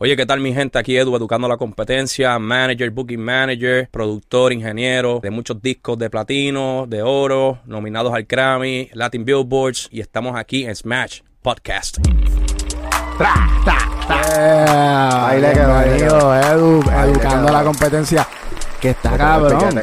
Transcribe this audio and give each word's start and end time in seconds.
Oye, 0.00 0.16
¿qué 0.16 0.26
tal 0.26 0.38
mi 0.38 0.54
gente? 0.54 0.78
Aquí 0.78 0.96
Edu, 0.96 1.16
educando 1.16 1.48
la 1.48 1.56
competencia, 1.56 2.38
manager, 2.38 2.90
booking 2.90 3.20
manager, 3.20 3.88
productor, 3.90 4.52
ingeniero 4.52 5.18
de 5.20 5.30
muchos 5.30 5.60
discos 5.60 5.98
de 5.98 6.08
platino, 6.08 6.86
de 6.88 7.02
oro, 7.02 7.58
nominados 7.64 8.14
al 8.14 8.22
Grammy, 8.22 8.90
Latin 8.92 9.24
Billboards 9.24 9.88
y 9.90 10.00
estamos 10.00 10.36
aquí 10.36 10.64
en 10.66 10.76
Smash 10.76 11.22
Podcast. 11.42 11.98
Yeah. 13.18 15.26
Ahí 15.26 15.40
le 15.40 15.52
quedó, 15.52 15.74
ahí 15.76 15.90
le 15.90 15.96
Bienvenido, 15.96 16.34
Edu, 16.36 16.82
Ahí 16.92 17.10
educando 17.10 17.46
quedó. 17.48 17.52
la 17.58 17.64
competencia. 17.64 18.28
Que 18.80 18.90
está 18.90 19.10
quedó 19.10 19.48
el 19.48 19.52
cabrón. 19.58 19.78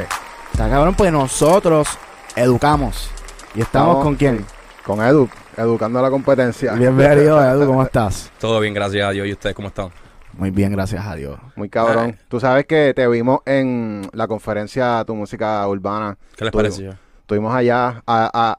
Está 0.52 0.70
cabrón, 0.70 0.94
pues 0.94 1.12
nosotros 1.12 1.88
educamos. 2.34 3.10
¿Y 3.54 3.60
estamos 3.60 3.88
Estamos- 3.88 4.02
con 4.04 4.14
quién? 4.16 4.46
Con 4.82 5.02
Edu, 5.04 5.28
educando 5.58 5.98
a 5.98 6.02
la 6.02 6.10
competencia. 6.10 6.72
Bienvenido, 6.72 7.42
Edu, 7.44 7.66
¿cómo 7.66 7.82
estás? 7.82 8.32
Todo 8.40 8.60
bien, 8.60 8.72
gracias 8.72 9.06
a 9.06 9.10
Dios. 9.10 9.26
¿Y 9.26 9.32
ustedes 9.32 9.54
cómo 9.54 9.68
están? 9.68 9.90
Muy 10.36 10.50
bien, 10.50 10.72
gracias 10.72 11.06
a 11.06 11.14
Dios. 11.14 11.38
Muy 11.56 11.68
cabrón. 11.68 12.14
Ay. 12.18 12.26
Tú 12.28 12.40
sabes 12.40 12.66
que 12.66 12.92
te 12.94 13.06
vimos 13.08 13.40
en 13.46 14.08
la 14.12 14.26
conferencia 14.28 15.02
Tu 15.06 15.14
Música 15.14 15.66
Urbana. 15.66 16.18
¿Qué 16.36 16.44
les 16.44 16.52
Tú- 16.52 16.58
pareció? 16.58 16.94
Estuvimos 17.20 17.54
allá. 17.54 18.02
a- 18.06 18.30
a- 18.32 18.58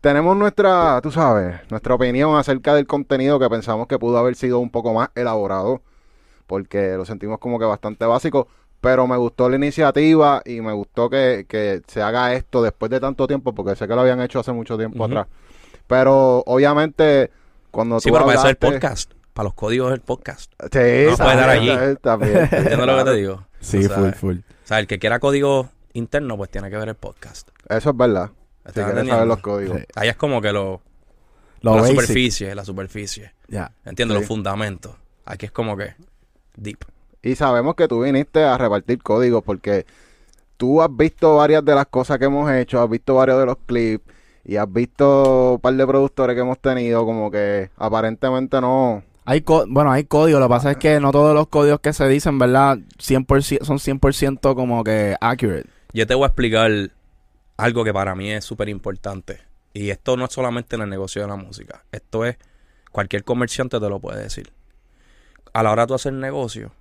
tenemos 0.00 0.36
nuestra, 0.36 1.00
tú 1.02 1.10
sabes, 1.10 1.56
nuestra 1.70 1.94
opinión 1.94 2.36
acerca 2.36 2.74
del 2.74 2.86
contenido 2.86 3.40
que 3.40 3.48
pensamos 3.50 3.86
que 3.88 3.98
pudo 3.98 4.18
haber 4.18 4.36
sido 4.36 4.58
un 4.60 4.70
poco 4.70 4.92
más 4.94 5.08
elaborado. 5.14 5.80
Porque 6.46 6.94
lo 6.96 7.04
sentimos 7.04 7.38
como 7.40 7.58
que 7.58 7.64
bastante 7.64 8.04
básico. 8.04 8.46
Pero 8.80 9.06
me 9.08 9.16
gustó 9.16 9.48
la 9.48 9.56
iniciativa 9.56 10.42
y 10.44 10.60
me 10.60 10.72
gustó 10.72 11.10
que, 11.10 11.44
que 11.48 11.82
se 11.88 12.02
haga 12.02 12.34
esto 12.34 12.62
después 12.62 12.88
de 12.90 13.00
tanto 13.00 13.26
tiempo. 13.26 13.52
Porque 13.52 13.74
sé 13.74 13.88
que 13.88 13.94
lo 13.94 14.02
habían 14.02 14.20
hecho 14.20 14.38
hace 14.38 14.52
mucho 14.52 14.76
tiempo 14.78 15.04
atrás. 15.04 15.26
Pero 15.88 16.44
obviamente, 16.46 17.32
cuando 17.72 17.98
Sí, 17.98 18.08
tú 18.10 18.14
pero 18.14 18.26
para 18.26 18.38
eso 18.38 18.46
es 18.46 18.50
el 18.52 18.56
hablaste- 18.58 18.72
podcast. 18.74 19.12
Para 19.36 19.44
los 19.48 19.54
códigos 19.54 19.90
del 19.90 20.00
podcast. 20.00 20.50
Sí, 20.60 20.64
No 20.64 20.70
puede 20.72 21.16
también, 21.18 21.36
dar 21.36 21.50
allí. 21.50 21.68
¿Entiendes 21.70 22.86
lo 22.86 22.96
que 22.96 23.04
te 23.04 23.12
digo? 23.16 23.46
Sí, 23.60 23.84
O 23.84 23.88
sea, 23.88 23.96
full, 23.98 24.10
full. 24.12 24.36
O 24.38 24.42
sea, 24.66 24.78
el 24.78 24.86
que 24.86 24.98
quiera 24.98 25.20
código 25.20 25.68
interno, 25.92 26.38
pues 26.38 26.48
tiene 26.50 26.70
que 26.70 26.76
ver 26.78 26.88
el 26.88 26.94
podcast. 26.94 27.50
Eso 27.68 27.90
es 27.90 27.96
verdad. 27.98 28.30
Si 28.64 28.68
¿Estás 28.70 28.92
quieres 28.92 29.06
saber 29.10 29.26
los 29.26 29.38
códigos. 29.40 29.76
Sí. 29.78 29.84
Ahí 29.94 30.08
es 30.08 30.16
como 30.16 30.40
que 30.40 30.52
lo, 30.54 30.80
Lo 31.60 31.74
la 31.74 31.82
basic. 31.82 32.00
superficie, 32.00 32.54
la 32.54 32.64
superficie. 32.64 33.34
Ya. 33.48 33.72
¿Entiendes? 33.84 34.16
Sí. 34.16 34.20
Los 34.22 34.26
fundamentos. 34.28 34.96
Aquí 35.26 35.44
es 35.44 35.52
como 35.52 35.76
que 35.76 35.94
deep. 36.56 36.78
Y 37.20 37.34
sabemos 37.34 37.74
que 37.74 37.88
tú 37.88 38.04
viniste 38.04 38.42
a 38.42 38.56
repartir 38.56 39.02
códigos 39.02 39.44
porque 39.44 39.84
tú 40.56 40.80
has 40.80 40.88
visto 40.96 41.36
varias 41.36 41.62
de 41.62 41.74
las 41.74 41.88
cosas 41.88 42.18
que 42.18 42.24
hemos 42.24 42.50
hecho, 42.50 42.80
has 42.80 42.88
visto 42.88 43.14
varios 43.16 43.38
de 43.38 43.44
los 43.44 43.58
clips 43.66 44.04
y 44.44 44.56
has 44.56 44.72
visto 44.72 45.52
un 45.56 45.60
par 45.60 45.74
de 45.74 45.86
productores 45.86 46.34
que 46.34 46.40
hemos 46.40 46.58
tenido 46.58 47.04
como 47.04 47.30
que 47.30 47.68
aparentemente 47.76 48.58
no... 48.62 49.04
Hay 49.26 49.42
co- 49.42 49.66
bueno, 49.68 49.90
hay 49.92 50.04
códigos. 50.04 50.40
Lo 50.40 50.46
que 50.46 50.50
pasa 50.50 50.70
es 50.72 50.76
que 50.76 51.00
no 51.00 51.10
todos 51.12 51.34
los 51.34 51.48
códigos 51.48 51.80
que 51.80 51.92
se 51.92 52.08
dicen, 52.08 52.38
¿verdad? 52.38 52.78
100%, 52.98 53.64
son 53.64 53.78
100% 53.78 54.54
como 54.54 54.84
que 54.84 55.16
accurate. 55.20 55.68
Yo 55.92 56.06
te 56.06 56.14
voy 56.14 56.24
a 56.24 56.26
explicar 56.28 56.70
algo 57.56 57.84
que 57.84 57.92
para 57.92 58.14
mí 58.14 58.30
es 58.30 58.44
súper 58.44 58.68
importante. 58.68 59.40
Y 59.72 59.90
esto 59.90 60.16
no 60.16 60.24
es 60.26 60.32
solamente 60.32 60.76
en 60.76 60.82
el 60.82 60.88
negocio 60.88 61.22
de 61.22 61.28
la 61.28 61.36
música. 61.36 61.84
Esto 61.92 62.24
es, 62.24 62.36
cualquier 62.92 63.24
comerciante 63.24 63.78
te 63.80 63.88
lo 63.88 63.98
puede 64.00 64.22
decir. 64.22 64.52
A 65.52 65.62
la 65.62 65.72
hora 65.72 65.82
de 65.82 65.88
tú 65.88 65.94
hacer 65.94 66.12
negocio, 66.12 66.72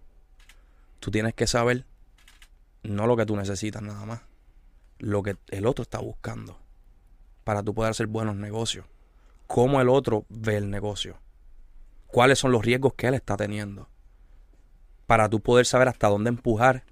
tú 0.99 1.11
tienes 1.11 1.33
que 1.33 1.47
saber 1.47 1.85
no 2.83 3.07
lo 3.07 3.17
que 3.17 3.25
tú 3.25 3.35
necesitas 3.35 3.81
nada 3.81 4.05
más. 4.05 4.21
Lo 4.99 5.23
que 5.23 5.35
el 5.49 5.65
otro 5.65 5.83
está 5.83 5.99
buscando. 5.99 6.57
Para 7.43 7.63
tú 7.63 7.73
poder 7.73 7.91
hacer 7.91 8.07
buenos 8.07 8.35
negocios. 8.35 8.85
Cómo 9.47 9.81
el 9.81 9.89
otro 9.89 10.25
ve 10.29 10.57
el 10.57 10.69
negocio. 10.69 11.17
Cuáles 12.07 12.39
son 12.39 12.51
los 12.51 12.63
riesgos 12.63 12.93
que 12.93 13.07
él 13.07 13.13
está 13.13 13.37
teniendo. 13.37 13.89
Para 15.05 15.29
tú 15.29 15.41
poder 15.41 15.65
saber 15.65 15.87
hasta 15.87 16.07
dónde 16.07 16.29
empujar 16.29 16.83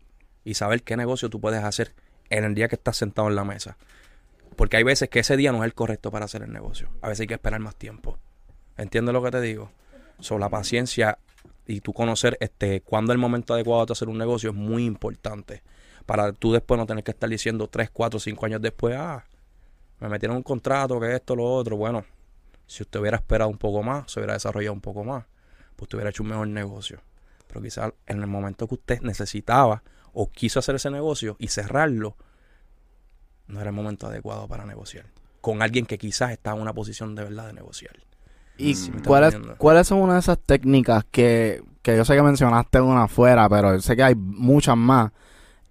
y 0.43 0.53
saber 0.55 0.83
qué 0.83 0.97
negocio 0.97 1.29
tú 1.29 1.39
puedes 1.39 1.63
hacer 1.63 1.93
en 2.29 2.43
el 2.43 2.55
día 2.55 2.67
que 2.67 2.75
estás 2.75 2.97
sentado 2.97 3.27
en 3.27 3.35
la 3.35 3.43
mesa. 3.43 3.77
Porque 4.55 4.77
hay 4.77 4.83
veces 4.83 5.09
que 5.09 5.19
ese 5.19 5.37
día 5.37 5.51
no 5.51 5.59
es 5.59 5.65
el 5.65 5.73
correcto 5.73 6.11
para 6.11 6.25
hacer 6.25 6.43
el 6.43 6.51
negocio. 6.51 6.89
A 7.01 7.07
veces 7.07 7.21
hay 7.21 7.27
que 7.27 7.33
esperar 7.35 7.59
más 7.59 7.75
tiempo. 7.75 8.17
¿Entiendes 8.77 9.13
lo 9.13 9.23
que 9.23 9.31
te 9.31 9.41
digo? 9.41 9.71
Sobre 10.19 10.41
la 10.41 10.49
paciencia 10.49 11.17
y 11.65 11.81
tú 11.81 11.93
conocer 11.93 12.37
este 12.39 12.81
cuándo 12.81 13.13
es 13.13 13.15
el 13.15 13.21
momento 13.21 13.53
adecuado 13.53 13.85
de 13.85 13.93
hacer 13.93 14.09
un 14.09 14.17
negocio 14.17 14.49
es 14.49 14.55
muy 14.55 14.85
importante. 14.85 15.63
Para 16.05 16.33
tú 16.33 16.51
después 16.51 16.77
no 16.77 16.85
tener 16.85 17.03
que 17.03 17.11
estar 17.11 17.29
diciendo 17.29 17.67
3, 17.67 17.89
4, 17.91 18.19
5 18.19 18.45
años 18.45 18.61
después, 18.61 18.95
ah, 18.97 19.23
me 19.99 20.09
metieron 20.09 20.37
un 20.37 20.43
contrato, 20.43 20.99
que 20.99 21.15
esto, 21.15 21.35
lo 21.35 21.45
otro. 21.45 21.77
Bueno, 21.77 22.03
si 22.67 22.83
usted 22.83 22.99
hubiera 22.99 23.17
esperado 23.17 23.49
un 23.49 23.57
poco 23.57 23.83
más, 23.83 24.11
se 24.11 24.19
hubiera 24.19 24.33
desarrollado 24.33 24.73
un 24.73 24.81
poco 24.81 25.03
más, 25.03 25.25
pues 25.75 25.83
usted 25.83 25.97
hubiera 25.97 26.09
hecho 26.09 26.23
un 26.23 26.29
mejor 26.29 26.47
negocio. 26.47 27.01
Pero 27.47 27.61
quizás 27.61 27.93
en 28.07 28.21
el 28.21 28.27
momento 28.27 28.67
que 28.67 28.75
usted 28.75 29.01
necesitaba 29.01 29.83
o 30.13 30.31
quiso 30.31 30.59
hacer 30.59 30.75
ese 30.75 30.89
negocio 30.89 31.35
y 31.39 31.47
cerrarlo, 31.47 32.15
no 33.47 33.59
era 33.59 33.69
el 33.69 33.75
momento 33.75 34.07
adecuado 34.07 34.47
para 34.47 34.65
negociar. 34.65 35.05
Con 35.41 35.61
alguien 35.61 35.85
que 35.85 35.97
quizás 35.97 36.31
está 36.31 36.51
en 36.51 36.61
una 36.61 36.73
posición 36.73 37.15
de 37.15 37.23
verdad 37.23 37.47
de 37.47 37.53
negociar. 37.53 37.95
¿Y 38.57 38.71
está 38.71 38.91
cuáles, 39.05 39.35
cuáles 39.57 39.87
son 39.87 39.99
una 39.99 40.13
de 40.13 40.19
esas 40.19 40.39
técnicas 40.39 41.05
que, 41.11 41.63
que 41.81 41.97
yo 41.97 42.05
sé 42.05 42.15
que 42.15 42.21
mencionaste 42.21 42.79
una 42.79 43.03
afuera, 43.03 43.49
pero 43.49 43.79
sé 43.81 43.95
que 43.95 44.03
hay 44.03 44.15
muchas 44.15 44.77
más, 44.77 45.11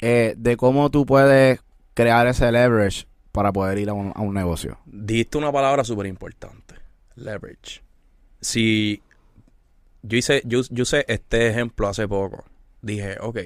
eh, 0.00 0.34
de 0.36 0.56
cómo 0.56 0.90
tú 0.90 1.06
puedes 1.06 1.60
crear 1.94 2.26
ese 2.26 2.50
leverage 2.50 3.06
para 3.30 3.52
poder 3.52 3.78
ir 3.78 3.88
a 3.88 3.94
un, 3.94 4.12
a 4.14 4.20
un 4.20 4.34
negocio? 4.34 4.78
Dijiste 4.84 5.38
una 5.38 5.52
palabra 5.52 5.84
súper 5.84 6.06
importante. 6.06 6.61
Leverage. 7.16 7.82
Si 8.40 9.02
yo 10.02 10.16
hice, 10.18 10.42
yo, 10.44 10.62
yo 10.70 10.82
usé 10.82 11.04
este 11.08 11.48
ejemplo 11.48 11.88
hace 11.88 12.08
poco. 12.08 12.44
Dije, 12.80 13.16
ok, 13.20 13.38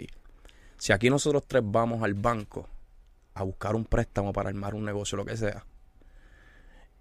si 0.79 0.93
aquí 0.93 1.11
nosotros 1.11 1.45
tres 1.47 1.63
vamos 1.65 2.03
al 2.03 2.15
banco 2.15 2.69
a 3.35 3.43
buscar 3.43 3.77
un 3.77 3.85
préstamo 3.85 4.33
para 4.33 4.49
armar 4.49 4.75
un 4.75 4.85
negocio, 4.85 5.17
lo 5.17 5.25
que 5.25 5.37
sea, 5.37 5.65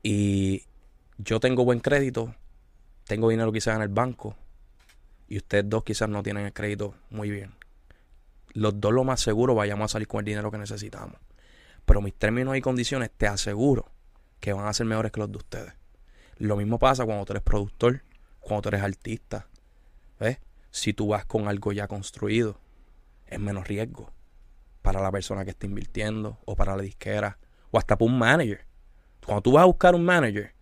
y 0.04 0.64
yo 1.18 1.40
tengo 1.40 1.64
buen 1.64 1.80
crédito, 1.80 2.36
tengo 3.06 3.30
dinero 3.30 3.52
quizás 3.52 3.76
en 3.76 3.82
el 3.82 3.88
banco, 3.88 4.36
y 5.28 5.38
ustedes 5.38 5.68
dos 5.68 5.84
quizás 5.84 6.10
no 6.10 6.22
tienen 6.22 6.46
el 6.46 6.54
crédito 6.54 6.94
muy 7.10 7.30
bien. 7.30 7.56
Los 8.54 8.80
dos 8.80 8.94
lo 8.94 9.04
más 9.04 9.22
seguro 9.22 9.56
vayamos 9.56 9.86
a 9.86 9.94
salir 9.94 10.08
con 10.08 10.20
el 10.20 10.26
dinero 10.26 10.52
que 10.52 10.58
necesitamos. 10.58 11.18
Pero 11.86 12.02
mis 12.02 12.14
términos 12.14 12.56
y 12.56 12.62
condiciones 12.62 13.12
te 13.16 13.28
aseguro 13.28 13.92
que 14.40 14.54
van 14.54 14.68
a 14.68 14.74
ser 14.74 14.86
mejores 14.86 15.12
que 15.12 15.20
los 15.20 15.32
de 15.32 15.38
ustedes. 15.38 15.74
Lo 16.38 16.58
mismo 16.58 16.80
pasa 16.80 17.06
cuando 17.06 17.26
tú 17.26 17.34
eres 17.34 17.44
productor, 17.44 18.04
cuando 18.40 18.64
tú 18.64 18.70
eres 18.70 18.84
artista. 18.84 19.48
¿Ves? 20.20 20.40
Si 20.72 20.94
tú 20.94 21.08
vas 21.08 21.26
con 21.26 21.48
algo 21.48 21.72
ya 21.72 21.88
construido, 21.88 22.60
es 23.28 23.40
menos 23.40 23.68
riesgo 23.68 24.12
para 24.82 25.02
la 25.02 25.12
persona 25.12 25.44
que 25.46 25.52
está 25.52 25.66
invirtiendo 25.66 26.38
o 26.46 26.56
para 26.56 26.76
la 26.76 26.84
disquera 26.84 27.38
o 27.72 27.78
hasta 27.78 27.98
para 27.98 28.12
un 28.12 28.20
manager. 28.20 28.66
Cuando 29.26 29.42
tú 29.42 29.54
vas 29.54 29.64
a 29.64 29.66
buscar 29.66 29.96
un 29.96 30.06
manager, 30.06 30.54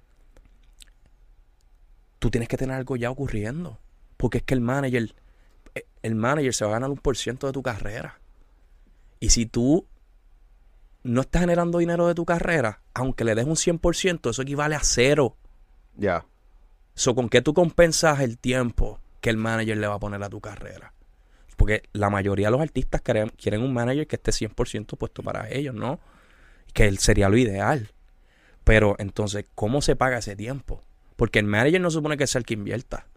tú 2.19 2.31
tienes 2.31 2.47
que 2.47 2.55
tener 2.55 2.75
algo 2.75 2.95
ya 2.95 3.11
ocurriendo. 3.11 3.79
Porque 4.15 4.37
es 4.37 4.43
que 4.43 4.53
el 4.53 4.61
manager, 4.61 5.13
eh, 5.75 5.85
el 6.01 6.15
manager 6.15 6.53
se 6.53 6.63
va 6.63 6.71
a 6.71 6.73
ganar 6.75 6.89
un 6.89 6.97
por 6.97 7.17
ciento 7.17 7.47
de 7.47 7.53
tu 7.53 7.61
carrera. 7.61 8.21
Y 9.19 9.31
si 9.31 9.45
tú 9.45 9.85
no 11.03 11.21
estás 11.21 11.41
generando 11.41 11.79
dinero 11.79 12.07
de 12.07 12.15
tu 12.15 12.23
carrera, 12.23 12.81
aunque 12.93 13.25
le 13.25 13.35
des 13.35 13.45
un 13.45 13.57
100%, 13.57 14.29
eso 14.29 14.41
equivale 14.41 14.75
a 14.75 14.79
cero. 14.81 15.35
Ya. 15.95 16.25
So, 16.95 17.15
¿Con 17.15 17.29
qué 17.29 17.41
tú 17.41 17.53
compensas 17.53 18.19
el 18.19 18.37
tiempo 18.37 18.99
que 19.21 19.29
el 19.29 19.37
manager 19.37 19.77
le 19.77 19.87
va 19.87 19.95
a 19.95 19.99
poner 19.99 20.23
a 20.23 20.29
tu 20.29 20.41
carrera? 20.41 20.93
Porque 21.57 21.83
la 21.93 22.09
mayoría 22.09 22.47
de 22.47 22.51
los 22.51 22.61
artistas 22.61 23.01
quieren, 23.01 23.29
quieren 23.29 23.61
un 23.61 23.73
manager 23.73 24.07
que 24.07 24.15
esté 24.15 24.31
100% 24.31 24.97
puesto 24.97 25.23
para 25.23 25.49
ellos, 25.49 25.73
¿no? 25.73 25.99
Que 26.73 26.85
él 26.85 26.97
sería 26.97 27.29
lo 27.29 27.37
ideal. 27.37 27.91
Pero 28.63 28.95
entonces, 28.99 29.45
¿cómo 29.55 29.81
se 29.81 29.95
paga 29.95 30.19
ese 30.19 30.35
tiempo? 30.35 30.83
Porque 31.15 31.39
el 31.39 31.45
manager 31.45 31.81
no 31.81 31.91
supone 31.91 32.17
que 32.17 32.27
sea 32.27 32.39
el 32.39 32.45
que 32.45 32.53
invierta. 32.53 33.07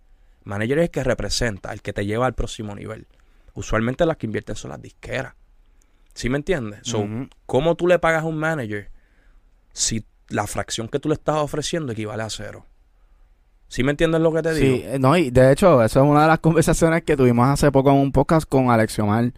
El 0.44 0.50
manager 0.50 0.78
es 0.78 0.84
el 0.84 0.90
que 0.90 1.04
representa, 1.04 1.72
el 1.72 1.82
que 1.82 1.92
te 1.92 2.04
lleva 2.04 2.26
al 2.26 2.34
próximo 2.34 2.74
nivel. 2.74 3.06
Usualmente 3.54 4.04
las 4.06 4.16
que 4.16 4.26
invierten 4.26 4.54
son 4.54 4.70
las 4.70 4.82
disqueras. 4.82 5.34
¿Sí 6.14 6.28
me 6.28 6.36
entiendes? 6.36 6.80
So. 6.82 7.06
¿Cómo 7.46 7.74
tú 7.74 7.86
le 7.86 7.98
pagas 7.98 8.22
a 8.22 8.26
un 8.26 8.38
manager 8.38 8.90
si 9.72 10.04
la 10.28 10.46
fracción 10.46 10.88
que 10.88 10.98
tú 10.98 11.08
le 11.08 11.14
estás 11.14 11.36
ofreciendo 11.36 11.92
equivale 11.92 12.22
a 12.22 12.30
cero? 12.30 12.66
¿Sí 13.68 13.82
me 13.82 13.90
entiendes 13.90 14.20
lo 14.20 14.32
que 14.32 14.42
te 14.42 14.54
digo? 14.54 14.76
Sí, 14.76 14.82
eh, 14.84 14.98
no, 14.98 15.16
y 15.16 15.30
de 15.30 15.52
hecho, 15.52 15.82
eso 15.82 16.02
es 16.02 16.08
una 16.08 16.22
de 16.22 16.28
las 16.28 16.38
conversaciones 16.40 17.02
que 17.02 17.16
tuvimos 17.16 17.48
hace 17.48 17.72
poco 17.72 17.90
en 17.90 17.96
un 17.96 18.12
podcast 18.12 18.48
con 18.48 18.70
Alexiomar, 18.70 19.32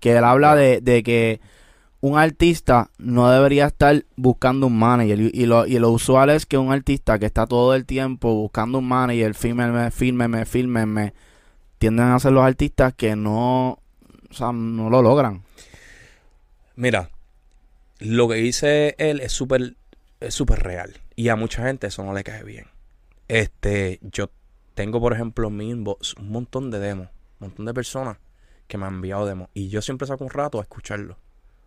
que 0.00 0.16
él 0.16 0.24
habla 0.24 0.54
de, 0.54 0.80
de 0.80 1.02
que 1.02 1.40
un 2.00 2.18
artista 2.18 2.90
no 2.98 3.30
debería 3.30 3.66
estar 3.66 4.04
buscando 4.16 4.66
un 4.66 4.78
manager. 4.78 5.20
Y, 5.20 5.30
y 5.32 5.46
lo, 5.46 5.66
y 5.66 5.78
lo 5.78 5.90
usual 5.90 6.30
es 6.30 6.46
que 6.46 6.58
un 6.58 6.72
artista 6.72 7.18
que 7.18 7.26
está 7.26 7.46
todo 7.46 7.74
el 7.74 7.86
tiempo 7.86 8.34
buscando 8.34 8.78
un 8.78 8.88
manager, 8.88 9.34
fírmeme, 9.34 9.90
fírmeme, 9.90 10.44
fírmeme, 10.44 11.14
tienden 11.78 12.06
a 12.06 12.18
ser 12.18 12.32
los 12.32 12.44
artistas 12.44 12.92
que 12.94 13.16
no, 13.16 13.78
o 14.30 14.34
sea, 14.34 14.52
no 14.52 14.90
lo 14.90 15.00
logran. 15.00 15.44
Mira, 16.74 17.10
lo 18.00 18.28
que 18.28 18.34
dice 18.34 18.96
él 18.98 19.20
es 19.20 19.32
súper 19.32 19.76
es 20.22 20.34
súper 20.34 20.60
real. 20.62 21.00
Y 21.16 21.28
a 21.28 21.36
mucha 21.36 21.64
gente 21.64 21.86
eso 21.86 22.04
no 22.04 22.12
le 22.14 22.24
cae 22.24 22.44
bien. 22.44 22.66
Este, 23.28 23.98
yo 24.02 24.30
tengo, 24.74 25.00
por 25.00 25.12
ejemplo, 25.12 25.48
en 25.48 25.56
mi 25.56 25.72
un 25.72 25.96
montón 26.18 26.70
de 26.70 26.78
demos 26.78 27.08
un 27.40 27.48
montón 27.48 27.66
de 27.66 27.74
personas 27.74 28.18
que 28.68 28.78
me 28.78 28.86
han 28.86 28.94
enviado 28.94 29.26
demos. 29.26 29.48
Y 29.52 29.68
yo 29.68 29.82
siempre 29.82 30.06
saco 30.06 30.24
un 30.24 30.30
rato 30.30 30.58
a 30.58 30.62
escucharlo. 30.62 31.18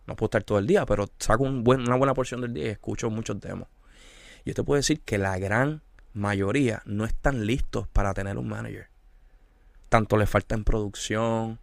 No 0.06 0.16
puedo 0.16 0.28
estar 0.28 0.42
todo 0.42 0.58
el 0.58 0.66
día, 0.66 0.86
pero 0.86 1.08
saco 1.18 1.44
un 1.44 1.64
buen- 1.64 1.80
una 1.82 1.96
buena 1.96 2.14
porción 2.14 2.40
del 2.40 2.54
día 2.54 2.66
y 2.66 2.68
escucho 2.68 3.10
muchos 3.10 3.38
demos. 3.40 3.68
Yo 4.44 4.54
te 4.54 4.62
puedo 4.62 4.76
decir 4.76 5.00
que 5.00 5.18
la 5.18 5.38
gran 5.38 5.82
mayoría 6.14 6.82
no 6.86 7.04
están 7.04 7.46
listos 7.46 7.88
para 7.88 8.14
tener 8.14 8.38
un 8.38 8.48
manager. 8.48 8.88
Tanto 9.88 10.16
les 10.16 10.30
falta 10.30 10.54
en 10.54 10.64
producción 10.64 11.58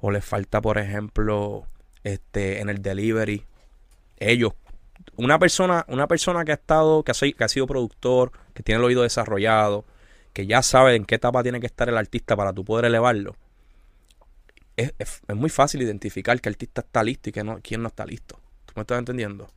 o 0.00 0.10
les 0.10 0.24
falta, 0.24 0.60
por 0.60 0.78
ejemplo, 0.78 1.66
este, 2.02 2.60
en 2.60 2.68
el 2.70 2.82
delivery. 2.82 3.44
Ellos, 4.18 4.52
una 5.16 5.38
persona, 5.38 5.84
una 5.88 6.06
persona 6.08 6.44
que 6.44 6.52
ha 6.52 6.54
estado, 6.54 7.02
que 7.02 7.12
ha, 7.12 7.14
que 7.14 7.44
ha 7.44 7.48
sido 7.48 7.66
productor, 7.66 8.32
que 8.54 8.62
tiene 8.62 8.78
el 8.80 8.84
oído 8.84 9.02
desarrollado, 9.02 9.84
que 10.32 10.46
ya 10.46 10.62
sabe 10.62 10.96
en 10.96 11.04
qué 11.04 11.14
etapa 11.16 11.42
tiene 11.42 11.60
que 11.60 11.66
estar 11.66 11.88
el 11.88 11.96
artista 11.96 12.36
para 12.36 12.52
tú 12.52 12.64
poder 12.64 12.86
elevarlo. 12.86 13.36
Es, 14.76 14.92
es- 14.98 15.22
es 15.26 15.36
muy 15.36 15.50
fácil 15.50 15.82
identificar 15.82 16.40
que 16.40 16.48
el 16.48 16.54
artista 16.54 16.80
está 16.80 17.02
listo 17.04 17.28
y 17.28 17.32
que 17.32 17.44
no, 17.44 17.60
quién 17.62 17.82
no 17.82 17.88
está 17.88 18.04
listo. 18.04 18.40
¿Tú 18.66 18.72
me 18.76 18.82
estás 18.82 18.98
entendiendo? 18.98 19.48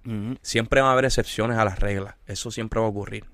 Siempre 0.41 0.81
va 0.81 0.89
a 0.89 0.93
haber 0.93 1.05
excepciones 1.05 1.57
a 1.57 1.65
las 1.65 1.79
reglas. 1.79 2.15
Eso 2.27 2.51
siempre 2.51 2.79
va 2.79 2.85
a 2.85 2.89
ocurrir. 2.89 3.25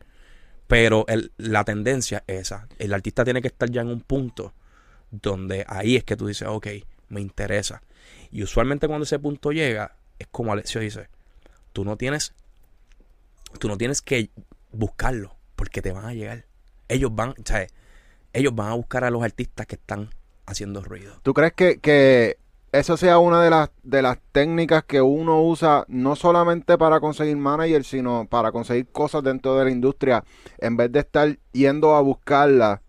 Pero 0.67 1.05
el- 1.09 1.33
la 1.37 1.63
tendencia 1.65 2.23
es 2.27 2.41
esa. 2.41 2.67
El 2.79 2.93
artista 2.93 3.25
tiene 3.25 3.41
que 3.41 3.49
estar 3.49 3.69
ya 3.69 3.81
en 3.81 3.89
un 3.89 3.99
punto 4.01 4.53
donde 5.11 5.65
ahí 5.67 5.97
es 5.97 6.03
que 6.05 6.15
tú 6.15 6.25
dices, 6.27 6.47
ok, 6.47 6.67
me 7.09 7.19
interesa. 7.21 7.83
Y 8.31 8.43
usualmente 8.43 8.87
cuando 8.87 9.03
ese 9.03 9.19
punto 9.19 9.51
llega, 9.51 9.95
es 10.17 10.27
como 10.31 10.53
Alexio 10.53 10.79
dice, 10.79 11.09
tú 11.73 11.83
no 11.83 11.97
tienes, 11.97 12.33
tú 13.59 13.67
no 13.67 13.77
tienes 13.77 14.01
que 14.01 14.29
buscarlo, 14.71 15.35
porque 15.55 15.81
te 15.81 15.91
van 15.91 16.05
a 16.05 16.13
llegar. 16.13 16.45
Ellos 16.87 17.13
van, 17.13 17.31
o 17.31 17.43
sea, 17.43 17.67
ellos 18.31 18.55
van 18.55 18.69
a 18.69 18.75
buscar 18.75 19.03
a 19.03 19.09
los 19.09 19.23
artistas 19.23 19.65
que 19.67 19.75
están 19.75 20.09
haciendo 20.45 20.81
ruido. 20.81 21.19
¿Tú 21.23 21.33
crees 21.33 21.53
que, 21.53 21.79
que 21.79 22.37
eso 22.71 22.97
sea 22.97 23.19
una 23.19 23.41
de 23.43 23.49
las, 23.49 23.69
de 23.83 24.01
las 24.01 24.17
técnicas 24.31 24.83
que 24.83 25.01
uno 25.01 25.41
usa 25.43 25.85
no 25.87 26.15
solamente 26.15 26.77
para 26.77 26.99
conseguir 26.99 27.37
manager, 27.37 27.83
sino 27.83 28.27
para 28.27 28.51
conseguir 28.51 28.87
cosas 28.87 29.23
dentro 29.23 29.55
de 29.55 29.65
la 29.65 29.71
industria, 29.71 30.23
en 30.57 30.75
vez 30.75 30.91
de 30.91 30.99
estar 30.99 31.37
yendo 31.51 31.95
a 31.95 32.01
buscarlas, 32.01 32.79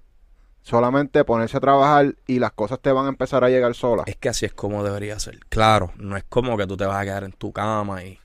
solamente 0.63 1.23
ponerse 1.25 1.59
a 1.59 1.61
trabajar 1.61 2.17
y 2.27 2.39
las 2.39 2.53
cosas 2.53 2.81
te 2.81 2.91
van 2.93 3.05
a 3.05 3.11
empezar 3.11 3.45
a 3.45 3.51
llegar 3.51 3.75
solas? 3.75 4.07
Es 4.09 4.17
que 4.17 4.31
así 4.31 4.47
es 4.47 4.55
como 4.55 4.83
debería 4.83 5.19
ser. 5.19 5.41
Claro, 5.51 5.93
no 5.99 6.17
es 6.17 6.25
como 6.25 6.57
que 6.57 6.67
tú 6.67 6.77
te 6.79 6.87
vas 6.87 6.97
a 6.97 7.05
quedar 7.05 7.25
en 7.25 7.33
tu 7.33 7.53
cama 7.53 8.03
y 8.03 8.19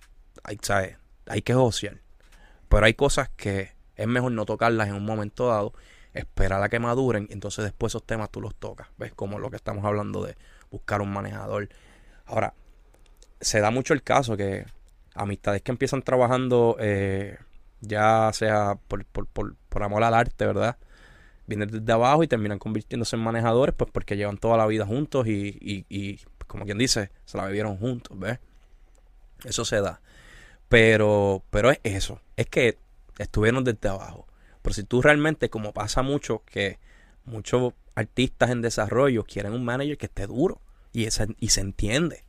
hay, 0.49 0.57
¿sabes? 0.61 0.97
hay 1.27 1.41
que 1.41 1.53
josear. 1.53 1.97
Pero 2.67 2.85
hay 2.85 2.95
cosas 2.95 3.29
que 3.29 3.71
es 3.95 4.07
mejor 4.07 4.31
no 4.31 4.45
tocarlas 4.45 4.87
en 4.87 4.95
un 4.95 5.05
momento 5.05 5.47
dado, 5.47 5.73
esperar 6.13 6.61
a 6.61 6.69
que 6.69 6.79
maduren 6.79 7.27
y 7.29 7.33
entonces 7.33 7.63
después 7.63 7.91
esos 7.91 8.03
temas 8.03 8.31
tú 8.31 8.41
los 8.41 8.55
tocas. 8.55 8.87
¿Ves? 8.97 9.13
Como 9.13 9.39
lo 9.39 9.49
que 9.49 9.55
estamos 9.55 9.85
hablando 9.85 10.23
de 10.23 10.35
buscar 10.71 11.01
un 11.01 11.11
manejador. 11.11 11.69
Ahora, 12.25 12.53
se 13.39 13.59
da 13.59 13.69
mucho 13.71 13.93
el 13.93 14.01
caso 14.01 14.35
que 14.35 14.65
amistades 15.13 15.61
que 15.61 15.71
empiezan 15.71 16.01
trabajando, 16.01 16.77
eh, 16.79 17.37
ya 17.81 18.31
sea 18.33 18.77
por, 18.87 19.05
por, 19.05 19.27
por, 19.27 19.83
amor 19.83 20.03
al 20.03 20.13
arte, 20.13 20.45
¿verdad? 20.45 20.77
Vienen 21.45 21.69
desde 21.69 21.91
abajo 21.91 22.23
y 22.23 22.27
terminan 22.27 22.59
convirtiéndose 22.59 23.15
en 23.15 23.23
manejadores, 23.23 23.75
pues 23.75 23.91
porque 23.91 24.17
llevan 24.17 24.37
toda 24.37 24.57
la 24.57 24.67
vida 24.67 24.85
juntos 24.85 25.27
y, 25.27 25.57
y, 25.61 25.85
y, 25.89 26.19
como 26.47 26.65
quien 26.65 26.77
dice, 26.77 27.11
se 27.25 27.37
la 27.37 27.45
vivieron 27.45 27.77
juntos, 27.77 28.17
¿ves? 28.19 28.39
Eso 29.43 29.63
se 29.65 29.81
da. 29.81 30.01
Pero, 30.69 31.43
pero 31.49 31.71
es 31.71 31.79
eso, 31.83 32.21
es 32.37 32.45
que 32.47 32.77
estuvieron 33.17 33.63
desde 33.63 33.89
abajo. 33.89 34.27
Pero 34.61 34.73
si 34.73 34.83
tú 34.83 35.01
realmente, 35.01 35.49
como 35.49 35.73
pasa 35.73 36.01
mucho, 36.03 36.43
que 36.45 36.79
muchos 37.25 37.73
artistas 37.95 38.49
en 38.51 38.61
desarrollo 38.61 39.23
quieren 39.23 39.51
un 39.53 39.65
manager 39.65 39.97
que 39.97 40.05
esté 40.05 40.27
duro 40.27 40.61
y, 40.93 41.05
esa- 41.05 41.27
y 41.39 41.49
se 41.49 41.61
entiende, 41.61 42.23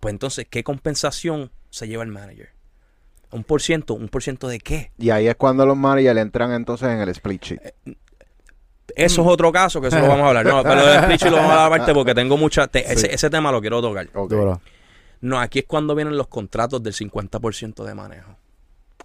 pues 0.00 0.12
entonces, 0.12 0.46
¿qué 0.50 0.64
compensación 0.64 1.50
se 1.70 1.86
lleva 1.88 2.02
el 2.02 2.10
manager? 2.10 2.50
¿Un 3.30 3.44
por 3.44 3.60
ciento? 3.60 3.94
¿Un 3.94 4.08
por 4.08 4.22
ciento 4.22 4.48
de 4.48 4.58
qué? 4.58 4.92
Y 4.98 5.10
ahí 5.10 5.26
es 5.28 5.34
cuando 5.36 5.66
los 5.66 5.76
managers 5.76 6.18
entran 6.18 6.52
entonces 6.52 6.88
en 6.88 7.00
el 7.00 7.08
split 7.10 7.42
sheet. 7.42 7.60
Eso 8.94 9.20
es 9.22 9.28
otro 9.28 9.52
caso 9.52 9.80
que 9.80 9.88
eso 9.88 9.98
lo 9.98 10.06
vamos 10.08 10.24
a 10.24 10.28
hablar. 10.28 10.46
No, 10.46 10.62
pero 10.62 10.86
de 10.86 10.94
Split 10.96 11.20
Sheet 11.20 11.30
lo 11.30 11.36
vamos 11.38 11.50
a 11.52 11.64
hablar 11.64 11.66
aparte 11.74 11.92
porque 11.92 12.14
tengo 12.14 12.36
mucha. 12.36 12.66
te- 12.68 12.90
ese, 12.90 13.12
ese 13.12 13.28
tema 13.28 13.50
lo 13.52 13.60
quiero 13.60 13.82
tocar. 13.82 14.08
Ok, 14.14 14.30
Duro. 14.30 14.60
No, 15.26 15.40
aquí 15.40 15.58
es 15.58 15.64
cuando 15.66 15.96
vienen 15.96 16.16
los 16.16 16.28
contratos 16.28 16.80
del 16.84 16.92
50% 16.94 17.82
de 17.84 17.94
manejo. 17.94 18.36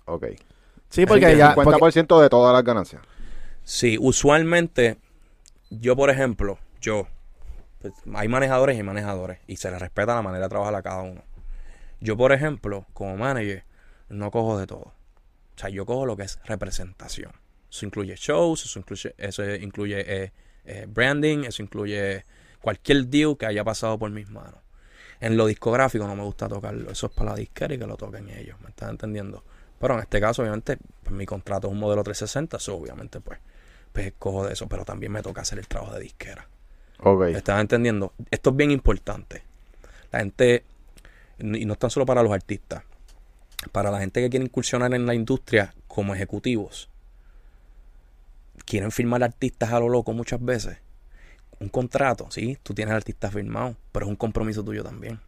ok. 0.05 0.25
Sí, 0.87 1.05
porque 1.07 1.31
el 1.31 1.37
ya... 1.39 1.55
50% 1.55 2.07
porque- 2.07 2.23
de 2.23 2.29
todas 2.29 2.53
las 2.53 2.63
ganancias. 2.63 3.01
Sí, 3.63 3.97
usualmente, 3.99 4.97
yo 5.71 5.95
por 5.95 6.11
ejemplo, 6.11 6.59
yo, 6.79 7.07
pues, 7.79 7.93
hay 8.13 8.27
manejadores 8.27 8.77
y 8.77 8.83
manejadores 8.83 9.39
y 9.47 9.55
se 9.55 9.71
les 9.71 9.79
respeta 9.79 10.13
la 10.13 10.21
manera 10.21 10.43
de 10.45 10.49
trabajar 10.49 10.75
a 10.75 10.81
cada 10.83 11.01
uno. 11.01 11.23
Yo, 12.01 12.15
por 12.17 12.33
ejemplo, 12.33 12.85
como 12.93 13.17
manager, 13.17 13.63
no 14.09 14.29
cojo 14.29 14.59
de 14.59 14.67
todo. 14.67 14.79
O 14.81 14.93
sea, 15.55 15.69
yo 15.69 15.87
cojo 15.87 16.05
lo 16.05 16.17
que 16.17 16.23
es 16.23 16.39
representación. 16.45 17.31
Eso 17.71 17.85
incluye 17.85 18.15
shows, 18.15 18.65
eso 18.65 18.77
incluye, 18.77 19.15
eso 19.17 19.55
incluye 19.55 20.23
eh, 20.25 20.31
eh, 20.65 20.85
branding, 20.87 21.45
eso 21.45 21.63
incluye 21.63 22.25
cualquier 22.61 23.07
deal 23.07 23.37
que 23.37 23.47
haya 23.47 23.63
pasado 23.63 23.97
por 23.97 24.11
mis 24.11 24.29
manos. 24.29 24.59
En 25.21 25.37
lo 25.37 25.45
discográfico 25.45 26.07
no 26.07 26.15
me 26.15 26.23
gusta 26.23 26.49
tocarlo. 26.49 26.91
Eso 26.91 27.05
es 27.05 27.13
para 27.13 27.31
la 27.31 27.37
disquera 27.37 27.75
y 27.75 27.77
que 27.77 27.85
lo 27.85 27.95
toquen 27.95 28.27
ellos. 28.29 28.59
¿Me 28.61 28.69
están 28.69 28.89
entendiendo? 28.89 29.43
Pero 29.79 29.93
en 29.93 30.01
este 30.01 30.19
caso, 30.19 30.41
obviamente, 30.41 30.77
pues, 31.03 31.15
mi 31.15 31.25
contrato 31.27 31.67
es 31.67 31.73
un 31.73 31.79
modelo 31.79 32.03
360. 32.03 32.57
Eso, 32.57 32.75
obviamente, 32.75 33.21
pues, 33.21 33.39
pues 33.93 34.13
cojo 34.17 34.47
de 34.47 34.53
eso. 34.53 34.67
Pero 34.67 34.83
también 34.83 35.11
me 35.11 35.21
toca 35.21 35.41
hacer 35.41 35.59
el 35.59 35.67
trabajo 35.67 35.93
de 35.93 36.01
disquera. 36.01 36.47
Ok. 36.99 37.21
¿Me 37.21 37.37
están 37.37 37.59
entendiendo? 37.59 38.13
Esto 38.31 38.49
es 38.49 38.55
bien 38.55 38.71
importante. 38.71 39.43
La 40.11 40.19
gente, 40.19 40.65
y 41.37 41.65
no 41.65 41.73
es 41.73 41.79
tan 41.79 41.91
solo 41.91 42.05
para 42.05 42.23
los 42.23 42.33
artistas, 42.33 42.83
para 43.71 43.91
la 43.91 43.99
gente 43.99 44.21
que 44.21 44.29
quiere 44.29 44.45
incursionar 44.45 44.93
en 44.95 45.05
la 45.05 45.13
industria 45.13 45.73
como 45.87 46.15
ejecutivos, 46.15 46.89
quieren 48.65 48.91
firmar 48.91 49.23
artistas 49.23 49.71
a 49.71 49.79
lo 49.79 49.87
loco 49.87 50.13
muchas 50.13 50.43
veces. 50.43 50.77
Un 51.61 51.69
contrato, 51.69 52.25
sí, 52.31 52.57
tú 52.63 52.73
tienes 52.73 52.91
al 52.91 52.97
artista 52.97 53.29
firmado, 53.29 53.75
pero 53.91 54.07
es 54.07 54.09
un 54.09 54.15
compromiso 54.15 54.63
tuyo 54.63 54.83
también. 54.83 55.19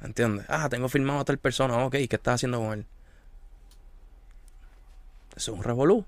¿Entiendes? 0.00 0.46
Ah, 0.48 0.68
tengo 0.68 0.88
firmado 0.88 1.18
a 1.18 1.24
tal 1.24 1.38
persona, 1.38 1.76
ok, 1.84 1.92
¿qué 1.92 2.08
estás 2.12 2.36
haciendo 2.36 2.60
con 2.60 2.78
él? 2.78 2.86
Eso 5.36 5.52
es 5.52 5.58
un 5.58 5.64
revolú. 5.64 6.04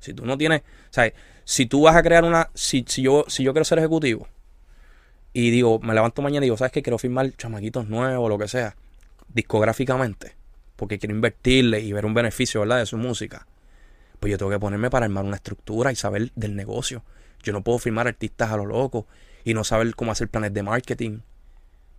Si 0.00 0.12
tú 0.12 0.26
no 0.26 0.36
tienes, 0.36 0.60
sea, 0.90 1.10
si 1.44 1.64
tú 1.64 1.82
vas 1.82 1.96
a 1.96 2.02
crear 2.02 2.24
una, 2.24 2.50
si, 2.52 2.84
si 2.86 3.00
yo, 3.00 3.24
si 3.26 3.42
yo 3.42 3.54
quiero 3.54 3.64
ser 3.64 3.78
ejecutivo 3.78 4.28
y 5.32 5.50
digo, 5.50 5.78
me 5.78 5.94
levanto 5.94 6.20
mañana 6.20 6.44
y 6.44 6.48
digo, 6.48 6.58
¿sabes 6.58 6.72
qué? 6.72 6.82
Quiero 6.82 6.98
firmar 6.98 7.34
chamaquitos 7.38 7.88
nuevos 7.88 8.28
lo 8.28 8.36
que 8.36 8.48
sea, 8.48 8.76
discográficamente, 9.32 10.34
porque 10.76 10.98
quiero 10.98 11.14
invertirle 11.14 11.80
y 11.80 11.94
ver 11.94 12.04
un 12.04 12.12
beneficio, 12.12 12.60
¿verdad? 12.60 12.80
De 12.80 12.86
su 12.86 12.98
música. 12.98 13.46
Pues 14.18 14.30
yo 14.30 14.36
tengo 14.36 14.50
que 14.50 14.58
ponerme 14.58 14.90
para 14.90 15.06
armar 15.06 15.24
una 15.24 15.36
estructura 15.36 15.90
y 15.90 15.96
saber 15.96 16.32
del 16.34 16.54
negocio. 16.54 17.02
Yo 17.42 17.52
no 17.52 17.62
puedo 17.62 17.78
firmar 17.78 18.06
artistas 18.06 18.50
a 18.50 18.56
lo 18.56 18.66
loco 18.66 19.06
y 19.44 19.54
no 19.54 19.64
saber 19.64 19.94
cómo 19.94 20.12
hacer 20.12 20.28
planes 20.28 20.52
de 20.54 20.62
marketing. 20.62 21.20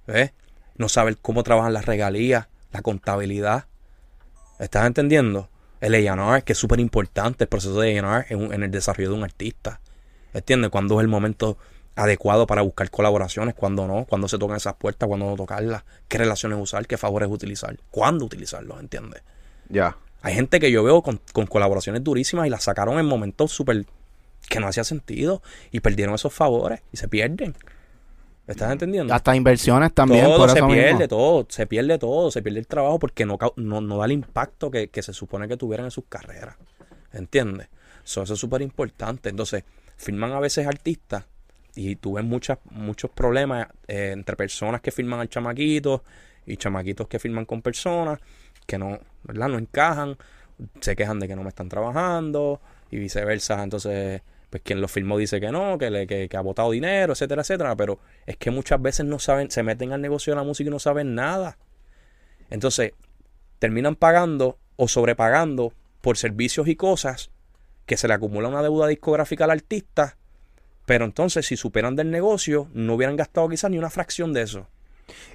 ¿Ves? 0.08 0.34
No 0.78 0.90
saber 0.90 1.18
cómo 1.18 1.44
trabajan 1.44 1.74
las 1.74 1.86
regalías, 1.86 2.48
la 2.72 2.82
contabilidad. 2.82 3.66
¿Estás 4.60 4.86
entendiendo? 4.86 5.50
El 5.80 5.96
A&R, 5.96 6.44
que 6.44 6.54
es 6.54 6.58
súper 6.60 6.80
importante, 6.80 7.46
el 7.46 7.48
proceso 7.48 7.80
de 7.80 8.00
A&R 8.00 8.26
en, 8.30 8.54
en 8.54 8.64
el 8.64 8.72
desarrollo 8.72 9.10
de 9.10 9.16
un 9.16 9.24
artista. 9.24 9.82
¿Entiendes? 10.34 10.70
Cuándo 10.70 11.00
es 11.00 11.04
el 11.04 11.08
momento 11.08 11.58
adecuado 11.96 12.48
para 12.48 12.62
buscar 12.62 12.90
colaboraciones, 12.90 13.54
cuándo 13.56 13.88
no, 13.88 14.06
cuándo 14.06 14.28
se 14.28 14.38
tocan 14.38 14.58
esas 14.58 14.76
puertas, 14.76 15.08
cuándo 15.08 15.30
no 15.30 15.36
tocarlas, 15.36 15.84
qué 16.08 16.18
relaciones 16.18 16.58
usar, 16.60 16.88
qué 16.88 16.98
favores 16.98 17.30
utilizar, 17.30 17.78
cuándo 17.90 18.26
utilizarlos, 18.26 18.80
¿entiendes? 18.80 19.22
Ya. 19.70 19.98
Hay 20.22 20.36
gente 20.36 20.60
que 20.60 20.72
yo 20.72 20.84
veo 20.84 21.02
con, 21.02 21.20
con 21.34 21.48
colaboraciones 21.48 22.04
durísimas 22.04 22.48
y 22.48 22.50
las 22.50 22.64
sacaron 22.64 23.00
en 23.00 23.06
momentos 23.06 23.52
súper 23.52 23.86
que 24.52 24.60
no 24.60 24.68
hacía 24.68 24.84
sentido 24.84 25.42
y 25.72 25.80
perdieron 25.80 26.14
esos 26.14 26.34
favores 26.34 26.82
y 26.92 26.98
se 26.98 27.08
pierden. 27.08 27.56
¿Estás 28.48 28.72
entendiendo? 28.72 29.14
Hasta 29.14 29.36
inversiones 29.36 29.94
también. 29.94 30.26
todo 30.26 30.38
por 30.38 30.50
se 30.50 30.58
eso 30.58 30.68
pierde, 30.68 30.92
mismo. 30.94 31.08
todo, 31.08 31.46
se 31.50 31.68
pierde 31.68 31.98
todo, 31.98 32.32
se 32.32 32.42
pierde 32.42 32.60
el 32.60 32.68
trabajo 32.68 33.00
porque 33.00 33.26
no, 33.26 33.38
cau- 33.38 33.54
no, 33.56 33.80
no 33.80 33.98
da 33.98 34.06
el 34.06 34.12
impacto 34.12 34.70
que, 34.70 34.90
que 34.90 35.02
se 35.02 35.14
supone 35.14 35.48
que 35.48 35.56
tuvieran 35.56 35.86
en 35.86 35.92
sus 35.92 36.04
carreras. 36.10 36.58
¿Entiendes? 37.14 37.70
So, 38.04 38.24
eso 38.24 38.34
es 38.34 38.40
súper 38.40 38.62
importante. 38.62 39.30
Entonces, 39.30 39.64
firman 39.96 40.34
a 40.34 40.40
veces 40.40 40.68
artistas 40.68 41.24
y 41.76 41.96
tú 41.96 42.14
ves 42.14 42.26
muchas, 42.26 42.58
muchos 42.72 43.10
problemas 43.12 43.68
eh, 43.88 44.10
entre 44.12 44.36
personas 44.36 44.82
que 44.82 44.92
firman 44.92 45.22
al 45.22 45.30
chamaquito 45.30 46.04
y 46.46 46.58
chamaquitos 46.58 47.08
que 47.08 47.20
firman 47.20 47.46
con 47.46 47.62
personas 47.62 48.20
que 48.66 48.78
no, 48.78 49.00
¿verdad? 49.24 49.48
No 49.48 49.58
encajan, 49.60 50.18
se 50.82 50.96
quejan 50.96 51.20
de 51.20 51.28
que 51.28 51.36
no 51.36 51.44
me 51.44 51.50
están 51.50 51.70
trabajando 51.70 52.60
y 52.90 52.98
viceversa. 52.98 53.64
Entonces, 53.64 54.22
pues 54.52 54.62
quien 54.64 54.82
lo 54.82 54.88
firmó 54.90 55.18
dice 55.18 55.40
que 55.40 55.50
no, 55.50 55.78
que, 55.80 55.90
le, 55.90 56.06
que, 56.06 56.30
que 56.30 56.38
ha 56.38 56.42
botado 56.42 56.70
dinero, 56.72 57.14
etcétera, 57.14 57.42
etcétera. 57.42 57.76
Pero 57.78 58.00
es 58.28 58.36
que 58.38 58.52
muchas 58.52 58.80
veces 58.82 59.06
no 59.06 59.18
saben, 59.18 59.50
se 59.50 59.64
meten 59.64 59.94
al 59.94 60.02
negocio 60.02 60.34
de 60.34 60.36
la 60.38 60.44
música 60.44 60.68
y 60.68 60.72
no 60.72 60.78
saben 60.80 61.16
nada. 61.16 61.58
Entonces, 62.50 62.92
terminan 63.60 63.96
pagando 63.96 64.60
o 64.76 64.88
sobrepagando 64.90 65.74
por 66.02 66.18
servicios 66.18 66.68
y 66.68 66.76
cosas 66.76 67.32
que 67.86 67.96
se 67.96 68.08
le 68.10 68.14
acumula 68.14 68.50
una 68.50 68.62
deuda 68.62 68.88
discográfica 68.88 69.46
al 69.46 69.52
artista 69.52 70.18
Pero 70.86 71.06
entonces, 71.06 71.46
si 71.46 71.56
superan 71.56 71.96
del 71.96 72.12
negocio, 72.12 72.68
no 72.74 72.96
hubieran 72.96 73.16
gastado 73.16 73.48
quizás 73.48 73.72
ni 73.72 73.78
una 73.78 73.90
fracción 73.90 74.34
de 74.34 74.42
eso. 74.42 74.68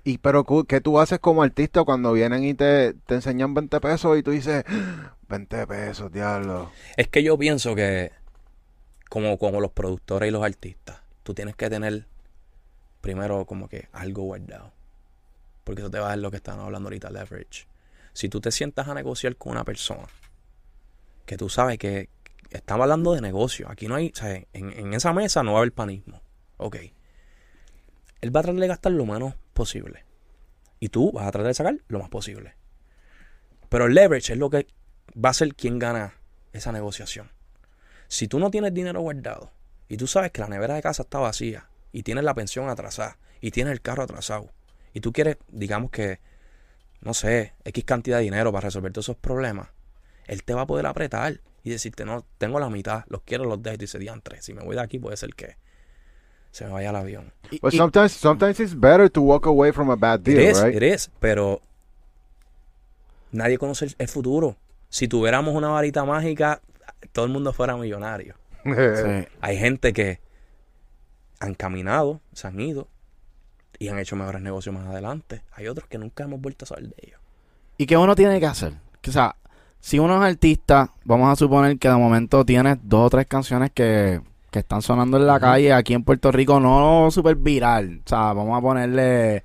Y 0.05 0.19
pero 0.19 0.45
¿qué 0.45 0.81
tú 0.81 1.01
haces 1.01 1.19
como 1.21 1.43
artista 1.43 1.85
cuando 1.85 2.13
vienen 2.13 2.45
y 2.45 2.55
te, 2.55 2.95
te 3.07 3.15
enseñan 3.15 3.55
20 3.55 3.81
pesos 3.81 4.19
y 4.19 4.23
tú 4.23 4.31
dices, 4.33 4.65
"Ah, 4.69 5.17
20 5.29 5.67
pesos, 5.67 6.13
diablo? 6.13 6.71
Es 6.97 7.09
que 7.09 7.23
yo 7.23 7.39
pienso 7.39 7.75
que, 7.75 8.13
como, 9.09 9.39
como 9.39 9.61
los 9.61 9.73
productores 9.73 10.29
y 10.29 10.33
los 10.33 10.45
artistas, 10.45 11.01
tú 11.23 11.35
tienes 11.35 11.57
que 11.57 11.71
tener 11.71 12.07
primero 13.01 13.45
como 13.47 13.69
que 13.69 13.89
algo 13.93 14.25
guardado. 14.25 14.73
Porque 15.65 15.83
eso 15.83 15.91
te 15.91 15.99
va 15.99 16.07
a 16.07 16.09
dar 16.11 16.19
lo 16.19 16.31
que 16.31 16.37
estaban 16.37 16.61
hablando 16.61 16.89
ahorita, 16.89 17.11
leverage. 17.11 17.67
Si 18.13 18.29
tú 18.29 18.41
te 18.41 18.51
sientas 18.51 18.89
a 18.89 18.95
negociar 18.95 19.37
con 19.37 19.53
una 19.53 19.65
persona, 19.65 20.07
que 21.25 21.37
tú 21.37 21.49
sabes 21.49 21.79
que 21.79 22.09
estamos 22.51 22.85
hablando 22.85 23.13
de 23.13 23.21
negocio, 23.21 23.69
aquí 23.71 23.89
no 23.89 23.97
hay, 23.97 24.13
o 24.23 24.27
en, 24.27 24.47
en 24.53 24.95
esa 24.95 25.13
mesa 25.13 25.43
no 25.43 25.53
va 25.53 25.59
a 25.59 25.63
haber 25.63 25.73
panismo. 25.73 26.23
Ok. 26.57 26.77
Él 28.21 28.35
va 28.35 28.41
a 28.41 28.43
tratar 28.45 28.61
de 28.61 28.69
gastar 28.69 28.93
lo 28.93 29.05
menos 29.05 29.35
posible. 29.53 30.05
Y 30.81 30.89
tú 30.89 31.13
vas 31.13 31.27
a 31.27 31.33
tratar 31.33 31.49
de 31.49 31.55
sacar 31.55 31.79
lo 31.89 31.99
más 31.99 32.09
posible. 32.09 32.55
Pero 33.69 33.87
el 33.87 33.95
leverage 33.95 34.33
es 34.33 34.39
lo 34.39 34.51
que 34.51 34.67
va 35.13 35.31
a 35.31 35.35
ser 35.35 35.55
quien 35.55 35.79
gana 35.79 36.15
esa 36.53 36.73
negociación. 36.73 37.36
Si 38.09 38.29
tú 38.29 38.39
no 38.39 38.51
tienes 38.51 38.73
dinero 38.75 39.01
guardado 39.01 39.51
y 39.89 39.97
tú 39.97 40.07
sabes 40.07 40.31
que 40.33 40.41
la 40.41 40.49
nevera 40.49 40.75
de 40.75 40.83
casa 40.83 41.03
está 41.03 41.19
vacía 41.19 41.69
y 41.93 42.03
tienes 42.03 42.25
la 42.25 42.35
pensión 42.35 42.69
atrasada 42.69 43.19
y 43.41 43.51
tienes 43.51 43.73
el 43.73 43.81
carro 43.81 44.03
atrasado 44.03 44.51
y 44.95 45.01
tú 45.01 45.13
quieres, 45.13 45.37
digamos 45.49 45.91
que, 45.91 46.21
no 47.01 47.15
sé, 47.15 47.53
X 47.65 47.85
cantidad 47.85 48.19
de 48.19 48.25
dinero 48.25 48.53
para 48.53 48.67
resolver 48.67 48.93
todos 48.93 49.07
esos 49.07 49.17
problemas, 49.17 49.69
él 50.27 50.43
te 50.45 50.55
va 50.55 50.63
a 50.63 50.67
poder 50.67 50.87
apretar 50.87 51.41
y 51.63 51.71
decirte, 51.71 52.05
no, 52.05 52.25
tengo 52.39 52.59
la 52.61 52.71
mitad, 52.71 53.05
los 53.09 53.23
quiero, 53.23 53.45
los 53.45 53.63
dejo 53.63 53.75
y 53.75 53.79
dice, 53.79 53.99
diantre, 53.99 54.41
si 54.43 54.55
me 54.55 54.63
voy 54.63 54.77
de 54.77 54.83
aquí 54.83 54.99
puede 54.99 55.17
ser 55.17 55.35
que 55.35 55.57
se 56.53 56.65
me 56.65 56.73
vaya 56.73 56.91
el 56.91 56.97
avión. 56.97 57.33
Y- 57.51 57.59
But 57.61 57.75
y- 57.75 57.77
sometimes, 57.77 58.13
sometimes 58.13 58.61
it's 58.61 58.79
better 58.79 59.11
to 59.11 59.21
walk 59.21 59.47
away 59.47 59.73
from 59.73 59.91
a 59.91 59.97
bad 59.97 60.21
It 60.21 60.25
deal, 60.25 60.51
is, 60.51 60.63
right? 60.63 60.75
it 60.75 60.83
is, 60.83 61.11
pero 61.21 61.61
nadie 63.33 63.59
conoce 63.59 63.87
el, 63.87 63.95
el 63.99 64.09
futuro. 64.09 64.57
Si 64.89 65.09
tuviéramos 65.09 65.55
una 65.55 65.69
varita 65.69 66.05
mágica, 66.05 66.63
todo 67.13 67.25
el 67.25 67.33
mundo 67.33 67.53
fuera 67.53 67.77
millonario. 67.77 68.35
sí. 68.65 69.29
Hay 69.41 69.59
gente 69.59 69.93
que 69.93 70.21
han 71.41 71.55
caminado, 71.55 72.21
se 72.33 72.47
han 72.47 72.59
ido 72.61 72.89
y 73.79 73.89
han 73.89 73.99
hecho 73.99 74.17
mejores 74.17 74.43
negocios 74.43 74.75
más 74.75 74.87
adelante. 74.87 75.43
Hay 75.53 75.69
otros 75.69 75.89
que 75.89 75.99
nunca 75.99 76.25
hemos 76.25 76.41
vuelto 76.41 76.65
a 76.65 76.69
saber 76.69 76.85
de 76.85 76.95
ellos. 77.03 77.21
¿Y 77.79 77.87
qué 77.87 77.97
uno 77.97 78.15
tiene 78.15 78.41
que 78.41 78.47
hacer? 78.47 78.73
O 79.07 79.13
sea, 79.13 79.37
si 79.81 79.99
uno 79.99 80.17
es 80.17 80.33
artista, 80.33 80.91
vamos 81.05 81.33
a 81.33 81.37
suponer 81.37 81.79
que 81.79 81.89
de 81.89 81.97
momento 81.97 82.45
tienes 82.45 82.79
dos 82.83 83.07
o 83.07 83.11
tres 83.11 83.27
canciones 83.27 83.71
que, 83.73 84.21
que 84.51 84.61
están 84.61 84.83
sonando 84.83 85.17
en 85.17 85.27
la 85.27 85.39
calle 85.39 85.73
aquí 85.73 85.95
en 85.95 86.03
Puerto 86.03 86.33
Rico, 86.33 86.59
no 86.59 87.11
súper 87.11 87.37
viral. 87.37 88.01
O 88.05 88.09
sea, 88.09 88.33
vamos 88.33 88.57
a 88.59 88.61
ponerle 88.61 89.45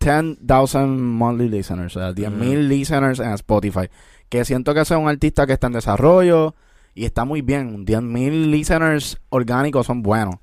10,000 0.00 0.88
monthly 0.88 1.48
listeners, 1.48 1.96
o 1.96 2.00
sea, 2.00 2.12
10,000 2.12 2.68
listeners 2.68 3.18
en 3.18 3.32
Spotify. 3.32 3.88
Que 4.28 4.44
siento 4.44 4.74
que 4.74 4.80
es 4.80 4.90
un 4.90 5.08
artista 5.08 5.46
que 5.46 5.54
está 5.54 5.68
en 5.68 5.74
desarrollo 5.74 6.54
y 6.94 7.04
está 7.04 7.24
muy 7.24 7.42
bien. 7.42 7.84
10,000 7.84 8.50
listeners 8.50 9.18
orgánicos 9.30 9.86
son 9.86 10.02
buenos. 10.02 10.36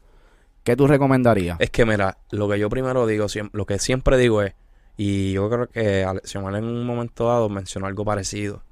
¿Qué 0.63 0.75
tú 0.75 0.88
recomendarías? 0.88 1.60
Es 1.60 1.70
que, 1.70 1.86
mira, 1.86 2.18
lo 2.32 2.50
que 2.50 2.58
yo 2.58 2.70
primero 2.70 3.06
digo, 3.06 3.27
lo 3.51 3.65
que 3.65 3.77
siempre 3.77 4.18
digo 4.18 4.42
es, 4.42 4.54
y 4.98 5.34
yo 5.34 5.50
creo 5.50 5.68
que 5.68 6.04
Alexiomar 6.04 6.56
en 6.56 6.63
un 6.63 6.86
momento 6.86 7.27
dado 7.27 7.50
mencionó 7.50 7.86
algo 7.86 8.04
parecido. 8.06 8.63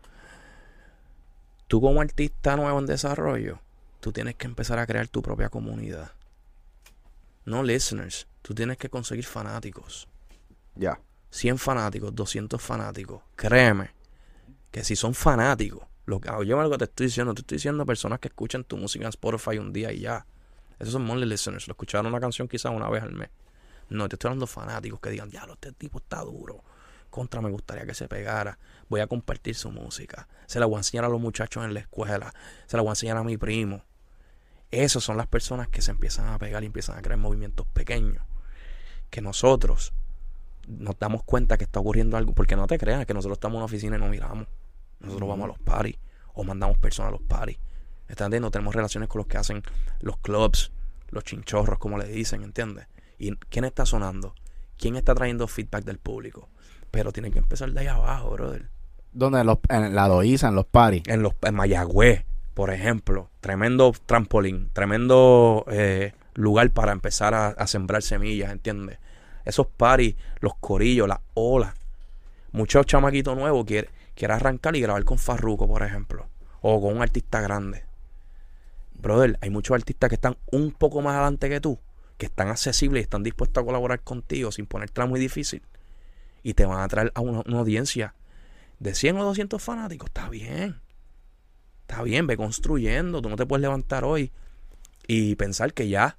Tú 1.67 1.81
como 1.81 2.01
artista 2.01 2.55
nuevo 2.55 2.79
en 2.79 2.85
desarrollo, 2.87 3.59
tú 3.99 4.11
tienes 4.11 4.35
que 4.35 4.47
empezar 4.47 4.79
a 4.79 4.87
crear 4.87 5.07
tu 5.07 5.21
propia 5.21 5.49
comunidad. 5.49 6.11
No 7.45 7.61
listeners, 7.61 8.27
tú 8.41 8.55
tienes 8.55 8.77
que 8.77 8.89
conseguir 8.89 9.25
fanáticos. 9.25 10.07
Ya. 10.75 10.99
100 11.29 11.57
fanáticos, 11.57 12.15
200 12.15 12.61
fanáticos. 12.61 13.21
Créeme 13.35 14.02
que 14.73 14.83
si 14.83 14.95
son 14.95 15.13
fanáticos, 15.13 15.85
lo 16.07 16.19
que, 16.19 16.31
lo 16.31 16.69
que 16.71 16.77
te 16.79 16.85
estoy 16.85 17.05
diciendo, 17.05 17.35
te 17.35 17.41
estoy 17.41 17.57
diciendo 17.57 17.85
personas 17.85 18.17
que 18.17 18.29
escuchan 18.29 18.63
tu 18.63 18.75
música 18.75 19.05
en 19.05 19.09
Spotify 19.09 19.59
un 19.59 19.71
día 19.71 19.93
y 19.93 19.99
ya. 19.99 20.25
Esos 20.79 20.93
son 20.93 21.05
monthly 21.05 21.27
listeners. 21.27 21.67
Lo 21.67 21.73
escucharon 21.73 22.07
una 22.07 22.19
canción 22.19 22.47
quizás 22.47 22.71
una 22.71 22.89
vez 22.89 23.03
al 23.03 23.13
mes. 23.13 23.29
No, 23.89 24.09
te 24.09 24.15
estoy 24.15 24.29
hablando 24.29 24.47
de 24.47 24.51
fanáticos 24.51 24.99
que 24.99 25.11
digan, 25.11 25.29
diablo, 25.29 25.53
este 25.53 25.73
tipo 25.73 25.99
está 25.99 26.21
duro. 26.21 26.63
Contra, 27.11 27.39
me 27.39 27.51
gustaría 27.51 27.85
que 27.85 27.93
se 27.93 28.07
pegara. 28.07 28.57
Voy 28.89 28.99
a 29.01 29.05
compartir 29.05 29.53
su 29.53 29.69
música. 29.69 30.27
Se 30.47 30.59
la 30.59 30.65
voy 30.65 30.77
a 30.77 30.79
enseñar 30.79 31.05
a 31.05 31.09
los 31.09 31.21
muchachos 31.21 31.63
en 31.63 31.75
la 31.75 31.81
escuela. 31.81 32.33
Se 32.65 32.75
la 32.75 32.81
voy 32.81 32.89
a 32.89 32.93
enseñar 32.93 33.17
a 33.17 33.23
mi 33.23 33.37
primo. 33.37 33.83
Esas 34.71 35.03
son 35.03 35.17
las 35.17 35.27
personas 35.27 35.67
que 35.67 35.83
se 35.83 35.91
empiezan 35.91 36.29
a 36.29 36.39
pegar 36.39 36.63
y 36.63 36.65
empiezan 36.65 36.97
a 36.97 37.03
crear 37.03 37.19
movimientos 37.19 37.67
pequeños. 37.67 38.25
Que 39.11 39.21
nosotros 39.21 39.93
nos 40.67 40.97
damos 40.97 41.21
cuenta 41.21 41.59
que 41.59 41.65
está 41.65 41.79
ocurriendo 41.79 42.17
algo. 42.17 42.33
Porque 42.33 42.55
no 42.55 42.65
te 42.65 42.79
creas 42.79 43.05
que 43.05 43.13
nosotros 43.13 43.35
estamos 43.35 43.53
en 43.53 43.57
una 43.57 43.65
oficina 43.65 43.97
y 43.97 43.99
no 43.99 44.07
miramos. 44.07 44.47
Nosotros 45.03 45.29
vamos 45.29 45.45
a 45.45 45.47
los 45.47 45.59
parties 45.59 45.97
o 46.33 46.43
mandamos 46.43 46.77
personas 46.77 47.09
a 47.09 47.11
los 47.11 47.21
parties. 47.21 47.59
¿Estás 48.07 48.25
entendiendo? 48.25 48.51
Tenemos 48.51 48.75
relaciones 48.75 49.09
con 49.09 49.19
los 49.19 49.27
que 49.27 49.37
hacen 49.37 49.63
los 50.01 50.17
clubs, 50.17 50.71
los 51.09 51.23
chinchorros, 51.23 51.79
como 51.79 51.97
le 51.97 52.07
dicen, 52.07 52.43
¿entiendes? 52.43 52.87
¿Y 53.17 53.35
quién 53.35 53.65
está 53.65 53.85
sonando? 53.85 54.35
¿Quién 54.77 54.95
está 54.95 55.13
trayendo 55.15 55.47
feedback 55.47 55.83
del 55.83 55.99
público? 55.99 56.49
Pero 56.91 57.11
tiene 57.11 57.31
que 57.31 57.39
empezar 57.39 57.71
de 57.71 57.79
ahí 57.81 57.87
abajo, 57.87 58.31
brother. 58.31 58.69
Donde 59.11 59.43
los, 59.43 59.59
en 59.69 59.95
la 59.95 60.07
Loíza, 60.07 60.49
en 60.49 60.55
los 60.55 60.65
paris. 60.65 61.03
En 61.07 61.21
los 61.21 61.33
en 61.43 61.55
Mayagüez, 61.55 62.25
por 62.53 62.71
ejemplo, 62.71 63.29
tremendo 63.41 63.93
trampolín, 64.05 64.69
tremendo 64.73 65.65
eh, 65.69 66.13
lugar 66.33 66.69
para 66.71 66.91
empezar 66.91 67.33
a, 67.33 67.47
a 67.49 67.67
sembrar 67.67 68.01
semillas, 68.01 68.51
¿entiendes? 68.51 68.99
Esos 69.45 69.67
paris, 69.67 70.15
los 70.39 70.55
corillos, 70.55 71.07
las 71.07 71.19
olas. 71.33 71.73
Muchos 72.51 72.85
chamaquitos 72.85 73.35
nuevos 73.35 73.65
quieren 73.65 73.89
quiere 74.15 74.33
arrancar 74.33 74.75
y 74.75 74.81
grabar 74.81 75.03
con 75.03 75.17
Farruko, 75.17 75.67
por 75.67 75.83
ejemplo, 75.83 76.27
o 76.61 76.81
con 76.81 76.95
un 76.95 77.01
artista 77.01 77.41
grande. 77.41 77.85
Brother, 78.93 79.37
hay 79.41 79.49
muchos 79.49 79.75
artistas 79.75 80.09
que 80.09 80.15
están 80.15 80.37
un 80.51 80.71
poco 80.71 81.01
más 81.01 81.15
adelante 81.15 81.49
que 81.49 81.59
tú, 81.59 81.79
que 82.17 82.27
están 82.27 82.47
accesibles 82.47 83.01
y 83.01 83.03
están 83.03 83.23
dispuestos 83.23 83.61
a 83.61 83.65
colaborar 83.65 84.01
contigo 84.01 84.51
sin 84.51 84.65
ponértela 84.65 85.07
muy 85.07 85.19
difícil. 85.19 85.61
Y 86.41 86.53
te 86.53 86.65
van 86.65 86.79
a 86.79 86.87
traer 86.87 87.11
a 87.15 87.21
una, 87.21 87.41
audiencia 87.57 88.15
de 88.79 88.95
100 88.95 89.17
o 89.17 89.23
200 89.25 89.61
fanáticos. 89.61 90.07
Está 90.07 90.29
bien. 90.29 90.79
Está 91.81 92.01
bien, 92.03 92.27
ve 92.27 92.37
construyendo. 92.37 93.21
Tú 93.21 93.29
no 93.29 93.35
te 93.35 93.45
puedes 93.45 93.61
levantar 93.61 94.03
hoy 94.03 94.31
y 95.07 95.35
pensar 95.35 95.73
que 95.73 95.89
ya 95.89 96.17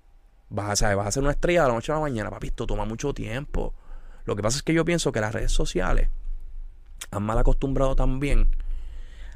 vas 0.50 0.82
a, 0.82 0.94
vas 0.94 1.06
a 1.06 1.12
ser 1.12 1.22
una 1.22 1.32
estrella 1.32 1.62
de 1.62 1.68
la 1.68 1.74
noche 1.74 1.92
a 1.92 1.96
la 1.96 2.00
mañana. 2.02 2.30
Papi, 2.30 2.48
esto 2.48 2.66
toma 2.66 2.84
mucho 2.84 3.14
tiempo. 3.14 3.74
Lo 4.24 4.36
que 4.36 4.42
pasa 4.42 4.58
es 4.58 4.62
que 4.62 4.74
yo 4.74 4.84
pienso 4.84 5.12
que 5.12 5.20
las 5.20 5.32
redes 5.32 5.52
sociales 5.52 6.08
han 7.10 7.22
mal 7.22 7.38
acostumbrado 7.38 7.94
también 7.94 8.50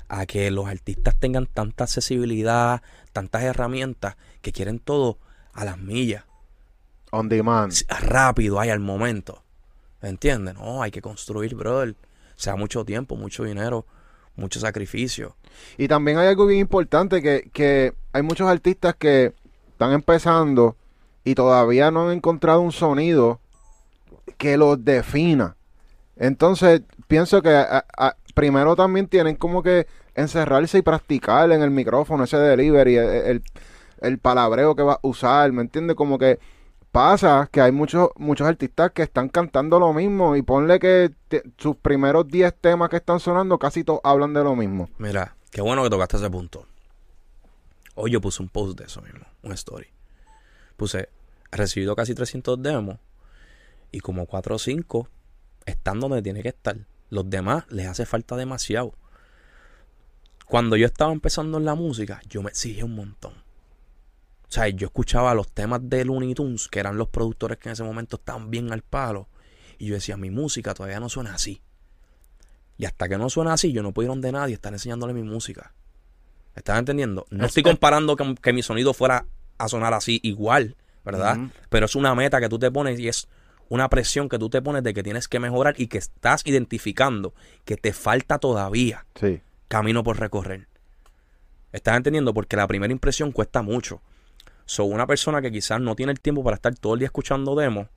a 0.09 0.27
que 0.27 0.51
los 0.51 0.67
artistas 0.67 1.17
tengan 1.17 1.47
tanta 1.47 1.85
accesibilidad, 1.85 2.83
tantas 3.13 3.43
herramientas, 3.43 4.17
que 4.41 4.53
quieren 4.53 4.79
todo 4.79 5.19
a 5.53 5.65
las 5.65 5.79
millas, 5.79 6.25
On 7.11 7.29
demand. 7.29 7.73
Rápido, 7.89 8.61
ahí 8.61 8.71
al 8.71 8.81
momento. 8.81 9.43
¿Entiendes? 10.03 10.55
No, 10.55 10.83
hay 10.83 10.91
que 10.91 11.01
construir, 11.01 11.55
brother. 11.55 11.91
O 11.91 12.41
sea, 12.41 12.57
mucho 12.57 12.85
tiempo, 12.85 13.17
mucho 13.17 13.45
dinero, 13.45 13.87
mucho 14.37 14.61
sacrificio. 14.61 15.37
Y 15.77 15.89
también 15.89 16.19
hay 16.19 16.29
algo 16.29 16.47
bien 16.47 16.61
importante 16.61 17.23
que, 17.23 17.51
que 17.53 17.95
hay 18.13 18.23
muchos 18.23 18.49
artistas 18.49 18.95
que 18.97 19.33
están 19.71 19.93
empezando 19.93 20.77
y 21.25 21.35
todavía 21.35 21.91
no 21.91 22.09
han 22.09 22.17
encontrado 22.17 22.61
un 22.61 22.73
sonido 22.73 23.41
que 24.37 24.57
los 24.57 24.85
defina. 24.85 25.57
Entonces, 26.17 26.83
pienso 27.09 27.43
que 27.43 27.51
a- 27.51 28.17
primero 28.35 28.77
también 28.77 29.09
tienen 29.09 29.35
como 29.35 29.63
que 29.63 29.87
encerrarse 30.15 30.79
y 30.79 30.83
practicar 30.83 31.51
en 31.51 31.63
el 31.63 31.71
micrófono 31.73 32.25
ese 32.25 32.37
delivery, 32.37 32.97
el, 32.97 33.07
el, 33.09 33.43
el 34.01 34.19
palabreo 34.19 34.77
que 34.77 34.83
va 34.85 34.95
a 34.95 35.01
usar, 35.03 35.51
¿me 35.51 35.63
entiendes? 35.63 35.97
Como 35.97 36.19
que 36.19 36.39
pasa 36.93 37.49
que 37.53 37.61
hay 37.61 37.73
muchos 37.73 38.11
muchos 38.17 38.47
artistas 38.47 38.93
que 38.93 39.03
están 39.03 39.29
cantando 39.29 39.79
lo 39.81 39.93
mismo 39.93 40.37
y 40.37 40.43
ponle 40.43 40.79
que 40.79 41.13
sus 41.59 41.77
primeros 41.77 42.27
10 42.29 42.55
temas 42.61 42.89
que 42.89 42.97
están 42.97 43.19
sonando 43.21 43.59
casi 43.59 43.83
todos 43.85 44.01
hablan 44.05 44.33
de 44.35 44.45
lo 44.45 44.55
mismo. 44.55 44.89
Mira, 44.99 45.35
qué 45.51 45.61
bueno 45.61 45.83
que 45.83 45.91
tocaste 45.91 46.17
ese 46.17 46.31
punto. 46.31 46.67
Hoy 47.95 48.13
yo 48.13 48.21
puse 48.21 48.43
un 48.43 48.49
post 48.49 48.79
de 48.79 48.85
eso 48.87 49.03
mismo, 49.03 49.21
una 49.43 49.55
story. 49.55 49.87
Puse, 50.77 51.09
he 51.51 51.57
recibido 51.57 51.97
casi 51.97 52.15
300 52.15 52.63
demos 52.63 52.99
y 53.91 53.99
como 54.01 54.27
4 54.27 54.55
o 54.55 54.59
5 54.59 55.09
están 55.67 55.99
donde 55.99 56.23
tiene 56.23 56.43
que 56.43 56.49
estar. 56.51 56.77
Los 57.11 57.29
demás 57.31 57.65
les 57.71 57.87
hace 57.87 58.07
falta 58.07 58.37
demasiado. 58.37 58.95
Cuando 60.47 60.77
yo 60.77 60.87
estaba 60.87 61.13
empezando 61.13 61.59
en 61.59 61.65
la 61.65 61.75
música, 61.75 62.21
yo 62.29 62.43
me 62.43 62.51
exigía 62.51 62.85
un 62.85 62.95
montón. 62.95 63.33
O 63.33 64.51
sea, 64.51 64.67
yo 64.69 64.87
escuchaba 64.87 65.35
los 65.35 65.51
temas 65.53 65.81
de 65.83 66.05
Looney 66.07 66.35
Tunes, 66.35 66.69
que 66.69 66.81
eran 66.81 66.97
los 66.97 67.09
productores 67.09 67.59
que 67.59 67.69
en 67.69 67.75
ese 67.75 67.83
momento 67.85 68.17
estaban 68.17 68.51
bien 68.51 68.73
al 68.73 68.83
palo. 68.83 69.29
Y 69.79 69.87
yo 69.87 69.95
decía, 69.95 70.17
mi 70.17 70.31
música 70.31 70.73
todavía 70.73 71.01
no 71.01 71.09
suena 71.11 71.35
así. 71.35 71.61
Y 72.79 72.87
hasta 72.87 73.09
que 73.09 73.19
no 73.19 73.29
suena 73.29 73.53
así, 73.53 73.73
yo 73.73 73.83
no 73.83 73.93
puedo 73.93 74.07
ir 74.07 74.09
donde 74.11 74.33
nadie 74.33 74.55
estar 74.55 74.73
enseñándole 74.73 75.13
mi 75.13 75.23
música. 75.23 75.75
¿Estás 76.55 76.79
entendiendo? 76.79 77.27
No 77.31 77.45
Es- 77.45 77.51
estoy 77.51 77.63
comparando 77.63 78.17
que, 78.17 78.35
que 78.37 78.53
mi 78.53 78.63
sonido 78.63 78.95
fuera 78.95 79.27
a 79.59 79.69
sonar 79.69 79.93
así 79.93 80.19
igual, 80.23 80.77
¿verdad? 81.05 81.37
Pero 81.69 81.87
es 81.87 81.95
una 81.95 82.15
meta 82.15 82.41
que 82.41 82.49
tú 82.49 82.59
te 82.59 82.71
pones 82.71 82.99
y 82.99 83.09
es 83.09 83.29
una 83.69 83.89
presión 83.89 84.29
que 84.29 84.39
tú 84.39 84.49
te 84.49 84.63
pones 84.63 84.83
de 84.83 84.95
que 84.95 85.03
tienes 85.03 85.29
que 85.29 85.39
mejorar 85.41 85.75
y 85.79 85.89
que 85.89 85.99
estás 85.99 86.43
identificando 86.47 87.35
que 87.65 87.77
te 87.77 87.93
falta 87.93 88.39
todavía 88.39 89.05
Sí. 89.15 89.41
camino 89.69 90.03
por 90.03 90.19
recorrer. 90.19 90.67
¿Estás 91.73 91.97
entendiendo? 91.97 92.33
Porque 92.33 92.57
la 92.57 92.67
primera 92.67 92.93
impresión 92.93 93.31
cuesta 93.33 93.63
mucho. 93.63 94.01
So, 94.65 94.85
una 94.85 95.07
persona 95.07 95.43
que 95.43 95.53
quizás 95.53 95.81
no 95.81 95.95
tiene 95.97 96.13
el 96.13 96.21
tiempo 96.21 96.43
para 96.43 96.55
estar 96.57 96.75
todo 96.75 96.95
el 96.95 97.01
día 97.01 97.07
escuchando 97.07 97.55
demos 97.55 97.89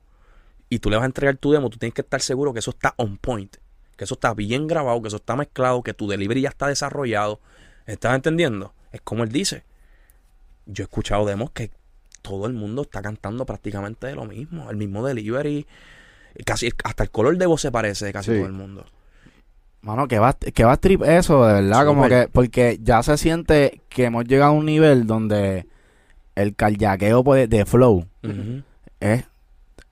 y 0.68 0.78
tú 0.78 0.90
le 0.90 0.96
vas 0.96 1.02
a 1.04 1.06
entregar 1.06 1.36
tu 1.36 1.52
demo, 1.52 1.68
tú 1.70 1.78
tienes 1.78 1.94
que 1.94 2.02
estar 2.02 2.20
seguro 2.20 2.52
que 2.52 2.58
eso 2.60 2.70
está 2.70 2.94
on 2.96 3.18
point, 3.18 3.56
que 3.96 4.04
eso 4.04 4.14
está 4.14 4.32
bien 4.34 4.66
grabado, 4.66 5.00
que 5.02 5.08
eso 5.08 5.16
está 5.16 5.36
mezclado, 5.36 5.82
que 5.82 5.94
tu 5.94 6.08
delivery 6.08 6.42
ya 6.42 6.48
está 6.50 6.66
desarrollado. 6.68 7.40
¿Estás 7.86 8.14
entendiendo? 8.14 8.74
Es 8.90 9.00
como 9.02 9.22
él 9.24 9.30
dice. 9.30 9.64
Yo 10.66 10.84
he 10.84 10.86
escuchado 10.86 11.26
demos 11.26 11.50
que 11.50 11.70
todo 12.22 12.46
el 12.46 12.52
mundo 12.54 12.82
está 12.82 13.02
cantando 13.02 13.44
prácticamente 13.44 14.06
de 14.06 14.14
lo 14.14 14.24
mismo, 14.24 14.70
el 14.70 14.76
mismo 14.76 15.04
delivery, 15.04 15.66
casi 16.46 16.70
hasta 16.84 17.02
el 17.02 17.10
color 17.10 17.36
de 17.36 17.46
voz 17.46 17.60
se 17.60 17.70
parece 17.70 18.06
de 18.06 18.12
casi 18.12 18.30
Sí. 18.30 18.36
todo 18.38 18.46
el 18.46 18.52
mundo. 18.52 18.84
Mano, 19.82 20.06
que 20.06 20.18
va, 20.20 20.32
que 20.34 20.64
va 20.64 20.76
trip 20.76 21.02
eso, 21.02 21.44
de 21.44 21.54
verdad, 21.54 21.84
como 21.84 22.06
que, 22.08 22.28
porque 22.30 22.78
ya 22.82 23.02
se 23.02 23.16
siente 23.18 23.80
que 23.88 24.04
hemos 24.04 24.24
llegado 24.24 24.52
a 24.52 24.54
un 24.54 24.64
nivel 24.64 25.06
donde 25.08 25.66
el 26.36 26.54
carjaqueo 26.54 27.24
pues, 27.24 27.50
de 27.50 27.66
flow 27.66 28.06
es, 29.00 29.24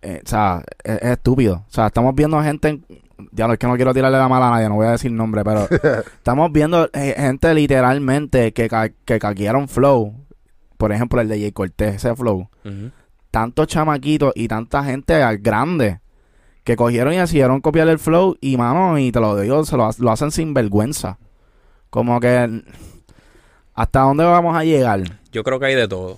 eh, 0.03 0.23
o 0.25 0.29
sea, 0.29 0.63
es, 0.85 0.95
es 1.03 1.11
estúpido. 1.11 1.65
O 1.69 1.73
sea, 1.73 1.89
estamos 1.89 2.15
viendo 2.15 2.41
gente, 2.41 2.69
en- 2.69 2.85
ya 3.33 3.47
no 3.49 3.53
es 3.55 3.59
que 3.59 3.67
no 3.67 3.75
quiero 3.77 3.93
tirarle 3.93 4.17
la 4.17 4.29
mala 4.29 4.47
a 4.49 4.51
nadie, 4.53 4.69
no 4.69 4.77
voy 4.77 4.87
a 4.87 4.93
decir 4.93 5.11
nombre, 5.13 5.43
pero 5.45 5.67
estamos 6.15 6.53
viendo 6.53 6.89
eh, 6.95 7.15
gente 7.19 7.53
literalmente 7.53 8.53
que, 8.53 8.69
que 9.05 9.19
caquearon 9.19 9.67
flow. 9.69 10.15
Por 10.81 10.93
ejemplo, 10.93 11.21
el 11.21 11.29
de 11.29 11.39
Jay 11.39 11.53
Cortés, 11.53 11.97
ese 11.97 12.17
flow. 12.17 12.49
Tantos 13.31 13.67
chamaquitos 13.67 14.33
y 14.35 14.49
tanta 14.49 14.83
gente 14.83 15.23
al- 15.23 15.37
grande 15.37 16.01
que 16.65 16.75
cogieron 16.75 17.13
y 17.13 17.19
decidieron 17.19 17.61
copiar 17.61 17.87
el 17.89 17.99
flow 17.99 18.39
y, 18.41 18.57
mano, 18.57 18.99
y 18.99 19.13
te 19.13 19.21
lo 19.21 19.39
digo, 19.39 19.63
se 19.67 19.77
lo, 19.77 19.91
lo 19.99 20.11
hacen 20.11 20.31
sin 20.31 20.55
vergüenza. 20.55 21.19
Como 21.91 22.19
que... 22.19 22.63
¿Hasta 23.75 24.01
dónde 24.01 24.25
vamos 24.25 24.57
a 24.57 24.65
llegar? 24.65 25.03
Yo 25.31 25.43
creo 25.45 25.61
que 25.61 25.67
hay 25.67 25.75
de 25.75 25.87
todo. 25.87 26.17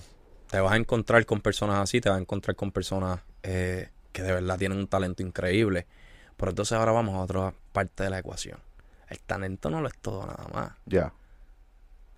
Te 0.49 0.61
vas 0.61 0.73
a 0.73 0.77
encontrar 0.77 1.27
con 1.27 1.41
personas 1.41 1.79
así, 1.81 2.01
te 2.01 2.09
vas 2.09 2.19
a 2.19 2.21
encontrar 2.21 2.55
con 2.55 2.71
personas 2.71 3.19
eh, 3.43 3.89
que 4.13 4.23
de 4.23 4.33
verdad 4.33 4.59
tienen 4.59 4.79
un 4.79 4.87
talento 4.87 5.25
increíble. 5.25 5.87
Pero 6.37 6.51
entonces 6.51 6.79
ahora 6.79 6.93
vamos 6.93 7.17
a 7.17 7.19
otra 7.21 7.53
parte 7.73 8.05
de 8.05 8.11
la 8.11 8.21
ecuación. 8.21 8.59
El 9.09 9.19
talento 9.21 9.71
no 9.71 9.81
lo 9.81 9.89
es 9.89 9.99
todo 10.01 10.25
nada 10.25 10.47
más. 10.55 10.71
Ya. 10.87 11.13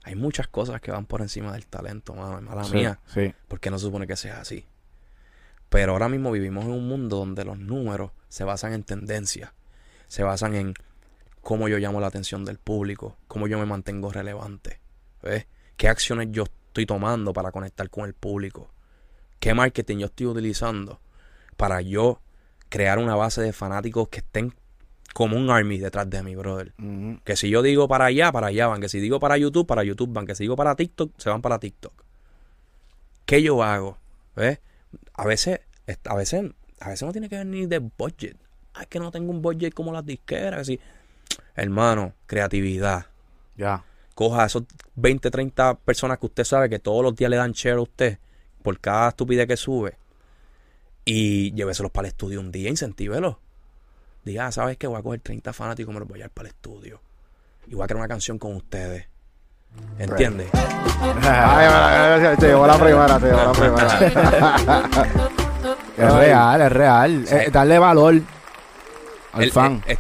Hay 0.05 0.15
muchas 0.15 0.49
cosas 0.49 0.81
que 0.81 0.91
van 0.91 1.07
por 1.07 1.23
encima 1.23 1.53
del 1.53 1.67
talento, 1.67 2.15
mano. 2.15 2.41
Mala 2.43 2.65
Sí, 2.65 2.75
mía. 2.77 3.01
Sí. 3.07 3.35
Porque 3.49 3.71
no 3.71 3.79
se 3.79 3.87
supone 3.87 4.07
que 4.07 4.17
sea 4.17 4.41
así. 4.41 4.67
Pero 5.71 5.93
ahora 5.93 6.09
mismo 6.09 6.31
vivimos 6.31 6.65
en 6.67 6.73
un 6.73 6.87
mundo 6.87 7.17
donde 7.17 7.45
los 7.45 7.59
números 7.59 8.13
se 8.29 8.45
basan 8.45 8.75
en 8.75 8.85
tendencias. 8.85 9.53
Se 10.07 10.23
basan 10.23 10.55
en 10.55 10.75
cómo 11.41 11.69
yo 11.69 11.79
llamo 11.79 12.01
la 12.01 12.07
atención 12.09 12.45
del 12.45 12.59
público, 12.59 13.17
cómo 13.29 13.49
yo 13.49 13.59
me 13.59 13.67
mantengo 13.67 14.13
relevante. 14.13 14.81
¿Ves? 15.23 15.47
¿Qué 15.77 15.89
acciones 15.89 16.29
yo 16.31 16.45
estoy 16.45 16.87
tomando 16.87 17.33
para 17.33 17.51
conectar 17.51 17.89
con 17.91 18.05
el 18.05 18.15
público? 18.15 18.71
¿Qué 19.41 19.55
marketing 19.55 19.99
yo 19.99 20.07
estoy 20.07 20.27
utilizando 20.27 21.01
para 21.57 21.81
yo 21.81 22.21
crear 22.69 22.99
una 22.99 23.15
base 23.17 23.41
de 23.41 23.53
fanáticos 23.53 24.09
que 24.09 24.19
estén 24.19 24.55
como 25.15 25.37
un 25.39 25.49
army 25.49 25.79
detrás 25.79 26.11
de 26.11 26.23
mi 26.23 26.35
brother? 26.37 26.75
Que 27.25 27.37
si 27.37 27.49
yo 27.49 27.63
digo 27.63 27.89
para 27.89 28.05
allá, 28.07 28.31
para 28.31 28.49
allá 28.49 28.67
van. 28.67 28.83
Que 28.83 28.91
si 28.91 29.01
digo 29.01 29.19
para 29.19 29.39
YouTube, 29.39 29.67
para 29.67 29.83
YouTube 29.85 30.13
van. 30.13 30.27
Que 30.27 30.35
si 30.35 30.45
digo 30.45 30.57
para 30.57 30.75
TikTok, 30.77 31.13
se 31.17 31.31
van 31.31 31.41
para 31.41 31.59
TikTok. 31.59 31.93
¿Qué 33.25 33.43
yo 33.43 33.63
hago? 33.63 33.97
¿Ves? 34.37 34.59
A 35.15 35.25
veces, 35.25 35.61
a 36.05 36.15
veces, 36.15 36.51
a 36.81 36.91
veces 36.91 37.07
no 37.07 37.13
tiene 37.13 37.29
que 37.31 37.37
ver 37.37 37.47
ni 37.47 37.65
de 37.67 37.79
budget. 37.79 38.37
Es 38.81 38.87
que 38.89 38.99
no 38.99 39.11
tengo 39.11 39.31
un 39.31 39.41
budget 39.41 39.73
como 39.73 39.93
las 39.93 40.05
disqueras. 40.05 40.59
que 40.61 40.65
si- 40.65 40.81
Hermano, 41.55 42.13
creatividad. 42.27 43.07
Ya. 43.57 43.85
Coja 44.15 44.43
a 44.43 44.47
esos 44.47 44.65
20, 44.97 45.31
30 45.31 45.75
personas 45.75 46.19
que 46.19 46.27
usted 46.27 46.45
sabe 46.45 46.69
que 46.69 46.79
todos 46.79 47.03
los 47.03 47.15
días 47.17 47.31
le 47.31 47.37
dan 47.37 47.53
share 47.53 47.79
a 47.79 47.81
usted 47.81 48.19
por 48.63 48.79
cada 48.81 49.09
estupidez 49.11 49.47
que 49.47 49.57
sube. 49.57 49.97
Y 51.05 51.53
lléveselos 51.55 51.93
para 51.93 52.09
el 52.09 52.13
estudio 52.13 52.41
un 52.41 52.51
día, 52.51 52.69
incentívelos. 52.71 53.37
Diga, 54.25 54.47
ah, 54.47 54.53
¿sabes 54.53 54.77
qué? 54.79 54.87
Voy 54.87 54.99
a 54.99 55.03
coger 55.03 55.21
30 55.21 55.53
fanáticos 55.53 55.93
y 55.93 55.95
me 55.95 56.01
los 56.01 56.09
voy 56.09 56.17
a 56.17 56.19
llevar 56.19 56.31
para 56.31 56.49
el 56.49 56.55
estudio. 56.55 57.01
Y 57.67 57.75
voy 57.75 57.85
a 57.85 57.87
crear 57.87 57.99
una 57.99 58.09
canción 58.09 58.39
con 58.39 58.57
ustedes. 58.57 59.07
¿Entiendes? 59.99 60.49
Ay, 61.23 62.37
te 62.39 62.47
llevó 62.47 62.67
la 62.67 62.79
primera, 62.79 63.19
te 63.19 63.27
llevó 63.27 63.45
la 63.45 63.53
primera. 63.53 65.25
Es 65.97 66.13
real, 66.13 66.61
es 66.61 66.73
real. 66.73 67.25
Sí. 67.27 67.35
Eh, 67.37 67.51
darle 67.53 67.79
valor 67.79 68.15
al 69.33 69.43
El- 69.45 69.53
fan. 69.53 69.83
el- 69.87 69.93
el- 69.93 69.99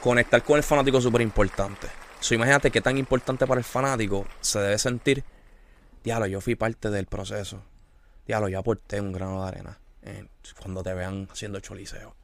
conectar 0.00 0.42
con 0.42 0.58
el 0.58 0.62
fanático 0.62 0.98
es 0.98 1.04
súper 1.04 1.22
importante. 1.22 1.88
So, 2.20 2.34
imagínate 2.34 2.70
qué 2.70 2.80
tan 2.82 2.98
importante 2.98 3.46
para 3.46 3.58
el 3.58 3.64
fanático 3.64 4.26
se 4.40 4.58
debe 4.60 4.78
sentir. 4.78 5.24
Diablo, 6.02 6.26
yo 6.26 6.40
fui 6.42 6.56
parte 6.56 6.90
del 6.90 7.06
proceso. 7.06 7.62
Diablo, 8.26 8.48
yo 8.48 8.58
aporté 8.58 9.00
un 9.00 9.12
grano 9.12 9.42
de 9.42 9.48
arena 9.48 9.78
eh, 10.02 10.26
cuando 10.60 10.82
te 10.82 10.92
vean 10.92 11.26
haciendo 11.32 11.58
choliseo. 11.60 12.14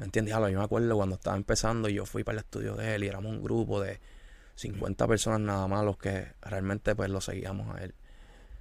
¿Entiendes? 0.00 0.34
Yo 0.34 0.58
me 0.58 0.64
acuerdo 0.64 0.96
cuando 0.96 1.16
estaba 1.16 1.36
empezando 1.36 1.88
y 1.88 1.94
yo 1.94 2.06
fui 2.06 2.24
para 2.24 2.38
el 2.38 2.44
estudio 2.44 2.74
de 2.74 2.94
él 2.94 3.04
y 3.04 3.08
éramos 3.08 3.32
un 3.32 3.42
grupo 3.42 3.80
de 3.80 4.00
50 4.54 5.06
personas 5.06 5.40
nada 5.40 5.68
más 5.68 5.84
los 5.84 5.98
que 5.98 6.32
realmente 6.42 6.94
pues 6.94 7.10
lo 7.10 7.20
seguíamos 7.20 7.74
a 7.74 7.84
él. 7.84 7.94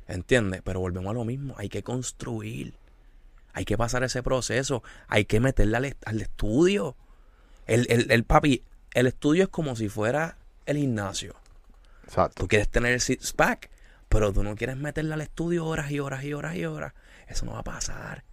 ¿Entiendes? 0.07 0.61
Pero 0.63 0.79
volvemos 0.79 1.11
a 1.11 1.13
lo 1.13 1.23
mismo. 1.23 1.55
Hay 1.57 1.69
que 1.69 1.83
construir. 1.83 2.73
Hay 3.53 3.63
que 3.63 3.77
pasar 3.77 4.03
ese 4.03 4.21
proceso. 4.21 4.83
Hay 5.07 5.25
que 5.25 5.39
meterle 5.39 5.95
al 6.05 6.21
estudio. 6.21 6.95
El, 7.67 7.85
el, 7.89 8.11
el 8.11 8.23
papi, 8.23 8.63
el 8.93 9.07
estudio 9.07 9.43
es 9.43 9.49
como 9.49 9.75
si 9.75 9.87
fuera 9.87 10.37
el 10.65 10.77
gimnasio. 10.77 11.35
Exacto. 12.03 12.43
Tú 12.43 12.47
quieres 12.47 12.69
tener 12.69 12.93
el 12.93 13.01
six 13.01 13.33
pack, 13.33 13.69
pero 14.09 14.33
tú 14.33 14.43
no 14.43 14.55
quieres 14.55 14.77
meterle 14.77 15.13
al 15.13 15.21
estudio 15.21 15.65
horas 15.65 15.91
y 15.91 15.99
horas 15.99 16.23
y 16.23 16.33
horas 16.33 16.55
y 16.55 16.65
horas. 16.65 16.93
Eso 17.27 17.45
no 17.45 17.53
va 17.53 17.59
a 17.59 17.63
pasar. 17.63 18.23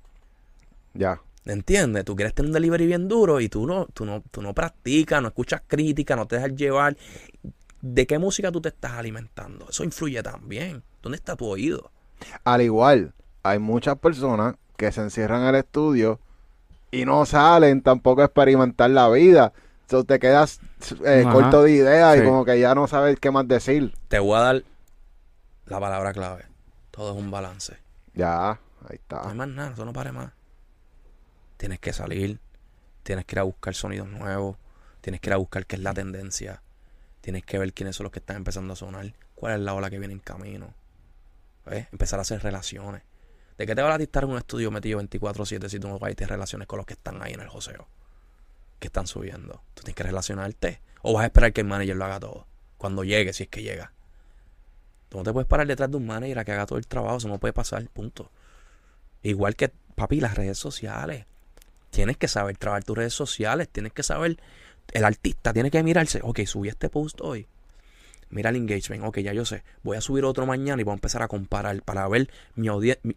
Ya. 0.95 1.21
¿Entiendes? 1.47 2.05
Tú 2.05 2.17
quieres 2.17 2.35
tener 2.35 2.49
un 2.51 2.53
delivery 2.55 2.87
bien 2.87 3.09
duro 3.09 3.41
y 3.41 3.49
tú 3.49 3.67
no, 3.67 3.87
tú 3.87 4.05
no, 4.05 4.23
tú 4.31 4.43
no 4.43 4.53
practicas, 4.53 5.23
no 5.23 5.29
escuchas 5.29 5.63
crítica, 5.67 6.17
no 6.17 6.27
te 6.27 6.37
dejas 6.37 6.55
llevar. 6.55 6.97
¿De 7.81 8.07
qué 8.07 8.19
música 8.19 8.51
tú 8.51 8.61
te 8.61 8.69
estás 8.71 8.93
alimentando? 8.93 9.67
Eso 9.71 9.85
influye 9.85 10.23
también. 10.23 10.83
¿Dónde 11.03 11.17
está 11.17 11.37
tu 11.37 11.47
oído? 11.47 11.91
Al 12.45 12.63
igual, 12.63 13.13
hay 13.45 13.59
muchas 13.61 13.97
personas 13.99 14.57
que 14.77 14.91
se 14.91 15.03
encierran 15.03 15.43
en 15.43 15.49
el 15.49 15.55
estudio 15.57 16.19
y 16.91 17.05
no 17.05 17.25
salen 17.27 17.81
tampoco 17.83 18.23
a 18.23 18.25
experimentar 18.25 18.91
la 18.91 19.09
vida. 19.09 19.53
So, 19.89 20.03
te 20.03 20.19
quedas 20.19 20.59
eh, 21.05 21.25
corto 21.31 21.63
de 21.63 21.71
ideas 21.73 22.17
Sí. 22.17 22.23
y 22.23 22.25
como 22.25 22.45
que 22.45 22.59
ya 22.59 22.75
no 22.75 22.89
sabes 22.89 23.21
qué 23.21 23.31
más 23.31 23.47
decir. 23.47 23.95
Te 24.09 24.19
voy 24.19 24.37
a 24.37 24.41
dar 24.41 24.63
la 25.67 25.79
palabra 25.79 26.13
clave. 26.13 26.45
Todo 26.91 27.13
es 27.13 27.19
un 27.23 27.31
balance. 27.31 27.77
Ya, 28.15 28.51
ahí 28.51 28.57
No 28.83 28.89
hay 28.91 28.97
está. 28.97 29.35
más 29.35 29.47
nada, 29.49 29.73
eso 29.75 29.85
no 29.85 29.93
pare 29.93 30.11
más. 30.11 30.33
Tienes 31.57 31.79
que 31.81 31.93
salir, 31.93 32.41
tienes 33.03 33.25
que 33.25 33.37
ir 33.37 33.41
a 33.41 33.45
buscar 33.45 33.75
sonidos 33.75 34.09
nuevos, 34.09 34.57
tienes 35.01 35.21
que 35.21 35.31
ir 35.31 35.35
a 35.35 35.37
buscar 35.37 35.67
qué 35.67 35.77
es 35.77 35.83
la 35.83 35.95
tendencia, 35.95 36.63
tienes 37.21 37.45
que 37.45 37.59
ver 37.59 37.73
quiénes 37.73 37.97
son 37.97 38.05
los 38.05 38.13
que 38.13 38.19
están 38.19 38.37
empezando 38.37 38.73
a 38.73 38.77
sonar, 38.77 39.15
cuál 39.35 39.55
es 39.55 39.61
la 39.61 39.75
ola 39.75 39.91
que 39.91 39.99
viene 39.99 40.15
en 40.15 40.21
camino. 40.21 40.75
Empezar 41.67 42.19
a 42.19 42.23
hacer 42.23 42.43
relaciones. 42.43 43.03
¿De 43.59 43.67
qué 43.67 43.75
te 43.75 43.83
va 43.83 43.95
a 43.95 43.97
estar 43.97 44.25
en 44.25 44.31
un 44.31 44.39
estudio 44.39 44.71
metido 44.71 45.01
24-7 45.01 45.69
si 45.69 45.81
tú 45.81 45.89
no 45.89 45.99
vas 45.99 46.13
y 46.13 46.15
te 46.15 46.27
relaciones 46.27 46.69
con 46.69 46.77
los 46.77 46.87
que 46.87 46.93
están 46.93 47.23
ahí 47.23 47.33
en 47.33 47.41
el 47.41 47.49
joseo? 47.49 47.89
Que 48.79 48.89
están 48.89 49.07
subiendo. 49.07 49.63
Tú 49.75 49.83
tienes 49.83 49.97
que 49.97 50.03
relacionarte. 50.03 50.81
O 51.03 51.15
vas 51.15 51.25
a 51.25 51.27
esperar 51.27 51.53
que 51.53 51.63
el 51.63 51.67
manager 51.67 51.97
lo 51.97 52.05
haga 52.05 52.21
todo. 52.21 52.47
Cuando 52.77 53.03
llegue, 53.03 53.33
si 53.33 53.45
es 53.45 53.49
que 53.49 53.63
llega. 53.63 53.93
Tú 55.09 55.19
no 55.19 55.25
te 55.25 55.33
puedes 55.33 55.49
parar 55.49 55.67
detrás 55.67 55.91
de 55.91 55.97
un 55.97 56.07
manager 56.07 56.39
a 56.39 56.45
que 56.45 56.53
haga 56.53 56.67
todo 56.67 56.79
el 56.79 56.87
trabajo. 56.87 57.17
Eso 57.17 57.29
no 57.29 57.39
puede 57.39 57.55
pasar. 57.55 57.89
Punto. 57.89 58.31
Igual 59.23 59.57
que, 59.57 59.73
papi, 59.95 60.21
las 60.21 60.35
redes 60.35 60.59
sociales. 60.59 61.25
Tienes 61.91 62.17
que 62.17 62.29
saber 62.29 62.57
trabajar 62.57 62.85
tus 62.85 62.97
redes 62.97 63.15
sociales. 63.15 63.69
Tienes 63.69 63.93
que 63.93 64.03
saber. 64.03 64.39
El 64.93 65.05
artista 65.05 65.53
tiene 65.53 65.71
que 65.71 65.83
mirarse. 65.83 66.21
Ok, 66.23 66.41
subí 66.47 66.69
este 66.69 66.89
post 66.89 67.21
hoy. 67.21 67.47
Mira 68.29 68.51
el 68.51 68.57
engagement. 68.57 69.05
Ok, 69.05 69.19
ya 69.19 69.33
yo 69.33 69.45
sé. 69.45 69.63
Voy 69.83 69.97
a 69.97 70.01
subir 70.01 70.25
otro 70.25 70.47
mañana 70.47 70.81
y 70.81 70.85
voy 70.85 70.93
a 70.93 70.95
empezar 70.95 71.23
a 71.23 71.29
comparar 71.29 71.83
para 71.83 72.07
ver 72.09 72.29
mi 72.55 72.69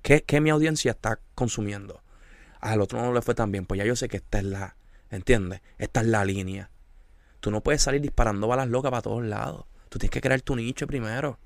qué, 0.02 0.24
qué 0.24 0.42
mi 0.42 0.50
audiencia 0.50 0.92
está 0.92 1.20
consumiendo. 1.36 2.02
Al 2.60 2.82
otro 2.82 3.02
no 3.02 3.14
le 3.14 3.22
fue 3.22 3.36
tan 3.36 3.52
bien. 3.52 3.66
Pues 3.66 3.80
ya 3.80 3.86
yo 3.86 3.96
sé 3.96 4.08
que 4.08 4.18
esta 4.18 4.40
es 4.40 4.46
la. 4.46 4.76
¿Entiendes? 5.12 5.62
Esta 5.78 6.02
es 6.02 6.08
la 6.08 6.24
línea. 6.26 6.70
Tú 7.40 7.52
no 7.52 7.62
puedes 7.62 7.82
salir 7.82 8.02
disparando 8.02 8.48
balas 8.48 8.68
locas 8.68 8.92
para 8.92 9.02
todos 9.02 9.24
lados. 9.24 9.66
Tú 9.90 9.98
tienes 9.98 10.12
que 10.12 10.22
crear 10.22 10.42
tu 10.42 10.56
nicho 10.56 10.86
primero. 10.86 11.40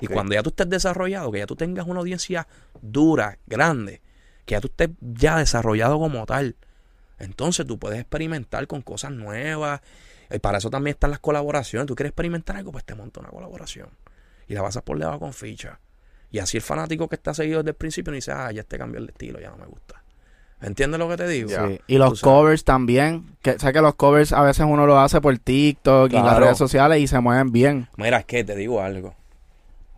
Y 0.00 0.06
cuando 0.06 0.34
ya 0.34 0.42
tú 0.42 0.50
estés 0.50 0.68
desarrollado, 0.68 1.30
que 1.30 1.38
ya 1.38 1.46
tú 1.46 1.56
tengas 1.56 1.86
una 1.86 2.00
audiencia 2.00 2.46
dura, 2.82 3.38
grande, 3.46 4.00
que 4.44 4.54
ya 4.54 4.60
tú 4.60 4.68
estés 4.68 4.90
ya 5.00 5.38
desarrollado 5.38 5.98
como 5.98 6.26
tal, 6.26 6.56
entonces 7.18 7.66
tú 7.66 7.78
puedes 7.78 8.00
experimentar 8.00 8.66
con 8.66 8.82
cosas 8.82 9.12
nuevas. 9.12 9.80
Y 10.30 10.38
para 10.38 10.58
eso 10.58 10.70
también 10.70 10.94
están 10.94 11.10
las 11.10 11.20
colaboraciones. 11.20 11.86
Tú 11.86 11.94
quieres 11.94 12.10
experimentar 12.10 12.56
algo, 12.56 12.72
pues 12.72 12.84
te 12.84 12.94
monta 12.94 13.20
una 13.20 13.30
colaboración. 13.30 13.88
Y 14.48 14.54
la 14.54 14.62
pasas 14.62 14.82
por 14.82 14.98
debajo 14.98 15.20
con 15.20 15.32
ficha. 15.32 15.80
Y 16.30 16.38
así 16.38 16.56
el 16.56 16.62
fanático 16.62 17.08
que 17.08 17.14
está 17.14 17.32
seguido 17.32 17.58
desde 17.58 17.70
el 17.70 17.76
principio 17.76 18.10
no 18.10 18.16
dice, 18.16 18.32
ah, 18.32 18.50
ya 18.50 18.62
este 18.62 18.76
cambió 18.76 19.00
el 19.00 19.08
estilo, 19.08 19.40
ya 19.40 19.50
no 19.50 19.56
me 19.56 19.66
gusta. 19.66 20.02
¿Entiendes 20.60 20.98
lo 20.98 21.08
que 21.08 21.16
te 21.16 21.28
digo? 21.28 21.50
Sí. 21.50 21.80
Y 21.86 21.98
los 21.98 22.20
sabes. 22.20 22.22
covers 22.22 22.64
también. 22.64 23.36
Que, 23.42 23.58
sé 23.58 23.72
que 23.72 23.80
los 23.80 23.94
covers 23.94 24.32
a 24.32 24.42
veces 24.42 24.66
uno 24.68 24.86
los 24.86 24.98
hace 24.98 25.20
por 25.20 25.36
TikTok 25.38 26.10
y 26.10 26.14
las 26.14 26.38
redes 26.38 26.58
sociales 26.58 27.00
y 27.00 27.06
se 27.06 27.20
mueven 27.20 27.52
bien. 27.52 27.88
Mira, 27.96 28.18
es 28.18 28.24
que 28.24 28.44
te 28.44 28.56
digo 28.56 28.80
algo. 28.80 29.14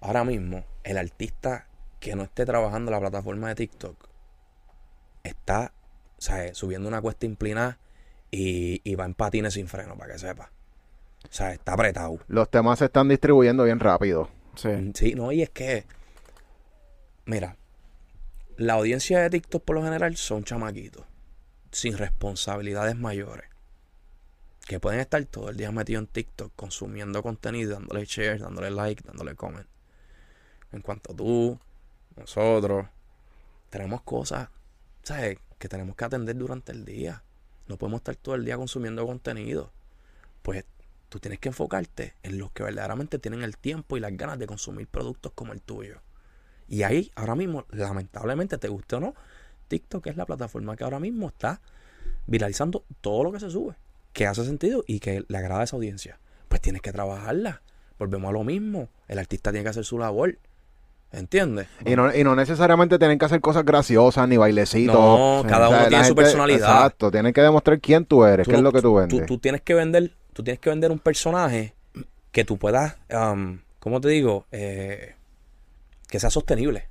Ahora 0.00 0.24
mismo, 0.24 0.64
el 0.84 0.98
artista 0.98 1.66
que 2.00 2.16
no 2.16 2.24
esté 2.24 2.44
trabajando 2.44 2.90
en 2.90 2.94
la 2.94 3.00
plataforma 3.00 3.48
de 3.48 3.54
TikTok 3.54 3.96
está 5.26 5.72
o 6.18 6.22
sea, 6.22 6.54
subiendo 6.54 6.88
una 6.88 7.00
cuesta 7.00 7.26
inclinada 7.26 7.78
y, 8.30 8.80
y 8.84 8.94
va 8.94 9.04
en 9.04 9.14
patines 9.14 9.54
sin 9.54 9.68
freno, 9.68 9.96
para 9.96 10.14
que 10.14 10.18
sepa. 10.18 10.50
O 11.28 11.32
sea, 11.32 11.52
está 11.52 11.74
apretado. 11.74 12.18
Los 12.28 12.50
temas 12.50 12.78
se 12.78 12.86
están 12.86 13.08
distribuyendo 13.08 13.64
bien 13.64 13.80
rápido. 13.80 14.30
Sí. 14.54 14.70
Sí, 14.94 15.14
no, 15.14 15.32
y 15.32 15.42
es 15.42 15.50
que, 15.50 15.84
mira, 17.26 17.56
la 18.56 18.74
audiencia 18.74 19.20
de 19.20 19.30
TikTok 19.30 19.62
por 19.62 19.76
lo 19.76 19.82
general 19.82 20.16
son 20.16 20.44
chamaquitos, 20.44 21.04
sin 21.70 21.98
responsabilidades 21.98 22.96
mayores, 22.96 23.50
que 24.66 24.80
pueden 24.80 25.00
estar 25.00 25.22
todo 25.26 25.50
el 25.50 25.58
día 25.58 25.70
metidos 25.70 26.04
en 26.04 26.06
TikTok, 26.06 26.52
consumiendo 26.56 27.22
contenido, 27.22 27.74
dándole 27.74 28.06
share, 28.06 28.40
dándole 28.40 28.70
like, 28.70 29.02
dándole 29.06 29.34
comment. 29.34 29.66
En 30.72 30.80
cuanto 30.80 31.14
tú, 31.14 31.58
nosotros, 32.16 32.86
tenemos 33.68 34.00
cosas, 34.02 34.48
¿sabes? 35.06 35.38
Que 35.58 35.68
tenemos 35.68 35.94
que 35.94 36.04
atender 36.04 36.36
durante 36.36 36.72
el 36.72 36.84
día. 36.84 37.22
No 37.68 37.76
podemos 37.76 38.00
estar 38.00 38.16
todo 38.16 38.34
el 38.34 38.44
día 38.44 38.56
consumiendo 38.56 39.06
contenido. 39.06 39.70
Pues 40.42 40.64
tú 41.08 41.20
tienes 41.20 41.38
que 41.38 41.48
enfocarte 41.48 42.14
en 42.24 42.38
los 42.38 42.50
que 42.50 42.64
verdaderamente 42.64 43.20
tienen 43.20 43.42
el 43.42 43.56
tiempo 43.56 43.96
y 43.96 44.00
las 44.00 44.16
ganas 44.16 44.40
de 44.40 44.48
consumir 44.48 44.88
productos 44.88 45.30
como 45.32 45.52
el 45.52 45.62
tuyo. 45.62 46.00
Y 46.68 46.82
ahí, 46.82 47.12
ahora 47.14 47.36
mismo, 47.36 47.66
lamentablemente, 47.70 48.58
te 48.58 48.66
guste 48.66 48.96
o 48.96 49.00
no, 49.00 49.14
TikTok 49.68 50.08
es 50.08 50.16
la 50.16 50.26
plataforma 50.26 50.76
que 50.76 50.82
ahora 50.82 50.98
mismo 50.98 51.28
está 51.28 51.60
viralizando 52.26 52.84
todo 53.00 53.22
lo 53.22 53.30
que 53.30 53.38
se 53.38 53.48
sube, 53.48 53.76
que 54.12 54.26
hace 54.26 54.44
sentido 54.44 54.82
y 54.88 54.98
que 54.98 55.24
le 55.28 55.38
agrada 55.38 55.60
a 55.60 55.64
esa 55.64 55.76
audiencia. 55.76 56.18
Pues 56.48 56.60
tienes 56.60 56.82
que 56.82 56.90
trabajarla. 56.90 57.62
Volvemos 58.00 58.30
a 58.30 58.32
lo 58.32 58.42
mismo. 58.42 58.88
El 59.06 59.20
artista 59.20 59.52
tiene 59.52 59.62
que 59.62 59.70
hacer 59.70 59.84
su 59.84 59.98
labor. 59.98 60.36
¿Entiendes? 61.12 61.68
Y 61.84 61.96
no, 61.96 62.14
y 62.14 62.24
no 62.24 62.34
necesariamente 62.36 62.98
tienen 62.98 63.18
que 63.18 63.24
hacer 63.24 63.40
cosas 63.40 63.64
graciosas 63.64 64.28
ni 64.28 64.36
bailecitos. 64.36 64.94
No, 64.94 65.42
cada 65.48 65.68
O 65.68 65.70
sea, 65.70 65.78
uno 65.80 65.88
tiene 65.88 66.04
su 66.04 66.08
gente- 66.08 66.22
personalidad. 66.22 66.58
Exacto, 66.76 67.10
tienen 67.10 67.32
que 67.32 67.40
demostrar 67.40 67.80
quién 67.80 68.04
tú 68.04 68.24
eres, 68.24 68.44
Tú 68.44 68.50
qué 68.50 68.56
es 68.56 68.62
lo 68.62 68.72
que 68.72 68.82
tú 68.82 68.94
vendes. 68.94 69.20
Tú, 69.20 69.24
tú 69.26 69.38
tienes 69.38 69.62
que 69.62 69.74
vender, 69.74 70.12
tú 70.32 70.42
tienes 70.42 70.58
que 70.60 70.68
vender 70.70 70.90
un 70.90 70.98
personaje 70.98 71.74
que 72.32 72.44
tú 72.44 72.58
puedas, 72.58 72.96
um, 73.10 73.60
¿cómo 73.78 74.00
te 74.00 74.08
digo? 74.08 74.44
Eh, 74.52 75.14
que 76.08 76.20
sea 76.20 76.28
sostenible. 76.30 76.88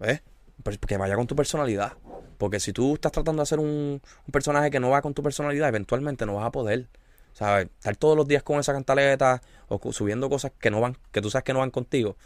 ¿Ves? 0.00 0.22
Per- 0.64 0.78
Que 0.80 0.96
vaya 0.96 1.14
con 1.14 1.26
tu 1.26 1.36
personalidad. 1.36 1.92
Porque 2.38 2.58
si 2.58 2.72
tú 2.72 2.94
estás 2.94 3.12
tratando 3.12 3.40
de 3.40 3.44
hacer 3.44 3.60
un, 3.60 4.00
un 4.26 4.32
personaje 4.32 4.70
que 4.70 4.80
no 4.80 4.90
va 4.90 5.02
con 5.02 5.14
tu 5.14 5.22
personalidad, 5.22 5.68
eventualmente 5.68 6.26
no 6.26 6.34
vas 6.34 6.46
a 6.46 6.50
poder. 6.50 6.86
¿Sabes? 7.34 7.68
Estar 7.78 7.96
todos 7.96 8.16
los 8.16 8.26
días 8.26 8.42
con 8.42 8.58
esa 8.58 8.72
cantaleta 8.72 9.40
o 9.68 9.92
subiendo 9.92 10.28
cosas 10.28 10.52
que 10.58 10.70
no 10.70 10.80
van, 10.80 10.98
que 11.12 11.22
tú 11.22 11.30
sabes 11.30 11.44
que 11.44 11.52
no 11.54 11.60
van 11.60 11.70
contigo, 11.70 12.16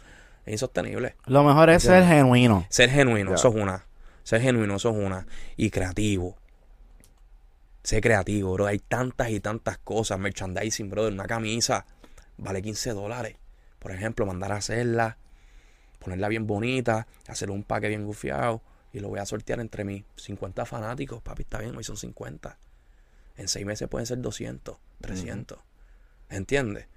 es 0.47 0.53
insostenible. 0.53 1.15
Lo 1.25 1.43
mejor 1.43 1.69
es 1.69 1.83
ser 1.83 2.05
genuino. 2.05 2.65
Ser 2.69 2.89
genuino, 2.89 3.35
eso 3.35 3.49
es 3.49 3.55
una. 3.55 3.85
Ser 4.23 4.41
genuino, 4.41 4.77
eso 4.77 4.89
es 4.91 4.95
una. 4.95 5.27
Y 5.57 5.69
creativo. 5.69 6.37
Sé 7.83 7.99
creativo, 7.99 8.53
bro. 8.53 8.65
Hay 8.65 8.79
tantas 8.79 9.29
y 9.29 9.41
tantas 9.41 9.77
cosas. 9.77 10.17
Merchandising, 10.19 10.89
brother. 10.89 11.11
Una 11.11 11.25
camisa 11.25 11.85
vale 12.37 12.61
15 12.61 12.91
dólares. 12.93 13.35
Por 13.79 13.91
ejemplo, 13.91 14.25
mandar 14.25 14.53
a 14.53 14.55
hacerla, 14.55 15.17
ponerla 15.99 16.29
bien 16.29 16.47
bonita, 16.47 17.07
hacer 17.27 17.51
un 17.51 17.63
paque 17.63 17.89
bien 17.89 18.05
gufiado 18.05 18.61
y 18.93 18.99
lo 18.99 19.09
voy 19.09 19.19
a 19.19 19.25
sortear 19.25 19.59
entre 19.59 19.83
mis 19.83 20.05
50 20.15 20.65
fanáticos. 20.65 21.21
Papi, 21.21 21.43
está 21.43 21.59
bien, 21.59 21.75
hoy 21.75 21.83
son 21.83 21.97
50. 21.97 22.57
En 23.35 23.47
seis 23.49 23.65
meses 23.65 23.87
pueden 23.89 24.05
ser 24.05 24.21
200, 24.21 24.77
300. 25.01 25.59
¿Entiendes? 26.29 26.87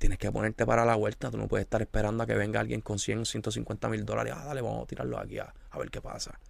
Tienes 0.00 0.18
que 0.18 0.32
ponerte 0.32 0.64
para 0.64 0.86
la 0.86 0.94
vuelta. 0.94 1.30
Tú 1.30 1.36
no 1.36 1.46
puedes 1.46 1.66
estar 1.66 1.82
esperando 1.82 2.22
a 2.22 2.26
que 2.26 2.32
venga 2.32 2.58
alguien 2.58 2.80
con 2.80 2.98
100, 2.98 3.26
150 3.26 3.90
mil 3.90 4.06
dólares. 4.06 4.32
Ah, 4.34 4.46
dale, 4.46 4.62
vamos 4.62 4.84
a 4.84 4.86
tirarlo 4.86 5.18
aquí 5.18 5.38
a, 5.38 5.52
ver 5.78 5.90
qué 5.90 6.00
pasa. 6.00 6.40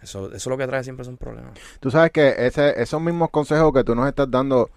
Eso, 0.00 0.32
eso 0.32 0.48
lo 0.48 0.56
que 0.56 0.66
trae 0.66 0.82
siempre 0.82 1.04
son 1.04 1.18
problemas. 1.18 1.52
Tú 1.78 1.90
sabes 1.90 2.10
que 2.10 2.34
esos 2.38 3.02
mismos 3.02 3.28
consejos 3.28 3.70
que 3.74 3.84
tú 3.84 3.94
nos 3.94 4.08
estás 4.08 4.30
dando 4.30 4.70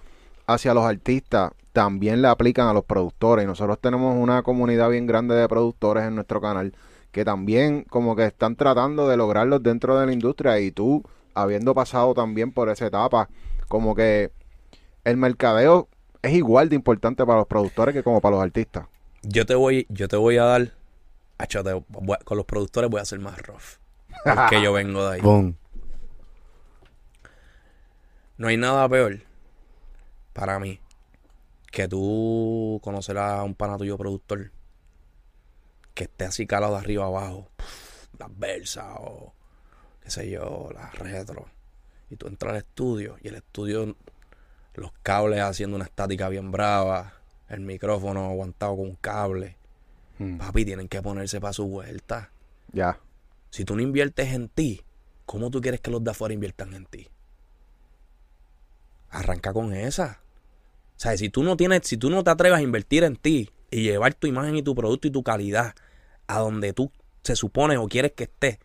hacia 0.48 0.74
los 0.74 0.84
artistas 0.84 1.52
también 1.72 2.22
le 2.22 2.28
aplican 2.28 2.68
a 2.68 2.74
los 2.74 2.84
productores. 2.84 3.46
Y 3.46 3.48
nosotros 3.48 3.80
tenemos 3.80 4.18
una 4.18 4.44
comunidad 4.44 4.90
bien 4.90 5.08
grande 5.08 5.36
de 5.36 5.48
productores 5.48 6.04
en 6.04 6.16
nuestro 6.16 6.42
canal 6.42 6.74
que 7.14 7.24
también 7.24 7.84
como 7.90 8.18
que 8.18 8.26
están 8.26 8.58
tratando 8.58 9.08
de 9.08 9.16
lograrlos 9.16 9.64
dentro 9.64 9.98
de 9.98 10.06
la 10.06 10.12
industria 10.12 10.60
y 10.60 10.72
tú, 10.72 11.04
habiendo 11.34 11.74
pasado 11.74 12.14
también 12.14 12.52
por 12.52 12.70
esa 12.70 12.88
etapa, 12.88 13.30
como 13.70 13.96
que 13.96 14.32
el 15.04 15.18
mercadeo 15.18 15.88
es 16.28 16.34
igual 16.34 16.70
de 16.70 16.76
importante 16.76 17.26
para 17.26 17.40
los 17.40 17.48
productores 17.48 17.94
que 17.94 18.04
como 18.04 18.22
para 18.22 18.36
los 18.38 18.44
artistas. 18.44 18.88
Yo 19.24 19.46
te 19.46 19.56
voy, 19.56 19.86
yo 19.90 20.08
te 20.08 20.16
voy 20.16 20.38
a 20.38 20.44
dar. 20.44 20.72
Acho, 21.38 21.64
te- 21.64 21.74
voy 21.90 22.16
a- 22.20 22.24
con 22.24 22.38
los 22.38 22.46
productores 22.46 22.90
voy 22.90 23.02
a 23.02 23.06
ser 23.06 23.20
más 23.20 23.38
rough. 23.42 23.78
Porque 24.24 24.62
yo 24.62 24.74
vengo 24.74 25.06
de 25.08 25.16
ahí. 25.16 25.22
Boom. 25.22 25.56
No 28.38 28.48
hay 28.48 28.58
nada 28.58 28.88
peor 28.88 29.20
para 30.34 30.60
mí 30.60 30.80
que 31.72 31.88
tú 31.88 32.80
conocer 32.84 33.18
a 33.18 33.44
un 33.44 33.56
pana 33.56 33.78
tuyo 33.78 33.98
productor 33.98 34.52
que 35.94 36.04
esté 36.06 36.26
así 36.26 36.46
calado 36.46 36.74
de 36.74 36.80
arriba 36.80 37.06
abajo, 37.06 37.50
las 38.20 38.30
versas 38.38 38.86
o 39.00 39.34
qué 40.04 40.12
sé 40.12 40.30
yo, 40.30 40.70
las 40.74 40.94
retro. 41.00 41.48
Y 42.10 42.16
tú 42.16 42.28
entras 42.28 42.52
al 42.52 42.58
estudio 42.60 43.18
y 43.22 43.28
el 43.30 43.36
estudio, 43.36 43.96
los 44.78 44.92
cables 45.04 45.42
haciendo 45.42 45.76
una 45.76 45.86
estática 45.86 46.30
bien 46.30 46.52
brava, 46.52 47.14
el 47.50 47.62
micrófono 47.62 48.26
aguantado 48.26 48.78
con 48.78 48.88
un 48.88 48.96
cable. 48.96 49.58
Mm, 50.20 50.38
Papi, 50.38 50.66
tienen 50.66 50.88
que 50.88 51.02
ponerse 51.02 51.42
para 51.42 51.54
su 51.54 51.68
vuelta. 51.68 52.32
Ya. 52.72 53.00
Si 53.50 53.66
tú 53.66 53.76
no 53.76 53.82
inviertes 53.82 54.34
en 54.34 54.50
ti, 54.50 54.84
¿cómo 55.26 55.50
tú 55.50 55.62
quieres 55.62 55.82
que 55.82 55.92
los 55.92 56.04
de 56.04 56.12
afuera 56.12 56.34
inviertan 56.34 56.74
en 56.74 56.86
ti? 56.86 57.08
Arranca 59.10 59.54
con 59.54 59.74
esa. 59.74 60.22
O 60.96 61.00
sea, 61.00 61.18
si 61.18 61.30
tú 61.30 61.44
no 61.44 61.58
tienes, 61.58 61.82
si 61.84 61.98
tú 61.98 62.10
no 62.10 62.24
te 62.24 62.30
atreves 62.30 62.60
a 62.60 62.62
invertir 62.62 63.04
en 63.04 63.16
ti 63.16 63.50
y 63.72 63.84
llevar 63.84 64.14
tu 64.14 64.28
imagen 64.28 64.56
y 64.56 64.64
tu 64.64 64.76
producto 64.76 65.08
y 65.08 65.12
tu 65.12 65.24
calidad 65.24 65.76
a 66.28 66.40
donde 66.40 66.74
tú 66.74 66.92
se 67.24 67.36
supone 67.36 67.78
o 67.78 67.88
quieres 67.88 68.14
que 68.14 68.26
esté, 68.26 68.60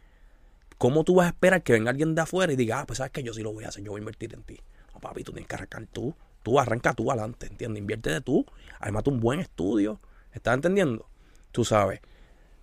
¿cómo 0.79 1.05
tú 1.05 1.16
vas 1.16 1.27
a 1.27 1.31
esperar 1.31 1.62
que 1.62 1.72
venga 1.72 1.90
alguien 1.90 2.14
de 2.14 2.22
afuera 2.22 2.53
y 2.53 2.57
diga, 2.57 2.81
ah, 2.81 2.87
pues 2.87 2.98
sabes 2.98 3.12
que 3.12 3.22
yo 3.22 3.33
sí 3.33 3.42
lo 3.42 3.53
voy 3.53 3.64
a 3.64 3.68
hacer, 3.68 3.85
yo 3.85 3.92
voy 3.92 4.01
a 4.01 4.03
invertir 4.03 4.35
en 4.35 4.42
ti? 4.42 4.61
Papi, 5.02 5.24
tú 5.24 5.32
tienes 5.32 5.48
que 5.48 5.56
arrancar 5.56 5.86
tú. 5.86 6.14
Tú 6.42 6.58
arranca 6.58 6.94
tú 6.94 7.10
adelante, 7.10 7.46
¿entiendes? 7.46 7.80
Invierte 7.80 8.10
de 8.10 8.20
tú, 8.20 8.46
armate 8.80 9.10
un 9.10 9.20
buen 9.20 9.40
estudio. 9.40 10.00
¿Estás 10.32 10.54
entendiendo? 10.54 11.06
Tú 11.50 11.64
sabes. 11.64 12.00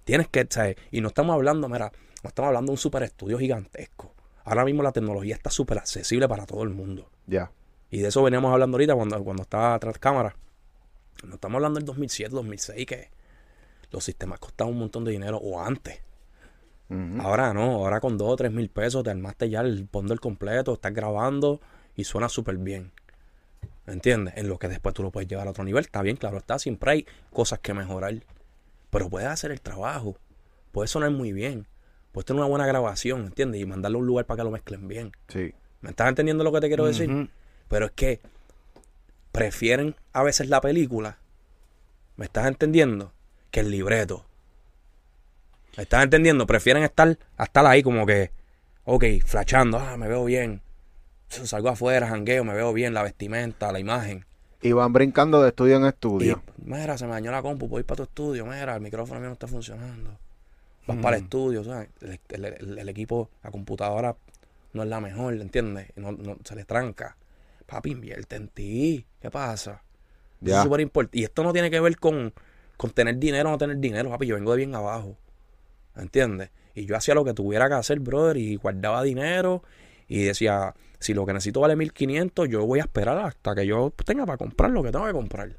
Tienes 0.06 0.28
que, 0.30 0.48
¿sabes? 0.50 0.78
Y 0.90 1.02
no 1.02 1.10
estamos 1.10 1.34
hablando, 1.34 1.70
mira, 1.70 1.92
no 2.24 2.28
estamos 2.30 2.48
hablando 2.48 2.72
de 2.72 2.74
un 2.74 2.78
super 2.78 3.04
estudio 3.04 3.38
gigantesco. 3.38 4.14
Ahora 4.44 4.66
mismo 4.66 4.82
la 4.84 4.92
tecnología 4.92 5.36
está 5.36 5.50
súper 5.50 5.78
accesible 5.78 6.28
para 6.28 6.46
todo 6.46 6.64
el 6.64 6.70
mundo. 6.70 7.10
Ya. 7.28 7.52
Y 7.92 8.00
de 8.00 8.08
eso 8.08 8.24
veníamos 8.24 8.52
hablando 8.52 8.76
ahorita 8.76 8.96
cuando, 8.96 9.24
cuando 9.24 9.44
estaba 9.44 9.78
tras 9.80 10.00
cámara. 10.00 10.36
No 11.24 11.36
estamos 11.36 11.56
hablando 11.58 11.80
del 11.80 11.86
2007, 11.86 12.32
2006, 12.32 12.86
que 12.86 13.10
los 13.92 14.04
sistemas 14.04 14.40
costaban 14.40 14.74
un 14.74 14.80
montón 14.80 15.04
de 15.04 15.12
dinero, 15.12 15.38
o 15.38 15.62
antes. 15.62 16.02
Ahora 17.20 17.54
no, 17.54 17.76
ahora 17.76 18.00
con 18.00 18.18
dos 18.18 18.30
o 18.30 18.36
tres 18.36 18.52
mil 18.52 18.68
pesos 18.70 19.04
te 19.04 19.12
armaste 19.12 19.48
ya 19.48 19.62
el 19.62 19.88
bundle 19.92 20.18
completo, 20.18 20.74
estás 20.74 20.92
grabando 20.92 21.62
y 22.00 22.04
suena 22.04 22.30
súper 22.30 22.58
bien. 22.58 22.92
¿Entiendes? 23.88 24.36
En 24.38 24.48
lo 24.48 24.60
que 24.60 24.68
después 24.68 24.94
tú 24.94 25.04
lo 25.04 25.12
puedes 25.12 25.28
llevar 25.28 25.48
a 25.48 25.52
otro 25.52 25.64
nivel. 25.64 25.84
Está 25.84 26.02
bien, 26.02 26.16
claro, 26.16 26.38
está. 26.38 26.60
Siempre 26.60 26.92
hay 26.92 27.06
cosas 27.32 27.60
que 27.60 27.74
mejorar. 27.74 28.14
Pero 28.90 29.10
puedes 29.10 29.28
hacer 29.28 29.52
el 29.52 29.62
trabajo. 29.62 30.18
Puedes 30.72 30.92
sonar 30.92 31.12
muy 31.12 31.34
bien. 31.34 31.68
Puedes 32.12 32.26
tener 32.26 32.40
una 32.40 32.50
buena 32.50 32.68
grabación, 32.68 33.26
¿entiendes? 33.26 33.62
Y 33.62 33.66
mandarlo 33.66 33.98
a 33.98 34.02
un 34.02 34.08
lugar 34.08 34.26
para 34.26 34.38
que 34.38 34.44
lo 34.44 34.52
mezclen 34.52 34.88
bien. 34.88 35.12
Sí. 35.28 35.54
¿Me 35.82 35.92
estás 35.92 36.10
entendiendo 36.10 36.44
lo 36.44 36.52
que 36.52 36.60
te 36.60 36.68
quiero 36.68 36.86
decir? 36.86 37.30
Pero 37.68 37.86
es 37.86 37.92
que 37.92 38.20
prefieren 39.32 39.96
a 40.12 40.24
veces 40.24 40.50
la 40.50 40.60
película, 40.62 41.20
¿me 42.16 42.26
estás 42.26 42.48
entendiendo? 42.48 43.14
Que 43.52 43.62
el 43.62 43.72
libreto. 43.72 44.26
¿Me 45.78 45.84
estás 45.84 46.04
entendiendo? 46.04 46.46
Prefieren 46.46 46.84
estar, 46.84 47.18
estar 47.38 47.66
ahí 47.66 47.84
como 47.84 48.06
que, 48.06 48.32
ok, 48.86 49.06
flashando, 49.26 49.80
ah, 49.80 49.96
me 49.98 50.08
veo 50.08 50.26
bien. 50.26 50.62
Salgo 51.30 51.70
afuera, 51.70 52.08
jangueo, 52.08 52.44
me 52.44 52.54
veo 52.54 52.74
bien, 52.74 52.94
la 52.94 53.04
vestimenta, 53.04 53.72
la 53.72 53.80
imagen. 53.80 54.26
Y 54.62 54.72
van 54.74 54.92
brincando 54.92 55.42
de 55.42 55.50
estudio 55.50 55.78
en 55.78 55.84
Y, 55.86 55.88
estudio. 55.88 56.42
mira, 56.58 56.98
se 56.98 57.06
me 57.06 57.12
dañó 57.14 57.32
la 57.32 57.42
compu, 57.42 57.70
puedo 57.70 57.80
ir 57.80 57.86
para 57.86 57.98
tu 57.98 58.04
estudio, 58.04 58.46
mira, 58.46 58.76
el 58.76 58.82
micrófono 58.82 59.20
mío 59.20 59.30
no 59.30 59.34
está 59.34 59.48
funcionando. 59.48 60.18
Vas 60.88 60.98
Mm. 60.98 61.02
para 61.02 61.18
el 61.18 61.24
estudio, 61.24 61.64
¿sabes? 61.64 61.90
El, 62.02 62.20
el- 62.30 62.46
el- 62.46 62.80
el 62.80 62.90
equipo, 62.90 63.30
la 63.44 63.52
computadora 63.52 64.16
no 64.74 64.84
es 64.84 64.90
la 64.90 65.00
mejor, 65.00 65.34
¿entiendes? 65.36 65.88
No, 65.96 66.12
no- 66.12 66.38
se 66.44 66.56
le 66.56 66.66
tranca. 66.66 67.16
Papi, 67.68 67.92
invierte 67.92 68.36
en 68.36 68.48
ti. 68.48 69.06
¿Qué 69.22 69.30
pasa? 69.30 69.84
Eso 70.42 70.52
Ya. 70.52 70.58
es 70.58 70.64
súper 70.64 70.82
importante. 70.82 71.20
Y 71.20 71.24
esto 71.24 71.44
no 71.44 71.54
tiene 71.54 71.70
que 71.70 71.80
ver 71.80 71.98
con, 71.98 72.34
con 72.76 72.90
tener 72.92 73.18
dinero 73.18 73.50
o 73.50 73.52
no 73.52 73.58
tener 73.60 73.78
dinero, 73.78 74.10
papi. 74.10 74.26
Yo 74.26 74.36
vengo 74.36 74.52
de 74.52 74.58
bien 74.58 74.74
abajo. 74.76 75.16
¿entiendes? 75.96 76.50
Y 76.76 76.86
yo 76.86 76.96
hacía 76.96 77.14
lo 77.14 77.26
que 77.26 77.34
tuviera 77.34 77.68
que 77.68 77.74
hacer, 77.76 78.00
brother, 78.00 78.38
y 78.38 78.56
guardaba 78.56 79.04
dinero 79.04 79.64
y 80.08 80.24
decía, 80.24 80.74
si 81.00 81.14
lo 81.14 81.26
que 81.26 81.34
necesito 81.34 81.62
vale 81.62 81.76
1500, 81.76 82.50
yo 82.50 82.66
voy 82.66 82.80
a 82.80 82.84
esperar 82.84 83.18
hasta 83.20 83.56
que 83.56 83.66
yo 83.66 83.92
tenga 84.06 84.26
para 84.26 84.38
comprar 84.38 84.72
lo 84.72 84.84
que 84.84 84.92
tengo 84.92 85.06
que 85.06 85.14
comprar. 85.14 85.56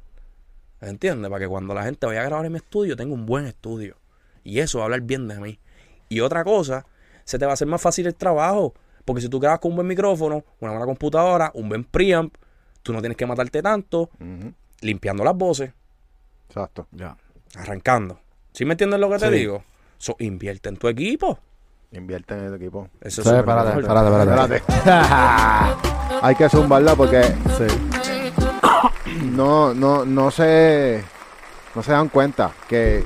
¿Entiendes? 0.81 1.29
Para 1.29 1.41
que 1.43 1.47
cuando 1.47 1.73
la 1.73 1.83
gente 1.83 2.05
vaya 2.05 2.21
a 2.21 2.25
grabar 2.25 2.45
en 2.45 2.53
mi 2.53 2.57
estudio, 2.57 2.95
tenga 2.95 3.13
un 3.13 3.25
buen 3.25 3.45
estudio. 3.45 3.97
Y 4.43 4.59
eso 4.59 4.79
va 4.79 4.83
a 4.83 4.85
hablar 4.85 5.01
bien 5.01 5.27
de 5.27 5.39
mí. 5.39 5.59
Y 6.09 6.19
otra 6.21 6.43
cosa, 6.43 6.85
se 7.23 7.37
te 7.37 7.45
va 7.45 7.51
a 7.51 7.53
hacer 7.53 7.67
más 7.67 7.81
fácil 7.81 8.07
el 8.07 8.15
trabajo. 8.15 8.73
Porque 9.05 9.21
si 9.21 9.29
tú 9.29 9.39
grabas 9.39 9.59
con 9.59 9.71
un 9.71 9.77
buen 9.77 9.87
micrófono, 9.87 10.43
una 10.59 10.71
buena 10.71 10.85
computadora, 10.85 11.51
un 11.53 11.69
buen 11.69 11.83
preamp, 11.83 12.35
tú 12.83 12.93
no 12.93 12.99
tienes 12.99 13.17
que 13.17 13.25
matarte 13.25 13.61
tanto 13.61 14.09
limpiando 14.81 15.23
las 15.23 15.35
voces, 15.35 15.71
Exacto. 16.47 16.87
Ya. 16.91 17.15
arrancando. 17.55 18.19
¿Sí 18.51 18.65
me 18.65 18.73
entiendes 18.73 18.99
lo 18.99 19.09
que 19.09 19.17
te 19.17 19.31
digo? 19.31 19.63
So, 19.97 20.15
invierte 20.19 20.69
en 20.69 20.77
tu 20.77 20.87
equipo. 20.87 21.39
Invierte 21.91 22.33
en 22.35 22.45
el 22.45 22.55
equipo. 22.55 22.87
Eso 23.01 23.21
Sí, 23.21 23.29
es 23.29 23.35
súper 23.35 23.39
espérate, 23.39 23.79
espérate, 23.79 24.59
espérate. 24.59 25.81
Hay 26.21 26.35
que 26.35 26.49
zumbarla 26.49 26.95
porque 26.95 27.21
Sí. 27.23 27.67
no, 29.35 29.73
no, 29.73 30.05
no 30.05 30.31
se, 30.31 31.03
no 31.75 31.83
se 31.83 31.91
dan 31.91 32.09
cuenta 32.09 32.51
que 32.69 33.03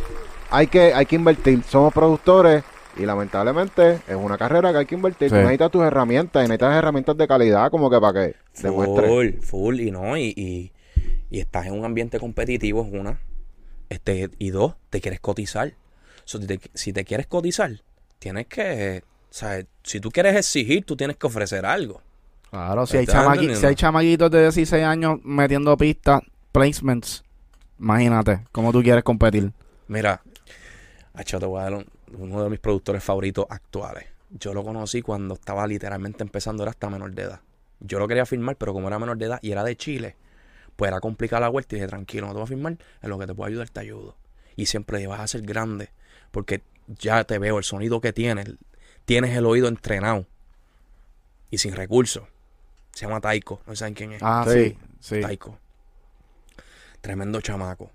hay 0.52 0.68
que, 0.68 0.94
hay 0.94 1.06
que 1.06 1.16
invertir. 1.16 1.64
Somos 1.64 1.94
productores 1.94 2.64
y 2.98 3.06
lamentablemente 3.06 4.02
es 4.08 4.16
una 4.16 4.38
carrera 4.38 4.72
que 4.72 4.78
hay 4.80 4.86
que 4.86 4.96
invertir. 4.96 5.30
Sí. 5.30 5.36
Tú 5.36 5.42
necesitas 5.42 5.72
tus 5.72 5.84
herramientas 5.84 6.42
y 6.46 6.48
necesitas 6.48 6.76
herramientas 6.76 7.18
de 7.18 7.28
calidad 7.28 7.72
como 7.72 7.90
que 7.90 8.00
para 8.00 8.14
que 8.14 8.36
demuestres. 8.62 9.10
Full, 9.10 9.30
full, 9.42 9.80
y 9.80 9.92
no, 9.92 10.18
y, 10.18 10.34
y, 10.36 10.72
y 11.30 11.40
estás 11.40 11.66
en 11.66 11.74
un 11.74 11.86
ambiente 11.86 12.20
competitivo, 12.20 12.86
es 12.86 12.94
una. 13.00 13.20
Este, 13.90 14.30
y 14.40 14.50
dos, 14.50 14.76
te 14.90 15.02
quieres 15.02 15.20
cotizar. 15.20 15.74
So, 16.26 16.40
si, 16.40 16.48
te, 16.48 16.60
si 16.74 16.92
te 16.94 17.04
quieres 17.06 17.28
cotizar, 17.28 17.72
tienes 18.20 18.48
que, 18.48 19.04
o 19.06 19.34
sea, 19.34 19.64
si 19.84 20.00
tú 20.00 20.12
quieres 20.12 20.36
exigir, 20.36 20.86
tú 20.86 20.96
tienes 20.96 21.18
que 21.18 21.28
ofrecer 21.28 21.66
algo. 21.66 22.02
Claro, 22.50 22.86
si 22.86 22.98
hay, 22.98 23.04
¿Estás 23.04 23.26
chamaqui- 23.26 23.56
si 23.56 23.66
hay 23.66 23.76
chamaquitos 23.76 24.32
de 24.32 24.42
16 24.44 24.84
años 24.84 25.20
metiendo 25.24 25.76
pistas, 25.78 26.22
placements, 26.52 27.24
imagínate 27.80 28.46
cómo 28.52 28.72
tú 28.72 28.82
quieres 28.82 29.04
competir. 29.04 29.52
Mira, 29.88 30.22
te 31.24 31.46
voy 31.46 31.60
a 31.60 31.64
dar 31.64 31.74
un- 31.74 31.86
uno 32.18 32.44
de 32.44 32.50
mis 32.50 32.60
productores 32.60 33.04
favoritos 33.04 33.46
actuales. 33.50 34.06
Yo 34.30 34.54
lo 34.54 34.64
conocí 34.64 35.02
cuando 35.02 35.36
estaba 35.36 35.68
literalmente 35.68 36.24
empezando, 36.24 36.64
era 36.64 36.72
hasta 36.72 36.90
menor 36.90 37.14
de 37.14 37.24
edad. 37.24 37.42
Yo 37.80 38.00
lo 38.00 38.08
quería 38.08 38.26
firmar, 38.26 38.56
pero 38.56 38.74
como 38.74 38.88
era 38.88 39.00
menor 39.00 39.18
de 39.18 39.26
edad 39.26 39.40
y 39.42 39.52
era 39.52 39.64
de 39.64 39.76
Chile, 39.76 40.16
pues 40.76 40.90
era 40.90 41.00
complicada 41.00 41.42
la 41.42 41.50
vuelta 41.50 41.76
y 41.76 41.80
dije, 41.80 41.88
tranquilo, 41.88 42.28
no 42.28 42.34
te 42.34 42.38
voy 42.40 42.44
a 42.44 42.48
firmar, 42.48 42.78
en 43.02 43.10
lo 43.10 43.18
que 43.20 43.28
te 43.28 43.34
puedo 43.34 43.48
ayudar 43.48 43.70
te 43.70 43.80
ayudo. 43.80 44.16
Y 44.56 44.66
siempre 44.68 45.06
vas 45.08 45.20
a 45.20 45.28
ser 45.28 45.42
grande, 45.42 45.90
porque 46.32 46.62
ya 46.88 47.24
te 47.24 47.38
veo 47.40 47.58
el 47.58 47.64
sonido 47.64 48.02
que 48.02 48.14
tienes, 48.14 48.48
tienes 49.06 49.36
el 49.38 49.46
oído 49.46 49.68
entrenado 49.68 50.26
y 51.50 51.58
sin 51.58 51.76
recursos. 51.76 52.24
Se 52.94 53.06
llama 53.06 53.22
Taiko, 53.22 53.62
no 53.68 53.76
saben 53.76 53.94
quién 53.94 54.14
es. 54.14 54.22
Ah, 54.24 54.46
Sí. 54.48 54.78
sí. 55.00 55.22
Taiko. 55.22 55.58
Tremendo 57.02 57.42
chamaco. 57.42 57.92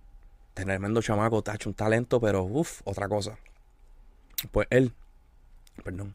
Tremendo 0.55 1.01
chamaco, 1.03 1.43
tacho, 1.43 1.69
un 1.71 1.75
talento, 1.75 2.21
pero 2.21 2.43
uff, 2.43 2.83
otra 2.85 3.09
cosa. 3.09 3.39
Pues 4.53 4.67
él, 4.71 4.93
perdón, 5.85 6.15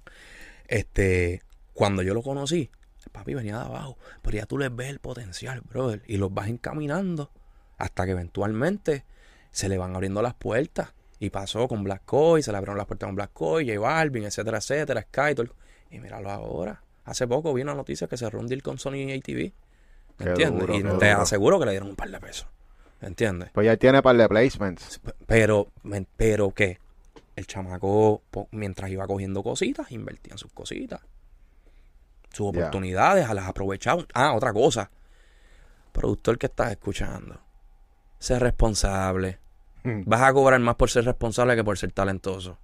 este, 0.68 1.42
cuando 1.74 2.02
yo 2.04 2.14
lo 2.14 2.22
conocí, 2.22 2.70
el 3.04 3.12
papi 3.12 3.34
venía 3.34 3.58
de 3.60 3.66
abajo, 3.66 3.98
pero 4.22 4.38
ya 4.38 4.46
tú 4.46 4.58
les 4.58 4.76
ves 4.76 4.90
el 4.90 5.00
potencial, 5.00 5.62
brother, 5.62 6.04
y 6.08 6.18
los 6.18 6.34
vas 6.34 6.48
encaminando 6.48 7.32
hasta 7.78 8.06
que 8.06 8.12
eventualmente 8.12 9.04
se 9.52 9.70
le 9.70 9.78
van 9.78 9.96
abriendo 9.96 10.22
las 10.22 10.34
puertas. 10.34 10.94
Y 11.19 11.30
pasó 11.30 11.67
con 11.67 11.84
Black 11.84 12.01
Coy, 12.06 12.43
se 12.43 12.51
le 12.51 12.58
abrieron 12.58 12.78
las 12.78 12.88
puertas 12.88 13.08
con 13.08 13.15
Black 13.15 13.32
Coy, 13.34 13.65
J 13.67 13.80
Balvin, 13.80 14.25
etcétera, 14.25 14.58
etcétera, 14.58 15.01
Sky, 15.01 15.34
todo 15.36 15.43
el- 15.43 15.51
y 15.91 15.99
míralo 15.99 16.30
ahora. 16.30 16.82
Hace 17.06 17.28
poco 17.28 17.54
vi 17.54 17.62
una 17.62 17.73
noticia 17.75 18.08
que 18.08 18.17
cerró 18.17 18.39
un 18.39 18.47
deal 18.47 18.62
con 18.63 18.78
Sony 18.80 19.12
ATV. 19.13 19.54
Qué 20.17 20.23
¿Entiendes? 20.23 20.62
duro, 20.67 20.75
y 20.78 20.82
te 20.84 20.89
duro. 20.89 21.21
aseguro 21.21 21.60
que 21.60 21.65
le 21.65 21.71
dieron 21.71 21.89
un 21.89 21.95
par 21.95 22.10
de 22.10 22.19
pesos. 22.19 22.47
¿Entiendes? 23.01 23.49
Pues 23.54 23.65
ya 23.65 23.78
tiene 23.78 24.01
par 24.01 24.17
de 24.17 24.28
placements. 24.28 24.99
Pero, 25.28 25.67
pero 26.17 26.51
¿qué? 26.51 26.80
El 27.36 27.45
chamaco, 27.47 28.21
mientras 28.51 28.89
iba 28.89 29.06
cogiendo 29.08 29.43
cositas, 29.43 29.91
invertía 29.91 30.34
en 30.34 30.38
sus 30.38 30.51
cositas. 30.54 31.01
Sus 32.32 32.47
oportunidades, 32.47 33.28
a 33.30 33.34
las 33.34 33.47
aprovechaba. 33.47 34.06
Ah, 34.13 34.34
otra 34.34 34.51
cosa. 34.54 34.89
Productor 35.91 36.38
que 36.38 36.47
estás 36.47 36.71
escuchando. 36.71 37.39
Ser 38.19 38.41
responsable. 38.41 39.39
Vas 40.06 40.21
a 40.21 40.34
cobrar 40.34 40.60
más 40.60 40.76
por 40.76 40.89
ser 40.89 41.06
responsable 41.06 41.56
que 41.56 41.63
por 41.63 41.78
ser 41.78 41.91
talentoso. 41.91 42.58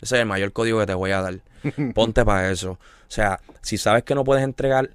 Ese 0.00 0.16
es 0.16 0.20
el 0.22 0.26
mayor 0.26 0.52
código 0.52 0.78
que 0.80 0.86
te 0.86 0.94
voy 0.94 1.10
a 1.10 1.20
dar. 1.20 1.34
Ponte 1.94 2.24
para 2.24 2.50
eso. 2.50 2.72
O 2.72 2.78
sea, 3.10 3.40
si 3.62 3.78
sabes 3.78 4.04
que 4.04 4.14
no 4.14 4.22
puedes 4.24 4.44
entregar 4.44 4.90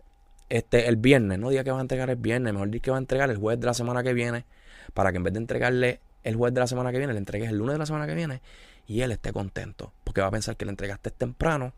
este 0.50 0.88
el 0.88 0.96
viernes, 0.98 1.40
no 1.40 1.50
digas 1.50 1.64
que 1.66 1.72
vas 1.72 1.80
a 1.80 1.82
entregar 1.82 2.10
el 2.10 2.16
viernes, 2.16 2.54
mejor 2.54 2.70
di 2.70 2.80
que 2.80 2.92
vas 2.92 2.98
a 2.98 3.02
entregar 3.02 3.30
el 3.30 3.38
jueves 3.38 3.60
de 3.60 3.66
la 3.66 3.74
semana 3.74 4.04
que 4.04 4.14
viene, 4.14 4.46
para 4.94 5.12
que 5.12 5.18
en 5.18 5.24
vez 5.24 5.34
de 5.34 5.40
entregarle 5.40 6.00
el 6.24 6.36
jueves 6.36 6.54
de 6.54 6.60
la 6.62 6.68
semana 6.68 6.92
que 6.92 7.00
viene, 7.00 7.12
le 7.14 7.20
entregues 7.20 7.50
el 7.50 7.58
lunes 7.58 7.74
de 7.74 7.80
la 7.80 7.86
semana 7.86 8.06
que 8.08 8.14
viene 8.16 8.42
y 8.88 9.02
él 9.02 9.12
esté 9.12 9.34
contento, 9.34 9.92
porque 10.04 10.22
va 10.22 10.28
a 10.28 10.32
pensar 10.32 10.56
que 10.56 10.66
le 10.66 10.72
entregaste 10.72 11.12
temprano 11.12 11.74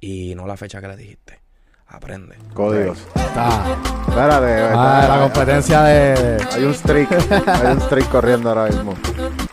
y 0.00 0.34
no 0.34 0.46
la 0.46 0.56
fecha 0.56 0.80
que 0.80 0.88
le 0.88 0.96
dijiste. 0.96 1.40
Aprende. 1.88 2.36
Códigos. 2.52 2.98
Está. 3.14 3.76
Espérate. 4.08 4.52
Ah, 4.74 5.00
está- 5.02 5.16
la 5.16 5.22
competencia 5.22 5.82
de 5.82 6.42
Hay 6.52 6.64
un 6.64 6.74
streak. 6.74 7.08
hay 7.46 7.72
un 7.72 7.80
streak 7.80 8.08
corriendo 8.08 8.48
ahora 8.48 8.66
mismo. 8.66 8.94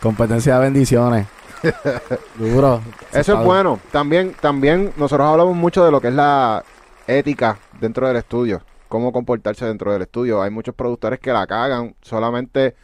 Competencia 0.04 0.56
de 0.56 0.60
bendiciones. 0.60 1.26
Duro. 2.38 2.82
Eso 3.10 3.38
es 3.38 3.44
bueno. 3.44 3.80
También, 3.90 4.34
también 4.38 4.92
nosotros 4.98 5.26
hablamos 5.26 5.56
mucho 5.56 5.82
de 5.82 5.90
lo 5.90 5.98
que 5.98 6.08
es 6.08 6.14
la 6.14 6.62
ética 7.06 7.58
dentro 7.80 8.06
del 8.06 8.18
estudio. 8.18 8.60
Cómo 8.88 9.12
comportarse 9.12 9.64
dentro 9.64 9.92
del 9.94 10.02
estudio. 10.02 10.42
Hay 10.42 10.50
muchos 10.50 10.74
productores 10.74 11.18
que 11.20 11.32
la 11.32 11.46
cagan. 11.46 11.96
Solamente 12.02 12.76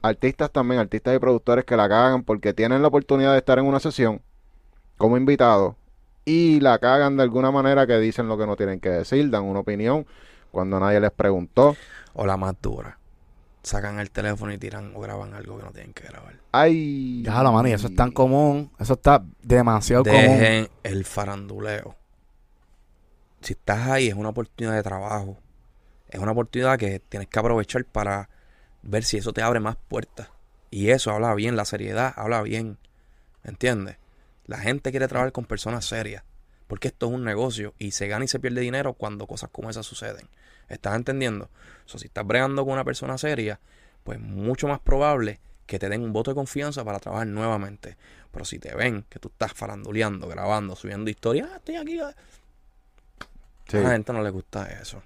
artistas 0.00 0.50
también, 0.50 0.80
artistas 0.80 1.14
y 1.14 1.18
productores 1.18 1.66
que 1.66 1.76
la 1.76 1.86
cagan 1.86 2.22
porque 2.22 2.54
tienen 2.54 2.80
la 2.80 2.88
oportunidad 2.88 3.32
de 3.32 3.38
estar 3.38 3.58
en 3.58 3.66
una 3.66 3.78
sesión 3.78 4.22
como 4.96 5.18
invitado 5.18 5.76
y 6.24 6.60
la 6.60 6.78
cagan 6.78 7.18
de 7.18 7.24
alguna 7.24 7.50
manera 7.50 7.86
que 7.86 7.98
dicen 7.98 8.26
lo 8.26 8.38
que 8.38 8.46
no 8.46 8.56
tienen 8.56 8.80
que 8.80 8.88
decir, 8.88 9.28
dan 9.28 9.44
una 9.44 9.60
opinión 9.60 10.06
cuando 10.50 10.80
nadie 10.80 10.98
les 10.98 11.10
preguntó. 11.10 11.76
O 12.14 12.24
la 12.24 12.38
más 12.38 12.54
dura. 12.62 12.98
Sacan 13.62 14.00
el 14.00 14.10
teléfono 14.10 14.52
y 14.52 14.58
tiran 14.58 14.92
o 14.94 15.00
graban 15.00 15.34
algo 15.34 15.56
que 15.56 15.64
no 15.64 15.70
tienen 15.70 15.92
que 15.92 16.04
grabar. 16.04 16.34
Ay. 16.50 17.22
Ya 17.22 17.42
lo 17.42 17.52
mano, 17.52 17.68
y 17.68 17.72
eso 17.72 17.86
es 17.86 17.94
tan 17.94 18.10
común. 18.10 18.72
Eso 18.78 18.94
está 18.94 19.24
demasiado 19.42 20.02
común. 20.04 20.20
Dejen 20.20 20.68
el 20.82 21.04
faranduleo. 21.04 21.96
Si 23.40 23.52
estás 23.52 23.88
ahí, 23.88 24.08
es 24.08 24.14
una 24.14 24.30
oportunidad 24.30 24.74
de 24.74 24.82
trabajo. 24.82 25.38
Es 26.08 26.20
una 26.20 26.32
oportunidad 26.32 26.78
que 26.78 27.00
tienes 27.00 27.28
que 27.28 27.38
aprovechar 27.38 27.84
para 27.84 28.28
ver 28.82 29.04
si 29.04 29.16
eso 29.16 29.32
te 29.32 29.42
abre 29.42 29.60
más 29.60 29.76
puertas. 29.88 30.28
Y 30.70 30.90
eso 30.90 31.10
habla 31.10 31.34
bien, 31.34 31.56
la 31.56 31.64
seriedad 31.64 32.12
habla 32.16 32.42
bien. 32.42 32.78
¿Entiendes? 33.44 33.96
La 34.46 34.58
gente 34.58 34.90
quiere 34.90 35.08
trabajar 35.08 35.32
con 35.32 35.44
personas 35.44 35.84
serias. 35.84 36.24
Porque 36.66 36.88
esto 36.88 37.06
es 37.06 37.12
un 37.12 37.24
negocio 37.24 37.74
y 37.78 37.90
se 37.90 38.08
gana 38.08 38.24
y 38.24 38.28
se 38.28 38.40
pierde 38.40 38.60
dinero 38.60 38.94
cuando 38.94 39.26
cosas 39.26 39.50
como 39.52 39.70
esas 39.70 39.86
suceden. 39.86 40.28
¿Estás 40.72 40.94
entendiendo? 40.96 41.50
O 41.84 41.88
sea, 41.88 42.00
si 42.00 42.06
estás 42.06 42.26
bregando 42.26 42.64
con 42.64 42.74
una 42.74 42.84
persona 42.84 43.18
seria, 43.18 43.60
pues 44.04 44.18
mucho 44.20 44.68
más 44.68 44.80
probable 44.80 45.38
que 45.66 45.78
te 45.78 45.88
den 45.88 46.02
un 46.02 46.12
voto 46.12 46.30
de 46.30 46.34
confianza 46.34 46.84
para 46.84 46.98
trabajar 46.98 47.26
nuevamente. 47.26 47.96
Pero 48.30 48.44
si 48.44 48.58
te 48.58 48.74
ven 48.74 49.04
que 49.08 49.18
tú 49.18 49.28
estás 49.28 49.52
faranduleando, 49.52 50.26
grabando, 50.28 50.74
subiendo 50.76 51.10
historias, 51.10 51.48
ah, 51.52 51.56
estoy 51.56 51.76
aquí. 51.76 52.00
ah", 52.00 52.14
Sí. 53.68 53.76
A 53.78 53.80
la 53.82 53.90
gente 53.92 54.12
no 54.12 54.22
le 54.22 54.30
gusta 54.30 54.66
eso. 54.80 55.02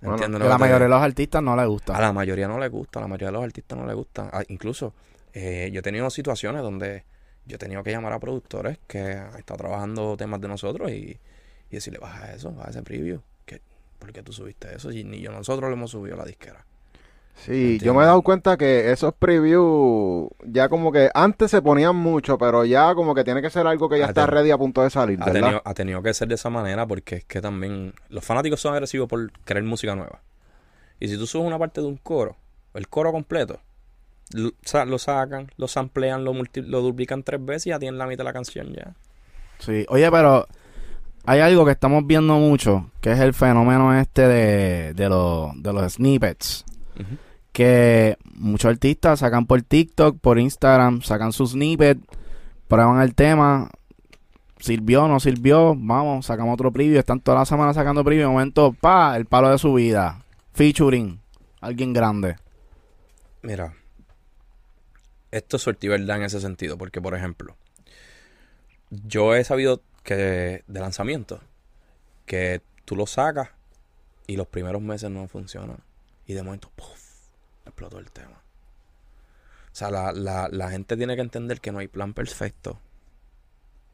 Bueno, 0.00 0.14
¿Entiendes 0.16 0.38
Que 0.40 0.44
lo 0.44 0.50
la 0.50 0.58
mayoría 0.58 0.84
de 0.84 0.88
los 0.90 1.00
artistas 1.02 1.42
no 1.42 1.54
les 1.54 1.62
A 1.62 1.66
gusta. 1.68 2.00
la 2.00 2.12
mayoría 2.12 2.48
no 2.48 2.58
le 2.58 2.68
gusta, 2.68 2.98
a 2.98 3.02
la 3.02 3.08
mayoría 3.08 3.28
de 3.28 3.32
los 3.32 3.44
artistas 3.44 3.78
no 3.78 3.86
le 3.86 3.94
gusta. 3.94 4.28
Ah, 4.32 4.42
incluso 4.48 4.92
eh, 5.32 5.70
yo 5.72 5.78
he 5.78 5.82
tenido 5.82 6.10
situaciones 6.10 6.62
donde 6.62 7.04
yo 7.46 7.56
he 7.56 7.58
tenido 7.58 7.82
que 7.82 7.90
llamar 7.92 8.12
a 8.12 8.18
productores 8.18 8.78
que 8.86 9.00
han 9.00 9.36
estado 9.38 9.58
trabajando 9.58 10.16
temas 10.16 10.40
de 10.40 10.48
nosotros 10.48 10.90
y, 10.90 11.18
y 11.70 11.74
decirle, 11.74 11.98
baja 12.00 12.32
eso, 12.32 12.52
baja 12.52 12.70
ese 12.70 12.82
preview. 12.82 13.20
¿Por 14.02 14.12
qué 14.12 14.22
tú 14.22 14.32
subiste 14.32 14.74
eso? 14.74 14.90
Y 14.90 15.04
ni 15.04 15.20
yo 15.20 15.30
nosotros 15.30 15.70
le 15.70 15.76
hemos 15.76 15.92
subido 15.92 16.16
a 16.16 16.18
la 16.18 16.24
disquera. 16.24 16.64
Sí, 17.36 17.78
yo 17.78 17.94
me 17.94 18.02
he 18.02 18.06
dado 18.06 18.20
cuenta 18.22 18.56
que 18.56 18.90
esos 18.92 19.14
previews 19.14 20.28
ya 20.44 20.68
como 20.68 20.90
que 20.92 21.08
antes 21.14 21.50
se 21.52 21.62
ponían 21.62 21.94
mucho, 21.96 22.36
pero 22.36 22.64
ya 22.64 22.94
como 22.94 23.14
que 23.14 23.24
tiene 23.24 23.40
que 23.40 23.48
ser 23.48 23.66
algo 23.66 23.88
que 23.88 23.98
ya 23.98 24.06
Ha 24.06 24.08
está 24.08 24.26
ready 24.26 24.50
a 24.50 24.58
punto 24.58 24.82
de 24.82 24.90
salir, 24.90 25.18
Ha 25.22 25.30
tenido, 25.32 25.62
ha 25.64 25.72
tenido 25.74 26.02
que 26.02 26.12
ser 26.14 26.28
de 26.28 26.34
esa 26.34 26.50
manera 26.50 26.84
porque 26.86 27.16
es 27.16 27.24
que 27.24 27.40
también 27.40 27.94
los 28.10 28.24
fanáticos 28.24 28.60
son 28.60 28.74
agresivos 28.74 29.08
por 29.08 29.30
querer 29.44 29.62
música 29.62 29.94
nueva. 29.94 30.20
Y 31.00 31.08
si 31.08 31.16
tú 31.16 31.26
subes 31.26 31.46
una 31.46 31.58
parte 31.58 31.80
de 31.80 31.86
un 31.86 31.96
coro, 31.96 32.36
el 32.74 32.88
coro 32.88 33.12
completo, 33.12 33.60
lo, 34.34 34.50
sa- 34.64 34.84
lo 34.84 34.98
sacan, 34.98 35.50
lo 35.56 35.68
samplean, 35.68 36.24
lo, 36.24 36.32
multi- 36.34 36.62
lo 36.62 36.80
duplican 36.80 37.22
tres 37.22 37.44
veces 37.44 37.68
y 37.68 37.70
ya 37.70 37.78
tienen 37.78 37.98
la 37.98 38.06
mitad 38.06 38.18
de 38.18 38.24
la 38.24 38.32
canción 38.32 38.72
ya. 38.74 38.94
Sí. 39.58 39.86
Oye, 39.88 40.10
pero 40.10 40.46
hay 41.24 41.40
algo 41.40 41.64
que 41.64 41.72
estamos 41.72 42.06
viendo 42.06 42.36
mucho, 42.36 42.90
que 43.00 43.12
es 43.12 43.20
el 43.20 43.34
fenómeno 43.34 43.98
este 43.98 44.26
de, 44.26 44.94
de, 44.94 45.08
los, 45.08 45.50
de 45.62 45.72
los 45.72 45.92
snippets. 45.92 46.64
Que 47.52 48.16
muchos 48.34 48.70
artistas 48.70 49.20
sacan 49.20 49.46
por 49.46 49.60
TikTok, 49.62 50.18
por 50.18 50.38
Instagram, 50.38 51.02
sacan 51.02 51.32
sus 51.32 51.50
snippets, 51.50 52.00
prueban 52.66 53.02
el 53.02 53.14
tema, 53.14 53.70
sirvió, 54.58 55.06
no 55.06 55.20
sirvió, 55.20 55.74
vamos, 55.76 56.26
sacamos 56.26 56.54
otro 56.54 56.72
preview, 56.72 56.98
están 56.98 57.20
toda 57.20 57.40
la 57.40 57.44
semana 57.44 57.74
sacando 57.74 58.04
preview, 58.04 58.28
de 58.28 58.32
momento, 58.32 58.72
pa, 58.72 59.16
el 59.16 59.26
palo 59.26 59.50
de 59.50 59.58
su 59.58 59.74
vida, 59.74 60.24
featuring, 60.54 61.20
alguien 61.60 61.92
grande. 61.92 62.36
Mira, 63.42 63.74
esto 65.30 65.56
es 65.56 65.66
verdad 65.82 66.16
en 66.16 66.22
ese 66.22 66.40
sentido, 66.40 66.78
porque 66.78 67.00
por 67.00 67.14
ejemplo, 67.14 67.56
yo 68.90 69.34
he 69.34 69.44
sabido 69.44 69.82
que 70.02 70.64
de 70.66 70.80
lanzamiento, 70.80 71.40
que 72.26 72.62
tú 72.84 72.96
lo 72.96 73.06
sacas 73.06 73.50
y 74.26 74.36
los 74.36 74.46
primeros 74.46 74.82
meses 74.82 75.10
no 75.10 75.26
funcionan 75.28 75.78
y 76.26 76.34
de 76.34 76.42
momento, 76.42 76.70
¡puf! 76.74 77.00
explotó 77.64 77.98
el 77.98 78.10
tema. 78.10 78.42
O 79.72 79.74
sea, 79.74 79.90
la, 79.90 80.12
la, 80.12 80.48
la 80.50 80.70
gente 80.70 80.96
tiene 80.96 81.14
que 81.16 81.22
entender 81.22 81.60
que 81.60 81.72
no 81.72 81.78
hay 81.78 81.88
plan 81.88 82.12
perfecto. 82.14 82.78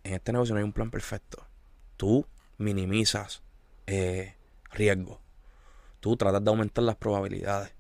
En 0.05 0.15
este 0.15 0.33
negocio 0.33 0.55
no 0.55 0.59
hay 0.59 0.65
un 0.65 0.73
plan 0.73 0.91
perfecto. 0.91 1.47
Tú 1.97 2.27
minimizas 2.57 3.43
eh, 3.87 4.35
riesgo. 4.73 5.21
Tú 6.01 6.17
tratas 6.17 6.43
de 6.43 6.51
aumentar 6.51 6.85
las 6.85 6.97
probabilidades. 6.97 7.73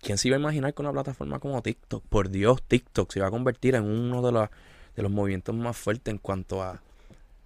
¿Quién 0.00 0.18
se 0.18 0.28
iba 0.28 0.36
a 0.36 0.40
imaginar 0.40 0.74
que 0.74 0.82
una 0.82 0.92
plataforma 0.92 1.40
como 1.40 1.60
TikTok, 1.62 2.04
por 2.06 2.28
Dios, 2.30 2.62
TikTok 2.62 3.10
se 3.12 3.18
iba 3.18 3.28
a 3.28 3.32
convertir 3.32 3.74
en 3.74 3.84
uno 3.84 4.22
de 4.22 4.32
los, 4.32 4.48
de 4.98 5.04
los 5.04 5.12
movimientos 5.12 5.54
más 5.54 5.76
fuertes 5.76 6.10
en 6.10 6.18
cuanto 6.18 6.60
a, 6.60 6.82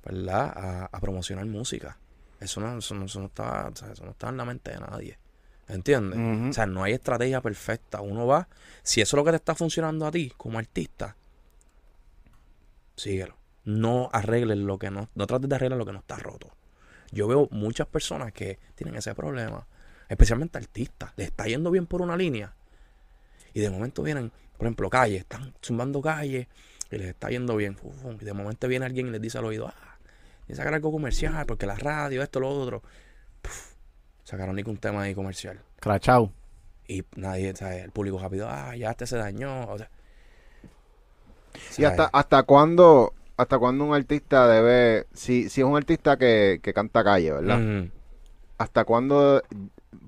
¿verdad? 0.03 0.53
A, 0.57 0.85
a 0.91 1.01
promocionar 1.01 1.45
música. 1.45 1.99
Eso 2.41 2.63
no, 2.63 2.79
eso 2.79 2.95
no, 2.95 3.05
eso 3.05 3.21
no 3.21 3.27
está, 3.27 3.69
o 3.69 3.77
sea, 3.77 3.93
eso 3.93 4.07
no 4.07 4.13
está 4.13 4.31
en 4.31 4.39
la 4.39 4.47
mente 4.47 4.71
de 4.71 4.81
nadie. 4.81 5.19
¿Entiendes? 5.69 6.49
O 6.49 6.53
sea, 6.55 6.65
no 6.65 6.83
hay 6.83 6.95
estrategia 6.95 7.43
perfecta. 7.43 8.01
Uno 8.01 8.27
va, 8.27 8.49
si 8.83 9.03
eso 9.03 9.17
es 9.17 9.19
lo 9.19 9.25
que 9.27 9.33
te 9.33 9.37
está 9.37 9.55
funcionando 9.55 10.07
a 10.07 10.11
ti 10.11 10.33
como 10.39 10.59
artista, 10.59 11.15
síguelo. 12.97 13.37
No 13.67 14.09
arregles 14.15 14.57
lo 14.57 14.79
que 14.79 14.91
no, 14.91 15.11
no 15.15 15.27
trates 15.27 15.51
de 15.51 15.55
arreglar 15.55 15.79
lo 15.79 15.85
que 15.85 15.93
no 15.93 15.99
está 15.99 16.17
roto. 16.17 16.49
Yo 17.11 17.29
veo 17.29 17.49
muchas 17.51 17.87
personas 17.87 18.33
que 18.33 18.59
tienen 18.75 18.97
ese 18.97 19.15
problema, 19.15 19.67
especialmente 20.09 20.57
artistas, 20.57 21.13
les 21.17 21.27
está 21.27 21.45
yendo 21.45 21.71
bien 21.71 21.87
por 21.87 22.01
una 22.01 22.17
línea 22.17 22.55
y 23.53 23.61
de 23.61 23.69
momento 23.69 24.03
vienen, 24.03 24.33
por 24.57 24.67
ejemplo, 24.67 24.89
calle, 24.89 25.17
están 25.17 25.53
zumbando 25.63 26.01
calle 26.01 26.49
y 26.93 26.99
les 26.99 27.09
está 27.09 27.29
yendo 27.31 27.57
bien. 27.57 27.77
y 28.21 28.25
de 28.25 28.33
momento 28.33 28.69
viene 28.69 28.87
alguien 28.87 29.09
y 29.09 29.11
les 29.11 29.21
dice 29.21 29.39
al 29.39 29.45
oído, 29.45 29.69
ah, 29.69 29.99
y 30.49 30.55
sacar 30.55 30.75
algo 30.75 30.93
comercial 30.93 31.45
porque 31.47 31.67
la 31.67 31.77
radio, 31.77 32.23
esto, 32.23 32.41
lo 32.41 32.49
otro. 32.49 32.83
Puf, 33.41 33.73
sacaron 34.25 34.57
un 34.65 34.77
tema 34.77 35.03
ahí 35.03 35.15
comercial. 35.15 35.61
Crachao. 35.81 36.33
Y 36.87 37.05
nadie, 37.17 37.55
¿sabes? 37.57 37.85
el 37.85 37.91
público 37.91 38.19
rápido, 38.19 38.49
ah, 38.49 38.77
ya 38.77 38.91
este 38.91 39.07
se 39.07 39.17
dañó. 39.17 39.69
O 39.69 39.79
sea, 39.79 39.89
¿Y 41.79 41.85
hasta, 41.85 42.11
hasta 42.13 42.43
cuándo 42.43 43.15
hasta 43.37 43.59
cuándo 43.59 43.85
un 43.85 43.95
artista 43.95 44.47
debe, 44.47 45.07
si, 45.13 45.49
si 45.49 45.61
es 45.61 45.67
un 45.67 45.77
artista 45.77 46.17
que, 46.17 46.61
que 46.63 46.73
canta 46.73 47.03
calle, 47.03 47.33
¿verdad? 47.33 47.89
¿Hasta 48.59 48.85
cuándo? 48.85 49.43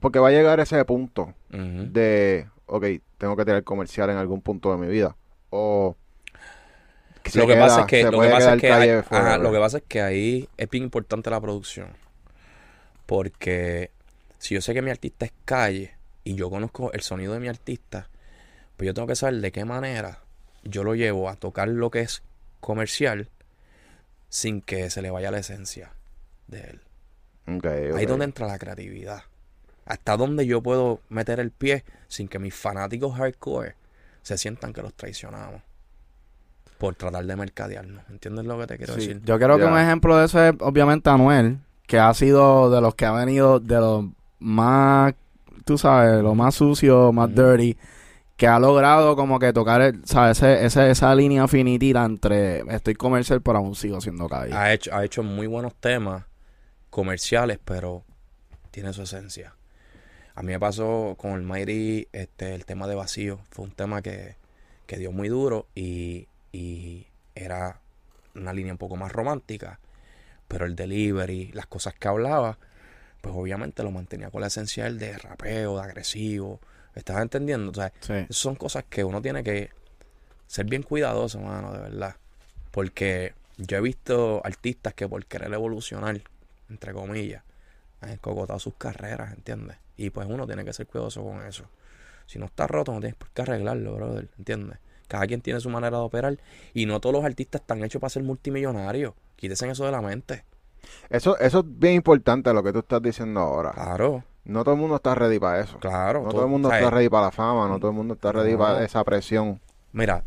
Porque 0.00 0.18
va 0.18 0.28
a 0.28 0.32
llegar 0.32 0.60
ese 0.60 0.84
punto 0.84 1.34
de, 1.50 2.46
ok, 2.66 2.84
tengo 3.18 3.36
que 3.36 3.44
tener 3.44 3.64
comercial 3.64 4.10
en 4.10 4.16
algún 4.16 4.40
punto 4.40 4.70
de 4.70 4.78
mi 4.78 4.86
vida. 4.86 5.16
O 5.50 5.96
se 7.30 7.38
Lo 7.38 7.46
que 7.46 7.54
queda- 7.54 7.62
pasa 7.66 7.80
es 7.82 7.86
que, 7.86 8.02
lo 8.04 8.20
que, 8.20 8.28
pasa 8.28 8.54
es 8.54 8.60
que, 8.60 8.72
hay- 8.72 8.90
ajá, 8.90 9.38
lo 9.38 9.52
que 9.52 9.58
pasa 9.58 9.76
es 9.78 9.84
que 9.88 10.02
ahí 10.02 10.48
es 10.56 10.70
bien 10.70 10.84
importante 10.84 11.30
la 11.30 11.40
producción. 11.40 11.88
Porque 13.06 13.90
si 14.38 14.54
yo 14.54 14.60
sé 14.60 14.74
que 14.74 14.82
mi 14.82 14.90
artista 14.90 15.24
es 15.26 15.32
calle 15.44 15.94
y 16.24 16.34
yo 16.34 16.50
conozco 16.50 16.92
el 16.92 17.00
sonido 17.02 17.34
de 17.34 17.40
mi 17.40 17.48
artista, 17.48 18.08
pues 18.76 18.86
yo 18.86 18.94
tengo 18.94 19.06
que 19.08 19.16
saber 19.16 19.36
de 19.40 19.52
qué 19.52 19.64
manera 19.64 20.20
yo 20.64 20.82
lo 20.84 20.94
llevo 20.94 21.28
a 21.28 21.36
tocar 21.36 21.68
lo 21.68 21.90
que 21.90 22.00
es 22.00 22.22
comercial 22.60 23.28
sin 24.30 24.62
que 24.62 24.88
se 24.90 25.02
le 25.02 25.10
vaya 25.10 25.30
la 25.30 25.38
esencia 25.38 25.92
de 26.48 26.60
él. 26.60 26.80
Ahí 27.96 28.04
es 28.04 28.08
donde 28.08 28.24
entra 28.24 28.46
la 28.46 28.58
creatividad. 28.58 29.22
Hasta 29.84 30.16
donde 30.16 30.46
yo 30.46 30.62
puedo 30.62 31.00
meter 31.10 31.40
el 31.40 31.50
pie 31.50 31.84
sin 32.08 32.26
que 32.28 32.38
mis 32.38 32.54
fanáticos 32.54 33.16
hardcore 33.16 33.74
se 34.22 34.38
sientan 34.38 34.72
que 34.72 34.80
los 34.80 34.94
traicionamos. 34.94 35.60
Por 36.78 36.94
tratar 36.94 37.24
de 37.24 37.36
mercadearnos. 37.36 38.02
¿Entiendes 38.10 38.44
lo 38.44 38.58
que 38.58 38.66
te 38.66 38.76
quiero 38.78 38.94
Sí, 38.94 39.00
decir? 39.00 39.22
Yo 39.24 39.38
creo 39.38 39.56
que 39.58 39.64
un 39.64 39.78
ejemplo 39.78 40.16
de 40.18 40.26
eso 40.26 40.42
es 40.42 40.54
obviamente 40.60 41.08
Anuel, 41.10 41.58
que 41.86 41.98
ha 41.98 42.12
sido 42.14 42.70
de 42.70 42.80
los 42.80 42.94
que 42.94 43.06
ha 43.06 43.12
venido 43.12 43.60
de 43.60 43.76
los 43.76 44.04
más, 44.38 45.14
tú 45.64 45.78
sabes, 45.78 46.22
lo 46.22 46.34
más 46.34 46.54
sucio, 46.54 47.12
más 47.12 47.34
dirty, 47.34 47.76
que 48.36 48.46
ha 48.48 48.58
logrado 48.58 49.14
como 49.16 49.38
que 49.38 49.52
tocar, 49.52 49.80
el- 49.80 50.04
¿sabes? 50.04 50.38
Ese, 50.42 50.64
ese- 50.66 50.90
esa 50.90 51.14
línea 51.14 51.46
finitita 51.46 52.04
entre 52.04 52.60
estoy 52.74 52.94
comercial 52.94 53.40
pero 53.40 53.58
aún 53.58 53.74
sigo 53.76 54.00
siendo 54.00 54.28
calle. 54.28 54.52
Ha 54.54 54.72
hecho, 54.72 54.94
ha 54.94 55.04
hecho 55.04 55.22
muy 55.22 55.46
buenos 55.46 55.74
temas 55.76 56.24
comerciales, 56.90 57.58
pero 57.64 58.04
tiene 58.70 58.92
su 58.92 59.02
esencia. 59.02 59.54
A 60.34 60.42
mí 60.42 60.48
me 60.52 60.58
pasó 60.58 61.14
con 61.16 61.32
el 61.32 61.42
Mighty, 61.42 62.08
este, 62.12 62.54
el 62.56 62.64
tema 62.64 62.88
de 62.88 62.96
vacío. 62.96 63.38
Fue 63.50 63.64
un 63.64 63.70
tema 63.70 64.02
que, 64.02 64.36
que 64.86 64.96
dio 64.98 65.12
muy 65.12 65.28
duro 65.28 65.66
y, 65.76 66.26
y 66.54 67.04
era 67.34 67.80
una 68.36 68.52
línea 68.52 68.72
un 68.72 68.78
poco 68.78 68.94
más 68.96 69.10
romántica. 69.10 69.80
Pero 70.46 70.66
el 70.66 70.76
delivery, 70.76 71.50
las 71.52 71.66
cosas 71.66 71.94
que 71.94 72.06
hablaba, 72.06 72.58
pues 73.20 73.34
obviamente 73.36 73.82
lo 73.82 73.90
mantenía 73.90 74.30
con 74.30 74.40
la 74.40 74.46
esencia 74.46 74.84
del 74.84 74.98
de 75.00 75.18
rapeo, 75.18 75.76
de 75.76 75.82
agresivo. 75.82 76.60
¿Estás 76.94 77.20
entendiendo? 77.20 77.72
O 77.72 77.74
sea, 77.74 77.92
Sí. 78.00 78.26
son 78.30 78.54
cosas 78.54 78.84
que 78.88 79.02
uno 79.02 79.20
tiene 79.20 79.42
que 79.42 79.70
ser 80.46 80.66
bien 80.66 80.84
cuidadoso, 80.84 81.40
mano, 81.40 81.72
de 81.72 81.80
verdad. 81.80 82.16
Porque 82.70 83.34
yo 83.56 83.78
he 83.78 83.80
visto 83.80 84.40
artistas 84.44 84.94
que 84.94 85.08
por 85.08 85.24
querer 85.26 85.52
evolucionar, 85.52 86.20
entre 86.70 86.92
comillas, 86.92 87.42
han 88.00 88.10
escogotado 88.10 88.60
sus 88.60 88.74
carreras, 88.74 89.32
¿entiendes? 89.34 89.76
Y 89.96 90.10
pues 90.10 90.28
uno 90.28 90.46
tiene 90.46 90.64
que 90.64 90.72
ser 90.72 90.86
cuidadoso 90.86 91.24
con 91.24 91.44
eso. 91.44 91.64
Si 92.26 92.38
no 92.38 92.46
está 92.46 92.68
roto, 92.68 92.92
no 92.92 93.00
tienes 93.00 93.16
por 93.16 93.30
qué 93.30 93.42
arreglarlo, 93.42 93.94
brother, 93.96 94.28
¿entiendes? 94.38 94.78
Cada 95.14 95.28
quien 95.28 95.40
tiene 95.40 95.60
su 95.60 95.70
manera 95.70 95.96
de 95.98 96.02
operar 96.02 96.36
y 96.72 96.86
no 96.86 96.98
todos 96.98 97.14
los 97.14 97.24
artistas 97.24 97.60
están 97.60 97.84
hechos 97.84 98.00
para 98.00 98.10
ser 98.10 98.24
multimillonarios. 98.24 99.14
Quítesen 99.36 99.70
eso 99.70 99.84
de 99.84 99.92
la 99.92 100.00
mente. 100.02 100.44
Eso, 101.08 101.38
eso 101.38 101.60
es 101.60 101.64
bien 101.68 101.94
importante 101.94 102.52
lo 102.52 102.64
que 102.64 102.72
tú 102.72 102.80
estás 102.80 103.00
diciendo 103.00 103.38
ahora. 103.38 103.70
Claro, 103.70 104.24
No 104.44 104.64
todo 104.64 104.74
el 104.74 104.80
mundo 104.80 104.96
está 104.96 105.14
ready 105.14 105.38
para 105.38 105.60
eso. 105.60 105.78
claro. 105.78 106.24
No 106.24 106.30
todo 106.30 106.42
el 106.42 106.48
mundo 106.50 106.68
está 106.72 106.90
ready 106.90 107.08
para 107.08 107.26
la 107.26 107.30
fama, 107.30 107.68
no 107.68 107.78
todo 107.78 107.92
el 107.92 107.96
mundo 107.96 108.14
está 108.14 108.32
ready 108.32 108.54
No. 108.54 108.58
para 108.58 108.84
esa 108.84 109.04
presión. 109.04 109.60
Mira, 109.92 110.24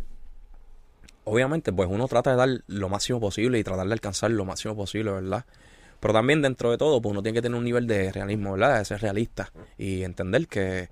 obviamente, 1.25 1.73
pues 1.73 1.89
uno 1.91 2.07
trata 2.07 2.31
de 2.31 2.37
dar 2.37 2.49
lo 2.67 2.87
máximo 2.87 3.19
posible 3.19 3.59
y 3.59 3.63
tratar 3.65 3.87
de 3.87 3.93
alcanzar 3.93 4.31
lo 4.31 4.45
máximo 4.45 4.73
posible, 4.73 5.11
¿verdad? 5.11 5.43
Pero 5.99 6.13
también 6.13 6.41
dentro 6.41 6.71
de 6.71 6.77
todo, 6.77 7.01
pues 7.01 7.11
uno 7.11 7.21
tiene 7.21 7.35
que 7.37 7.41
tener 7.41 7.57
un 7.57 7.65
nivel 7.65 7.87
de 7.87 8.11
realismo, 8.13 8.53
¿verdad? 8.53 8.77
De 8.79 8.85
ser 8.85 9.01
realista 9.01 9.51
y 9.77 10.03
entender 10.03 10.47
que, 10.47 10.87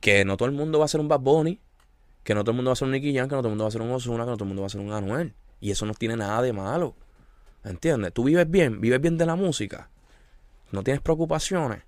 que 0.00 0.24
no 0.24 0.36
todo 0.36 0.48
el 0.48 0.54
mundo 0.54 0.78
va 0.78 0.84
a 0.84 0.88
ser 0.88 1.00
un 1.00 1.08
Bad 1.08 1.20
Bunny, 1.20 1.60
que 2.28 2.34
no 2.34 2.42
todo 2.42 2.50
el 2.50 2.56
mundo 2.56 2.68
va 2.68 2.72
a 2.74 2.76
ser 2.76 2.84
un 2.84 2.92
Nicky 2.92 3.14
Jam, 3.14 3.26
que 3.26 3.36
no 3.36 3.40
todo 3.40 3.48
el 3.48 3.52
mundo 3.52 3.64
va 3.64 3.68
a 3.68 3.70
ser 3.70 3.80
un 3.80 3.90
Ozuna, 3.90 4.24
que 4.24 4.30
no 4.32 4.36
todo 4.36 4.44
el 4.44 4.48
mundo 4.48 4.60
va 4.60 4.66
a 4.66 4.68
ser 4.68 4.82
un 4.82 4.92
Anuel. 4.92 5.34
Y 5.60 5.70
eso 5.70 5.86
no 5.86 5.94
tiene 5.94 6.14
nada 6.14 6.42
de 6.42 6.52
malo. 6.52 6.94
¿Entiendes? 7.64 8.12
Tú 8.12 8.24
vives 8.24 8.50
bien, 8.50 8.82
vives 8.82 9.00
bien 9.00 9.16
de 9.16 9.24
la 9.24 9.34
música. 9.34 9.88
No 10.70 10.82
tienes 10.82 11.00
preocupaciones. 11.00 11.84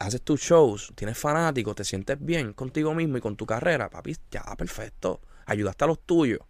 Haces 0.00 0.20
tus 0.22 0.40
shows, 0.40 0.92
tienes 0.96 1.16
fanáticos, 1.16 1.76
te 1.76 1.84
sientes 1.84 2.16
bien 2.18 2.54
contigo 2.54 2.92
mismo 2.92 3.18
y 3.18 3.20
con 3.20 3.36
tu 3.36 3.46
carrera, 3.46 3.88
papi, 3.88 4.16
ya, 4.32 4.42
perfecto. 4.58 5.20
Ayudaste 5.46 5.84
a 5.84 5.86
los 5.86 6.00
tuyos. 6.00 6.40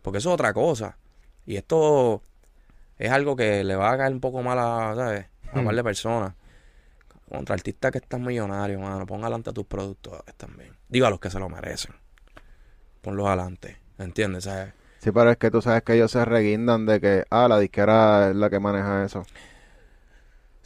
Porque 0.00 0.16
eso 0.16 0.30
es 0.30 0.34
otra 0.36 0.54
cosa. 0.54 0.96
Y 1.44 1.56
esto 1.56 2.22
es 2.96 3.10
algo 3.10 3.36
que 3.36 3.64
le 3.64 3.76
va 3.76 3.92
a 3.92 3.98
caer 3.98 4.14
un 4.14 4.20
poco 4.20 4.42
mal 4.42 4.58
a, 4.58 4.94
¿sabes? 4.94 5.26
A 5.52 5.58
un 5.58 5.66
par 5.66 5.74
de 5.74 5.84
personas. 5.84 6.32
Contra 7.28 7.54
artistas 7.54 7.92
que 7.92 7.98
están 7.98 8.22
millonarios, 8.22 8.80
mano. 8.80 9.04
Pon 9.04 9.20
adelante 9.20 9.50
a 9.50 9.52
tus 9.52 9.66
productores 9.66 10.34
también. 10.36 10.74
Digo 10.88 11.04
a 11.04 11.10
los 11.10 11.20
que 11.20 11.28
se 11.28 11.38
lo 11.38 11.50
merecen. 11.50 12.05
Ponlos 13.06 13.28
adelante. 13.28 13.76
¿Entiendes? 13.98 14.48
Sí, 14.98 15.12
pero 15.12 15.30
es 15.30 15.36
que 15.36 15.48
tú 15.48 15.62
sabes 15.62 15.84
que 15.84 15.94
ellos 15.94 16.10
se 16.10 16.24
reguindan 16.24 16.86
de 16.86 17.00
que, 17.00 17.24
ah, 17.30 17.46
la 17.46 17.60
disquera 17.60 18.30
es 18.30 18.34
la 18.34 18.50
que 18.50 18.58
maneja 18.58 19.04
eso. 19.04 19.24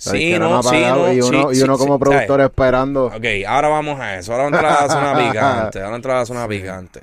La 0.07 0.13
Sí, 0.13 0.39
no, 0.39 0.63
sí, 0.63 0.81
no, 0.81 1.13
y 1.13 1.21
uno, 1.21 1.51
sí, 1.53 1.59
y 1.59 1.63
uno 1.63 1.77
sí, 1.77 1.79
como 1.79 1.97
sí, 1.97 2.01
productor 2.01 2.41
esperando. 2.41 3.07
Ok, 3.09 3.27
ahora 3.47 3.69
vamos 3.69 4.01
a 4.01 4.17
eso. 4.17 4.33
Ahora 4.33 4.45
vamos 4.45 4.59
a 4.59 4.63
la 4.63 4.89
zona 4.89 5.19
picante. 5.19 5.83
Ahora 5.83 5.97
entrar 5.97 6.17
a 6.17 6.21
la 6.21 6.25
zona 6.25 6.49
picante. 6.49 7.03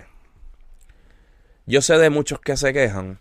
Yo 1.67 1.83
sé 1.83 1.99
de 1.99 2.09
muchos 2.09 2.39
que 2.39 2.57
se 2.57 2.73
quejan. 2.73 3.19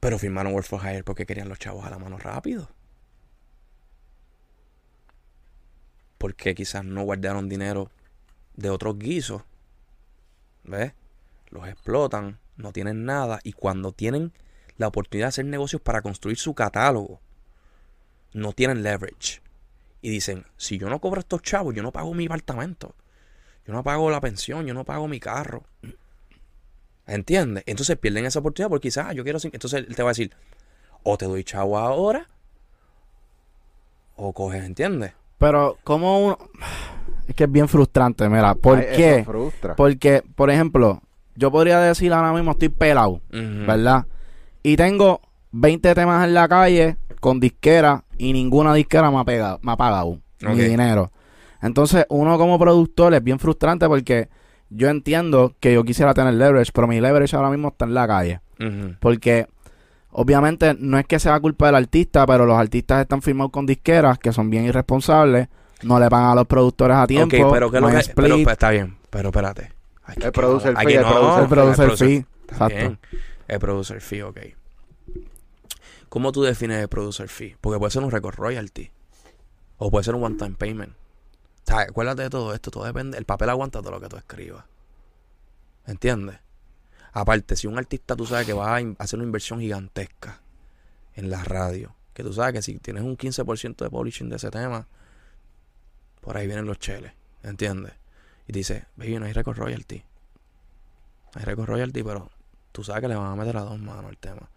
Pero 0.00 0.18
firmaron 0.18 0.54
Work 0.54 0.66
for 0.66 0.80
Hire 0.80 1.04
porque 1.04 1.26
querían 1.26 1.50
los 1.50 1.58
chavos 1.58 1.84
a 1.84 1.90
la 1.90 1.98
mano 1.98 2.16
rápido. 2.16 2.70
Porque 6.16 6.54
quizás 6.54 6.86
no 6.86 7.02
guardaron 7.02 7.50
dinero 7.50 7.90
de 8.56 8.70
otros 8.70 8.98
guisos. 8.98 9.42
¿Ves? 10.70 10.92
Los 11.50 11.66
explotan, 11.68 12.38
no 12.56 12.72
tienen 12.72 13.04
nada. 13.04 13.40
Y 13.42 13.52
cuando 13.52 13.92
tienen 13.92 14.32
la 14.76 14.88
oportunidad 14.88 15.26
de 15.26 15.30
hacer 15.30 15.44
negocios 15.44 15.82
para 15.82 16.00
construir 16.00 16.38
su 16.38 16.54
catálogo, 16.54 17.20
no 18.32 18.52
tienen 18.52 18.82
leverage. 18.82 19.42
Y 20.00 20.10
dicen, 20.10 20.46
si 20.56 20.78
yo 20.78 20.88
no 20.88 21.00
cobro 21.00 21.20
estos 21.20 21.42
chavos, 21.42 21.74
yo 21.74 21.82
no 21.82 21.92
pago 21.92 22.14
mi 22.14 22.26
apartamento. 22.26 22.94
Yo 23.66 23.72
no 23.74 23.82
pago 23.82 24.10
la 24.10 24.20
pensión, 24.20 24.64
yo 24.64 24.72
no 24.72 24.84
pago 24.84 25.08
mi 25.08 25.18
carro. 25.20 25.64
¿Entiendes? 27.06 27.64
Entonces 27.66 27.98
pierden 27.98 28.24
esa 28.24 28.38
oportunidad 28.38 28.70
porque 28.70 28.88
quizás 28.88 29.06
ah, 29.08 29.12
yo 29.12 29.24
quiero... 29.24 29.40
Entonces 29.42 29.84
él 29.86 29.96
te 29.96 30.02
va 30.02 30.10
a 30.10 30.12
decir, 30.12 30.32
o 31.02 31.18
te 31.18 31.26
doy 31.26 31.42
chavo 31.42 31.76
ahora, 31.76 32.28
o 34.14 34.32
coges, 34.32 34.64
¿entiendes? 34.64 35.14
Pero, 35.38 35.78
¿cómo 35.82 36.26
uno...? 36.26 36.38
Es 37.30 37.36
que 37.36 37.44
es 37.44 37.52
bien 37.52 37.68
frustrante, 37.68 38.28
mira. 38.28 38.56
¿Por 38.56 38.78
Ay, 38.78 38.86
eso 38.88 38.96
qué? 38.96 39.24
frustra. 39.24 39.76
Porque, 39.76 40.24
por 40.34 40.50
ejemplo, 40.50 41.00
yo 41.36 41.52
podría 41.52 41.78
decir 41.78 42.12
ahora 42.12 42.32
mismo 42.32 42.50
estoy 42.50 42.70
pelado. 42.70 43.20
¿verdad? 43.30 44.06
Y 44.64 44.74
tengo 44.74 45.20
20 45.52 45.94
temas 45.94 46.26
en 46.26 46.34
la 46.34 46.48
calle 46.48 46.96
con 47.20 47.38
disquera 47.38 48.02
y 48.18 48.32
ninguna 48.32 48.74
disquera 48.74 49.12
me 49.12 49.18
ha, 49.20 49.24
pegado, 49.24 49.60
me 49.62 49.70
ha 49.70 49.76
pagado 49.76 50.18
mi 50.40 50.56
dinero. 50.56 51.12
Entonces, 51.62 52.04
uno 52.08 52.36
como 52.36 52.58
productor 52.58 53.14
es 53.14 53.22
bien 53.22 53.38
frustrante 53.38 53.86
porque 53.86 54.28
yo 54.68 54.88
entiendo 54.88 55.54
que 55.60 55.72
yo 55.72 55.84
quisiera 55.84 56.12
tener 56.14 56.34
leverage, 56.34 56.72
pero 56.74 56.88
mi 56.88 57.00
leverage 57.00 57.36
ahora 57.36 57.50
mismo 57.50 57.68
está 57.68 57.84
en 57.84 57.94
la 57.94 58.08
calle. 58.08 58.40
Porque 58.98 59.46
obviamente 60.10 60.74
no 60.76 60.98
es 60.98 61.06
que 61.06 61.20
sea 61.20 61.38
culpa 61.38 61.66
del 61.66 61.76
artista, 61.76 62.26
pero 62.26 62.44
los 62.44 62.58
artistas 62.58 63.02
están 63.02 63.22
firmados 63.22 63.52
con 63.52 63.66
disqueras 63.66 64.18
que 64.18 64.32
son 64.32 64.50
bien 64.50 64.64
irresponsables, 64.64 65.46
no 65.82 65.98
le 66.00 66.08
pagan 66.08 66.30
a 66.30 66.34
los 66.34 66.46
productores 66.46 66.96
a 66.96 67.06
tiempo, 67.06 67.36
Ok, 67.36 67.52
pero 67.52 67.70
que 67.70 67.80
no 67.80 67.88
lo 67.90 67.98
que... 67.98 68.12
Pero, 68.14 68.36
pues, 68.42 68.46
está 68.52 68.70
bien, 68.70 68.96
pero 69.10 69.28
espérate. 69.28 69.72
Hay 70.04 70.16
que- 70.16 70.26
El 70.26 70.32
producer 70.32 70.76
fee, 70.76 70.94
el 70.94 71.02
no, 71.02 71.42
el 71.42 71.48
producer 71.48 71.96
fee, 71.96 72.26
exacto. 72.48 72.74
bien. 72.76 72.98
El 73.48 73.58
producer 73.58 74.00
fee, 74.00 74.22
ok. 74.22 74.38
¿Cómo 76.08 76.32
tú 76.32 76.42
defines 76.42 76.80
el 76.82 76.88
producer 76.88 77.28
fee? 77.28 77.56
Porque 77.60 77.78
puede 77.78 77.90
ser 77.92 78.02
un 78.02 78.10
record 78.10 78.34
royalty. 78.36 78.90
O 79.78 79.90
puede 79.90 80.04
ser 80.04 80.14
un 80.14 80.24
one-time 80.24 80.56
payment. 80.56 80.92
O 80.92 80.96
sea, 81.66 81.80
acuérdate 81.82 82.22
de 82.22 82.30
todo 82.30 82.52
esto. 82.52 82.70
Todo 82.70 82.84
depende. 82.84 83.16
El 83.16 83.24
papel 83.24 83.48
aguanta 83.50 83.80
todo 83.80 83.92
lo 83.92 84.00
que 84.00 84.08
tú 84.08 84.16
escribas. 84.16 84.64
¿Entiendes? 85.86 86.38
Aparte, 87.12 87.56
si 87.56 87.66
un 87.66 87.78
artista 87.78 88.16
tú 88.16 88.26
sabes 88.26 88.46
que 88.46 88.52
va 88.52 88.76
a 88.76 88.82
hacer 88.98 89.18
una 89.18 89.26
inversión 89.26 89.60
gigantesca 89.60 90.40
en 91.14 91.30
la 91.30 91.42
radio, 91.44 91.94
que 92.12 92.22
tú 92.22 92.32
sabes 92.32 92.52
que 92.54 92.62
si 92.62 92.78
tienes 92.78 93.02
un 93.02 93.16
15% 93.16 93.76
de 93.84 93.90
publishing 93.90 94.28
de 94.28 94.36
ese 94.36 94.50
tema, 94.50 94.86
por 96.20 96.36
ahí 96.36 96.46
vienen 96.46 96.66
los 96.66 96.78
cheles. 96.78 97.12
¿Entiendes? 97.42 97.92
Y 98.46 98.52
dice, 98.52 98.86
baby, 98.96 99.18
no 99.18 99.26
hay 99.26 99.32
record 99.32 99.56
royalty. 99.56 99.98
No 101.34 101.40
hay 101.40 101.44
record 101.44 101.66
royalty, 101.68 102.02
pero 102.02 102.30
tú 102.72 102.82
sabes 102.84 103.02
que 103.02 103.08
le 103.08 103.14
van 103.14 103.32
a 103.32 103.36
meter 103.36 103.56
a 103.56 103.60
dos 103.62 103.78
manos 103.78 104.10
el 104.10 104.18
tema. 104.18 104.48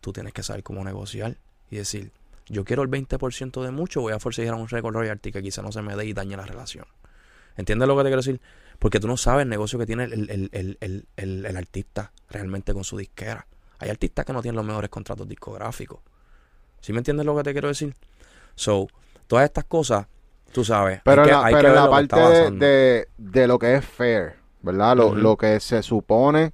Tú 0.00 0.12
tienes 0.12 0.32
que 0.32 0.42
saber 0.42 0.62
cómo 0.62 0.84
negociar 0.84 1.36
y 1.70 1.76
decir, 1.76 2.12
yo 2.46 2.64
quiero 2.64 2.82
el 2.82 2.88
20% 2.88 3.62
de 3.64 3.70
mucho, 3.72 4.00
voy 4.00 4.12
a 4.12 4.20
forcejear 4.20 4.54
a 4.54 4.56
un 4.56 4.68
record 4.68 4.94
royalty 4.94 5.32
que 5.32 5.42
quizá 5.42 5.62
no 5.62 5.72
se 5.72 5.82
me 5.82 5.96
dé 5.96 6.06
y 6.06 6.12
dañe 6.12 6.36
la 6.36 6.46
relación. 6.46 6.86
¿Entiendes 7.56 7.88
lo 7.88 7.96
que 7.96 8.02
te 8.04 8.08
quiero 8.10 8.18
decir? 8.22 8.40
Porque 8.78 9.00
tú 9.00 9.08
no 9.08 9.16
sabes 9.16 9.42
el 9.44 9.48
negocio 9.48 9.78
que 9.78 9.86
tiene 9.86 10.04
el- 10.04 10.48
el- 10.52 11.06
el- 11.16 11.46
el 11.46 11.56
artista 11.56 12.12
realmente 12.30 12.72
con 12.74 12.84
su 12.84 12.96
disquera. 12.96 13.46
Hay 13.78 13.88
artistas 13.90 14.24
que 14.24 14.32
no 14.32 14.42
tienen 14.42 14.56
los 14.56 14.64
mejores 14.64 14.90
contratos 14.90 15.26
discográficos. 15.28 16.00
¿Sí 16.80 16.92
me 16.92 16.98
entiendes 16.98 17.26
lo 17.26 17.34
que 17.36 17.42
te 17.42 17.52
quiero 17.52 17.68
decir? 17.68 17.94
So, 18.54 18.86
todas 19.26 19.44
estas 19.46 19.64
cosas, 19.64 20.06
tú 20.56 20.64
sabes. 20.64 21.02
Pero 21.04 21.20
hay 21.22 21.28
en 21.28 21.34
que- 21.34 21.40
la, 21.40 21.44
hay 21.46 21.52
pero 21.54 21.60
que 21.60 21.66
en 21.68 21.72
ver 21.74 21.82
la 21.82 21.86
lo 21.90 21.96
que 21.96 22.02
está 22.02 22.16
parte 22.16 22.32
de, 22.32 22.50
de, 22.66 23.08
de 23.18 23.46
lo 23.46 23.58
que 23.58 23.74
es 23.74 23.84
fair, 23.84 24.36
¿verdad? 24.62 24.96
Lo, 24.96 25.14
lo 25.14 25.36
que 25.36 25.60
se 25.60 25.82
supone 25.82 26.52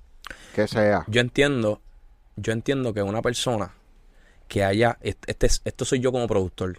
que 0.56 0.66
sea. 0.66 1.04
Yo 1.06 1.20
entiendo, 1.20 1.80
yo 2.34 2.52
entiendo 2.52 2.92
que 2.92 3.02
una 3.04 3.22
persona 3.22 3.74
que 4.48 4.64
haya, 4.64 4.98
este, 5.02 5.46
es- 5.46 5.62
esto 5.64 5.84
soy 5.84 6.00
yo 6.00 6.10
como 6.10 6.26
productor, 6.26 6.78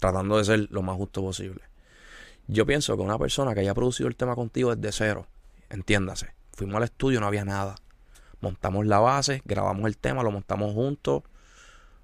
tratando 0.00 0.38
de 0.38 0.44
ser 0.44 0.66
lo 0.72 0.82
más 0.82 0.96
justo 0.96 1.22
posible. 1.22 1.60
Yo 2.48 2.66
pienso 2.66 2.96
que 2.96 3.02
una 3.04 3.16
persona 3.16 3.54
que 3.54 3.60
haya 3.60 3.72
producido 3.74 4.08
el 4.08 4.16
tema 4.16 4.34
contigo 4.34 4.74
desde 4.74 4.90
cero, 4.90 5.28
entiéndase, 5.70 6.34
fuimos 6.52 6.76
al 6.78 6.82
estudio, 6.82 7.20
no 7.20 7.26
había 7.28 7.44
nada. 7.44 7.76
Montamos 8.40 8.86
la 8.86 8.98
base, 8.98 9.40
grabamos 9.44 9.86
el 9.86 9.96
tema, 9.96 10.24
lo 10.24 10.32
montamos 10.32 10.72
juntos. 10.74 11.22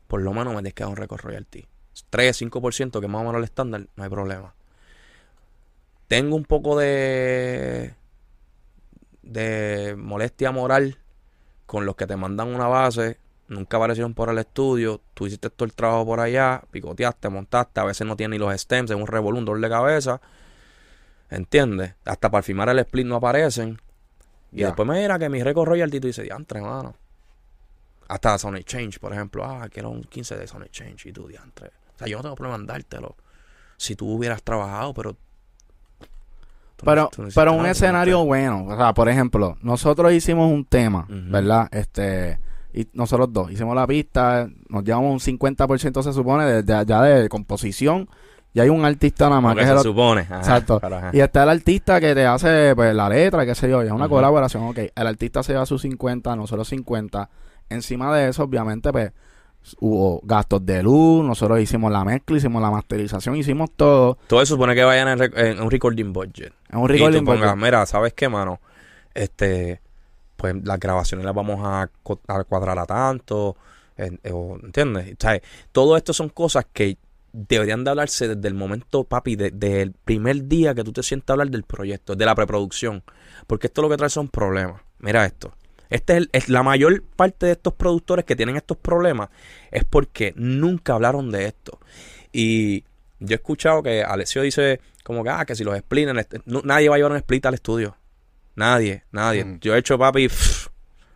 Por 0.07 0.23
lo 0.23 0.33
menos 0.33 0.55
me 0.55 0.59
tienes 0.61 0.75
que 0.75 0.85
dar 0.85 0.91
un 0.91 0.97
record 0.97 1.21
royalty. 1.23 1.67
3, 2.11 2.43
5%, 2.43 3.01
que 3.01 3.07
es 3.07 3.13
más 3.13 3.21
o 3.21 3.25
menos 3.25 3.39
el 3.39 3.45
estándar, 3.45 3.87
no 3.97 4.05
hay 4.05 4.11
problema. 4.11 4.55
Tengo 6.09 6.37
un 6.37 6.45
poco 6.45 6.79
de 6.79 7.95
de 9.23 9.95
molestia 9.97 10.51
moral 10.51 10.99
con 11.67 11.87
los 11.87 11.97
que 11.97 12.07
te 12.07 12.17
mandan 12.17 12.55
una 12.55 12.67
base, 12.67 13.19
nunca 13.49 13.77
aparecieron 13.77 14.15
por 14.15 14.29
el 14.29 14.39
estudio, 14.39 15.01
tú 15.15 15.27
hiciste 15.27 15.49
todo 15.49 15.65
el 15.65 15.75
trabajo 15.75 16.05
por 16.05 16.21
allá, 16.21 16.63
picoteaste, 16.71 17.29
montaste, 17.29 17.81
a 17.81 17.85
veces 17.85 18.07
no 18.07 18.17
tiene 18.17 18.37
ni 18.37 18.39
los 18.39 18.55
stems, 18.61 18.91
es 18.91 18.97
un 18.97 19.07
revolú, 19.07 19.39
un 19.39 19.45
dolor 19.45 19.63
de 19.63 19.69
cabeza, 19.71 20.21
¿entiendes? 21.31 21.95
Hasta 22.05 22.31
para 22.31 22.43
firmar 22.43 22.69
el 22.69 22.81
split 22.81 23.07
no 23.07 23.17
aparecen. 23.17 23.81
Y 24.53 24.65
después 24.65 24.87
me 24.87 25.01
mira 25.01 25.19
que 25.19 25.31
mi 25.31 25.43
récord 25.43 25.67
royalty 25.67 25.99
tú 25.99 26.09
dices, 26.09 26.25
diantre, 26.25 26.61
mano. 26.61 26.95
Hasta 28.09 28.37
Sonic 28.37 28.63
Exchange, 28.63 28.99
por 28.99 29.15
ejemplo, 29.15 29.43
ah, 29.43 29.67
quiero 29.71 29.89
un 29.89 30.03
15 30.03 30.37
de 30.37 30.47
Sonic 30.47 30.69
Exchange 30.69 31.07
y 31.07 31.13
tú, 31.13 31.27
diantre. 31.27 31.71
Sea, 32.05 32.11
yo 32.11 32.17
no 32.19 32.23
tengo 32.23 32.35
problema 32.37 32.57
en 32.61 32.67
dártelo. 32.67 33.17
Si 33.77 33.97
tú 33.97 34.09
hubieras 34.11 34.43
trabajado, 34.43 34.95
pero... 34.95 35.11
no- 35.13 35.17
Pero, 36.85 37.11
no 37.19 37.29
pero 37.35 37.53
un 37.53 37.59
no 37.63 37.67
escenario 37.67 38.25
bueno, 38.25 38.65
o 38.67 38.77
sea, 38.77 38.93
por 38.93 39.09
ejemplo, 39.09 39.57
nosotros 39.63 40.13
hicimos 40.13 40.51
un 40.51 40.65
tema. 40.65 41.07
¿verdad? 41.09 41.69
Este, 41.71 42.39
y 42.75 42.89
nosotros 42.93 43.33
dos 43.33 43.51
hicimos 43.53 43.75
la 43.77 43.87
pista, 43.87 44.49
nos 44.69 44.83
llevamos 44.85 45.13
un 45.27 45.39
50% 45.39 46.03
se 46.03 46.13
supone 46.13 46.45
de, 46.47 46.63
de- 46.63 46.85
ya 46.87 47.03
de 47.03 47.29
composición, 47.29 48.09
y 48.55 48.61
hay 48.61 48.69
un 48.69 48.85
artista 48.85 49.29
nada 49.29 49.41
más 49.41 49.57
que 49.57 49.65
se 49.67 49.79
supone. 49.79 50.23
ajá, 50.23 50.39
Exacto. 50.39 50.79
pero 50.81 50.97
ajá. 50.97 51.11
y 51.13 51.21
está 51.21 51.45
el 51.45 51.49
artista 51.51 52.01
que 52.01 52.15
te 52.15 52.27
hace 52.27 52.75
pues 52.75 52.95
la 52.95 53.09
letra, 53.09 53.47
qué 53.47 53.55
sé 53.55 53.69
yo, 53.71 53.83
y 53.83 53.87
es 53.87 53.93
una 53.93 54.09
colaboración, 54.09 54.65
ok, 54.65 54.79
el 54.95 55.07
artista 55.07 55.43
se 55.43 55.53
lleva 55.53 55.65
sus 55.67 55.83
50, 55.83 56.35
nosotros 56.37 56.69
50, 56.69 57.31
encima 57.71 58.15
de 58.15 58.29
eso 58.29 58.43
obviamente 58.43 58.91
pues 58.93 59.13
hubo 59.81 60.21
gastos 60.25 60.65
de 60.67 60.83
luz, 60.83 61.25
nosotros 61.25 61.61
hicimos 61.61 61.91
la 61.93 62.05
mezcla, 62.05 62.37
hicimos 62.37 62.61
la 62.63 62.71
masterización, 62.71 63.37
hicimos 63.37 63.71
todo, 63.77 64.19
Todo 64.27 64.43
eso 64.43 64.55
supone 64.55 64.75
que 64.75 64.85
vayan 64.85 65.09
en, 65.09 65.19
rec- 65.19 65.37
en 65.39 65.61
un 65.63 65.71
recording 65.71 66.13
budget. 66.13 66.53
es 66.69 66.75
un 66.77 66.85
y 66.85 66.89
recording 66.89 67.21
tú 67.21 67.25
pongas, 67.27 67.51
budget. 67.53 67.65
mira, 67.65 67.87
¿sabes 67.87 68.13
qué, 68.15 68.29
mano? 68.29 68.61
Este, 69.15 69.81
pues 70.37 70.55
las 70.65 70.79
grabaciones 70.81 71.25
las 71.25 71.35
vamos 71.35 71.61
a, 71.63 71.89
cuadrar 72.49 72.79
a 72.79 72.87
tanto, 72.87 73.57
en- 73.97 74.21
¿entiendes? 74.25 75.13
O 75.13 75.17
sea, 75.19 75.41
todo 75.71 75.97
esto 75.97 76.13
son 76.13 76.29
cosas 76.29 76.67
que 76.73 76.99
deberían 77.33 77.83
de 77.85 77.91
hablarse 77.91 78.29
desde 78.29 78.49
el 78.49 78.55
momento, 78.55 79.05
papi, 79.05 79.37
de- 79.37 79.51
del 79.53 79.93
primer 79.93 80.49
día 80.49 80.75
que 80.75 80.85
tú 80.85 80.93
te 80.93 81.03
sientas 81.03 81.31
a 81.31 81.33
hablar 81.35 81.51
del 81.51 81.63
proyecto, 81.63 82.15
de 82.15 82.27
la 82.27 82.35
preproducción. 82.35 83.03
Porque 83.47 83.69
esto 83.69 83.81
lo 83.83 83.89
que 83.89 83.97
trae 83.97 84.11
son 84.11 84.29
problemas. 84.29 84.83
Mira 84.99 85.25
esto. 85.25 85.53
Este 85.93 86.13
es, 86.15 86.19
el- 86.19 86.31
es 86.33 86.49
la 86.49 86.63
mayor 86.63 87.03
parte 87.17 87.47
de 87.47 87.53
estos 87.53 87.75
productores 87.75 88.25
que 88.25 88.37
tienen 88.37 88.57
estos 88.57 88.77
problemas 88.77 89.29
es 89.71 89.85
porque 89.85 90.33
nunca 90.37 90.95
hablaron 90.95 91.31
de 91.31 91.47
esto. 91.47 91.79
Y 92.33 92.83
yo 93.21 93.35
he 93.35 93.35
escuchado 93.35 93.83
que 93.83 94.03
Alessio 94.03 94.43
dice 94.43 94.81
como 95.05 95.23
que, 95.25 95.31
ah, 95.31 95.45
que 95.45 95.55
si 95.55 95.65
los 95.65 95.77
split, 95.77 96.09
no- 96.47 96.63
nadie 96.65 96.89
va 96.89 96.95
a 96.95 96.99
llevar 96.99 97.13
un 97.13 97.19
split 97.19 97.45
al 97.47 97.55
estudio. 97.55 97.97
Nadie, 98.55 99.05
nadie. 99.13 99.45
Mm. 99.45 99.59
Yo 99.61 99.75
he 99.75 99.79
hecho, 99.79 99.99
papi, 99.99 100.29
pff, 100.29 100.69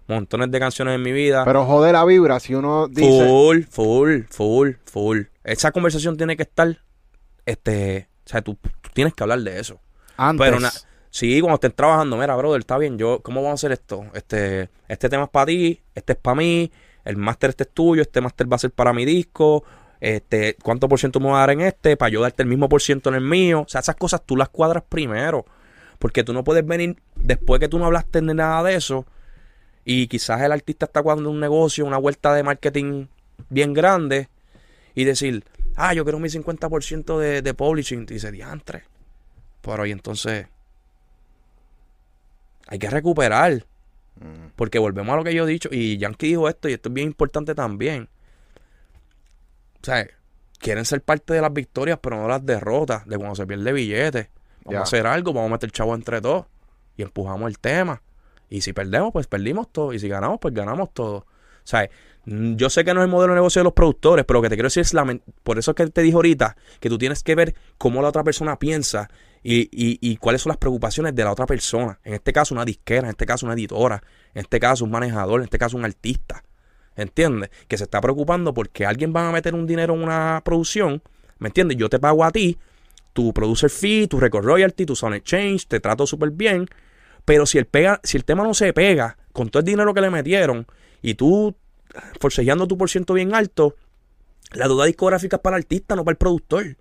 montones 0.08 0.50
de 0.50 0.58
canciones 0.58 0.94
en 0.94 1.02
mi 1.02 1.12
vida. 1.12 1.44
Pero 1.44 1.64
jode 1.66 1.92
la 1.92 2.04
vibra 2.04 2.40
si 2.40 2.54
uno 2.54 2.88
dice. 2.88 3.26
Full, 3.26 3.62
full, 3.70 4.20
full, 4.30 4.70
full. 4.84 5.20
Esa 5.44 5.70
conversación 5.72 6.16
tiene 6.16 6.36
que 6.36 6.42
estar, 6.44 6.78
este, 7.44 8.08
o 8.24 8.28
sea, 8.28 8.42
tú, 8.42 8.54
tú 8.80 8.90
tienes 8.92 9.14
que 9.14 9.22
hablar 9.22 9.40
de 9.40 9.60
eso. 9.60 9.80
Antes, 10.16 10.46
Pero 10.46 10.58
sí, 11.16 11.40
cuando 11.40 11.54
estén 11.54 11.72
trabajando, 11.72 12.16
mira, 12.18 12.36
brother, 12.36 12.60
está 12.60 12.76
bien, 12.76 12.98
yo, 12.98 13.20
¿cómo 13.22 13.42
vamos 13.42 13.52
a 13.52 13.66
hacer 13.66 13.72
esto? 13.72 14.04
Este, 14.12 14.68
este 14.86 15.08
tema 15.08 15.24
es 15.24 15.30
para 15.30 15.46
ti, 15.46 15.80
este 15.94 16.12
es 16.12 16.18
para 16.18 16.34
mí, 16.34 16.70
el 17.06 17.16
máster 17.16 17.50
este 17.50 17.62
es 17.62 17.70
tuyo, 17.70 18.02
este 18.02 18.20
máster 18.20 18.50
va 18.52 18.56
a 18.56 18.58
ser 18.58 18.70
para 18.70 18.92
mi 18.92 19.06
disco, 19.06 19.64
este, 20.00 20.56
¿cuánto 20.62 20.88
por 20.88 20.98
ciento 20.98 21.20
me 21.20 21.28
va 21.28 21.38
a 21.38 21.40
dar 21.40 21.50
en 21.50 21.62
este? 21.62 21.96
Para 21.96 22.10
yo 22.10 22.20
darte 22.20 22.42
el 22.42 22.48
mismo 22.48 22.68
por 22.68 22.82
ciento 22.82 23.08
en 23.08 23.14
el 23.14 23.22
mío. 23.22 23.62
O 23.62 23.68
sea, 23.68 23.80
esas 23.80 23.96
cosas 23.96 24.22
tú 24.24 24.36
las 24.36 24.48
cuadras 24.50 24.84
primero. 24.86 25.46
Porque 25.98 26.22
tú 26.22 26.34
no 26.34 26.44
puedes 26.44 26.66
venir 26.66 26.96
después 27.14 27.60
que 27.60 27.68
tú 27.68 27.78
no 27.78 27.86
hablaste 27.86 28.20
de 28.20 28.34
nada 28.34 28.62
de 28.62 28.74
eso. 28.74 29.06
Y 29.84 30.08
quizás 30.08 30.42
el 30.42 30.52
artista 30.52 30.86
está 30.86 31.02
cuadrando 31.02 31.30
un 31.30 31.40
negocio, 31.40 31.86
una 31.86 31.96
vuelta 31.96 32.34
de 32.34 32.42
marketing 32.42 33.06
bien 33.48 33.72
grande. 33.72 34.28
Y 34.94 35.04
decir, 35.04 35.44
ah, 35.76 35.94
yo 35.94 36.04
quiero 36.04 36.18
mi 36.18 36.28
50% 36.28 37.18
de, 37.18 37.40
de 37.40 37.54
publishing. 37.54 38.02
Y 38.02 38.14
dice, 38.14 38.30
diantre. 38.30 38.84
Pero 39.62 39.86
y 39.86 39.92
entonces. 39.92 40.48
Hay 42.66 42.78
que 42.78 42.90
recuperar. 42.90 43.64
Mm. 44.20 44.48
Porque 44.56 44.78
volvemos 44.78 45.12
a 45.12 45.16
lo 45.16 45.24
que 45.24 45.34
yo 45.34 45.46
he 45.46 45.50
dicho. 45.50 45.68
Y 45.72 45.98
Yankee 45.98 46.28
dijo 46.28 46.48
esto, 46.48 46.68
y 46.68 46.72
esto 46.72 46.88
es 46.88 46.94
bien 46.94 47.08
importante 47.08 47.54
también. 47.54 48.08
O 49.82 49.84
sea, 49.84 50.06
quieren 50.58 50.84
ser 50.84 51.02
parte 51.02 51.34
de 51.34 51.40
las 51.40 51.52
victorias, 51.52 51.98
pero 52.02 52.16
no 52.16 52.28
las 52.28 52.44
derrotas. 52.44 53.06
De 53.06 53.16
cuando 53.16 53.34
se 53.34 53.46
pierde 53.46 53.72
billete. 53.72 54.30
Vamos 54.64 54.80
a 54.80 54.82
hacer 54.82 55.06
algo, 55.06 55.32
vamos 55.32 55.50
a 55.50 55.52
meter 55.52 55.70
chavo 55.70 55.94
entre 55.94 56.20
todos. 56.20 56.46
Y 56.96 57.02
empujamos 57.02 57.48
el 57.48 57.58
tema. 57.58 58.02
Y 58.48 58.62
si 58.62 58.72
perdemos, 58.72 59.12
pues 59.12 59.26
perdimos 59.26 59.70
todo. 59.70 59.92
Y 59.92 59.98
si 59.98 60.08
ganamos, 60.08 60.38
pues 60.40 60.54
ganamos 60.54 60.92
todo. 60.92 61.26
sea, 61.62 61.88
mm, 62.24 62.54
yo 62.56 62.70
sé 62.70 62.84
que 62.84 62.94
no 62.94 63.00
es 63.00 63.04
el 63.06 63.10
modelo 63.10 63.32
de 63.34 63.38
negocio 63.38 63.60
de 63.60 63.64
los 63.64 63.72
productores, 63.72 64.24
pero 64.24 64.38
lo 64.38 64.42
que 64.42 64.48
te 64.48 64.54
quiero 64.56 64.66
decir 64.68 64.82
es, 64.82 64.94
lamen- 64.94 65.20
por 65.42 65.58
eso 65.58 65.72
es 65.72 65.74
que 65.74 65.86
te 65.88 66.00
dije 66.02 66.14
ahorita, 66.14 66.56
que 66.80 66.88
tú 66.88 66.96
tienes 66.96 67.22
que 67.24 67.34
ver 67.34 67.54
cómo 67.76 68.02
la 68.02 68.08
otra 68.08 68.22
persona 68.24 68.56
piensa 68.58 69.10
y, 69.48 69.68
y- 69.72 69.98
y 70.00 70.16
cuáles 70.16 70.42
son 70.42 70.50
las 70.50 70.56
preocupaciones 70.56 71.14
de 71.14 71.22
la 71.24 71.30
otra 71.32 71.46
persona. 71.46 72.00
En 72.04 72.14
este 72.14 72.32
caso, 72.32 72.54
una 72.54 72.64
disquera, 72.64 73.02
en 73.02 73.10
este 73.10 73.26
caso, 73.26 73.46
una 73.46 73.54
editora, 73.54 74.02
en 74.34 74.40
este 74.42 74.58
caso, 74.58 74.84
un 74.84 74.90
manejador, 74.90 75.40
en 75.40 75.44
este 75.44 75.58
caso, 75.58 75.76
un 75.76 75.84
artista. 75.84 76.42
¿Entiendes? 76.96 77.50
Que 77.68 77.76
se 77.76 77.84
está 77.84 78.00
preocupando 78.00 78.54
porque 78.54 78.86
alguien 78.86 79.12
va 79.14 79.28
a 79.28 79.32
meter 79.32 79.54
un 79.54 79.66
dinero 79.66 79.94
en 79.94 80.02
una 80.02 80.40
producción. 80.44 81.02
¿Me 81.38 81.48
entiendes? 81.48 81.76
Yo 81.76 81.88
te 81.90 81.98
pago 81.98 82.24
a 82.24 82.30
ti, 82.32 82.58
tu 83.12 83.32
producer 83.34 83.70
fee, 83.70 84.08
tu 84.08 84.18
record 84.18 84.44
royalty, 84.44 84.86
tu 84.86 84.96
sound 84.96 85.14
exchange, 85.14 85.66
te 85.68 85.78
trato 85.78 86.06
súper 86.06 86.30
bien. 86.30 86.66
Pero 87.24 87.44
si 87.46 87.58
el, 87.58 87.66
pega, 87.66 88.00
si 88.02 88.16
el 88.16 88.24
tema 88.24 88.44
no 88.44 88.54
se 88.54 88.72
pega 88.72 89.18
con 89.32 89.50
todo 89.50 89.60
el 89.60 89.66
dinero 89.66 89.92
que 89.92 90.00
le 90.00 90.10
metieron 90.10 90.66
y 91.02 91.14
tú 91.14 91.54
forcejeando 92.20 92.66
tu 92.66 92.76
por 92.78 92.88
ciento 92.90 93.14
bien 93.14 93.34
alto, 93.34 93.76
la 94.52 94.66
duda 94.66 94.86
discográfica 94.86 95.36
es 95.36 95.42
para 95.42 95.56
el 95.56 95.62
artista, 95.62 95.96
no 95.96 96.04
para 96.04 96.12
el 96.14 96.18
productor. 96.18 96.76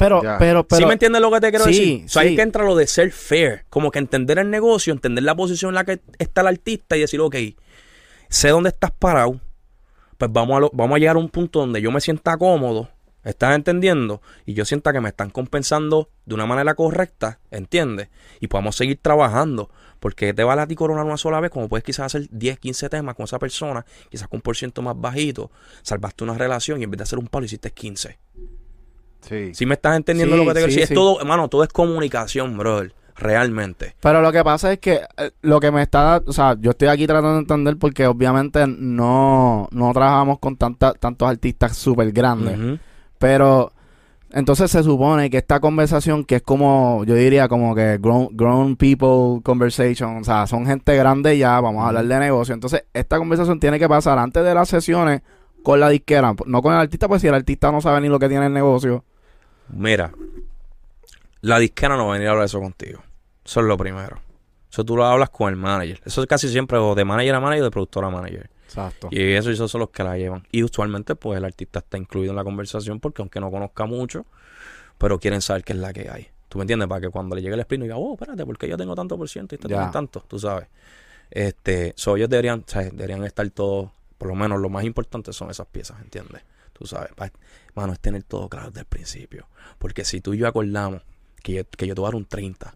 Pero, 0.00 0.20
pero, 0.38 0.66
pero. 0.66 0.80
¿Sí 0.80 0.86
me 0.86 0.94
entiendes 0.94 1.20
lo 1.22 1.30
que 1.30 1.40
te 1.40 1.50
quiero 1.50 1.64
sí, 1.66 1.70
decir? 1.70 2.04
O 2.04 2.08
sea, 2.08 2.22
sí. 2.22 2.28
ahí 2.28 2.36
que 2.36 2.42
entra 2.42 2.64
lo 2.64 2.74
de 2.74 2.86
ser 2.86 3.12
fair. 3.12 3.64
Como 3.70 3.90
que 3.90 3.98
entender 4.00 4.38
el 4.38 4.50
negocio, 4.50 4.92
entender 4.92 5.22
la 5.22 5.34
posición 5.36 5.68
en 5.70 5.74
la 5.76 5.84
que 5.84 6.00
está 6.18 6.40
el 6.40 6.48
artista 6.48 6.96
y 6.96 7.00
decir, 7.00 7.20
ok, 7.20 7.36
sé 8.28 8.48
dónde 8.48 8.70
estás 8.70 8.90
parado. 8.90 9.40
Pues 10.18 10.32
vamos 10.32 10.56
a, 10.56 10.60
lo- 10.60 10.70
vamos 10.72 10.96
a 10.96 10.98
llegar 10.98 11.16
a 11.16 11.18
un 11.18 11.28
punto 11.28 11.60
donde 11.60 11.80
yo 11.80 11.90
me 11.90 12.00
sienta 12.00 12.36
cómodo. 12.36 12.88
¿Estás 13.22 13.54
entendiendo? 13.54 14.22
Y 14.46 14.54
yo 14.54 14.64
sienta 14.64 14.92
que 14.94 15.00
me 15.00 15.10
están 15.10 15.28
compensando 15.28 16.08
de 16.24 16.34
una 16.34 16.46
manera 16.46 16.74
correcta, 16.74 17.38
¿entiendes? 17.50 18.08
Y 18.40 18.48
podamos 18.48 18.76
seguir 18.76 18.98
trabajando. 19.00 19.70
Porque 19.98 20.32
te 20.32 20.42
vale 20.44 20.62
a 20.62 20.66
ti 20.66 20.74
coronar 20.74 21.04
una 21.04 21.18
sola 21.18 21.40
vez, 21.40 21.50
como 21.50 21.68
puedes 21.68 21.84
quizás 21.84 22.06
hacer 22.06 22.28
10, 22.30 22.58
15 22.58 22.88
temas 22.88 23.14
con 23.14 23.24
esa 23.24 23.38
persona, 23.38 23.84
quizás 24.08 24.28
con 24.28 24.38
un 24.38 24.40
por 24.40 24.56
ciento 24.56 24.80
más 24.80 24.98
bajito, 24.98 25.50
salvaste 25.82 26.24
una 26.24 26.38
relación 26.38 26.80
y 26.80 26.84
en 26.84 26.90
vez 26.90 26.96
de 26.96 27.02
hacer 27.02 27.18
un 27.18 27.26
palo 27.26 27.44
hiciste 27.44 27.70
15. 27.70 28.18
Sí. 29.20 29.54
Si 29.54 29.66
me 29.66 29.74
estás 29.74 29.96
entendiendo 29.96 30.36
Sí, 30.36 30.40
lo 30.40 30.48
que 30.48 30.54
te 30.54 30.60
quiero 30.60 30.72
sí, 30.72 30.80
decir, 30.80 30.92
es 30.92 30.98
todo, 30.98 31.20
hermano, 31.20 31.48
todo 31.48 31.62
es 31.62 31.70
comunicación, 31.70 32.56
brother. 32.56 32.94
Realmente. 33.16 33.94
Pero 34.00 34.22
lo 34.22 34.32
que 34.32 34.42
pasa 34.42 34.72
es 34.72 34.78
que 34.78 35.02
eh, 35.18 35.30
lo 35.42 35.60
que 35.60 35.70
me 35.70 35.82
está, 35.82 36.22
o 36.26 36.32
sea, 36.32 36.56
yo 36.58 36.70
estoy 36.70 36.88
aquí 36.88 37.06
tratando 37.06 37.34
de 37.34 37.40
entender 37.40 37.76
porque 37.76 38.06
obviamente 38.06 38.66
no, 38.66 39.68
no 39.72 39.92
trabajamos 39.92 40.38
con 40.38 40.56
tanta, 40.56 40.94
tantos 40.94 41.28
artistas 41.28 41.76
súper 41.76 42.12
grandes. 42.12 42.78
Pero 43.18 43.72
entonces 44.32 44.70
se 44.70 44.82
supone 44.82 45.28
que 45.28 45.38
esta 45.38 45.60
conversación, 45.60 46.24
que 46.24 46.36
es 46.36 46.42
como, 46.42 47.04
yo 47.04 47.14
diría 47.14 47.48
como 47.48 47.74
que 47.74 47.98
grown, 47.98 48.28
grown 48.32 48.76
people 48.76 49.42
conversation, 49.42 50.18
o 50.18 50.24
sea, 50.24 50.46
son 50.46 50.64
gente 50.66 50.96
grande 50.96 51.36
ya, 51.36 51.60
vamos 51.60 51.84
a 51.84 51.88
hablar 51.88 52.06
de 52.06 52.18
negocio. 52.20 52.54
Entonces, 52.54 52.84
esta 52.94 53.18
conversación 53.18 53.58
tiene 53.58 53.78
que 53.78 53.88
pasar 53.88 54.18
antes 54.18 54.44
de 54.44 54.54
las 54.54 54.68
sesiones 54.68 55.22
con 55.62 55.80
la 55.80 55.88
disquera, 55.88 56.34
no 56.46 56.62
con 56.62 56.72
el 56.72 56.80
artista, 56.80 57.08
pues 57.08 57.22
si 57.22 57.28
el 57.28 57.34
artista 57.34 57.72
no 57.72 57.80
sabe 57.80 58.00
ni 58.00 58.08
lo 58.08 58.18
que 58.18 58.28
tiene 58.28 58.46
el 58.46 58.52
negocio. 58.52 59.04
Mira, 59.72 60.12
la 61.40 61.58
disquera 61.58 61.96
no 61.96 62.06
va 62.06 62.12
a 62.12 62.14
venir 62.14 62.28
a 62.28 62.32
hablar 62.32 62.46
eso 62.46 62.60
contigo. 62.60 63.02
Eso 63.44 63.60
es 63.60 63.66
lo 63.66 63.76
primero. 63.76 64.18
Eso 64.70 64.84
tú 64.84 64.96
lo 64.96 65.04
hablas 65.04 65.30
con 65.30 65.48
el 65.48 65.56
manager. 65.56 66.00
Eso 66.04 66.20
es 66.20 66.26
casi 66.28 66.48
siempre 66.48 66.78
o 66.78 66.94
de 66.94 67.04
manager 67.04 67.34
a 67.34 67.40
manager 67.40 67.62
o 67.62 67.64
de 67.64 67.70
productor 67.70 68.04
a 68.04 68.10
manager. 68.10 68.50
Exacto. 68.64 69.08
Y 69.10 69.32
eso, 69.32 69.50
esos 69.50 69.70
son 69.70 69.80
los 69.80 69.90
que 69.90 70.04
la 70.04 70.16
llevan. 70.16 70.46
Y 70.52 70.62
usualmente, 70.62 71.16
pues, 71.16 71.38
el 71.38 71.44
artista 71.44 71.80
está 71.80 71.98
incluido 71.98 72.30
en 72.30 72.36
la 72.36 72.44
conversación 72.44 73.00
porque 73.00 73.22
aunque 73.22 73.40
no 73.40 73.50
conozca 73.50 73.86
mucho, 73.86 74.26
pero 74.96 75.18
quieren 75.18 75.40
saber 75.40 75.64
qué 75.64 75.72
es 75.72 75.78
la 75.78 75.92
que 75.92 76.08
hay. 76.08 76.28
¿Tú 76.48 76.58
me 76.58 76.64
entiendes? 76.64 76.88
Para 76.88 77.00
que 77.00 77.08
cuando 77.08 77.34
le 77.34 77.42
llegue 77.42 77.54
el 77.54 77.60
split 77.60 77.78
no 77.78 77.84
diga, 77.84 77.96
oh, 77.96 78.14
espérate, 78.14 78.44
porque 78.44 78.68
yo 78.68 78.76
tengo 78.76 78.94
tanto 78.94 79.16
por 79.16 79.28
ciento 79.28 79.54
y 79.54 79.56
este 79.56 79.68
tiene 79.68 79.86
tanto, 79.92 80.24
tú 80.26 80.38
sabes. 80.38 80.68
Este, 81.30 81.92
so, 81.96 82.16
ellos 82.16 82.28
deberían, 82.28 82.64
¿sabes? 82.66 82.90
deberían 82.90 83.24
estar 83.24 83.48
todos, 83.50 83.90
por 84.18 84.28
lo 84.28 84.34
menos 84.34 84.60
lo 84.60 84.68
más 84.68 84.84
importante 84.84 85.32
son 85.32 85.50
esas 85.50 85.68
piezas, 85.68 86.00
¿entiendes? 86.00 86.42
Tú 86.72 86.86
sabes, 86.86 87.12
mano, 87.80 87.92
es 87.92 88.00
tener 88.00 88.22
todo 88.22 88.48
claro 88.48 88.68
desde 88.68 88.80
el 88.80 88.86
principio. 88.86 89.46
Porque 89.78 90.04
si 90.04 90.20
tú 90.20 90.34
y 90.34 90.38
yo 90.38 90.46
acordamos 90.48 91.02
que 91.42 91.52
yo, 91.54 91.64
que 91.68 91.86
yo 91.86 91.94
te 91.94 92.00
voy 92.00 92.08
a 92.08 92.10
dar 92.10 92.16
un 92.16 92.26
30 92.26 92.74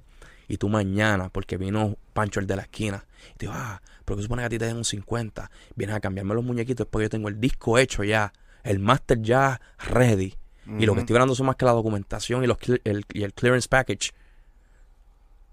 y 0.48 0.56
tú 0.58 0.68
mañana, 0.68 1.28
porque 1.30 1.56
vino 1.56 1.96
Pancho 2.12 2.40
el 2.40 2.46
de 2.46 2.56
la 2.56 2.62
esquina, 2.62 3.04
y 3.34 3.38
te 3.38 3.46
digo, 3.46 3.52
ah, 3.56 3.80
pero 4.04 4.16
que 4.16 4.22
supone 4.22 4.42
que 4.42 4.46
a 4.46 4.48
ti 4.50 4.58
te 4.58 4.66
den 4.66 4.76
un 4.76 4.84
50, 4.84 5.50
vienes 5.74 5.96
a 5.96 6.00
cambiarme 6.00 6.34
los 6.34 6.44
muñequitos 6.44 6.86
porque 6.86 7.04
yo 7.06 7.10
tengo 7.10 7.28
el 7.28 7.40
disco 7.40 7.78
hecho 7.78 8.04
ya, 8.04 8.32
el 8.62 8.78
master 8.78 9.20
ya 9.22 9.60
ready, 9.78 10.34
y 10.66 10.86
lo 10.86 10.94
que 10.94 11.00
estoy 11.00 11.16
hablando 11.16 11.34
son 11.34 11.46
más 11.46 11.56
que 11.56 11.64
la 11.66 11.72
documentación 11.72 12.42
y, 12.42 12.46
los, 12.46 12.56
el, 12.84 13.04
y 13.12 13.22
el 13.22 13.34
clearance 13.34 13.68
package. 13.68 14.12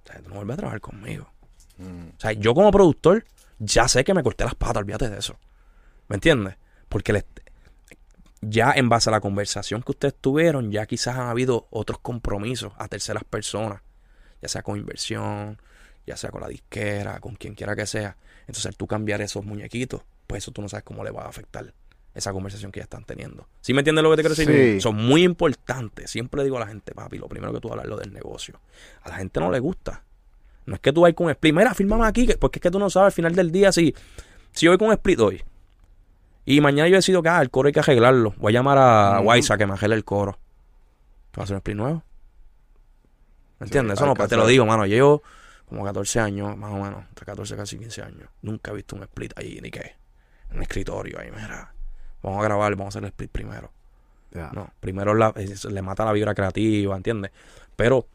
O 0.04 0.08
sea, 0.12 0.22
tú 0.22 0.30
no 0.30 0.36
vuelves 0.36 0.54
a 0.54 0.58
trabajar 0.58 0.82
conmigo. 0.82 1.30
O 2.18 2.20
sea, 2.20 2.32
yo 2.34 2.54
como 2.54 2.72
productor 2.72 3.26
ya 3.60 3.88
sé 3.88 4.04
que 4.04 4.14
me 4.14 4.24
corté 4.24 4.44
las 4.46 4.56
patas, 4.56 4.78
olvídate 4.78 5.10
de 5.10 5.18
eso. 5.20 5.38
¿Me 6.08 6.16
entiendes? 6.16 6.56
Porque 6.90 7.14
le- 7.14 7.26
ya 8.42 8.72
en 8.76 8.90
base 8.90 9.10
a 9.10 9.12
la 9.12 9.22
conversación 9.22 9.84
que 9.84 9.92
ustedes 9.92 10.16
tuvieron, 10.20 10.72
ya 10.72 10.86
quizás 10.86 11.16
han 11.18 11.28
habido 11.28 11.68
otros 11.70 12.00
compromisos 12.00 12.74
a 12.78 12.88
terceras 12.88 13.24
personas, 13.24 13.82
ya 14.42 14.48
sea 14.48 14.64
con 14.64 14.78
inversión, 14.78 15.62
ya 16.08 16.18
sea 16.18 16.32
con 16.32 16.42
la 16.42 16.48
disquera, 16.48 17.20
con 17.20 17.36
quien 17.36 17.54
quiera 17.54 17.76
que 17.76 17.86
sea. 17.86 18.18
Entonces, 18.42 18.66
al 18.66 18.76
tú 18.76 18.88
cambiar 18.88 19.22
esos 19.22 19.46
muñequitos, 19.46 20.02
pues 20.28 20.44
eso 20.44 20.52
tú 20.52 20.62
no 20.62 20.70
sabes 20.70 20.84
cómo 20.84 21.04
le 21.04 21.12
va 21.12 21.24
a 21.26 21.30
afectar 21.30 21.74
esa 22.14 22.34
conversación 22.34 22.72
que 22.72 22.80
ya 22.80 22.84
están 22.86 23.06
teniendo. 23.06 23.48
¿Sí 23.62 23.74
me 23.74 23.82
entiendes 23.82 24.04
lo 24.04 24.10
que 24.10 24.18
te 24.18 24.22
quiero 24.24 24.36
decir? 24.36 24.74
Sí. 24.76 24.82
Son 24.82 24.96
muy 24.96 25.24
importantes. 25.24 26.10
Siempre 26.10 26.44
digo 26.44 26.58
a 26.58 26.62
la 26.62 26.68
gente, 26.68 26.94
papi, 26.94 27.18
lo 27.20 27.30
primero 27.30 27.54
que 27.54 27.60
tú 27.62 27.70
hablas 27.70 27.86
es 27.86 27.90
lo 27.90 27.98
del 27.98 28.12
negocio. 28.12 28.60
A 29.04 29.10
la 29.10 29.16
gente 29.18 29.40
no 29.40 29.52
le 29.52 29.60
gusta. 29.60 30.04
No 30.66 30.76
es 30.76 30.82
que 30.82 30.92
tú 30.92 31.02
vayas 31.02 31.16
con 31.16 31.26
un 31.28 31.32
split, 31.32 31.54
mira, 31.56 31.74
fírmame 31.74 32.06
aquí, 32.06 32.26
que- 32.28 32.38
porque 32.38 32.58
es 32.60 32.62
que 32.64 32.72
tú 32.72 32.80
no 32.80 32.90
sabes 32.90 33.06
al 33.08 33.12
final 33.14 33.36
del 33.36 33.52
día 33.52 33.72
si, 33.72 33.96
si 34.52 34.66
yo 34.66 34.72
voy 34.72 34.78
con 34.78 34.88
un 34.88 34.94
split 34.94 35.20
hoy 35.20 35.44
y 36.46 36.62
mañana 36.62 36.88
yo 36.90 36.96
decido 36.96 37.22
que 37.24 37.30
ah, 37.30 37.42
el 37.42 37.50
coro 37.50 37.68
hay 37.68 37.74
que 37.74 37.80
arreglarlo. 37.80 38.34
Voy 38.38 38.52
a 38.54 38.60
llamar 38.60 38.78
a. 38.78 39.20
Waisa 39.22 39.58
que 39.58 39.66
me 39.66 39.74
arregle 39.74 39.96
el 39.96 40.04
coro. 40.06 40.38
¿Te 41.32 41.40
vas 41.40 41.42
a 41.42 41.44
hacer 41.44 41.54
un 41.56 41.58
split 41.60 41.78
nuevo? 41.78 42.04
¿Me 43.60 43.66
entiendes? 43.66 43.94
Eso 43.98 44.06
no, 44.06 44.14
pues 44.16 44.30
te 44.30 44.36
lo 44.36 44.48
digo, 44.48 44.66
mano. 44.66 44.86
Yo 44.86 44.96
llevo 44.96 45.24
como 45.68 45.84
14 45.86 46.20
años, 46.20 46.58
más 46.58 46.72
o 46.72 46.76
menos, 46.76 47.04
entre 47.10 47.26
14 47.26 47.56
casi 47.56 47.78
15 47.78 48.02
años. 48.02 48.30
Nunca 48.42 48.72
he 48.72 48.74
visto 48.76 48.96
un 48.96 49.04
split 49.04 49.34
ahí, 49.38 49.60
ni 49.62 49.70
qué. 49.72 49.96
En 50.50 50.58
un 50.58 50.64
escritorio 50.64 51.20
ahí, 51.20 51.30
mira. 51.32 51.74
Vamos 52.24 52.40
a 52.40 52.44
grabar, 52.44 52.72
vamos 52.76 52.88
a 52.88 52.90
hacer 53.00 53.04
el 53.04 53.10
split 53.10 53.32
primero. 53.32 53.72
No, 54.54 54.70
primero 54.80 55.14
la- 55.14 55.34
es- 55.36 55.66
le 55.66 55.82
mata 55.82 56.06
la 56.06 56.12
vibra 56.14 56.34
creativa, 56.34 56.96
¿entiendes? 56.96 57.32
Pero 57.76 58.08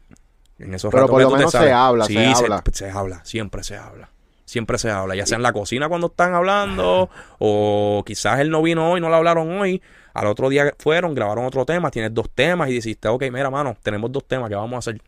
en 0.59 0.73
esos 0.73 0.91
Pero 0.91 1.03
ratos 1.03 1.11
por 1.13 1.21
lo 1.21 1.29
menos 1.37 1.51
se 1.51 1.71
habla, 1.71 2.05
sí, 2.05 2.13
se 2.13 2.25
habla. 2.25 2.63
Se, 2.73 2.89
habla, 2.89 3.25
siempre 3.25 3.63
se 3.63 3.77
habla. 3.77 4.09
Siempre 4.47 4.77
se 4.77 4.89
habla, 4.89 5.13
ya 5.13 5.25
sea 5.25 5.35
en 5.35 5.43
la 5.43 5.51
cocina 5.51 5.89
cuando 5.89 6.07
están 6.07 6.33
hablando, 6.33 7.09
o 7.37 8.01
quizás 8.05 8.39
él 8.39 8.49
no 8.49 8.61
vino 8.61 8.89
hoy, 8.89 9.01
no 9.01 9.09
le 9.09 9.15
hablaron 9.17 9.59
hoy. 9.59 9.81
Al 10.13 10.27
otro 10.27 10.47
día 10.47 10.73
fueron, 10.79 11.13
grabaron 11.13 11.43
otro 11.43 11.65
tema, 11.65 11.91
tienes 11.91 12.13
dos 12.13 12.29
temas 12.33 12.69
y 12.69 12.73
dijiste, 12.75 13.09
ok, 13.09 13.23
mira, 13.29 13.49
mano, 13.49 13.75
tenemos 13.83 14.09
dos 14.09 14.23
temas, 14.23 14.47
¿qué 14.47 14.55
vamos 14.55 14.75
a 14.75 14.79
hacer? 14.79 15.01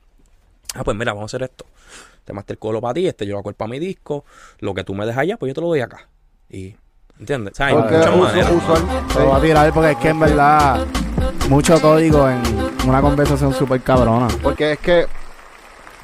Ah, 0.76 0.84
pues 0.84 0.98
mira, 0.98 1.14
vamos 1.14 1.34
a 1.34 1.38
hacer 1.38 1.50
esto. 1.50 1.66
Te 2.26 2.34
el 2.52 2.60
colo 2.60 2.82
para 2.82 2.96
ti, 2.96 3.08
este 3.08 3.26
yo 3.26 3.32
lo 3.32 3.40
hago 3.40 3.54
para 3.54 3.70
mi 3.70 3.80
disco, 3.80 4.26
lo 4.60 4.74
que 4.74 4.84
tú 4.84 4.94
me 4.94 5.06
dejas 5.06 5.22
allá, 5.22 5.38
pues 5.38 5.52
yo 5.52 5.54
te 5.54 5.62
lo 5.62 5.68
doy 5.68 5.80
acá. 5.80 6.10
Y, 6.50 6.76
¿entiendes? 7.18 7.54
O 7.54 7.56
sea, 7.56 7.68
hay 7.68 7.76
Porque 7.76 7.96
muchas 7.96 8.16
maneras. 8.16 8.52
Te 9.14 9.20
lo 9.20 9.26
voy 9.26 9.38
a 9.38 9.42
tirar 9.42 9.74
porque 9.74 9.92
es 9.92 9.98
que 9.98 10.10
en 10.10 10.20
verdad 10.20 10.86
mucho 11.48 11.82
código 11.82 12.30
en 12.30 12.42
una 12.86 13.02
conversación 13.02 13.54
súper 13.54 13.82
cabrona. 13.82 14.28
Porque 14.44 14.74
es 14.74 14.80
que. 14.80 15.08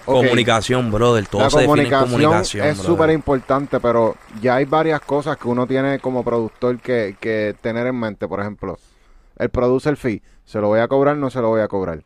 Ok, 0.06 0.16
Comunicación, 0.16 0.91
brother. 0.91 1.28
Todo 1.28 1.41
la 1.41 1.49
se 1.49 1.60
define 1.62 1.84
en 1.84 1.89
comunicación, 1.89 2.68
es 2.68 2.78
súper 2.78 3.10
importante, 3.12 3.80
pero 3.80 4.16
ya 4.41 4.56
hay 4.56 4.66
varias 4.66 5.01
cosas 5.01 5.38
que 5.38 5.47
uno 5.47 5.68
tiene 5.68 5.99
como 5.99 6.24
productor 6.24 6.80
que, 6.80 7.16
que 7.20 7.56
tener 7.62 7.88
en 7.88 7.99
mente. 7.99 8.28
Por 8.28 8.39
ejemplo, 8.39 8.78
el 9.38 9.49
producer 9.49 9.97
fee, 9.97 10.22
¿se 10.45 10.60
lo 10.60 10.68
voy 10.68 10.80
a 10.80 10.88
cobrar 10.88 11.18
no 11.18 11.30
se 11.30 11.41
lo 11.41 11.49
voy 11.49 11.62
a 11.62 11.68
cobrar? 11.68 12.03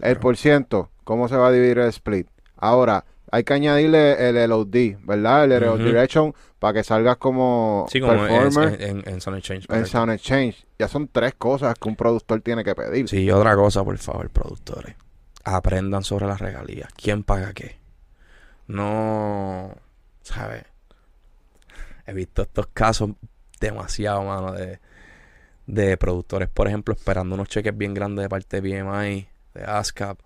El 0.00 0.16
por 0.18 0.36
ciento, 0.36 0.90
¿cómo 1.04 1.28
se 1.28 1.36
va 1.36 1.48
a 1.48 1.52
dividir 1.52 1.78
el 1.78 1.88
split? 1.88 2.28
Ahora, 2.56 3.04
hay 3.30 3.44
que 3.44 3.54
añadirle 3.54 4.28
el 4.28 4.48
LOD, 4.48 4.98
¿verdad? 5.04 5.44
El 5.44 5.60
LOD. 5.62 5.78
Direction 5.78 6.34
para 6.58 6.74
que 6.74 6.84
salgas 6.84 7.16
como, 7.16 7.86
Sí, 7.90 8.00
como 8.00 8.12
performer 8.12 8.80
en, 8.80 8.98
en, 8.98 9.08
en 9.08 9.20
Sound 9.20 9.38
Exchange, 9.38 9.66
en. 9.68 9.86
Sound 9.86 10.12
Exchange. 10.12 10.66
Ya 10.78 10.88
son 10.88 11.08
tres 11.08 11.34
cosas 11.34 11.74
que 11.78 11.88
un 11.88 11.96
productor 11.96 12.40
tiene 12.40 12.64
que 12.64 12.74
pedir. 12.74 13.08
Sí, 13.08 13.30
otra 13.30 13.56
cosa, 13.56 13.84
por 13.84 13.98
favor, 13.98 14.30
productores. 14.30 14.94
Aprendan 15.48 16.02
sobre 16.02 16.26
las 16.26 16.40
regalías. 16.40 16.92
¿Quién 16.94 17.22
paga 17.22 17.52
qué? 17.52 17.78
No, 18.66 19.72
¿sabes? 20.22 20.64
He 22.04 22.12
visto 22.12 22.42
estos 22.42 22.66
casos 22.66 23.10
demasiado, 23.60 24.24
mano, 24.24 24.52
de, 24.52 24.80
de 25.68 25.96
productores, 25.96 26.48
por 26.48 26.66
ejemplo, 26.66 26.92
esperando 26.94 27.36
unos 27.36 27.48
cheques 27.48 27.78
bien 27.78 27.94
grandes 27.94 28.24
de 28.24 28.28
parte 28.28 28.60
de 28.60 28.82
BMI, 28.82 29.28
de 29.54 29.64
ASCAP. 29.64 30.18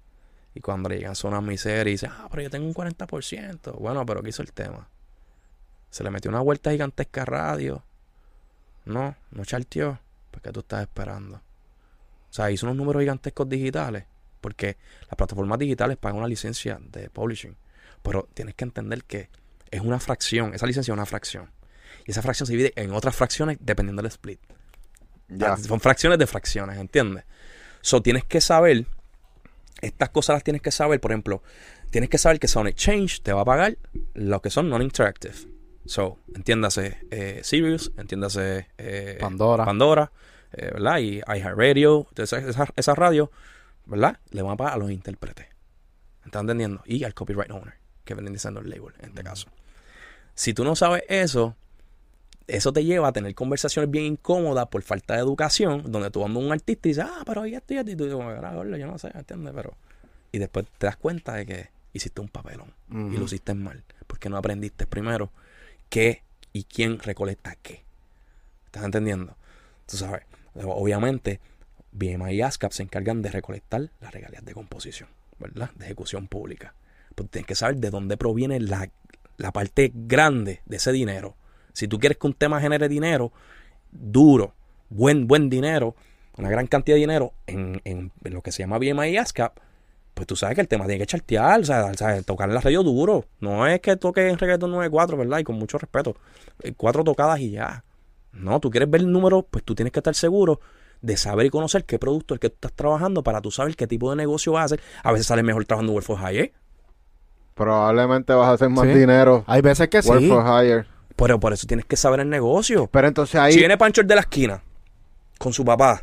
Y 0.54 0.60
cuando 0.60 0.88
le 0.88 0.96
llegan 0.96 1.14
zonas 1.14 1.42
miserias 1.42 1.86
y 1.86 1.90
dicen, 1.90 2.12
ah, 2.14 2.28
pero 2.30 2.44
yo 2.44 2.50
tengo 2.50 2.66
un 2.66 2.72
40%. 2.72 3.72
Bueno, 3.78 4.06
pero 4.06 4.22
¿qué 4.22 4.30
hizo 4.30 4.40
el 4.40 4.54
tema? 4.54 4.88
Se 5.90 6.02
le 6.02 6.10
metió 6.10 6.30
una 6.30 6.40
vuelta 6.40 6.70
gigantesca 6.70 7.22
a 7.22 7.26
radio. 7.26 7.84
No, 8.86 9.16
no 9.32 9.44
charteó. 9.44 9.98
Pues, 10.30 10.42
¿qué 10.42 10.50
tú 10.50 10.60
estás 10.60 10.80
esperando? 10.80 11.36
O 11.36 12.32
sea, 12.32 12.50
hizo 12.50 12.64
unos 12.64 12.76
números 12.76 13.02
gigantescos 13.02 13.50
digitales. 13.50 14.06
Porque 14.40 14.76
las 15.02 15.16
plataformas 15.16 15.58
digitales 15.58 15.96
pagan 15.96 16.18
una 16.18 16.28
licencia 16.28 16.78
de 16.80 17.10
publishing. 17.10 17.56
Pero 18.02 18.28
tienes 18.34 18.54
que 18.54 18.64
entender 18.64 19.04
que 19.04 19.28
es 19.70 19.80
una 19.80 20.00
fracción. 20.00 20.54
Esa 20.54 20.66
licencia 20.66 20.92
es 20.92 20.94
una 20.94 21.06
fracción. 21.06 21.50
Y 22.06 22.12
esa 22.12 22.22
fracción 22.22 22.46
se 22.46 22.52
divide 22.52 22.72
en 22.76 22.92
otras 22.92 23.14
fracciones 23.14 23.58
dependiendo 23.60 24.02
del 24.02 24.10
split. 24.10 24.40
Ya. 25.28 25.52
Ah, 25.52 25.56
Son 25.56 25.80
fracciones 25.80 26.18
de 26.18 26.26
fracciones, 26.26 26.78
¿entiendes? 26.78 27.24
So, 27.82 28.02
tienes 28.02 28.24
que 28.24 28.40
saber, 28.40 28.86
estas 29.80 30.10
cosas 30.10 30.34
las 30.34 30.44
tienes 30.44 30.62
que 30.62 30.70
saber, 30.70 31.00
por 31.00 31.12
ejemplo, 31.12 31.42
tienes 31.90 32.10
que 32.10 32.18
saber 32.18 32.38
que 32.38 32.48
Sonic 32.48 32.76
Change 32.76 33.22
te 33.22 33.32
va 33.32 33.42
a 33.42 33.44
pagar 33.44 33.78
lo 34.14 34.40
que 34.40 34.50
son 34.50 34.68
non-interactive. 34.68 35.34
So, 35.86 36.18
entiéndase 36.34 36.98
eh, 37.10 37.40
Sirius, 37.42 37.92
entiéndase 37.96 38.68
eh, 38.76 39.18
Pandora. 39.20 39.64
Pandora, 39.64 40.12
eh, 40.52 40.70
¿verdad? 40.74 40.98
Y 40.98 41.20
iHeartRadio, 41.20 42.06
esas 42.16 42.44
esa, 42.44 42.68
esa 42.76 42.94
radios, 42.94 43.30
¿verdad? 43.90 44.18
Le 44.30 44.42
van 44.42 44.52
a 44.52 44.56
pagar 44.56 44.74
a 44.74 44.76
los 44.78 44.90
intérpretes. 44.90 45.46
¿Estás 46.24 46.40
entendiendo? 46.40 46.82
Y 46.86 47.04
al 47.04 47.12
copyright 47.12 47.50
owner, 47.50 47.74
que 48.04 48.14
viene 48.14 48.30
diciendo 48.30 48.60
el 48.60 48.70
label 48.70 48.94
en 49.00 49.10
este 49.10 49.22
caso. 49.22 49.48
Si 50.34 50.54
tú 50.54 50.64
no 50.64 50.76
sabes 50.76 51.02
eso, 51.08 51.56
eso 52.46 52.72
te 52.72 52.84
lleva 52.84 53.08
a 53.08 53.12
tener 53.12 53.34
conversaciones 53.34 53.90
bien 53.90 54.04
incómodas 54.04 54.68
por 54.68 54.82
falta 54.82 55.14
de 55.14 55.20
educación, 55.20 55.90
donde 55.90 56.10
tú 56.10 56.20
vas 56.20 56.30
a 56.30 56.38
un 56.38 56.52
artista 56.52 56.88
y 56.88 56.92
dices, 56.92 57.04
ah, 57.06 57.22
pero 57.26 57.44
y 57.46 57.54
esto 57.54 57.74
y 57.74 57.78
esto", 57.78 57.90
y 57.90 57.96
tú 57.96 58.04
dices, 58.04 58.16
"Bueno, 58.16 58.40
gordo, 58.54 58.76
yo 58.76 58.86
no 58.86 58.98
sé, 58.98 59.10
¿entiendes? 59.14 59.52
Pero... 59.54 59.76
Y 60.32 60.38
después 60.38 60.66
te 60.78 60.86
das 60.86 60.96
cuenta 60.96 61.34
de 61.34 61.44
que 61.44 61.70
hiciste 61.92 62.20
un 62.20 62.28
papelón 62.28 62.72
y 62.88 63.16
lo 63.16 63.24
hiciste 63.24 63.52
mal, 63.54 63.82
porque 64.06 64.28
no 64.28 64.36
aprendiste 64.36 64.86
primero 64.86 65.32
qué 65.88 66.22
y 66.52 66.64
quién 66.64 67.00
recolecta 67.00 67.56
qué. 67.60 67.84
¿Estás 68.66 68.84
entendiendo? 68.84 69.36
Tú 69.86 69.96
sabes, 69.96 70.22
obviamente, 70.54 71.40
BMI 71.92 72.34
y 72.34 72.42
ASCAP 72.42 72.72
se 72.72 72.82
encargan 72.82 73.22
de 73.22 73.30
recolectar 73.30 73.90
las 74.00 74.12
regalías 74.12 74.44
de 74.44 74.52
composición, 74.54 75.08
¿verdad? 75.38 75.70
De 75.76 75.86
ejecución 75.86 76.28
pública. 76.28 76.74
Pues 77.14 77.28
tienes 77.30 77.46
que 77.46 77.54
saber 77.54 77.76
de 77.76 77.90
dónde 77.90 78.16
proviene 78.16 78.60
la, 78.60 78.90
la 79.36 79.52
parte 79.52 79.92
grande 79.94 80.60
de 80.66 80.76
ese 80.76 80.92
dinero. 80.92 81.36
Si 81.72 81.88
tú 81.88 81.98
quieres 81.98 82.18
que 82.18 82.26
un 82.26 82.34
tema 82.34 82.60
genere 82.60 82.88
dinero 82.88 83.32
duro, 83.90 84.54
buen, 84.88 85.26
buen 85.26 85.50
dinero, 85.50 85.94
una 86.36 86.48
gran 86.48 86.66
cantidad 86.66 86.94
de 86.96 87.00
dinero 87.00 87.32
en, 87.46 87.80
en- 87.84 88.12
lo 88.22 88.42
que 88.42 88.52
se 88.52 88.62
llama 88.62 88.78
BMI 88.78 89.08
y 89.10 89.16
ASCAP, 89.16 89.58
pues 90.14 90.26
tú 90.26 90.36
sabes 90.36 90.54
que 90.54 90.60
el 90.60 90.68
tema 90.68 90.84
tiene 90.86 90.98
que 90.98 91.06
chartear, 91.06 91.60
o 91.60 91.64
sea, 91.64 92.22
tocar 92.22 92.48
la 92.50 92.60
radio 92.60 92.82
duro. 92.82 93.26
No 93.40 93.66
es 93.66 93.80
que 93.80 93.96
toque 93.96 94.28
en 94.28 94.38
reggaeton 94.38 94.70
9-4, 94.72 95.16
¿verdad? 95.16 95.38
Y 95.38 95.44
con 95.44 95.56
mucho 95.56 95.78
respeto. 95.78 96.16
Eh, 96.62 96.72
Cuatro 96.76 97.04
tocadas 97.04 97.40
y 97.40 97.50
ya. 97.52 97.84
No, 98.32 98.60
tú 98.60 98.70
quieres 98.70 98.90
ver 98.90 99.00
el 99.02 99.10
número, 99.10 99.42
pues 99.42 99.64
tú 99.64 99.74
tienes 99.74 99.92
que 99.92 100.00
estar 100.00 100.14
seguro 100.14 100.60
de 101.02 101.16
saber 101.16 101.46
y 101.46 101.50
conocer 101.50 101.84
qué 101.84 101.98
producto 101.98 102.34
es 102.34 102.36
el 102.36 102.40
que 102.40 102.50
tú 102.50 102.54
estás 102.56 102.72
trabajando 102.74 103.22
para 103.22 103.40
tú 103.40 103.50
saber 103.50 103.74
qué 103.76 103.86
tipo 103.86 104.10
de 104.10 104.16
negocio 104.16 104.52
vas 104.52 104.62
a 104.62 104.64
hacer. 104.66 104.80
A 105.02 105.12
veces 105.12 105.26
sale 105.26 105.42
mejor 105.42 105.64
trabajando 105.64 105.92
Work 105.92 106.06
for 106.06 106.18
Hire. 106.18 106.52
Probablemente 107.54 108.32
vas 108.32 108.48
a 108.48 108.52
hacer 108.52 108.68
más 108.70 108.86
Sí. 108.86 108.94
dinero. 108.98 109.44
Hay 109.46 109.60
veces 109.60 109.88
que 109.88 110.00
Work 110.00 110.20
sí. 110.20 110.28
for 110.28 110.44
hire. 110.64 110.84
Pero 111.16 111.38
por 111.38 111.52
eso 111.52 111.66
tienes 111.66 111.84
que 111.84 111.96
saber 111.96 112.20
el 112.20 112.30
negocio. 112.30 112.86
Pero 112.86 113.08
entonces 113.08 113.34
ahí. 113.36 113.52
Si 113.52 113.58
viene 113.58 113.76
Pancho 113.76 114.00
el 114.00 114.06
de 114.06 114.14
la 114.14 114.22
esquina 114.22 114.62
con 115.38 115.52
su 115.52 115.64
papá, 115.64 116.02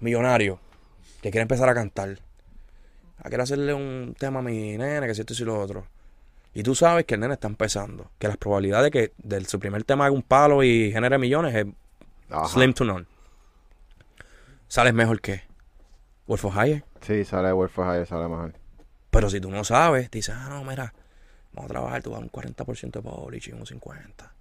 millonario, 0.00 0.58
que 1.22 1.30
quiere 1.30 1.42
empezar 1.42 1.68
a 1.68 1.74
cantar, 1.74 2.18
a 3.18 3.28
quiere 3.28 3.42
hacerle 3.42 3.74
un 3.74 4.14
tema 4.18 4.40
a 4.40 4.42
mi 4.42 4.76
nene, 4.76 5.06
que 5.06 5.14
si 5.14 5.20
esto 5.22 5.32
y 5.32 5.36
si 5.36 5.44
lo 5.44 5.58
otro. 5.60 5.86
Y 6.52 6.62
tú 6.62 6.74
sabes 6.76 7.04
que 7.04 7.14
el 7.14 7.20
nene 7.20 7.34
está 7.34 7.48
empezando, 7.48 8.10
que 8.18 8.28
las 8.28 8.36
probabilidades 8.36 8.84
de 8.84 8.90
que 8.92 9.12
de 9.18 9.44
su 9.44 9.58
primer 9.58 9.82
tema 9.82 10.06
haga 10.06 10.14
un 10.14 10.22
palo 10.22 10.62
y 10.62 10.92
genere 10.92 11.18
millones 11.18 11.52
es 11.54 11.66
Ajá. 12.30 12.46
slim 12.48 12.72
to 12.74 12.84
none. 12.84 13.06
Sales 14.74 14.92
mejor 14.92 15.20
que 15.20 15.42
Work 16.26 16.42
for 16.42 16.52
Hire. 16.52 16.82
Sí, 17.00 17.24
sale 17.24 17.52
Work 17.52 17.70
for 17.70 17.86
hire, 17.86 18.06
sale 18.06 18.28
mejor. 18.28 18.54
Pero 19.08 19.30
si 19.30 19.40
tú 19.40 19.48
no 19.48 19.62
sabes, 19.62 20.10
te 20.10 20.18
dices, 20.18 20.34
ah, 20.36 20.48
no, 20.48 20.64
mira, 20.64 20.92
vamos 21.52 21.70
a 21.70 21.74
trabajar, 21.74 22.02
tú 22.02 22.10
vas 22.10 22.20
a 22.20 22.24
un 22.24 22.32
40% 22.32 22.90
de 22.90 23.00
publish 23.00 23.50
y 23.50 23.52
un 23.52 23.64
50%. 23.64 24.32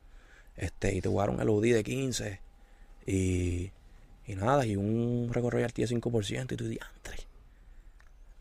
Este, 0.55 0.95
y 0.95 1.01
te 1.01 1.07
voy 1.07 1.19
a 1.19 1.27
dar 1.27 1.29
un 1.29 1.45
LOD 1.45 1.75
de 1.75 1.83
15. 1.83 2.41
Y, 3.05 3.71
y 4.25 4.35
nada, 4.35 4.65
y 4.65 4.75
un 4.75 5.29
recorrido 5.31 5.67
de 5.67 5.71
5%. 5.71 6.51
Y 6.51 6.55
tú 6.55 6.67
diantre. 6.67 7.17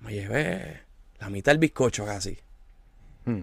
Me 0.01 0.15
llevé 0.15 0.81
la 1.21 1.29
mitad 1.29 1.53
del 1.53 1.59
bizcocho 1.59 2.07
casi. 2.07 2.39
Hmm. 3.27 3.43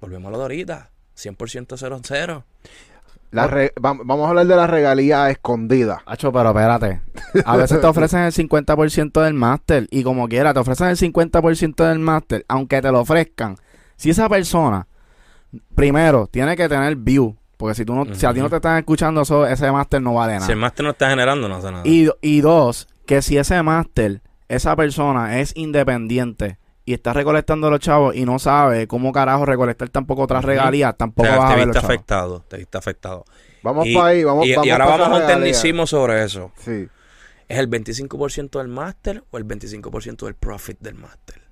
Volvemos 0.00 0.28
a 0.28 0.30
lo 0.30 0.38
de 0.38 0.44
ahorita. 0.44 0.90
100% 1.16 1.66
0-0. 1.66 2.44
La 3.32 3.46
re- 3.48 3.74
vam- 3.74 4.00
vamos 4.04 4.26
a 4.26 4.30
hablar 4.30 4.46
de 4.46 4.56
la 4.56 4.66
regalía 4.66 5.28
escondida. 5.30 6.02
Hacho, 6.06 6.32
pero 6.32 6.50
espérate. 6.50 7.00
A 7.44 7.56
veces 7.56 7.80
te 7.80 7.86
ofrecen 7.86 8.20
el 8.20 8.32
50% 8.32 9.20
del 9.22 9.34
máster 9.34 9.86
y 9.90 10.02
como 10.02 10.28
quiera, 10.28 10.54
te 10.54 10.60
ofrecen 10.60 10.88
el 10.88 10.96
50% 10.96 11.84
del 11.88 11.98
máster, 11.98 12.44
aunque 12.48 12.80
te 12.80 12.90
lo 12.92 13.00
ofrezcan. 13.00 13.56
Si 13.96 14.10
esa 14.10 14.28
persona, 14.28 14.86
primero, 15.74 16.26
tiene 16.28 16.56
que 16.56 16.68
tener 16.68 16.96
view, 16.96 17.36
porque 17.56 17.74
si 17.74 17.84
tú 17.84 17.94
no, 17.94 18.04
si 18.14 18.26
a 18.26 18.32
ti 18.34 18.40
no 18.40 18.48
te 18.50 18.56
están 18.56 18.78
escuchando, 18.78 19.22
eso, 19.22 19.46
ese 19.46 19.70
máster 19.72 20.00
no 20.02 20.14
vale 20.14 20.34
nada. 20.34 20.46
Si 20.46 20.52
el 20.52 20.58
máster 20.58 20.84
no 20.84 20.90
está 20.90 21.08
generando, 21.10 21.48
no 21.48 21.56
hace 21.56 21.70
nada. 21.70 21.82
Y, 21.84 22.08
y 22.20 22.40
dos, 22.40 22.88
que 23.06 23.22
si 23.22 23.38
ese 23.38 23.62
máster, 23.62 24.20
esa 24.48 24.76
persona 24.76 25.40
es 25.40 25.52
independiente 25.56 26.58
y 26.86 26.94
está 26.94 27.12
recolectando 27.12 27.68
los 27.68 27.80
chavos 27.80 28.14
y 28.14 28.24
no 28.24 28.38
sabe 28.38 28.86
cómo 28.86 29.12
carajo 29.12 29.44
recolectar 29.44 29.88
tampoco 29.90 30.22
otras 30.22 30.44
regalías, 30.44 30.96
tampoco 30.96 31.28
te, 31.28 31.36
vas 31.36 31.48
te 31.48 31.52
a 31.52 31.56
ver 31.56 31.66
los 31.66 31.74
viste 31.74 31.80
chavos. 31.80 31.94
afectado. 31.94 32.44
Te 32.48 32.56
viste 32.58 32.78
afectado. 32.78 33.24
Vamos 33.62 33.86
y, 33.88 33.94
para 33.94 34.06
ahí, 34.06 34.22
vamos, 34.22 34.46
y, 34.46 34.52
vamos 34.52 34.66
y 34.66 34.70
ahora 34.70 34.86
vamos 34.86 35.00
a 35.08 35.10
un 35.10 35.16
regalía. 35.18 35.36
tecnicismo 35.36 35.86
sobre 35.86 36.22
eso. 36.24 36.52
Sí. 36.58 36.88
¿Es 37.48 37.58
el 37.58 37.68
25% 37.68 38.58
del 38.58 38.68
máster 38.68 39.24
o 39.30 39.36
el 39.38 39.44
25% 39.46 40.24
del 40.26 40.34
profit 40.34 40.78
del 40.80 40.94
máster? 40.94 41.42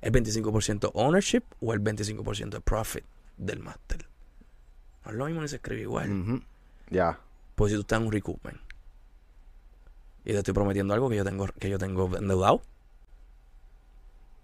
¿El 0.00 0.12
25% 0.12 0.90
ownership 0.94 1.42
o 1.60 1.74
el 1.74 1.82
25% 1.82 2.48
del 2.50 2.62
profit 2.62 3.04
del 3.36 3.60
máster? 3.60 4.06
No 5.04 5.10
es 5.10 5.16
lo 5.18 5.26
mismo 5.26 5.42
ni 5.42 5.48
se 5.48 5.56
escribe 5.56 5.82
igual. 5.82 6.42
Ya. 6.90 7.18
Pues 7.54 7.72
si 7.72 7.76
tú 7.76 7.82
estás 7.82 8.00
en 8.00 8.06
un 8.06 8.12
recoupment 8.12 8.58
y 10.24 10.32
te 10.32 10.38
estoy 10.38 10.54
prometiendo 10.54 10.94
algo 10.94 11.08
que 11.10 11.16
yo 11.16 11.24
tengo 11.24 11.46
que 11.58 11.68
yo 11.68 11.78
tengo 11.78 12.16
endeudado, 12.16 12.62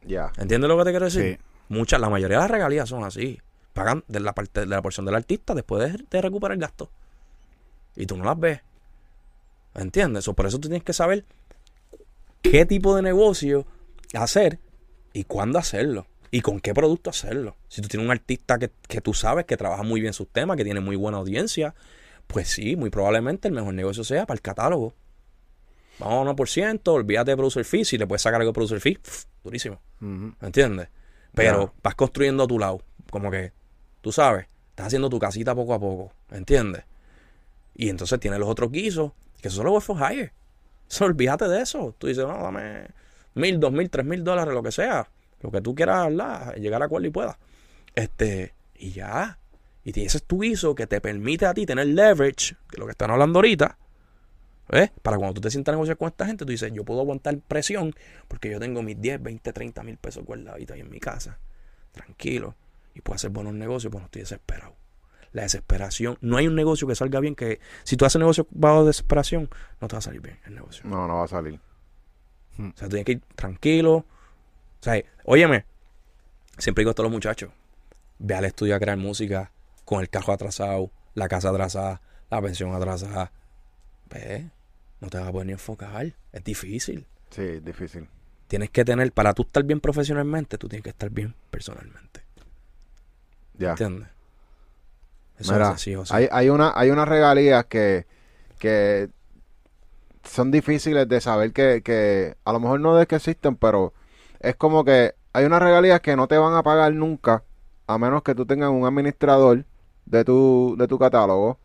Ya. 0.07 0.33
¿entiendes 0.37 0.69
lo 0.69 0.79
que 0.79 0.85
te 0.85 0.91
quiero 0.91 1.07
decir? 1.07 1.39
Sí. 1.39 1.45
Muchas, 1.69 2.01
la 2.01 2.11
mayoría 2.11 2.39
de 2.39 2.43
las 2.43 2.51
regalías 2.51 2.89
son 2.89 3.05
así. 3.05 3.41
Pagan 3.73 4.05
de 4.07 4.21
la 4.21 4.35
parte 4.35 4.61
de 4.61 4.67
la 4.67 4.83
porción 4.83 5.07
del 5.07 5.15
artista 5.15 5.55
después 5.55 5.93
de, 5.93 6.05
de 6.09 6.23
recuperar 6.23 6.55
el 6.55 6.61
gasto. 6.61 6.91
Y 7.97 8.07
tú 8.07 8.17
no 8.17 8.25
las 8.25 8.39
ves. 8.39 8.61
¿Entiendes? 9.75 10.29
O 10.29 10.35
por 10.35 10.47
eso 10.47 10.59
tú 10.59 10.69
tienes 10.69 10.85
que 10.85 10.93
saber 10.93 11.25
qué 12.43 12.65
tipo 12.67 12.95
de 12.95 13.03
negocio 13.03 13.67
hacer 14.15 14.59
y 15.13 15.25
cuándo 15.25 15.59
hacerlo. 15.59 16.07
Y 16.31 16.41
con 16.41 16.61
qué 16.61 16.75
producto 16.75 17.11
hacerlo. 17.11 17.57
Si 17.69 17.81
tú 17.81 17.89
tienes 17.89 18.05
un 18.05 18.11
artista 18.11 18.59
que, 18.59 18.71
que 18.89 19.01
tú 19.01 19.15
sabes 19.15 19.47
que 19.47 19.57
trabaja 19.57 19.83
muy 19.85 20.01
bien 20.01 20.13
sus 20.13 20.29
temas, 20.29 20.57
que 20.57 20.65
tiene 20.65 20.81
muy 20.81 20.97
buena 20.97 21.19
audiencia, 21.19 21.75
pues 22.27 22.49
sí, 22.49 22.77
muy 22.77 22.91
probablemente 22.91 23.49
el 23.49 23.55
mejor 23.55 23.75
negocio 23.75 24.05
sea 24.05 24.27
para 24.27 24.37
el 24.37 24.43
catálogo. 24.43 24.95
Vamos 25.99 26.27
a 26.27 26.33
1%, 26.33 26.81
olvídate 26.89 27.31
de 27.31 27.37
producer 27.37 27.65
fee. 27.65 27.85
Si 27.85 27.99
le 27.99 28.07
puedes 28.07 28.23
sacar 28.23 28.41
algo 28.41 28.51
de 28.51 28.55
producer 28.55 28.81
fee, 28.81 28.97
pff, 28.97 29.25
durísimo. 29.43 29.81
Ujú. 30.01 30.35
¿Entiendes? 30.41 30.89
Pero 31.35 31.75
vas 31.83 31.95
construyendo 31.95 32.45
a 32.45 32.47
tu 32.47 32.59
lado. 32.59 32.83
Como 33.11 33.31
que, 33.31 33.53
tú 34.01 34.13
sabes, 34.13 34.47
estás 34.71 34.87
haciendo 34.87 35.09
tu 35.09 35.19
casita 35.19 35.55
poco 35.55 35.75
a 35.75 35.81
poco. 35.81 36.13
¿Entiendes? 36.31 36.85
Y 37.75 37.89
entonces 37.89 38.21
tienes 38.21 38.39
los 38.39 38.49
otros 38.49 38.71
guisos, 38.71 39.13
que 39.41 39.49
eso 39.49 39.59
solo 39.59 39.73
work 39.73 39.85
for 39.85 39.97
hire. 39.99 40.33
Olvídate 41.01 41.49
de 41.49 41.63
eso. 41.63 41.95
Tú 41.99 42.07
dices, 42.07 42.25
no, 42.25 42.43
dame 42.43 42.87
mil, 43.35 43.59
dos 43.59 43.73
mil, 43.73 43.91
tres 43.91 44.07
mil 44.07 44.23
dólares, 44.23 44.55
lo 44.55 44.63
que 44.63 44.73
sea. 44.73 45.09
Lo 45.41 45.51
que 45.51 45.61
tú 45.61 45.75
quieras, 45.75 46.09
¿verdad? 46.09 46.55
Llegar 46.55 46.83
a 46.83 46.87
acuerdo 46.87 47.09
y 47.09 47.11
puedas. 47.11 47.37
Este, 47.95 48.55
y 48.77 48.93
ya. 48.93 49.39
Y 49.85 49.91
ese 50.01 50.19
es 50.19 50.25
tu 50.25 50.41
guiso 50.41 50.75
que 50.75 50.87
te 50.87 51.01
permite 51.01 51.47
a 51.47 51.55
ti 51.55 51.67
tener 51.67 51.87
leverage, 51.89 52.57
que 52.69 52.77
es 52.77 52.79
lo 52.79 52.87
que 52.87 52.93
están 52.93 53.11
hablando 53.11 53.39
ahorita. 53.39 53.77
¿Ves? 54.69 54.91
Para 55.03 55.19
cuando 55.19 55.35
tú 55.35 55.41
te 55.43 55.51
sientas 55.51 55.73
a 55.73 55.77
negociar 55.77 55.97
con 55.97 56.09
esta 56.09 56.27
gente, 56.27 56.45
tú 56.45 56.51
dices, 56.51 56.73
yo 56.73 56.85
puedo 56.85 57.01
aguantar 57.01 57.39
presión 57.39 57.95
porque 58.29 58.51
yo 58.51 58.59
tengo 58.59 58.83
mis 58.83 59.01
10, 59.01 59.23
20, 59.23 59.53
30 59.53 59.83
mil 59.83 59.97
pesos 59.99 60.25
guardaditos 60.25 60.75
ahí 60.75 60.81
en 60.81 60.91
mi 60.91 61.01
casa. 61.01 61.39
Tranquilo. 61.93 62.55
Y 62.95 63.01
puedo 63.01 63.17
hacer 63.17 63.31
buenos 63.31 63.55
negocios, 63.55 63.91
pues 63.91 64.01
no 64.01 64.07
estoy 64.07 64.23
desesperado. 64.23 64.75
La 65.33 65.43
desesperación, 65.43 66.17
no 66.21 66.37
hay 66.37 66.47
un 66.47 66.55
negocio 66.55 66.87
que 66.87 66.95
salga 66.95 67.21
bien 67.21 67.35
que 67.35 67.61
si 67.83 67.97
tú 67.97 68.05
haces 68.05 68.19
negocio 68.19 68.47
bajo 68.53 68.85
desesperación, 68.85 69.51
no 69.81 69.89
te 69.89 69.95
va 69.95 69.99
a 69.99 70.03
salir 70.03 70.21
bien 70.21 70.39
el 70.47 70.55
negocio. 70.55 70.85
No, 70.87 71.09
no 71.09 71.17
va 71.17 71.25
a 71.25 71.29
salir. 71.29 71.61
O 72.59 72.63
sea, 72.77 72.89
tú 72.89 72.91
tienes 72.91 73.05
que 73.05 73.13
ir 73.13 73.21
tranquilo. 73.35 73.97
O 73.97 74.07
sea, 74.81 75.03
óyeme, 75.25 75.65
siempre 76.59 76.83
digo 76.83 76.93
a 76.93 76.95
todos 76.95 77.07
los 77.07 77.13
muchachos, 77.13 77.51
ve 78.19 78.35
al 78.35 78.45
estudio 78.45 78.77
a 78.77 78.79
crear 78.79 78.97
música 78.97 79.51
con 79.85 80.01
el 80.01 80.09
carro 80.09 80.33
atrasado, 80.33 80.91
la 81.15 81.29
casa 81.29 81.51
atrasada, 81.51 82.01
la 82.31 82.41
pensión 82.41 82.73
atrasada. 82.73 83.33
Ve, 84.11 84.51
no 85.01 85.09
te 85.09 85.19
vas 85.19 85.29
a 85.29 85.33
poder 85.33 85.47
ni 85.47 85.53
enfocar. 85.53 86.15
Es 86.33 86.45
difícil. 86.45 87.07
Sí, 87.31 87.43
es 87.43 87.65
difícil. 87.65 88.09
Tienes 88.49 88.71
que 88.71 88.85
tener, 88.85 89.11
para 89.13 89.35
tú 89.35 89.43
estar 89.43 89.65
bien 89.65 89.81
profesionalmente, 89.81 90.59
tú 90.59 90.69
tienes 90.69 90.85
que 90.85 90.91
estar 90.91 91.11
bien 91.11 91.35
personalmente. 91.51 92.23
Ya. 93.55 93.71
¿Entiendes? 93.71 94.09
Eso 95.39 95.53
Mira, 95.53 95.71
es 95.71 95.75
así, 95.75 95.95
o 95.97 96.05
sea. 96.07 96.19
hay, 96.19 96.29
hay, 96.31 96.49
una, 96.49 96.73
hay 96.77 96.91
unas 96.91 97.09
regalías 97.09 97.65
que, 97.67 98.07
que 98.59 99.11
son 100.23 100.51
difíciles 100.51 101.09
de 101.09 101.21
saber 101.21 101.53
que, 101.53 101.83
que 101.83 102.37
a 102.45 102.53
lo 102.53 102.61
mejor 102.61 102.81
no 102.81 103.01
es 103.01 103.07
que 103.09 103.17
existen, 103.17 103.57
pero 103.57 103.93
es 104.41 104.55
como 104.57 104.85
que 104.85 105.15
hay 105.33 105.45
unas 105.45 105.61
regalías 105.63 106.01
que 106.01 106.15
no 106.17 106.29
te 106.29 106.39
van 106.39 106.55
a 106.55 106.63
pagar 106.63 106.93
nunca, 106.95 107.43
a 107.87 107.99
menos 107.99 108.23
que 108.23 108.35
tú 108.35 108.47
tengas 108.47 108.71
un 108.71 108.87
administrador 108.87 109.65
de 110.07 110.25
tu, 110.25 110.77
de 110.79 110.87
tu 110.87 110.99
catálogo. 110.99 111.59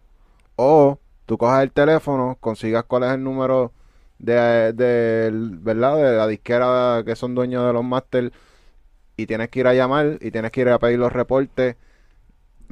O 0.55 0.99
tú 1.29 1.37
cojas 1.37 1.61
el 1.61 1.71
teléfono, 1.71 2.37
consigas 2.39 2.85
cuál 2.85 3.03
es 3.03 3.11
el 3.11 3.23
número 3.23 3.71
de, 4.17 4.73
de, 4.73 5.29
¿verdad? 5.31 5.95
de 5.97 6.17
la 6.17 6.25
disquera 6.25 7.03
que 7.05 7.15
son 7.15 7.35
dueños 7.35 7.67
de 7.67 7.71
los 7.71 7.83
máster 7.83 8.33
y 9.15 9.27
tienes 9.27 9.49
que 9.49 9.59
ir 9.59 9.67
a 9.67 9.75
llamar 9.75 10.17
y 10.21 10.31
tienes 10.31 10.49
que 10.49 10.61
ir 10.61 10.69
a 10.69 10.79
pedir 10.79 10.97
los 10.97 11.13
reportes 11.13 11.75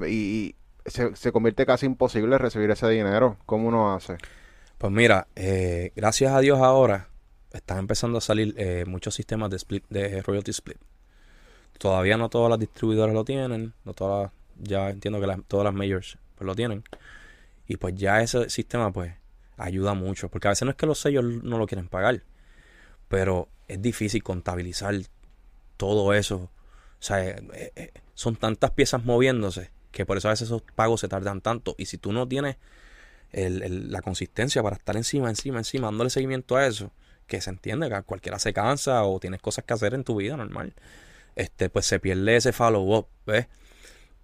y 0.08 0.56
se, 0.88 1.16
se 1.16 1.32
convierte 1.32 1.68
casi 1.68 1.86
imposible 1.86 2.40
recibir 2.40 2.72
ese 2.72 2.90
dinero. 2.90 3.38
¿Cómo 3.46 3.68
uno 3.68 3.94
hace? 3.94 4.18
Pues 4.80 4.92
mira, 4.92 5.28
eh, 5.36 5.92
gracias 5.96 6.34
a 6.34 6.40
Dios 6.40 6.58
ahora 6.60 7.10
están 7.54 7.78
empezando 7.78 8.18
a 8.18 8.22
salir 8.22 8.56
eh, 8.58 8.86
muchos 8.88 9.14
sistemas 9.14 9.52
de 9.52 9.58
split, 9.58 9.84
de 9.90 10.24
royalty 10.24 10.50
split. 10.50 10.80
Todavía 11.78 12.18
no 12.18 12.30
todas 12.30 12.50
las 12.50 12.58
distribuidoras 12.58 13.14
lo 13.14 13.24
tienen, 13.24 13.74
no 13.86 13.94
todas, 13.94 14.32
ya 14.60 14.90
entiendo 14.90 15.22
que 15.22 15.44
todas 15.48 15.66
las 15.66 15.76
majors 15.76 16.18
pues 16.36 16.48
lo 16.48 16.56
tienen. 16.56 16.84
Y 17.68 17.78
pues 17.78 17.96
ya 17.96 18.22
ese 18.22 18.50
sistema 18.50 18.92
pues 18.92 19.14
ayuda 19.58 19.94
mucho, 19.94 20.30
porque 20.30 20.48
a 20.48 20.52
veces 20.52 20.66
no 20.66 20.72
es 20.72 20.78
que 20.78 20.86
los 20.86 21.00
sellos 21.00 21.24
no 21.24 21.58
lo 21.58 21.68
quieren 21.68 21.88
pagar, 21.88 22.24
pero 23.08 23.50
es 23.68 23.82
difícil 23.82 24.24
contabilizar 24.24 24.96
todo 25.78 26.14
eso. 26.14 26.50
O 27.00 27.04
sea, 27.04 27.28
eh, 27.28 27.72
eh, 27.76 27.92
son 28.14 28.36
tantas 28.36 28.72
piezas 28.72 29.04
moviéndose 29.04 29.72
que 29.92 30.06
por 30.06 30.18
eso 30.18 30.28
a 30.28 30.32
veces 30.32 30.48
esos 30.48 30.62
pagos 30.76 31.02
se 31.02 31.08
tardan 31.08 31.42
tanto. 31.42 31.76
Y 31.78 31.86
si 31.86 31.98
tú 31.98 32.12
no 32.12 32.28
tienes 32.28 32.58
la 33.32 34.02
consistencia 34.02 34.64
para 34.64 34.78
estar 34.78 34.96
encima, 34.96 35.30
encima, 35.30 35.58
encima, 35.58 35.88
dándole 35.88 36.10
seguimiento 36.10 36.56
a 36.56 36.66
eso, 36.66 36.92
que 37.28 37.42
se 37.42 37.50
entiende 37.50 37.90
que 37.90 38.02
cualquiera 38.04 38.40
se 38.40 38.54
cansa 38.54 39.04
o 39.04 39.20
tienes 39.20 39.42
cosas 39.42 39.66
que 39.66 39.74
hacer 39.74 39.94
en 39.94 40.04
tu 40.04 40.16
vida 40.16 40.38
normal, 40.38 40.74
este, 41.36 41.70
pues 41.70 41.86
se 41.86 42.00
pierde 42.00 42.38
ese 42.38 42.54
follow-up, 42.54 43.08
¿ves? 43.26 43.48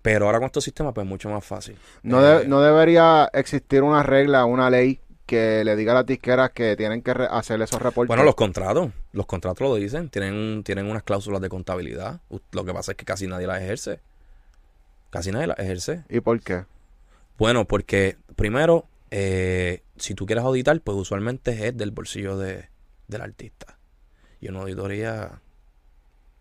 Pero 0.04 0.28
ahora 0.28 0.38
con 0.38 0.46
estos 0.48 0.64
sistemas, 0.66 0.94
pues 0.94 1.08
mucho 1.08 1.30
más 1.30 1.44
fácil. 1.44 1.76
No, 2.04 2.22
Eh, 2.24 2.46
no 2.46 2.62
debería 2.62 3.30
existir 3.34 3.82
una 3.82 4.04
regla, 4.04 4.46
una 4.46 4.70
ley 4.70 5.00
que 5.26 5.64
le 5.64 5.76
diga 5.78 5.94
a 5.94 5.96
las 5.96 6.06
disqueras 6.06 6.52
que 6.52 6.76
tienen 6.76 7.02
que 7.02 7.12
hacer 7.12 7.60
esos 7.62 7.82
reportes. 7.82 8.10
Bueno, 8.10 8.24
los 8.24 8.36
contratos, 8.36 8.92
los 9.14 9.26
contratos 9.26 9.68
lo 9.68 9.76
dicen, 9.76 10.10
tienen, 10.10 10.62
tienen 10.64 10.86
unas 10.88 11.04
cláusulas 11.04 11.42
de 11.42 11.48
contabilidad. 11.50 12.20
Lo 12.52 12.66
que 12.66 12.74
pasa 12.74 12.92
es 12.92 12.98
que 12.98 13.06
casi 13.06 13.26
nadie 13.28 13.48
las 13.48 13.62
ejerce. 13.62 14.02
Casi 15.10 15.32
nadie 15.32 15.48
las 15.48 15.60
ejerce. 15.60 16.04
¿Y 16.10 16.20
por 16.20 16.42
qué? 16.42 16.66
Bueno, 17.38 17.66
porque 17.66 18.18
primero, 18.36 18.86
eh, 19.10 19.84
si 19.96 20.14
tú 20.16 20.26
quieres 20.26 20.44
auditar, 20.44 20.80
pues 20.82 20.98
usualmente 20.98 21.68
es 21.68 21.78
del 21.78 21.92
bolsillo 21.92 22.38
de, 22.38 22.68
del 23.08 23.22
artista. 23.22 23.78
Y 24.42 24.50
una 24.50 24.60
auditoría 24.60 25.40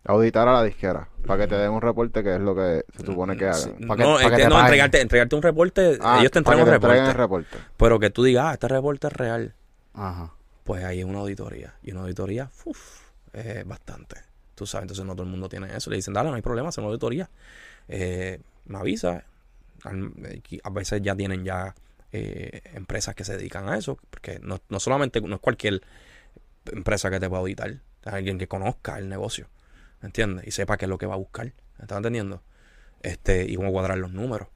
Auditar 0.05 0.47
a 0.49 0.53
la 0.53 0.63
disquera 0.63 1.07
para 1.25 1.43
que 1.43 1.47
te 1.47 1.55
den 1.55 1.71
un 1.71 1.81
reporte 1.81 2.21
que 2.23 2.35
es 2.35 2.41
lo 2.41 2.53
que 2.53 2.83
se 2.97 3.05
supone 3.05 3.37
que 3.37 3.47
hagan. 3.47 3.75
Que- 3.77 3.85
no, 3.85 3.95
pa' 3.95 4.21
es 4.23 4.29
que 4.31 4.35
que 4.37 4.47
no, 4.49 4.59
entregarte, 4.59 4.99
entregarte 5.01 5.35
un 5.35 5.41
reporte, 5.41 5.97
Ah, 6.01 6.17
ellos 6.19 6.31
te 6.31 6.39
entregan 6.39 6.65
que 6.65 6.69
un 6.71 6.73
reporte. 6.75 6.99
el 6.99 7.13
reporte. 7.13 7.57
Pero 7.77 7.99
que 7.99 8.09
tú 8.09 8.23
digas, 8.23 8.45
ah, 8.47 8.53
este 8.53 8.67
reporte 8.67 9.07
es 9.07 9.13
real, 9.13 9.53
Ajá. 9.93 10.33
pues 10.65 10.83
ahí 10.83 10.99
es 10.99 11.05
una 11.05 11.19
auditoría. 11.19 11.75
Y 11.83 11.91
una 11.91 12.01
auditoría, 12.01 12.49
uff, 12.65 12.99
es 13.31 13.65
bastante. 13.65 14.17
Tú 14.55 14.65
sabes, 14.65 14.83
entonces 14.83 15.05
no 15.05 15.13
todo 15.13 15.23
el 15.23 15.29
mundo 15.29 15.47
tiene 15.47 15.73
eso. 15.75 15.89
Le 15.89 15.95
dicen, 15.95 16.13
dale, 16.13 16.29
no 16.29 16.35
hay 16.35 16.41
problema, 16.41 16.69
hacemos 16.69 16.89
auditoría. 16.89 17.29
Eh, 17.87 18.39
me 18.65 18.77
avisa. 18.79 19.23
Aquí 20.35 20.59
A 20.63 20.69
veces 20.69 21.01
ya 21.01 21.15
tienen 21.15 21.43
ya 21.43 21.73
eh, 22.11 22.61
empresas 22.73 23.15
que 23.15 23.23
se 23.23 23.35
dedican 23.37 23.67
a 23.69 23.77
eso, 23.77 23.97
porque 24.09 24.39
no, 24.41 24.59
no 24.69 24.79
solamente, 24.79 25.19
no 25.21 25.35
es 25.35 25.41
cualquier 25.41 25.81
empresa 26.71 27.09
que 27.09 27.19
te 27.19 27.27
pueda 27.27 27.39
auditar, 27.41 27.69
es 27.71 28.13
alguien 28.13 28.37
que 28.37 28.47
conozca 28.47 28.97
el 28.99 29.09
negocio, 29.09 29.47
¿entiendes? 30.03 30.45
Y 30.47 30.51
sepa 30.51 30.77
qué 30.77 30.85
es 30.85 30.89
lo 30.89 30.97
que 30.99 31.05
va 31.07 31.15
a 31.15 31.17
buscar, 31.17 31.45
¿me 31.45 31.83
estás 31.83 31.97
entendiendo? 31.97 32.41
Este, 33.01 33.45
y 33.49 33.55
cómo 33.55 33.71
cuadrar 33.71 33.97
los 33.97 34.11
números. 34.11 34.47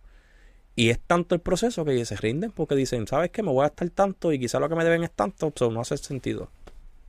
Y 0.75 0.91
es 0.91 0.99
tanto 0.99 1.33
el 1.33 1.41
proceso 1.41 1.83
que 1.85 2.05
se 2.05 2.15
rinden 2.17 2.51
porque 2.51 2.75
dicen, 2.75 3.07
¿sabes 3.07 3.31
qué? 3.31 3.41
Me 3.41 3.49
voy 3.51 3.61
a 3.61 3.69
gastar 3.69 3.89
tanto 3.89 4.31
y 4.31 4.39
quizá 4.39 4.59
lo 4.59 4.69
que 4.69 4.75
me 4.75 4.83
deben 4.83 5.03
es 5.03 5.11
tanto, 5.11 5.51
so 5.55 5.71
no 5.71 5.81
hace 5.81 5.97
sentido. 5.97 6.49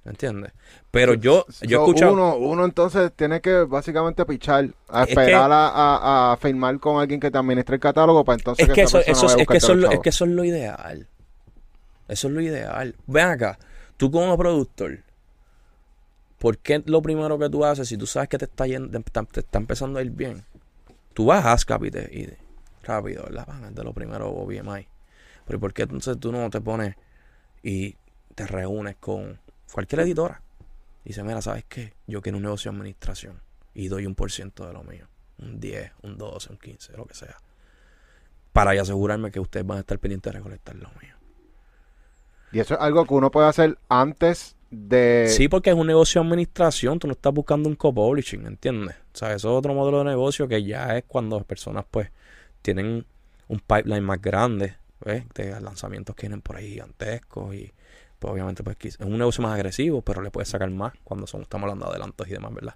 ¿Entiendes? 0.05 0.53
Pero 0.91 1.13
yo, 1.13 1.45
yo 1.61 1.81
So, 1.81 1.85
escuchado... 1.85 2.15
Uno, 2.15 2.37
uno 2.37 2.65
entonces 2.65 3.13
tiene 3.15 3.43
que 3.43 3.65
básicamente 3.65 4.25
pichar, 4.25 4.71
a 4.89 5.03
Es 5.03 5.11
esperar 5.11 5.53
a, 5.53 5.69
a- 5.69 6.33
a 6.33 6.37
firmar 6.39 6.79
con 6.81 6.99
alguien 6.99 7.21
que 7.21 7.31
te 7.31 7.37
administre 7.37 7.75
el 7.75 7.81
catálogo 7.81 8.25
para 8.25 8.39
entonces 8.39 8.67
Es 8.69 8.75
que, 8.75 8.83
eso, 8.83 9.01
es, 9.01 9.05
que 9.05 9.11
eso, 9.13 9.27
es 9.37 9.47
que 10.01 10.09
eso 10.09 10.25
es 10.25 10.31
lo 10.31 10.45
ideal. 10.45 11.07
Eso 12.07 12.29
es 12.29 12.35
lo 12.35 12.41
ideal. 12.41 12.95
Ven 13.07 13.27
acá, 13.29 13.59
tú 13.99 14.11
como 14.11 14.39
productor, 14.39 15.01
¿por 16.39 16.59
qué 16.59 16.83
lo 16.87 17.03
primero 17.03 17.39
que 17.39 17.49
tú 17.51 17.65
haces 17.65 17.89
si 17.89 17.97
tú 17.97 18.07
sabes 18.07 18.29
que 18.29 18.39
te 18.39 18.47
está, 18.47 18.67
yendo, 18.67 19.01
te, 19.01 19.41
está- 19.41 19.59
empezando 19.59 19.99
a 19.99 20.03
ir 20.03 20.11
bien? 20.11 20.45
Tú 21.15 21.33
a 21.33 21.53
ASCAP 21.53 21.85
y, 21.85 22.29
rápido, 22.83 23.25
¿verdad? 23.25 23.47
Van, 23.47 23.75
de 23.75 23.85
lo 23.85 23.93
primero 23.93 24.33
BMI. 24.33 24.87
Pero 25.47 25.61
¿por 25.61 25.73
qué 25.73 25.83
entonces 25.83 26.19
tú 26.19 26.31
no 26.31 26.49
te 26.51 26.61
pones 26.61 26.95
y 27.63 27.97
te 28.35 28.47
reúnes 28.47 28.97
con 28.97 29.39
cualquier 29.73 30.01
editora? 30.01 30.43
Y 31.05 31.09
dices, 31.09 31.25
mira, 31.25 31.43
¿sabes 31.43 31.65
qué? 31.69 31.95
Yo 32.07 32.23
quiero 32.23 32.39
un 32.39 32.45
negocio 32.45 32.71
de 32.71 32.77
administración 32.77 33.41
y 33.75 33.89
doy 33.89 34.07
un 34.07 34.15
por 34.15 34.31
ciento 34.31 34.67
de 34.67 34.73
lo 34.73 34.85
mío. 34.85 35.07
Un 35.39 35.59
10, 35.59 35.93
un 36.03 36.19
12, 36.19 36.53
un 36.53 36.59
15, 36.59 36.97
lo 36.97 37.07
que 37.07 37.15
sea 37.15 37.37
para 38.59 38.73
asegurarme 38.73 39.31
que 39.31 39.39
ustedes 39.39 39.65
van 39.65 39.79
a 39.79 39.81
estar 39.83 40.01
pendientes 40.01 40.33
de 40.33 40.37
recolectar 40.37 40.75
lo 40.75 40.89
mío. 41.01 41.15
Y 42.51 42.59
eso 42.59 42.75
es 42.75 42.81
algo 42.81 43.07
que 43.07 43.15
uno 43.15 43.31
puede 43.31 43.47
hacer 43.47 43.79
antes 43.89 44.57
Sí, 45.23 45.49
porque 45.49 45.71
es 45.71 45.77
un 45.77 45.87
negocio 45.87 46.21
de 46.21 46.27
administración, 46.27 46.99
tú 46.99 47.07
no 47.07 47.13
estás 47.13 47.35
buscando 47.35 47.69
un 47.69 47.75
co-publishing, 47.77 48.47
¿entiendes? 48.47 48.97
O 49.15 49.19
sea, 49.19 49.35
eso 49.35 49.51
es 49.51 49.59
otro 49.59 49.75
modelo 49.75 49.99
de 49.99 50.05
negocio 50.05 50.49
que 50.49 50.63
ya 50.65 50.97
es 50.97 51.05
cuando 51.07 51.37
las 51.37 51.45
personas 51.47 51.85
pues 51.91 52.11
tienen 52.63 53.05
un 53.49 53.59
pipeline 53.61 54.03
más 54.05 54.21
grande, 54.23 54.77
¿ves? 55.05 55.25
De 55.35 55.61
lanzamientos 55.61 56.17
que 56.17 56.23
vienen 56.29 56.41
por 56.43 56.57
ahí 56.57 56.71
gigantescos 56.71 57.55
y 57.55 57.73
pues 58.19 58.33
obviamente 58.33 58.63
pues 58.65 58.77
es 58.83 58.99
un 59.01 59.19
negocio 59.19 59.43
más 59.43 59.55
agresivo, 59.55 60.03
pero 60.03 60.23
le 60.23 60.31
puedes 60.31 60.49
sacar 60.49 60.71
más 60.71 60.95
cuando 61.05 61.27
son, 61.27 61.43
estamos 61.43 61.65
hablando 61.65 61.87
de 61.87 61.93
adelantos 61.93 62.27
y 62.29 62.31
demás, 62.33 62.55
¿verdad? 62.55 62.75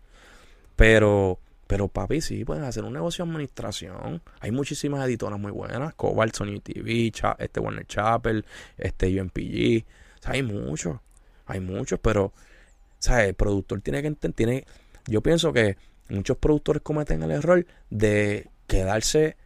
Pero, 0.76 1.38
pero 1.66 1.88
papi, 1.88 2.20
sí, 2.20 2.44
pueden 2.44 2.64
hacer 2.64 2.84
un 2.84 2.92
negocio 2.92 3.24
de 3.24 3.30
administración. 3.30 4.22
Hay 4.40 4.50
muchísimas 4.50 5.04
editoras 5.06 5.38
muy 5.38 5.52
buenas, 5.52 5.94
Cobalt, 5.94 6.34
Sony 6.34 6.60
TV, 6.62 7.10
Cha- 7.12 7.36
este 7.38 7.60
Warner 7.60 7.86
Chapel, 7.86 8.44
este 8.76 9.08
UMPG, 9.08 9.84
o 10.18 10.22
sea, 10.22 10.32
hay 10.32 10.42
muchos, 10.42 10.98
hay 11.52 11.60
muchos, 11.60 12.00
pero, 12.00 12.32
¿sabes? 12.98 13.28
El 13.28 13.34
productor 13.34 13.80
tiene 13.80 14.00
que 14.02 14.08
entender, 14.08 14.66
yo 15.06 15.20
pienso 15.22 15.52
que 15.52 15.76
muchos 16.08 16.36
productores 16.36 16.82
cometen 16.82 17.22
el 17.22 17.30
error 17.30 17.66
de 17.90 18.48
quedarse 18.66 19.36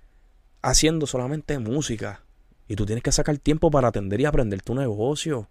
haciendo 0.62 1.06
solamente 1.06 1.58
música. 1.58 2.22
Y 2.68 2.76
tú 2.76 2.84
tienes 2.86 3.02
que 3.04 3.12
sacar 3.12 3.38
tiempo 3.38 3.70
para 3.70 3.88
atender 3.88 4.20
y 4.20 4.24
aprender 4.24 4.60
tu 4.62 4.74
negocio. 4.74 5.48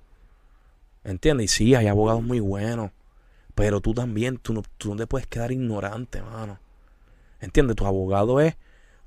¿Entiendes? 1.04 1.46
Y 1.46 1.48
sí, 1.48 1.76
hay 1.76 1.88
abogados 1.88 2.24
muy 2.24 2.40
buenos. 2.40 2.92
Pero 3.54 3.80
tú 3.80 3.94
también, 3.94 4.38
tú 4.38 4.54
no, 4.54 4.64
tú 4.78 4.90
no 4.90 4.96
te 4.98 5.08
puedes 5.08 5.28
quedar 5.28 5.52
ignorante, 5.52 6.22
mano. 6.22 6.60
¿Entiendes? 7.40 7.76
Tu 7.78 7.86
abogado 7.86 8.42
es 8.42 8.56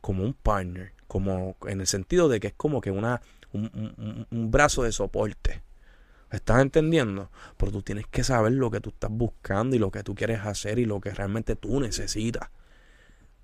como 0.01 0.23
un 0.25 0.33
partner. 0.33 0.93
Como 1.07 1.57
en 1.67 1.81
el 1.81 1.87
sentido 1.87 2.29
de 2.29 2.41
que 2.41 2.49
es 2.49 2.55
como 2.57 2.81
que 2.81 2.91
una, 2.91 3.21
un, 3.53 3.71
un- 3.75 3.95
un- 3.99 4.27
un 4.31 4.51
brazo 4.51 4.83
de 4.85 4.93
soporte. 4.93 5.61
¿Estás 6.31 6.61
entendiendo? 6.61 7.31
Pero 7.57 7.73
tú 7.73 7.83
tienes 7.83 8.07
que 8.07 8.23
saber 8.23 8.53
lo 8.53 8.71
que 8.71 8.81
tú 8.81 8.91
estás 8.91 9.11
buscando 9.11 9.77
y 9.77 9.79
lo 9.79 9.91
que 9.91 10.03
tú 10.03 10.15
quieres 10.15 10.41
hacer 10.41 10.79
y 10.79 10.85
lo 10.85 11.01
que 11.01 11.11
realmente 11.11 11.57
tú 11.57 11.81
necesitas. 11.81 12.51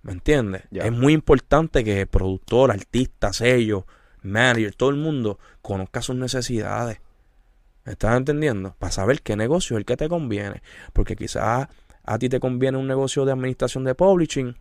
¿Me 0.02 0.12
entiendes? 0.12 0.62
Es 0.70 0.92
muy 0.92 1.14
importante 1.14 1.82
que 1.82 2.02
el 2.02 2.06
productor, 2.06 2.70
artista, 2.70 3.32
sello, 3.32 3.86
manager, 4.22 4.74
todo 4.74 4.90
el 4.90 4.96
mundo 4.96 5.38
conozca 5.62 6.02
sus 6.02 6.16
necesidades. 6.16 7.00
¿Me 7.84 7.92
estás 7.92 8.16
entendiendo? 8.16 8.74
Para 8.78 8.92
saber 8.92 9.22
qué 9.22 9.34
negocio 9.34 9.76
es 9.76 9.80
el 9.80 9.86
que 9.86 9.96
te 9.96 10.08
conviene. 10.08 10.62
Porque 10.92 11.16
quizás 11.16 11.68
a 12.04 12.18
ti 12.18 12.28
te 12.28 12.38
conviene 12.38 12.76
un 12.76 12.86
negocio 12.86 13.24
de 13.24 13.32
administración 13.32 13.84
de 13.84 13.94
publishing 13.94 14.56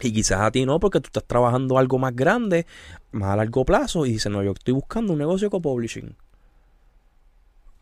y 0.00 0.12
quizás 0.12 0.40
a 0.40 0.50
ti 0.50 0.64
no, 0.64 0.78
porque 0.78 1.00
tú 1.00 1.06
estás 1.06 1.24
trabajando 1.24 1.78
algo 1.78 1.98
más 1.98 2.14
grande, 2.14 2.66
más 3.10 3.30
a 3.30 3.36
largo 3.36 3.64
plazo 3.64 4.06
y 4.06 4.12
dices, 4.12 4.30
no, 4.30 4.42
yo 4.42 4.52
estoy 4.52 4.74
buscando 4.74 5.12
un 5.12 5.18
negocio 5.18 5.50
con 5.50 5.62
publishing. 5.62 6.14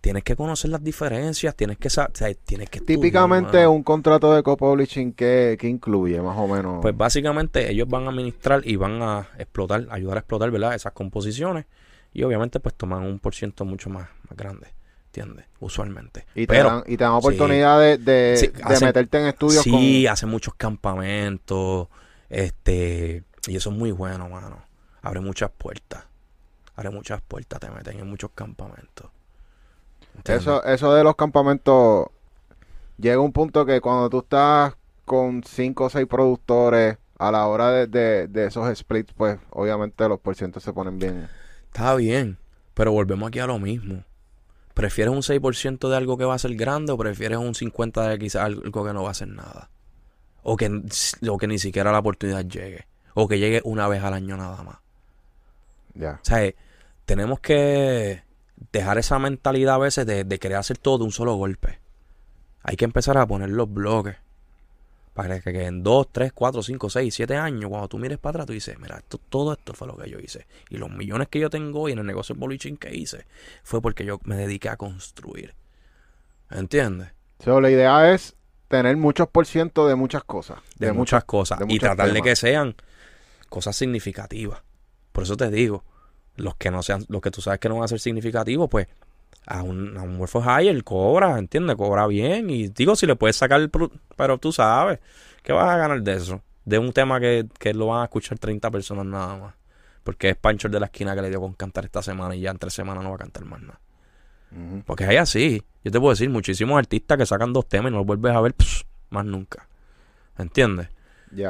Tienes 0.06 0.22
que 0.22 0.36
conocer 0.36 0.70
las 0.70 0.84
diferencias, 0.84 1.56
tienes 1.56 1.78
que 1.78 1.90
saber, 1.90 2.12
tienes 2.44 2.70
que 2.70 2.78
estudiar, 2.78 3.00
Típicamente 3.00 3.56
mano. 3.58 3.72
un 3.72 3.82
contrato 3.82 4.32
de 4.32 4.44
co-publishing 4.44 5.14
que, 5.14 5.56
que 5.58 5.66
incluye 5.66 6.22
más 6.22 6.38
o 6.38 6.46
menos. 6.46 6.78
Pues 6.80 6.96
básicamente 6.96 7.68
ellos 7.72 7.88
van 7.88 8.06
a 8.06 8.10
administrar 8.10 8.60
y 8.64 8.76
van 8.76 9.02
a 9.02 9.26
explotar, 9.36 9.88
ayudar 9.90 10.18
a 10.18 10.20
explotar, 10.20 10.52
¿verdad? 10.52 10.76
Esas 10.76 10.92
composiciones. 10.92 11.66
Y 12.12 12.22
obviamente 12.22 12.60
pues 12.60 12.76
toman 12.76 13.02
un 13.02 13.18
por 13.18 13.34
ciento 13.34 13.64
mucho 13.64 13.90
más, 13.90 14.08
más 14.30 14.36
grande, 14.38 14.68
¿entiendes? 15.06 15.46
Usualmente. 15.58 16.24
y, 16.36 16.46
te 16.46 16.56
dan, 16.56 16.84
y 16.86 16.96
te 16.96 17.02
dan 17.02 17.14
oportunidad 17.14 17.80
de, 17.80 17.98
de, 17.98 18.36
Sí, 18.36 18.46
de 18.46 18.62
hacen- 18.62 18.86
meterte 18.86 19.18
en 19.18 19.26
estudios 19.26 19.64
sí, 19.64 20.06
hacen 20.06 20.28
muchos 20.28 20.54
campamentos, 20.54 21.88
este, 22.28 23.24
y 23.48 23.56
eso 23.56 23.70
es 23.70 23.76
muy 23.76 23.90
bueno, 23.90 24.28
mano. 24.28 24.62
Abre 25.02 25.18
muchas 25.18 25.50
puertas. 25.50 26.04
Abre 26.76 26.90
muchas 26.90 27.20
puertas, 27.22 27.58
te 27.58 27.68
meten 27.70 27.98
en 27.98 28.06
muchos 28.08 28.30
campamentos. 28.36 29.10
Eso, 30.24 30.64
eso 30.64 30.94
de 30.94 31.04
los 31.04 31.16
campamentos 31.16 32.08
llega 32.98 33.20
un 33.20 33.32
punto 33.32 33.66
que 33.66 33.80
cuando 33.80 34.10
tú 34.10 34.20
estás 34.20 34.74
con 35.04 35.42
cinco 35.44 35.84
o 35.84 35.90
seis 35.90 36.06
productores 36.06 36.98
a 37.18 37.30
la 37.30 37.46
hora 37.46 37.70
de, 37.70 37.86
de, 37.86 38.26
de 38.28 38.46
esos 38.46 38.76
splits, 38.76 39.12
pues 39.12 39.38
obviamente 39.50 40.08
los 40.08 40.20
porcientos 40.20 40.62
se 40.62 40.72
ponen 40.72 40.98
bien. 40.98 41.28
Está 41.66 41.94
bien, 41.94 42.38
pero 42.74 42.92
volvemos 42.92 43.28
aquí 43.28 43.38
a 43.38 43.46
lo 43.46 43.58
mismo. 43.58 44.04
¿Prefieres 44.76 45.14
un 45.14 45.22
6% 45.22 45.88
de 45.88 45.96
algo 45.96 46.18
que 46.18 46.26
va 46.26 46.34
a 46.34 46.38
ser 46.38 46.54
grande 46.54 46.92
o 46.92 46.98
prefieres 46.98 47.38
un 47.38 47.54
50% 47.54 48.08
de 48.10 48.18
quizás 48.18 48.42
algo 48.42 48.84
que 48.84 48.92
no 48.92 49.04
va 49.04 49.10
a 49.10 49.14
ser 49.14 49.28
nada? 49.28 49.70
O 50.42 50.58
que, 50.58 50.82
o 51.26 51.38
que 51.38 51.46
ni 51.46 51.58
siquiera 51.58 51.92
la 51.92 52.00
oportunidad 52.00 52.44
llegue. 52.44 52.86
O 53.14 53.26
que 53.26 53.38
llegue 53.38 53.62
una 53.64 53.88
vez 53.88 54.02
al 54.02 54.12
año 54.12 54.36
nada 54.36 54.62
más. 54.62 54.76
Ya. 55.94 56.20
O 56.22 56.24
sea, 56.24 56.44
eh, 56.44 56.56
tenemos 57.06 57.40
que 57.40 58.22
dejar 58.72 58.98
esa 58.98 59.18
mentalidad 59.18 59.76
a 59.76 59.78
veces 59.78 60.06
de, 60.06 60.24
de 60.24 60.38
querer 60.38 60.58
hacer 60.58 60.78
todo 60.78 60.98
de 60.98 61.04
un 61.04 61.12
solo 61.12 61.34
golpe. 61.34 61.78
Hay 62.62 62.76
que 62.76 62.84
empezar 62.84 63.16
a 63.18 63.26
poner 63.26 63.50
los 63.50 63.72
bloques. 63.72 64.16
Para 65.14 65.40
que, 65.40 65.64
en 65.64 65.82
2, 65.82 66.08
3, 66.12 66.32
4, 66.34 66.62
5, 66.62 66.90
6, 66.90 67.14
7 67.14 67.36
años, 67.36 67.70
cuando 67.70 67.88
tú 67.88 67.98
mires 67.98 68.18
para 68.18 68.32
atrás, 68.32 68.46
tú 68.48 68.52
dices, 68.52 68.78
mira, 68.78 68.98
esto, 68.98 69.16
todo 69.16 69.54
esto 69.54 69.72
fue 69.72 69.86
lo 69.86 69.96
que 69.96 70.10
yo 70.10 70.18
hice. 70.18 70.46
Y 70.68 70.76
los 70.76 70.90
millones 70.90 71.28
que 71.28 71.40
yo 71.40 71.48
tengo 71.48 71.80
hoy 71.80 71.92
en 71.92 72.00
el 72.00 72.06
negocio 72.06 72.34
de 72.34 72.40
bolichin 72.40 72.76
que 72.76 72.94
hice, 72.94 73.24
fue 73.62 73.80
porque 73.80 74.04
yo 74.04 74.20
me 74.24 74.36
dediqué 74.36 74.68
a 74.68 74.76
construir. 74.76 75.54
¿Entiendes? 76.50 77.08
So, 77.42 77.62
la 77.62 77.70
idea 77.70 78.12
es 78.12 78.36
tener 78.68 78.98
muchos 78.98 79.26
por 79.28 79.46
ciento 79.46 79.88
de 79.88 79.94
muchas 79.94 80.22
cosas. 80.24 80.58
De, 80.76 80.92
muchas 80.92 81.24
cosas. 81.24 81.60
de 81.60 81.66
y 81.68 81.78
tratar 81.78 82.12
de 82.12 82.20
que 82.20 82.36
sean 82.36 82.74
cosas 83.48 83.74
significativas. 83.74 84.62
Por 85.12 85.24
eso 85.24 85.36
te 85.38 85.50
digo, 85.50 85.82
los 86.36 86.56
que 86.56 86.70
no 86.70 86.82
sean, 86.82 87.04
los 87.08 87.20
que 87.20 87.30
tú 87.30 87.40
sabes 87.40 87.60
que 87.60 87.68
no 87.68 87.76
van 87.76 87.84
a 87.84 87.88
ser 87.88 88.00
significativos, 88.00 88.68
pues 88.68 88.86
a 89.46 89.62
un, 89.62 89.96
a 89.96 90.02
un 90.02 90.16
Work 90.18 90.30
for 90.30 90.42
Hire 90.44 90.82
cobra, 90.82 91.38
¿entiendes? 91.38 91.76
Cobra 91.76 92.06
bien. 92.06 92.50
Y 92.50 92.68
digo, 92.68 92.96
si 92.96 93.06
le 93.06 93.16
puedes 93.16 93.36
sacar 93.36 93.60
el 93.60 93.70
pero 94.16 94.38
tú 94.38 94.52
sabes, 94.52 94.98
¿qué 95.42 95.52
vas 95.52 95.68
a 95.68 95.76
ganar 95.76 96.02
de 96.02 96.14
eso? 96.14 96.42
De 96.64 96.78
un 96.78 96.92
tema 96.92 97.20
que, 97.20 97.46
que 97.58 97.72
lo 97.72 97.86
van 97.86 98.02
a 98.02 98.04
escuchar 98.04 98.38
30 98.38 98.70
personas 98.70 99.06
nada 99.06 99.36
más. 99.36 99.54
Porque 100.02 100.30
es 100.30 100.36
Pancho 100.36 100.68
el 100.68 100.72
de 100.72 100.80
la 100.80 100.86
esquina 100.86 101.14
que 101.14 101.22
le 101.22 101.30
dio 101.30 101.40
con 101.40 101.54
cantar 101.54 101.84
esta 101.84 102.02
semana 102.02 102.34
y 102.34 102.40
ya 102.40 102.50
en 102.50 102.58
tres 102.58 102.74
semanas 102.74 103.02
no 103.02 103.10
va 103.10 103.16
a 103.16 103.18
cantar 103.18 103.44
más 103.44 103.60
nada. 103.60 103.80
Porque 104.84 105.04
hay 105.04 105.16
así. 105.16 105.62
Yo 105.84 105.90
te 105.90 106.00
puedo 106.00 106.10
decir, 106.10 106.30
muchísimos 106.30 106.78
artistas 106.78 107.18
que 107.18 107.26
sacan 107.26 107.52
dos 107.52 107.68
temas 107.68 107.90
y 107.90 107.92
no 107.92 107.98
los 107.98 108.06
vuelves 108.06 108.32
a 108.32 108.40
ver 108.40 108.54
pss, 108.54 108.86
más 109.10 109.24
nunca. 109.24 109.68
¿Entiendes? 110.38 110.88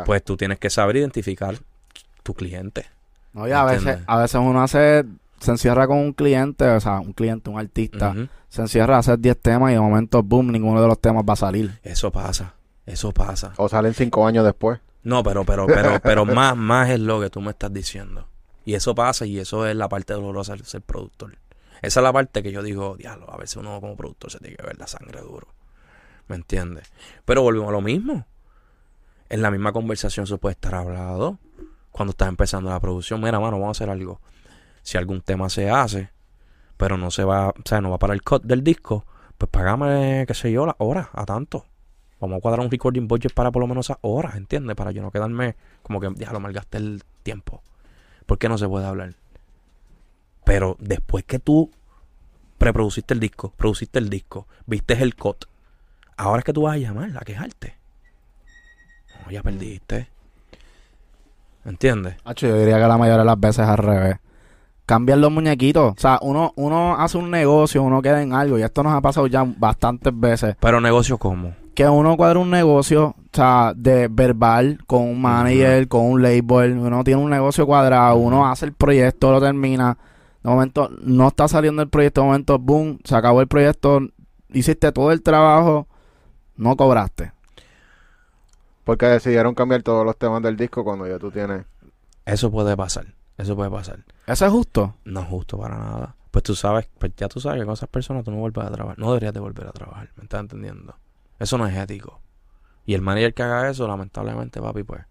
Pues 0.05 0.23
tú 0.25 0.37
tienes 0.37 0.59
que 0.59 0.71
saber 0.71 0.97
identificar 0.97 1.57
tu 2.23 2.35
cliente. 2.35 2.87
No, 3.37 3.47
y 3.47 3.53
a 3.53 3.65
veces, 3.65 3.99
a 4.07 4.19
veces 4.19 4.41
uno 4.43 4.63
hace, 4.63 5.05
se 5.41 5.51
encierra 5.51 5.87
con 5.87 5.99
un 5.99 6.15
cliente, 6.15 6.67
o 6.71 6.81
sea, 6.81 7.01
un 7.01 7.13
cliente, 7.13 7.51
un 7.51 7.59
artista, 7.59 8.15
se 8.49 8.63
encierra 8.63 8.97
a 8.97 9.01
hacer 9.01 9.19
10 9.19 9.39
temas 9.39 9.73
y 9.73 9.75
de 9.75 9.81
momento, 9.81 10.23
boom, 10.23 10.51
ninguno 10.51 10.81
de 10.81 10.89
los 10.89 10.99
temas 10.99 11.23
va 11.29 11.35
a 11.35 11.37
salir. 11.37 11.79
Eso 11.83 12.11
pasa. 12.11 12.55
Eso 12.87 13.13
pasa. 13.13 13.53
O 13.59 13.69
salen 13.69 13.93
cinco 13.93 14.27
años 14.27 14.43
después. 14.43 14.81
No, 15.03 15.23
pero, 15.23 15.45
pero, 15.45 15.67
pero, 15.67 16.01
pero 16.03 16.25
más, 16.25 16.57
más 16.57 16.89
es 16.89 16.99
lo 16.99 17.21
que 17.21 17.29
tú 17.29 17.43
me 17.43 17.51
estás 17.51 17.71
diciendo. 17.75 18.27
Y 18.65 18.73
eso 18.73 18.95
pasa 18.95 19.27
y 19.27 19.39
eso 19.39 19.67
es 19.67 19.77
la 19.77 19.91
parte 19.91 20.15
dolorosa 20.15 20.57
de 20.57 20.65
ser 20.65 20.81
productor. 20.81 21.37
Esa 21.83 22.01
es 22.01 22.05
la 22.05 22.15
parte 22.15 22.43
que 22.43 22.53
yo 22.53 22.63
digo, 22.63 22.97
diablo, 22.97 23.31
a 23.31 23.37
veces 23.37 23.57
uno 23.57 23.79
como 23.83 23.97
productor 23.97 24.31
se 24.31 24.39
tiene 24.39 24.57
que 24.57 24.63
ver 24.63 24.79
la 24.79 24.87
sangre 24.87 25.21
duro. 25.21 25.49
¿Me 26.27 26.37
entiendes? 26.37 26.91
Pero 27.27 27.43
volvemos 27.43 27.69
a 27.69 27.73
lo 27.73 27.83
mismo. 27.83 28.25
En 29.29 29.43
la 29.43 29.51
misma 29.51 29.75
conversación 29.75 30.27
se 30.27 30.39
puede 30.39 30.55
estar 30.55 30.75
hablado 30.75 31.39
cuando 31.97 32.11
estás 32.11 32.29
empezando 32.29 32.69
la 32.69 32.79
producción. 32.79 33.23
Mira, 33.23 33.41
mano, 33.41 33.59
vamos 33.59 33.69
a 33.69 33.79
hacer 33.79 33.89
algo. 33.89 34.21
Si 34.83 34.99
algún 34.99 35.23
tema 35.23 35.49
se 35.49 35.71
hace, 35.71 36.11
pero 36.77 36.99
no 36.99 37.11
se 37.11 37.25
va, 37.25 37.49
o 37.49 37.55
sea, 37.65 37.81
no 37.81 37.91
va 37.91 37.99
para 37.99 38.13
el 38.13 38.23
cut 38.23 38.43
del 38.45 38.63
disco, 38.63 39.07
pues 39.39 39.51
págame, 39.51 40.25
qué 40.29 40.35
sé 40.35 40.53
yo, 40.53 40.67
las 40.67 40.77
horas, 40.79 41.09
a 41.15 41.25
tanto. 41.25 41.65
Vamos 42.21 42.37
a 42.37 42.41
cuadrar 42.43 42.65
un 42.65 42.71
recording 42.71 43.09
budget 43.09 43.33
para 43.33 43.51
por 43.51 43.61
lo 43.61 43.67
menos 43.67 43.87
esas 43.87 43.97
horas, 44.03 44.37
¿entiendes? 44.37 44.77
Para 44.77 44.91
yo 44.91 45.01
no 45.01 45.11
quedarme 45.11 45.57
como 45.83 45.99
que, 45.99 46.13
ya 46.17 46.33
lo 46.33 46.41
malgasté 46.41 46.77
el 46.77 47.03
tiempo. 47.23 47.63
¿Por 48.27 48.39
qué 48.39 48.51
no 48.51 48.59
se 48.59 48.69
puede 48.69 48.87
hablar? 48.87 49.15
Pero 50.45 50.77
después 50.79 51.25
que 51.25 51.39
tú 51.39 51.71
preproduciste 52.59 53.15
el 53.15 53.21
disco, 53.21 53.55
produciste 53.57 53.99
el 53.99 54.11
disco, 54.11 54.47
viste 54.67 55.03
el 55.03 55.17
cut, 55.17 55.47
ahora 56.19 56.41
es 56.41 56.45
que 56.45 56.53
tú 56.53 56.63
vas 56.63 56.75
a 56.75 56.79
llamar 56.79 57.17
a 57.17 57.25
quejarte. 57.25 57.75
No, 59.25 59.31
ya 59.31 59.43
perdiste. 59.43 60.16
¿Entiendes? 61.67 62.15
Hacho, 62.25 62.47
yo 62.47 62.57
diría 62.57 62.81
que 62.81 62.87
la 62.87 62.97
mayoría 62.97 63.19
de 63.19 63.25
las 63.25 63.41
veces 63.41 63.65
es 63.65 63.69
al 63.69 63.79
revés. 63.79 64.17
Cambian 64.87 65.21
los 65.21 65.33
muñequitos. 65.33 65.95
O 65.97 66.01
sea, 66.01 66.21
uno, 66.23 66.53
uno 66.55 66.97
hace 66.97 67.19
un 67.19 67.29
negocio, 67.29 67.83
uno 67.83 68.01
queda 68.01 68.23
en 68.23 68.33
algo. 68.33 68.57
Y 68.57 68.63
esto 68.63 68.85
nos 68.85 68.95
ha 68.95 69.01
pasado 69.01 69.27
ya 69.27 69.45
bastantes 69.45 70.13
veces. 70.19 70.55
Pero 70.61 70.81
negocio 70.81 71.19
cómo? 71.19 71.55
Que 71.75 71.89
uno 71.89 72.17
cuadra 72.17 72.39
un 72.39 72.51
negocio, 72.51 73.09
o 73.09 73.15
sea, 73.33 73.73
de 73.77 74.09
verbal, 74.09 74.79
con 74.87 75.03
un 75.03 75.21
manager, 75.21 75.89
con 75.89 76.07
un 76.07 76.23
label. 76.23 76.79
Uno 76.79 77.03
tiene 77.03 77.21
un 77.21 77.31
negocio 77.31 77.67
cuadrado, 77.67 78.17
uno 78.17 78.49
hace 78.49 78.67
el 78.67 78.73
proyecto, 78.73 79.33
lo 79.33 79.41
termina. 79.41 79.99
De 80.43 80.49
momento, 80.49 80.89
no 81.03 81.29
está 81.29 81.49
saliendo 81.49 81.83
el 81.83 81.89
proyecto. 81.89 82.21
De 82.21 82.29
momento, 82.29 82.59
boom, 82.61 83.01
se 83.03 83.17
acabó 83.17 83.41
el 83.41 83.49
proyecto. 83.49 84.01
Hiciste 84.51 84.93
todo 84.93 85.11
el 85.11 85.21
trabajo, 85.21 85.89
no 86.57 86.77
cobraste. 86.77 87.33
Porque 88.87 89.07
decidieron 89.07 89.57
cambiar 89.57 89.83
todos 89.83 90.07
los 90.07 90.17
temas 90.17 90.41
del 90.43 90.57
disco 90.57 90.85
cuando 90.85 91.09
ya 91.09 91.19
tú 91.19 91.33
tienes. 91.33 91.67
Eso 92.25 92.53
puede 92.53 92.77
pasar. 92.77 93.07
Eso 93.37 93.57
puede 93.57 93.69
pasar. 93.69 94.05
¿Eso 94.29 94.47
es 94.47 94.53
justo? 94.53 94.95
No 95.05 95.23
es 95.23 95.27
justo 95.27 95.59
para 95.59 95.77
nada. 95.77 96.15
Pues 96.31 96.45
tú 96.45 96.55
sabes, 96.55 96.89
pues 96.97 97.11
ya 97.17 97.27
tú 97.27 97.41
sabes 97.41 97.59
que 97.59 97.65
con 97.65 97.75
esas 97.75 97.89
personas 97.89 98.25
tú 98.25 98.31
no 98.31 98.37
vuelves 98.37 98.65
a 98.65 98.71
trabajar. 98.71 98.97
No 98.97 99.09
deberías 99.09 99.35
de 99.35 99.41
volver 99.41 99.67
a 99.67 99.73
trabajar. 99.73 100.11
¿Me 100.15 100.23
estás 100.23 100.39
entendiendo? 100.39 100.95
Eso 101.41 101.59
no 101.59 101.67
es 101.67 101.77
ético. 101.77 102.21
Y 102.85 102.95
el 102.95 103.03
manager 103.03 103.35
que 103.35 103.43
haga 103.43 103.69
eso, 103.69 103.89
lamentablemente, 103.89 104.63
papi, 104.63 104.85
pues, 104.85 105.03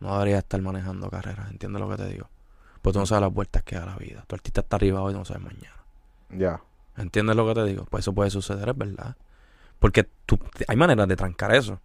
no 0.00 0.14
debería 0.14 0.38
estar 0.38 0.62
manejando 0.62 1.10
carreras. 1.10 1.50
¿Entiendes 1.50 1.78
lo 1.78 1.90
que 1.90 1.96
te 1.96 2.08
digo? 2.08 2.30
Pues 2.80 2.94
tú 2.94 3.00
no 3.00 3.04
sabes 3.04 3.20
las 3.20 3.34
vueltas 3.34 3.64
que 3.64 3.76
da 3.76 3.84
la 3.84 3.96
vida. 3.96 4.24
Tu 4.26 4.34
artista 4.34 4.62
está 4.62 4.76
arriba 4.76 5.02
hoy 5.02 5.12
y 5.12 5.16
no 5.18 5.26
sabes 5.26 5.42
mañana. 5.42 5.76
Ya. 6.30 6.62
¿Entiendes 6.96 7.36
lo 7.36 7.46
que 7.48 7.52
te 7.52 7.64
digo? 7.64 7.84
Pues 7.90 8.04
eso 8.04 8.14
puede 8.14 8.30
suceder, 8.30 8.70
es 8.70 8.78
verdad. 8.78 9.14
Porque 9.78 10.08
tú, 10.24 10.38
hay 10.66 10.76
maneras 10.78 11.06
de 11.06 11.16
trancar 11.16 11.54
eso. 11.54 11.80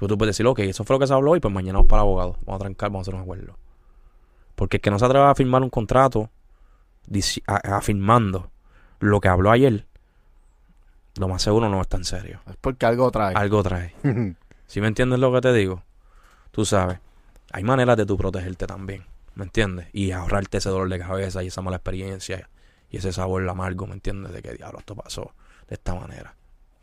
Tú, 0.00 0.08
tú 0.08 0.16
puedes 0.16 0.34
decir, 0.34 0.46
ok, 0.46 0.60
eso 0.60 0.82
fue 0.82 0.94
lo 0.94 1.00
que 1.00 1.06
se 1.06 1.12
habló 1.12 1.36
y 1.36 1.40
pues 1.40 1.52
mañana 1.52 1.76
vamos 1.76 1.90
para 1.90 2.00
el 2.00 2.08
abogado. 2.08 2.36
Vamos 2.46 2.54
a 2.54 2.58
trancar, 2.58 2.88
vamos 2.88 3.00
a 3.00 3.10
hacer 3.10 3.14
un 3.16 3.20
acuerdo. 3.20 3.58
Porque 4.54 4.78
el 4.78 4.80
que 4.80 4.90
no 4.90 4.98
se 4.98 5.04
atreva 5.04 5.30
a 5.30 5.34
firmar 5.34 5.62
un 5.62 5.68
contrato 5.68 6.30
afirmando 7.46 8.50
lo 8.98 9.20
que 9.20 9.28
habló 9.28 9.50
ayer, 9.50 9.84
lo 11.18 11.28
más 11.28 11.42
seguro 11.42 11.68
no 11.68 11.82
está 11.82 11.98
en 11.98 12.04
serio. 12.04 12.40
Es 12.48 12.56
porque 12.58 12.86
algo 12.86 13.10
trae. 13.10 13.34
Algo 13.34 13.62
trae. 13.62 13.94
¿Sí 14.66 14.80
me 14.80 14.86
entiendes 14.86 15.18
lo 15.18 15.34
que 15.34 15.42
te 15.42 15.52
digo? 15.52 15.82
Tú 16.50 16.64
sabes, 16.64 16.98
hay 17.52 17.62
maneras 17.62 17.98
de 17.98 18.06
tú 18.06 18.16
protegerte 18.16 18.66
también, 18.66 19.04
¿me 19.34 19.44
entiendes? 19.44 19.88
Y 19.92 20.12
ahorrarte 20.12 20.58
ese 20.58 20.70
dolor 20.70 20.88
de 20.88 20.98
cabeza 20.98 21.42
y 21.42 21.48
esa 21.48 21.60
mala 21.60 21.76
experiencia 21.76 22.48
y 22.90 22.96
ese 22.96 23.12
sabor 23.12 23.46
amargo, 23.46 23.86
¿me 23.86 23.92
entiendes? 23.92 24.32
De 24.32 24.40
que 24.40 24.54
diablo 24.54 24.78
esto 24.78 24.94
pasó 24.94 25.34
de 25.68 25.74
esta 25.74 25.94
manera. 25.94 26.34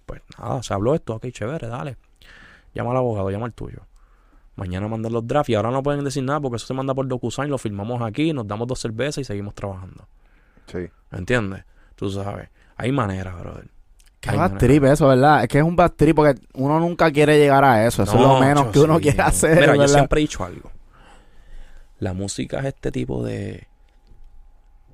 Pues 0.05 0.21
nada, 0.37 0.61
se 0.61 0.71
habló 0.75 0.93
esto, 0.93 1.15
ok, 1.15 1.25
chévere, 1.31 1.67
dale. 1.67 1.97
Llama 2.77 2.91
al 2.91 2.97
abogado, 2.97 3.31
llama 3.31 3.47
al 3.47 3.53
tuyo. 3.53 3.79
Mañana 4.55 4.87
mandan 4.87 5.13
los 5.13 5.25
drafts 5.25 5.49
y 5.49 5.55
ahora 5.55 5.71
no 5.71 5.81
pueden 5.81 6.03
decir 6.03 6.23
nada 6.23 6.39
porque 6.39 6.57
eso 6.57 6.67
se 6.67 6.73
manda 6.73 6.93
por 6.93 7.07
DocuSign, 7.07 7.49
lo 7.49 7.57
firmamos 7.57 8.01
aquí, 8.01 8.33
nos 8.33 8.47
damos 8.47 8.67
dos 8.67 8.79
cervezas 8.79 9.19
y 9.19 9.23
seguimos 9.23 9.55
trabajando. 9.55 10.07
Sí. 10.67 10.87
¿Me 11.11 11.17
entiendes? 11.17 11.63
Tú 11.95 12.09
sabes, 12.11 12.49
hay 12.75 12.91
maneras, 12.91 13.39
brother. 13.39 13.67
Qué 14.19 14.29
Hay 14.29 14.37
bad 14.37 14.57
trip 14.57 14.83
eso, 14.83 15.07
¿verdad? 15.07 15.43
Es 15.43 15.47
que 15.49 15.57
es 15.59 15.63
un 15.63 15.75
bad 15.75 15.91
trip 15.91 16.15
porque 16.15 16.39
uno 16.53 16.79
nunca 16.79 17.11
quiere 17.11 17.37
llegar 17.37 17.63
a 17.63 17.85
eso. 17.85 18.03
Eso 18.03 18.15
es 18.15 18.21
lo 18.21 18.39
menos 18.39 18.67
que 18.67 18.79
uno 18.79 18.97
sí, 18.97 19.01
quiere 19.03 19.17
no. 19.17 19.23
hacer, 19.25 19.55
Mira, 19.59 19.73
yo 19.73 19.79
¿verdad? 19.81 19.95
siempre 19.95 20.19
he 20.19 20.23
dicho 20.23 20.43
algo. 20.43 20.71
La 21.99 22.13
música 22.13 22.59
es 22.59 22.65
este 22.65 22.91
tipo 22.91 23.23
de 23.23 23.67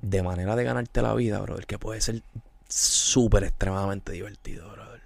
de 0.02 0.22
manera 0.22 0.54
de 0.56 0.64
ganarte 0.64 1.00
la 1.00 1.14
vida, 1.14 1.40
brother, 1.40 1.66
que 1.66 1.78
puede 1.78 2.00
ser 2.02 2.22
súper 2.68 3.44
extremadamente 3.44 4.12
divertido, 4.12 4.70
brother. 4.70 5.00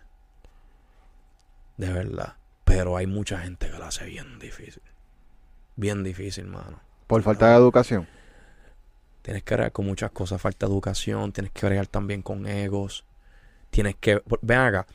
De 1.77 1.93
verdad. 1.93 2.35
Pero 2.69 2.99
hay 2.99 3.07
mucha 3.07 3.39
gente 3.39 3.71
que 3.71 3.79
lo 3.79 3.87
hace 3.87 4.05
bien 4.05 4.39
difícil. 4.39 4.83
Bien 5.75 6.05
difícil, 6.05 6.45
mano. 6.45 6.81
Por 7.07 7.23
falta 7.23 7.49
de 7.49 7.57
educación. 7.57 8.07
Tienes 9.23 9.43
que 9.43 9.55
bregar 9.55 9.73
con 9.73 9.87
muchas 9.87 10.11
cosas. 10.11 10.39
Falta 10.39 10.67
de 10.67 10.73
educación. 10.73 11.33
Tienes 11.33 11.51
que 11.51 11.65
bregar 11.65 11.87
también 11.87 12.21
con 12.21 12.47
egos. 12.47 13.07
Tienes 13.71 13.97
que... 13.97 14.23
Ven 14.43 14.59
acá. 14.59 14.87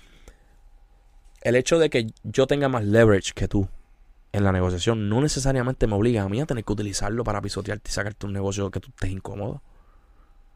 El 1.42 1.56
hecho 1.56 1.80
de 1.80 1.90
que 1.90 2.14
yo 2.24 2.46
tenga 2.46 2.70
más 2.70 2.84
leverage 2.84 3.34
que 3.34 3.48
tú 3.48 3.68
en 4.32 4.44
la 4.44 4.52
negociación 4.52 5.10
no 5.10 5.20
necesariamente 5.20 5.88
me 5.88 5.96
obliga 5.96 6.22
a 6.22 6.30
mí 6.30 6.40
a 6.42 6.46
tener 6.46 6.64
que 6.64 6.74
utilizarlo 6.74 7.24
para 7.24 7.42
pisotearte 7.42 7.90
y 7.90 7.94
sacarte 7.94 8.28
un 8.28 8.34
negocio 8.34 8.70
que 8.70 8.82
tú 8.82 8.90
estés 8.90 9.10
incómodo. 9.10 9.64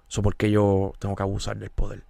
Eso 0.07 0.21
porque 0.21 0.51
yo 0.51 0.93
tengo 0.99 1.15
que 1.15 1.23
abusar 1.23 1.57
del 1.57 1.71
poder. 1.71 2.03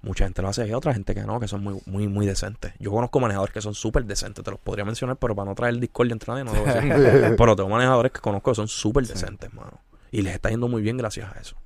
Mucha 0.00 0.24
gente 0.24 0.42
lo 0.42 0.48
hace 0.48 0.66
y 0.66 0.72
otra 0.72 0.92
gente 0.94 1.12
que 1.12 1.22
no, 1.22 1.40
que 1.40 1.48
son 1.48 1.62
muy, 1.62 1.80
muy, 1.86 2.06
muy 2.06 2.24
decentes. 2.24 2.72
Yo 2.78 2.92
conozco 2.92 3.18
manejadores 3.18 3.52
que 3.52 3.60
son 3.60 3.74
súper 3.74 4.04
decentes, 4.04 4.44
te 4.44 4.50
los 4.50 4.60
podría 4.60 4.84
mencionar, 4.84 5.16
pero 5.16 5.34
para 5.34 5.48
no 5.50 5.54
traer 5.56 5.76
discordia 5.78 6.12
entre 6.12 6.32
nadie, 6.32 6.44
no 6.44 6.54
lo 6.54 6.60
voy 6.60 6.70
a 6.70 6.74
decir. 6.74 7.34
Pero 7.36 7.56
tengo 7.56 7.68
manejadores 7.68 8.12
que 8.12 8.20
conozco 8.20 8.52
que 8.52 8.54
son 8.54 8.68
súper 8.68 9.04
decentes, 9.06 9.52
mano. 9.52 9.80
Y 10.12 10.22
les 10.22 10.34
está 10.34 10.50
yendo 10.50 10.68
muy 10.68 10.82
bien 10.82 10.96
gracias 10.96 11.34
a 11.34 11.40
eso. 11.40 11.56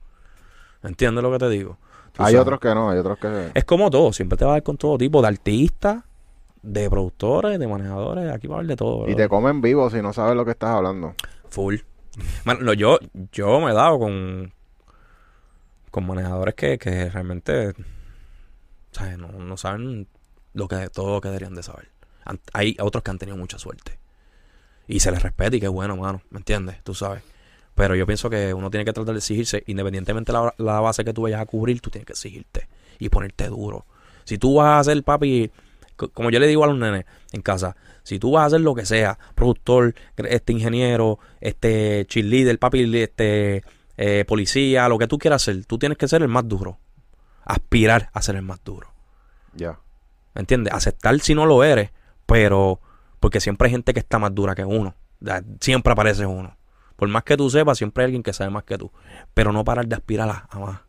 ¿Entiendes 0.82 1.22
lo 1.22 1.30
que 1.30 1.38
te 1.38 1.48
digo? 1.50 1.76
Tú 2.12 2.22
Hay 2.22 2.32
sabes. 2.32 2.40
otros 2.40 2.60
que 2.60 2.74
no, 2.74 2.90
hay 2.90 2.98
otros 2.98 3.18
que. 3.18 3.50
Es 3.54 3.64
como 3.64 3.90
todo, 3.90 4.12
siempre 4.12 4.38
te 4.38 4.44
va 4.46 4.52
a 4.52 4.54
dar 4.54 4.62
con 4.62 4.78
todo 4.78 4.96
tipo 4.96 5.20
de 5.20 5.28
artistas, 5.28 6.02
de 6.62 6.88
productores, 6.88 7.58
de 7.58 7.66
manejadores, 7.68 8.32
aquí 8.32 8.46
va 8.46 8.56
a 8.56 8.58
haber 8.58 8.68
de 8.68 8.76
todo. 8.76 9.02
Y 9.04 9.14
bro. 9.14 9.16
te 9.16 9.28
comen 9.28 9.60
vivo 9.60 9.90
si 9.90 10.00
no 10.00 10.12
sabes 10.14 10.36
lo 10.36 10.44
que 10.46 10.52
estás 10.52 10.70
hablando. 10.70 11.14
Full. 11.50 11.76
Mano, 12.44 12.60
no, 12.62 12.72
yo, 12.72 12.98
yo 13.30 13.60
me 13.60 13.70
he 13.72 13.74
dado 13.74 13.98
con, 13.98 14.52
con 15.90 16.06
manejadores 16.06 16.54
que, 16.54 16.78
que 16.78 17.08
realmente 17.10 17.74
No, 19.18 19.56
saben 19.56 20.06
lo 20.54 20.68
que, 20.68 20.88
todo 20.90 21.14
lo 21.14 21.20
que 21.20 21.28
deberían 21.28 21.54
de 21.54 21.62
saber. 21.62 21.90
Hay 22.52 22.76
otros 22.80 23.02
que 23.02 23.10
han 23.10 23.18
tenido 23.18 23.36
mucha 23.36 23.58
suerte. 23.58 23.98
Y 24.86 25.00
se 25.00 25.10
les 25.10 25.22
respeta 25.22 25.56
y 25.56 25.60
qué 25.60 25.68
bueno, 25.68 25.96
mano. 25.96 26.22
¿Me 26.30 26.38
entiendes? 26.38 26.76
Tú 26.84 26.94
sabes. 26.94 27.22
Pero 27.74 27.94
yo 27.94 28.06
pienso 28.06 28.28
que 28.28 28.52
uno 28.52 28.70
tiene 28.70 28.84
que 28.84 28.92
tratar 28.92 29.14
de 29.14 29.18
exigirse, 29.18 29.64
independientemente 29.66 30.30
de 30.32 30.38
la, 30.38 30.54
la 30.58 30.80
base 30.80 31.04
que 31.04 31.14
tú 31.14 31.22
vayas 31.22 31.40
a 31.40 31.46
cubrir, 31.46 31.80
tú 31.80 31.88
tienes 31.90 32.06
que 32.06 32.12
exigirte 32.12 32.68
y 32.98 33.08
ponerte 33.08 33.48
duro. 33.48 33.86
Si 34.24 34.36
tú 34.36 34.56
vas 34.56 34.80
a 34.86 34.92
ser 34.92 35.02
papi, 35.02 35.50
co- 35.96 36.10
como 36.10 36.30
yo 36.30 36.38
le 36.38 36.46
digo 36.46 36.64
a 36.64 36.66
los 36.66 36.76
nenes 36.78 37.06
en 37.32 37.40
casa, 37.40 37.74
si 38.02 38.18
tú 38.18 38.32
vas 38.32 38.42
a 38.42 38.46
hacer 38.46 38.60
lo 38.60 38.74
que 38.74 38.84
sea, 38.84 39.18
productor, 39.34 39.94
este 40.16 40.52
ingeniero, 40.52 41.18
este 41.40 42.04
cheerleader, 42.08 42.58
papi, 42.58 42.94
este 43.00 43.64
eh, 43.96 44.24
policía, 44.28 44.86
lo 44.88 44.98
que 44.98 45.06
tú 45.06 45.16
quieras 45.18 45.40
ser, 45.42 45.64
tú 45.64 45.78
tienes 45.78 45.96
que 45.96 46.08
ser 46.08 46.20
el 46.20 46.28
más 46.28 46.46
duro. 46.46 46.78
Aspirar 47.44 48.10
a 48.12 48.22
ser 48.22 48.36
el 48.36 48.42
más 48.42 48.62
duro. 48.64 48.88
Ya. 49.54 49.78
¿Me 50.34 50.40
entiendes? 50.40 50.72
Aceptar 50.72 51.18
si 51.20 51.34
no 51.34 51.46
lo 51.46 51.64
eres, 51.64 51.90
pero 52.26 52.80
porque 53.20 53.40
siempre 53.40 53.66
hay 53.66 53.72
gente 53.72 53.92
que 53.92 54.00
está 54.00 54.18
más 54.18 54.34
dura 54.34 54.54
que 54.54 54.64
uno. 54.64 54.94
Siempre 55.60 55.92
aparece 55.92 56.26
uno. 56.26 56.56
Por 56.96 57.08
más 57.08 57.24
que 57.24 57.36
tú 57.36 57.50
sepas, 57.50 57.78
siempre 57.78 58.02
hay 58.02 58.06
alguien 58.06 58.22
que 58.22 58.32
sabe 58.32 58.50
más 58.50 58.64
que 58.64 58.78
tú. 58.78 58.90
Pero 59.34 59.52
no 59.52 59.64
parar 59.64 59.86
de 59.86 59.94
aspirar 59.94 60.28
a, 60.28 60.48
a 60.50 60.58
más. 60.58 60.80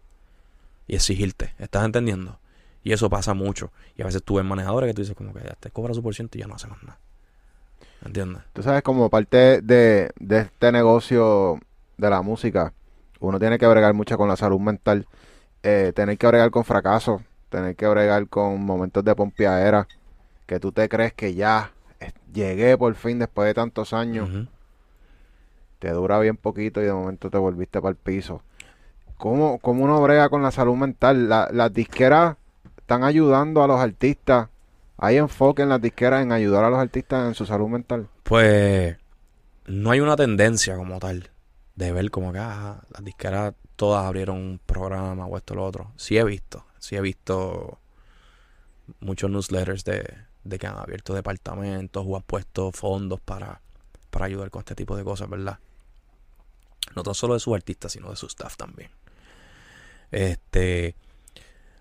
Y 0.88 0.96
exigirte. 0.96 1.54
¿Estás 1.60 1.86
entendiendo? 1.86 2.40
Y 2.84 2.92
eso 2.92 3.10
pasa 3.10 3.34
mucho. 3.34 3.72
Y 3.96 4.02
a 4.02 4.06
veces 4.06 4.24
tú 4.24 4.36
ves 4.36 4.46
manejadores 4.46 4.90
que 4.90 4.94
tú 4.94 5.02
dices 5.02 5.16
como 5.16 5.34
que 5.34 5.40
ya 5.40 5.56
te 5.60 5.72
cobra 5.72 5.94
su 5.94 6.04
por 6.04 6.14
ciento 6.14 6.38
y 6.38 6.42
ya 6.42 6.48
no 6.48 6.56
hace 6.56 6.68
más 6.68 6.84
nada. 6.84 7.00
¿Me 8.02 8.08
entiendes? 8.08 8.44
Tú 8.52 8.62
sabes, 8.64 8.84
como 8.84 9.10
parte 9.10 9.62
de, 9.62 10.12
de 10.20 10.40
este 10.40 10.72
negocio 10.72 11.60
de 11.98 12.10
la 12.10 12.22
música, 12.22 12.74
uno 13.20 13.40
tiene 13.40 13.58
que 13.58 13.68
bregar 13.68 13.94
mucho 13.94 14.18
con 14.18 14.28
la 14.28 14.36
salud 14.36 14.60
mental, 14.60 15.08
eh, 15.64 15.92
tener 15.96 16.18
que 16.18 16.28
bregar 16.28 16.52
con 16.52 16.64
fracasos, 16.66 17.22
tener 17.50 17.76
que 17.76 17.88
bregar 17.88 18.28
con 18.28 18.64
momentos 18.66 19.04
de 19.04 19.16
pompeadera, 19.16 19.88
que 20.46 20.60
tú 20.60 20.72
te 20.72 20.88
crees 20.90 21.14
que 21.14 21.34
ya 21.34 21.72
llegué 22.34 22.78
por 22.78 22.94
fin 22.96 23.20
después 23.20 23.48
de 23.48 23.54
tantos 23.54 23.94
años, 23.94 24.30
te 25.80 25.90
dura 25.92 26.20
bien 26.20 26.38
poquito 26.38 26.82
y 26.82 26.86
de 26.86 26.94
momento 26.94 27.30
te 27.30 27.38
volviste 27.38 27.82
para 27.82 27.92
el 27.92 27.96
piso. 27.98 28.42
¿Cómo, 29.18 29.60
cómo 29.60 29.84
uno 29.84 30.02
brega 30.02 30.30
con 30.30 30.42
la 30.42 30.52
salud 30.52 30.76
mental? 30.76 31.30
La- 31.30 31.50
las 31.52 31.74
disqueras 31.74 32.36
están 32.78 33.04
ayudando 33.04 33.64
a 33.64 33.68
los 33.68 33.80
artistas. 33.80 34.50
¿Hay 34.98 35.18
enfoque 35.18 35.62
en 35.64 35.70
las 35.70 35.82
disqueras 35.82 36.24
en 36.24 36.32
ayudar 36.32 36.64
a 36.66 36.70
los 36.70 36.80
artistas 36.80 37.28
en 37.28 37.34
su 37.36 37.46
salud 37.46 37.68
mental? 37.68 38.08
Pues 38.24 38.98
no 39.66 39.92
hay 39.92 40.00
una 40.00 40.16
tendencia 40.16 40.76
como 40.76 41.00
tal 41.00 41.30
de 41.76 41.92
ver 41.92 42.10
como 42.12 42.32
que 42.34 42.40
ah, 42.40 42.82
las 42.94 43.04
disqueras 43.04 43.54
todas 43.76 44.06
abrieron 44.06 44.38
un 44.38 44.60
programa 44.66 45.26
o 45.26 45.38
esto 45.38 45.54
o 45.54 45.58
lo 45.58 45.66
otro. 45.66 45.92
Sí 45.98 46.18
he 46.18 46.24
visto, 46.24 46.66
sí 46.80 46.96
he 46.96 47.02
visto 47.02 47.80
muchos 49.00 49.30
newsletters 49.30 49.84
de, 49.84 50.18
de 50.44 50.60
que 50.60 50.68
han 50.68 50.78
abierto 50.78 51.14
departamentos 51.14 52.04
o 52.08 52.16
han 52.16 52.24
puesto 52.24 52.72
fondos 52.72 53.20
para, 53.22 53.62
para 54.10 54.26
ayudar 54.26 54.50
con 54.52 54.60
este 54.60 54.76
tipo 54.76 54.96
de 54.96 55.04
cosas, 55.04 55.30
¿verdad? 55.30 55.60
No 56.96 57.04
tan 57.04 57.14
solo 57.14 57.34
de 57.34 57.40
sus 57.40 57.56
artistas, 57.56 57.94
sino 57.94 58.10
de 58.10 58.16
su 58.16 58.28
staff 58.28 58.58
también. 58.58 58.92
Este, 60.12 60.96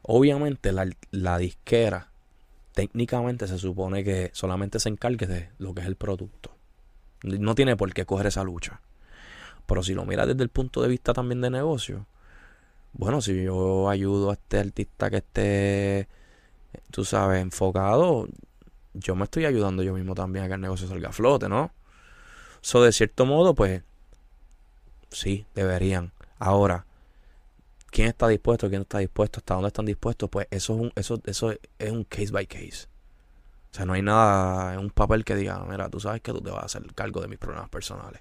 obviamente 0.03 0.73
la, 0.73 0.89
la 1.11 1.39
disquera 1.39 2.09
técnicamente 2.73 3.47
se 3.47 3.59
supone 3.59 4.05
que 4.05 4.31
solamente 4.33 4.81
se 4.81 4.89
encargue 4.89 5.27
de 5.27 5.51
lo 5.59 5.75
que 5.75 5.83
es 5.83 5.87
el 5.87 5.97
producto. 5.97 6.57
No 7.23 7.55
tiene 7.55 7.77
por 7.77 7.93
qué 7.93 8.07
coger 8.07 8.27
esa 8.27 8.43
lucha. 8.43 8.81
Pero 9.67 9.83
si 9.83 9.95
lo 9.95 10.05
miras 10.05 10.27
desde 10.27 10.43
el 10.43 10.49
punto 10.49 10.83
de 10.83 10.89
vista 10.89 11.13
también 11.13 11.41
de 11.41 11.51
negocio, 11.51 12.07
bueno, 12.93 13.21
si 13.21 13.43
yo 13.45 13.89
ayudo 13.89 14.31
a 14.31 14.35
este 14.35 14.59
artista 14.59 15.11
que 15.11 15.19
esté, 15.19 16.09
tú 16.91 17.05
sabes, 17.05 17.41
enfocado, 17.43 18.29
yo 18.95 19.15
me 19.15 19.25
estoy 19.25 19.47
ayudando 19.47 19.83
yo 19.83 19.95
mismo 19.95 20.15
también 20.15 20.45
a 20.45 20.49
que 20.49 20.55
el 20.55 20.61
negocio 20.61 20.87
salga 20.89 21.09
a 21.09 21.13
flote, 21.13 21.49
¿no? 21.49 21.73
So, 22.61 22.83
de 22.83 22.93
cierto 22.93 23.27
modo, 23.27 23.55
pues, 23.55 23.83
sí, 25.11 25.47
deberían. 25.55 26.13
Ahora, 26.39 26.87
¿quién 27.91 28.09
está 28.09 28.29
dispuesto? 28.29 28.69
¿Quién 28.69 28.81
no 28.81 28.83
está 28.83 28.99
dispuesto? 28.99 29.39
¿Hasta 29.41 29.55
dónde 29.55 29.69
están 29.69 29.87
dispuestos? 29.87 30.29
Pues 30.31 30.47
eso 30.51 30.75
es 30.75 30.81
un, 30.81 30.93
eso, 30.95 31.21
eso 31.25 31.53
es 31.79 31.91
un 31.91 32.05
case 32.05 32.31
by 32.31 32.47
case. 32.47 32.89
O 33.73 33.75
sea, 33.75 33.87
no 33.87 33.95
hay 33.95 34.03
nada 34.03 34.75
en 34.75 34.81
un 34.81 34.91
papel 34.91 35.25
que 35.25 35.35
diga, 35.35 35.59
mira, 35.65 35.89
tú 35.89 35.99
sabes 35.99 36.21
que 36.21 36.33
tú 36.33 36.43
te 36.43 36.51
vas 36.51 36.63
a 36.63 36.67
hacer 36.67 36.83
cargo 36.95 37.21
de 37.23 37.29
mis 37.29 37.39
problemas 37.39 37.71
personales. 37.71 38.21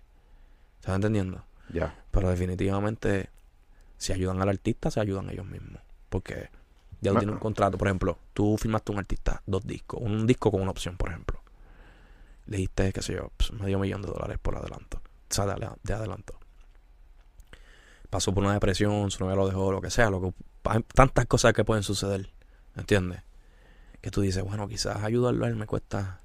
¿Estás 0.82 0.96
entendiendo? 0.96 1.44
Ya. 1.72 1.96
Pero 2.10 2.32
definitivamente, 2.32 3.30
si 4.00 4.14
ayudan 4.14 4.42
al 4.42 4.50
artista, 4.50 4.90
se 4.90 5.00
ayudan 5.00 5.30
ellos 5.30 5.46
mismos. 5.46 5.80
Porque 6.10 6.50
ya 7.02 7.12
tú 7.12 7.20
tienes 7.20 7.36
un 7.36 7.40
contrato. 7.40 7.78
Por 7.78 7.88
ejemplo, 7.88 8.18
tú 8.34 8.58
firmaste 8.58 8.92
un 8.92 8.98
artista, 8.98 9.44
dos 9.46 9.64
discos, 9.64 10.02
un 10.02 10.26
disco 10.26 10.50
con 10.50 10.60
una 10.60 10.72
opción, 10.72 10.98
por 10.98 11.10
ejemplo. 11.10 11.40
Le 12.48 12.58
diste, 12.58 12.92
qué 12.92 13.04
sé 13.04 13.14
yo, 13.14 13.30
pues, 13.38 13.54
medio 13.54 13.78
millón 13.78 14.02
de 14.02 14.08
dólares 14.08 14.40
por 14.42 14.56
adelanto. 14.56 14.98
O 14.98 15.34
sea, 15.34 15.46
de 15.46 15.94
adelanto. 15.94 16.40
Pasó 18.10 18.34
por 18.34 18.44
una 18.44 18.54
depresión, 18.54 19.12
su 19.12 19.24
novia 19.24 19.36
lo 19.36 19.48
dejó, 19.48 19.72
lo 19.72 19.82
que 19.82 19.92
sea. 19.92 20.10
Lo 20.10 20.20
que, 20.20 20.34
hay 20.64 20.82
tantas 20.96 21.28
cosas 21.28 21.54
que 21.54 21.64
pueden 21.64 21.84
suceder. 21.84 22.28
¿Entiendes? 22.76 23.22
Que 24.02 24.10
tú 24.10 24.22
dices, 24.22 24.44
bueno, 24.44 24.68
quizás 24.68 25.04
ayudarlo 25.04 25.46
a 25.46 25.48
él 25.48 25.56
me 25.56 25.68
cuesta 25.68 26.22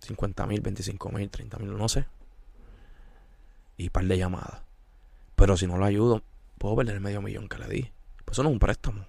50 0.00 0.46
mil, 0.46 0.60
25 0.60 1.08
mil, 1.12 1.30
30 1.30 1.58
mil, 1.60 1.74
no 1.74 1.88
sé. 1.88 2.04
Y 3.76 3.90
par 3.90 4.04
de 4.04 4.18
llamadas. 4.18 4.62
Pero 5.36 5.56
si 5.56 5.66
no 5.66 5.78
lo 5.78 5.84
ayudo, 5.84 6.22
puedo 6.58 6.76
perder 6.76 6.96
el 6.96 7.00
medio 7.00 7.22
millón 7.22 7.48
que 7.48 7.58
le 7.58 7.68
di. 7.68 7.90
Pues 8.24 8.36
eso 8.36 8.42
no 8.42 8.50
es 8.50 8.52
un 8.54 8.58
préstamo. 8.58 9.04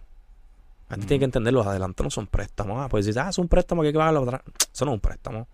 La 0.89 0.95
gente 0.95 1.07
tiene 1.07 1.19
que 1.19 1.25
entender, 1.25 1.53
los 1.53 1.65
adelantos 1.65 2.03
no 2.03 2.09
son 2.09 2.27
préstamos. 2.27 2.79
Ah, 2.79 2.89
pues 2.89 3.05
dices, 3.05 3.21
ah, 3.21 3.29
es 3.29 3.37
un 3.37 3.47
préstamo 3.47 3.81
que 3.81 3.87
hay 3.87 3.93
que 3.93 3.99
pagarlo 3.99 4.23
atrás. 4.23 4.41
Eso 4.73 4.85
no 4.85 4.91
es 4.91 4.95
un 4.95 5.01
préstamo. 5.01 5.47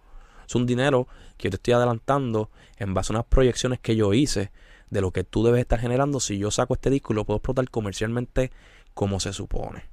Es 0.48 0.56
un 0.56 0.66
dinero 0.66 1.08
que 1.38 1.48
yo 1.48 1.52
te 1.52 1.56
estoy 1.58 1.74
adelantando 1.74 2.50
en 2.78 2.94
base 2.94 3.14
a 3.14 3.18
unas 3.18 3.26
proyecciones 3.26 3.80
que 3.80 3.96
yo 3.96 4.14
hice 4.14 4.52
de 4.90 5.02
lo 5.02 5.12
que 5.12 5.24
tú 5.24 5.44
debes 5.44 5.62
estar 5.62 5.80
generando 5.80 6.20
si 6.20 6.38
yo 6.38 6.52
saco 6.52 6.74
este 6.74 6.90
disco 6.90 7.14
y 7.14 7.16
lo 7.16 7.26
puedo 7.26 7.38
explotar 7.38 7.70
comercialmente 7.70 8.52
como 8.94 9.20
se 9.20 9.34
supone. 9.34 9.84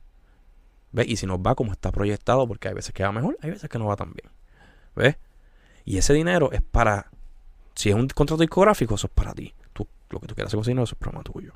¿Ves? 0.92 1.08
Y 1.08 1.16
si 1.16 1.26
nos 1.26 1.38
va 1.38 1.54
como 1.54 1.72
está 1.72 1.92
proyectado, 1.92 2.48
porque 2.48 2.68
hay 2.68 2.74
veces 2.74 2.94
que 2.94 3.02
va 3.02 3.12
mejor, 3.12 3.36
hay 3.42 3.50
veces 3.50 3.68
que 3.68 3.78
no 3.78 3.86
va 3.86 3.96
tan 3.96 4.12
bien. 4.12 4.32
¿Ves? 4.94 5.16
Y 5.84 5.98
ese 5.98 6.14
dinero 6.14 6.50
es 6.52 6.62
para. 6.62 7.10
Si 7.77 7.91
es 7.91 7.95
un 7.95 8.09
contrato 8.09 8.41
discográfico, 8.41 8.95
eso 8.95 9.07
es 9.07 9.12
para 9.12 9.35
ti. 9.35 9.55
Tú, 9.72 9.87
lo 10.11 10.18
que 10.18 10.27
tú 10.27 10.35
quieras 10.35 10.53
hacer 10.53 10.64
con 10.64 10.83
eso 10.83 10.95
es 10.95 10.99
problema 10.99 11.22
tuyo. 11.22 11.53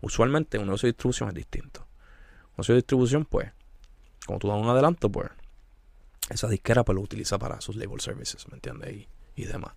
Usualmente, 0.00 0.58
un 0.58 0.66
negocio 0.66 0.88
de 0.88 0.92
distribución 0.92 1.28
es 1.30 1.34
distinto. 1.36 1.80
Un 1.80 2.50
negocio 2.58 2.74
de 2.74 2.80
distribución, 2.80 3.24
pues, 3.24 3.52
como 4.26 4.40
tú 4.40 4.48
das 4.48 4.58
un 4.58 4.68
adelanto, 4.68 5.08
pues, 5.08 5.30
esa 6.28 6.48
disquera 6.48 6.84
pues 6.84 6.96
lo 6.96 7.02
utiliza 7.02 7.38
para 7.38 7.60
sus 7.60 7.76
label 7.76 8.00
services, 8.00 8.48
¿me 8.48 8.56
entiendes? 8.56 8.92
Y, 8.92 9.08
y 9.36 9.44
demás. 9.44 9.72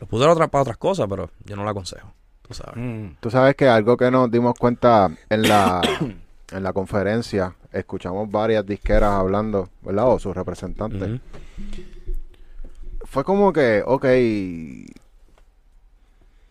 Lo 0.00 0.06
puso 0.06 0.28
otra, 0.30 0.48
para 0.48 0.62
otras 0.62 0.78
cosas, 0.78 1.06
pero 1.08 1.30
yo 1.44 1.54
no 1.54 1.64
la 1.64 1.72
aconsejo. 1.72 2.12
Tú 2.40 2.54
sabes. 2.54 2.76
Mm. 2.76 3.16
Tú 3.20 3.30
sabes 3.30 3.54
que 3.56 3.68
algo 3.68 3.98
que 3.98 4.10
nos 4.10 4.30
dimos 4.30 4.54
cuenta 4.58 5.10
en 5.28 5.42
la, 5.42 5.82
en 6.50 6.62
la 6.62 6.72
conferencia, 6.72 7.54
escuchamos 7.72 8.30
varias 8.30 8.64
disqueras 8.64 9.12
hablando, 9.12 9.68
¿verdad? 9.82 10.08
O 10.08 10.18
sus 10.18 10.34
representantes. 10.34 11.10
Ujú. 11.10 11.20
Fue 13.04 13.24
como 13.24 13.52
que, 13.52 13.82
ok, 13.86 14.04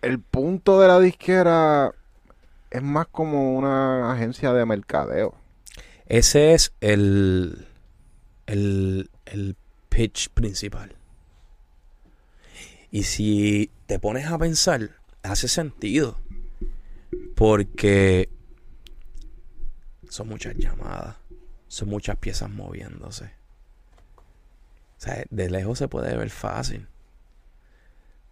el 0.01 0.20
punto 0.20 0.80
de 0.80 0.88
la 0.88 0.99
disquera 0.99 1.93
es 2.72 2.82
más 2.82 3.08
como 3.08 3.56
una 3.56 4.14
agencia 4.14 4.54
de 4.54 4.66
mercadeo. 4.66 5.36
Ese 6.06 6.54
es 6.54 6.74
el, 6.82 7.68
el, 8.45 9.10
el 9.26 9.56
pitch 9.89 10.30
principal. 10.30 10.95
Y 12.91 13.04
si 13.04 13.72
te 13.88 13.99
pones 13.99 14.28
a 14.28 14.38
pensar, 14.38 14.91
hace 15.24 15.47
sentido. 15.47 16.20
Porque 17.36 18.30
son 20.10 20.28
muchas 20.28 20.56
llamadas, 20.56 21.16
son 21.68 21.89
muchas 21.89 22.18
piezas 22.18 22.49
moviéndose. 22.49 23.32
O 25.04 25.06
sea, 25.06 25.26
de 25.30 25.49
lejos 25.49 25.80
se 25.80 25.89
puede 25.89 26.16
ver 26.16 26.30
fácil. 26.30 26.88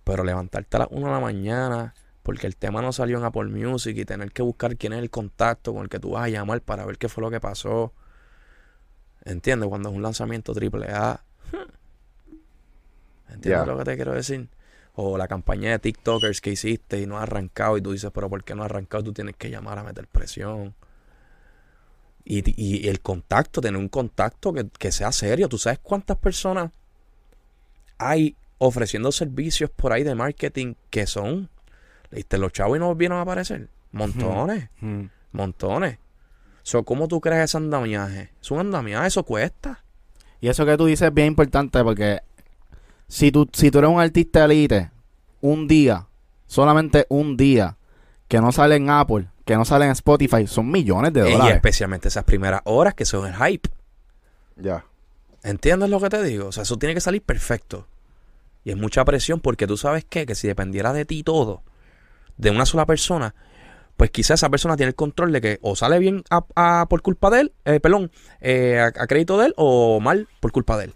Pero 0.06 0.24
levantarte 0.24 0.78
a 0.78 0.80
las 0.80 0.88
1 0.90 1.06
de 1.06 1.12
la 1.12 1.20
mañana 1.20 1.94
porque 2.24 2.48
el 2.48 2.56
tema 2.56 2.82
no 2.82 2.94
salió 2.94 3.18
en 3.18 3.26
Apple 3.26 3.50
Music 3.50 3.98
y 3.98 4.06
tener 4.06 4.32
que 4.32 4.42
buscar 4.42 4.78
quién 4.78 4.94
es 4.94 5.00
el 5.00 5.10
contacto 5.10 5.74
con 5.74 5.84
el 5.84 5.90
que 5.90 6.00
tú 6.00 6.12
vas 6.12 6.24
a 6.24 6.30
llamar 6.30 6.62
para 6.62 6.86
ver 6.86 6.98
qué 6.98 7.10
fue 7.10 7.24
lo 7.24 7.30
que 7.30 7.42
pasó. 7.42 7.92
¿Entiendes? 9.26 9.68
Cuando 9.68 9.90
es 9.90 9.96
un 9.96 10.02
lanzamiento 10.02 10.54
triple 10.54 10.88
A. 10.92 11.22
¿Entiendes 13.30 13.68
lo 13.68 13.78
que 13.78 13.84
te 13.84 13.96
quiero 13.98 14.14
decir? 14.14 14.48
O 14.94 15.18
la 15.18 15.28
campaña 15.28 15.72
de 15.72 15.80
TikTokers 15.80 16.40
que 16.40 16.52
hiciste 16.52 17.02
y 17.02 17.06
no 17.06 17.18
ha 17.18 17.24
arrancado 17.24 17.76
y 17.76 17.82
tú 17.82 17.92
dices, 17.92 18.12
pero 18.14 18.30
¿por 18.30 18.46
qué 18.46 18.56
no 18.56 18.62
ha 18.62 18.68
arrancado? 18.68 19.04
Tú 19.04 19.12
tienes 19.12 19.36
que 19.36 19.50
llamar 19.50 19.78
a 19.78 19.84
meter 19.84 20.08
presión. 20.08 20.74
Y, 22.24 22.44
y 22.62 22.88
el 22.88 23.02
contacto, 23.02 23.62
tener 23.62 23.80
un 23.80 23.90
contacto 23.90 24.54
que, 24.54 24.68
que 24.78 24.92
sea 24.92 25.12
serio. 25.12 25.50
¿Tú 25.50 25.58
sabes 25.58 25.80
cuántas 25.82 26.18
personas 26.18 26.72
hay 27.98 28.36
ofreciendo 28.58 29.12
servicios 29.12 29.70
por 29.70 29.92
ahí 29.94 30.04
de 30.04 30.16
marketing 30.16 30.76
que 30.90 31.08
son, 31.08 31.50
¿viste? 32.12 32.38
Los 32.38 32.52
chavos 32.54 32.78
y 32.78 32.80
no 32.80 32.88
volvieron 32.88 33.18
a 33.18 33.22
aparecer. 33.22 33.68
Montones, 33.92 34.70
Mm. 34.80 35.06
montones. 35.32 35.98
So, 36.64 36.84
¿Cómo 36.84 37.08
tú 37.08 37.20
crees 37.20 37.46
ese 37.46 37.58
andamiaje? 37.58 38.30
Es 38.42 38.52
un 38.52 38.60
andamiaje, 38.60 39.08
eso 39.08 39.24
cuesta. 39.24 39.84
Y 40.40 40.48
eso 40.48 40.66
que 40.66 40.78
tú 40.78 40.86
dices 40.86 41.08
es 41.08 41.14
bien 41.14 41.28
importante 41.28 41.84
porque 41.84 42.20
si 43.08 43.32
tú, 43.32 43.50
si 43.52 43.72
tú 43.72 43.80
eres 43.80 43.90
un 43.90 44.00
artista 44.00 44.46
elite, 44.46 44.92
un 45.42 45.68
día, 45.68 46.08
solamente 46.46 47.06
un 47.10 47.36
día, 47.36 47.78
que 48.28 48.40
no 48.40 48.52
sale 48.52 48.76
en 48.76 48.90
Apple, 48.90 49.28
que 49.52 49.58
no 49.58 49.66
sale 49.66 49.86
en 49.86 49.92
Spotify, 49.92 50.48
son 50.48 50.70
millones 50.72 51.14
de 51.14 51.22
Eh, 51.22 51.30
Y 51.30 51.32
dólares. 51.34 51.56
especialmente 51.56 52.08
esas 52.08 52.24
primeras 52.24 52.62
horas 52.66 52.94
que 52.94 53.06
son 53.06 53.28
el 53.28 53.36
hype. 53.36 53.70
Ya. 54.56 54.86
¿Entiendes 55.44 55.90
lo 55.90 56.00
que 56.00 56.10
te 56.10 56.24
digo? 56.24 56.48
O 56.48 56.52
sea, 56.52 56.64
eso 56.64 56.78
tiene 56.78 56.94
que 56.94 57.02
salir 57.02 57.22
perfecto. 57.22 57.88
Y 58.64 58.70
es 58.72 58.78
mucha 58.78 59.04
presión 59.06 59.40
porque 59.40 59.66
tú 59.68 59.76
sabes 59.78 60.06
qué? 60.08 60.26
que 60.26 60.36
si 60.36 60.48
dependiera 60.48 60.94
de 60.94 61.06
ti 61.06 61.24
todo, 61.24 61.64
de 62.38 62.52
una 62.52 62.66
sola 62.66 62.86
persona, 62.86 63.34
pues 63.98 64.12
quizás 64.12 64.40
esa 64.40 64.50
persona 64.50 64.78
tiene 64.78 64.90
el 64.90 64.96
control 64.96 65.32
de 65.32 65.42
que 65.42 65.60
o 65.62 65.76
sale 65.76 66.00
bien 66.00 66.24
a- 66.30 66.46
a- 66.56 66.86
por 66.90 67.02
culpa 67.02 67.30
de 67.30 67.42
él, 67.42 67.54
eh, 67.66 67.80
perdón, 67.80 68.12
eh, 68.40 68.80
a, 68.80 68.86
a 68.88 69.08
crédito 69.08 69.38
de 69.38 69.48
él 69.48 69.54
o 69.58 70.00
mal 70.00 70.28
por 70.40 70.52
culpa 70.52 70.78
de 70.78 70.86
él. 70.86 70.94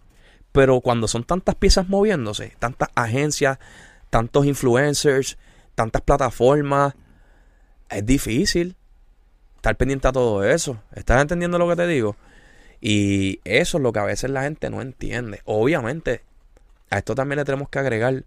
Pero 0.51 0.79
cuando 0.81 1.07
son 1.07 1.23
tantas 1.23 1.55
piezas 1.55 1.89
moviéndose, 1.89 2.53
tantas 2.59 2.89
agencias, 2.95 3.57
tantos 4.09 4.45
influencers, 4.45 5.37
tantas 5.75 6.01
plataformas, 6.03 6.93
es 7.89 8.05
difícil 8.05 8.75
estar 9.55 9.75
pendiente 9.75 10.07
a 10.07 10.11
todo 10.11 10.43
eso. 10.43 10.81
¿Estás 10.93 11.21
entendiendo 11.21 11.57
lo 11.57 11.67
que 11.69 11.75
te 11.75 11.87
digo? 11.87 12.15
Y 12.81 13.39
eso 13.43 13.77
es 13.77 13.83
lo 13.83 13.91
que 13.93 13.99
a 13.99 14.03
veces 14.05 14.29
la 14.29 14.43
gente 14.43 14.69
no 14.69 14.81
entiende. 14.81 15.41
Obviamente, 15.45 16.23
a 16.89 16.97
esto 16.99 17.15
también 17.15 17.37
le 17.39 17.45
tenemos 17.45 17.69
que 17.69 17.79
agregar. 17.79 18.23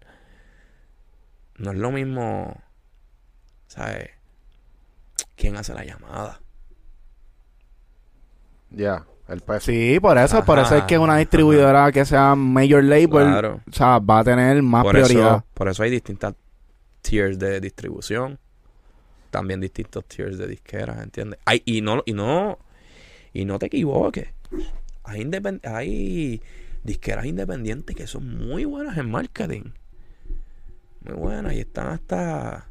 No 1.57 1.71
es 1.71 1.77
lo 1.77 1.91
mismo, 1.91 2.55
¿sabes? 3.67 4.09
¿Quién 5.35 5.55
hace 5.57 5.73
la 5.73 5.83
llamada? 5.85 6.41
Ya. 8.71 9.05
El 9.27 9.41
peso. 9.41 9.59
Sí, 9.67 9.99
por 9.99 10.17
eso, 10.17 10.43
por 10.43 10.57
eso 10.57 10.75
es 10.75 10.83
que 10.85 10.97
una 10.97 11.17
distribuidora 11.17 11.91
que 11.91 12.03
sea 12.03 12.33
major 12.33 12.83
label, 12.83 13.07
Claro. 13.27 13.61
o 13.69 13.73
sea, 13.75 13.99
va 13.99 14.19
a 14.19 14.23
tener 14.23 14.59
más 14.63 14.83
Por 14.83 14.93
prioridad. 14.93 15.35
eso, 15.37 15.45
por 15.53 15.67
eso 15.69 15.83
hay 15.83 15.91
distintas 15.91 16.33
tiers 17.03 17.37
de 17.37 17.59
distribución. 17.59 18.39
También 19.29 19.59
distintos 19.61 20.05
tiers 20.05 20.37
de 20.37 20.47
disqueras, 20.47 21.01
¿entiendes? 21.03 21.39
Hay, 21.45 21.61
y 21.65 21.81
no, 21.81 22.01
y 22.05 22.13
no, 22.13 22.57
y 23.33 23.45
no 23.45 23.59
te 23.59 23.67
equivoques. 23.67 24.27
Hay, 25.03 25.21
independ- 25.21 25.65
hay 25.65 26.41
disqueras 26.83 27.25
independientes 27.25 27.95
que 27.95 28.07
son 28.07 28.37
muy 28.47 28.65
buenas 28.65 28.97
en 28.97 29.09
marketing. 29.11 29.71
Muy 31.05 31.15
buenas. 31.15 31.53
Y 31.53 31.59
están 31.59 31.87
hasta 31.87 32.67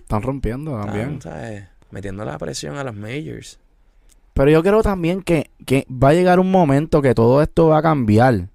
Están 0.00 0.22
rompiendo 0.22 0.72
también. 0.80 1.14
están, 1.14 1.32
¿sabes? 1.32 1.64
metiendo 1.90 2.24
la 2.24 2.38
presión 2.38 2.76
a 2.76 2.84
las 2.84 2.94
majors. 2.94 3.58
Pero 4.34 4.50
yo 4.50 4.62
creo 4.62 4.82
también 4.82 5.22
que, 5.22 5.50
que 5.66 5.86
va 5.90 6.10
a 6.10 6.14
llegar 6.14 6.38
un 6.38 6.50
momento 6.50 7.02
que 7.02 7.14
todo 7.14 7.42
esto 7.42 7.68
va 7.68 7.78
a 7.78 7.82
cambiar. 7.82 8.48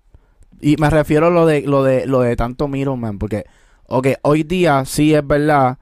Y 0.62 0.78
me 0.78 0.90
refiero 0.90 1.28
a 1.28 1.30
lo 1.30 1.46
de, 1.46 1.62
lo 1.62 1.84
de, 1.84 2.06
lo 2.08 2.22
de 2.22 2.36
tanto 2.38 2.68
middleman, 2.70 3.20
porque, 3.20 3.44
ok, 3.88 4.08
hoy 4.22 4.44
día 4.44 4.86
sí 4.86 5.14
es 5.14 5.26
verdad 5.28 5.78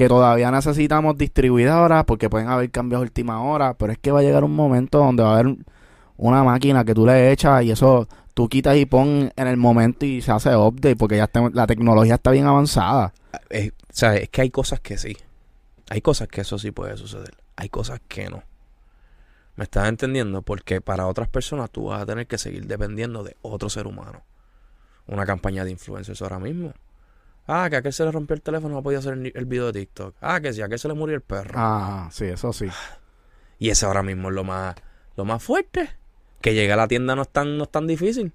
que 0.00 0.08
todavía 0.08 0.50
necesitamos 0.50 1.18
distribuidoras 1.18 2.06
porque 2.06 2.30
pueden 2.30 2.48
haber 2.48 2.70
cambios 2.70 3.00
a 3.00 3.02
última 3.02 3.42
hora, 3.42 3.74
pero 3.74 3.92
es 3.92 3.98
que 3.98 4.10
va 4.10 4.20
a 4.20 4.22
llegar 4.22 4.44
un 4.44 4.56
momento 4.56 4.96
donde 4.96 5.22
va 5.22 5.32
a 5.32 5.38
haber 5.38 5.56
una 6.16 6.42
máquina 6.42 6.86
que 6.86 6.94
tú 6.94 7.04
le 7.04 7.30
echas 7.30 7.62
y 7.64 7.70
eso 7.70 8.08
tú 8.32 8.48
quitas 8.48 8.78
y 8.78 8.86
pon 8.86 9.30
en 9.36 9.46
el 9.46 9.58
momento 9.58 10.06
y 10.06 10.22
se 10.22 10.32
hace 10.32 10.56
update 10.56 10.96
porque 10.96 11.18
ya 11.18 11.28
la 11.52 11.66
tecnología 11.66 12.14
está 12.14 12.30
bien 12.30 12.46
avanzada. 12.46 13.12
Es, 13.50 13.72
o 13.72 13.74
sea, 13.92 14.16
es 14.16 14.30
que 14.30 14.40
hay 14.40 14.48
cosas 14.48 14.80
que 14.80 14.96
sí. 14.96 15.18
Hay 15.90 16.00
cosas 16.00 16.28
que 16.28 16.40
eso 16.40 16.58
sí 16.58 16.70
puede 16.70 16.96
suceder. 16.96 17.34
Hay 17.56 17.68
cosas 17.68 18.00
que 18.08 18.30
no. 18.30 18.42
¿Me 19.56 19.64
estás 19.64 19.86
entendiendo? 19.86 20.40
Porque 20.40 20.80
para 20.80 21.08
otras 21.08 21.28
personas 21.28 21.68
tú 21.70 21.84
vas 21.88 22.00
a 22.00 22.06
tener 22.06 22.26
que 22.26 22.38
seguir 22.38 22.66
dependiendo 22.66 23.22
de 23.22 23.36
otro 23.42 23.68
ser 23.68 23.86
humano. 23.86 24.22
Una 25.06 25.26
campaña 25.26 25.62
de 25.62 25.72
influencers 25.72 26.22
ahora 26.22 26.38
mismo. 26.38 26.72
Ah, 27.52 27.68
que 27.68 27.76
a 27.76 27.78
aquel 27.80 27.92
se 27.92 28.04
le 28.04 28.12
rompió 28.12 28.34
el 28.34 28.42
teléfono 28.42 28.74
no 28.76 28.82
podía 28.82 28.98
hacer 29.00 29.14
el, 29.14 29.32
el 29.34 29.44
video 29.44 29.66
de 29.72 29.80
TikTok. 29.80 30.14
Ah, 30.20 30.40
que 30.40 30.52
si 30.52 30.62
a 30.62 30.66
aquel 30.66 30.78
se 30.78 30.86
le 30.88 30.94
murió 30.94 31.16
el 31.16 31.22
perro. 31.22 31.52
Ah, 31.56 32.08
sí, 32.12 32.24
eso 32.26 32.52
sí. 32.52 32.66
Y 33.58 33.70
ese 33.70 33.86
ahora 33.86 34.02
mismo 34.02 34.28
es 34.28 34.34
lo 34.34 34.44
más, 34.44 34.74
lo 35.16 35.24
más 35.24 35.42
fuerte. 35.42 35.90
Que 36.40 36.54
llegue 36.54 36.72
a 36.72 36.76
la 36.76 36.86
tienda 36.88 37.14
no 37.16 37.22
es 37.22 37.28
tan, 37.28 37.58
no 37.58 37.64
es 37.64 37.70
tan 37.70 37.86
difícil. 37.86 38.32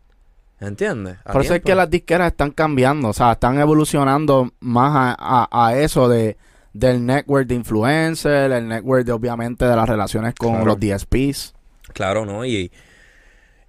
¿Entiendes? 0.60 1.18
A 1.26 1.34
Por 1.34 1.42
eso 1.44 1.56
es 1.56 1.62
que 1.62 1.76
las 1.76 1.90
disqueras 1.90 2.28
están 2.32 2.52
cambiando, 2.52 3.10
o 3.10 3.14
sea, 3.14 3.34
están 3.34 3.60
evolucionando 3.60 4.52
más 4.62 5.16
a, 5.18 5.46
a- 5.50 5.68
a 5.68 5.78
eso 5.78 6.08
de 6.10 6.38
del 6.74 7.06
network 7.06 7.48
de 7.48 7.56
influencer, 7.56 8.52
el 8.52 8.68
network 8.68 9.06
de 9.06 9.12
obviamente 9.14 9.64
de 9.66 9.76
las 9.78 9.88
relaciones 9.88 10.36
con 10.36 10.52
Claro. 10.62 10.66
los 10.66 10.80
DSPs. 10.80 11.54
Claro, 11.94 12.26
¿no? 12.26 12.44
Y 12.46 12.70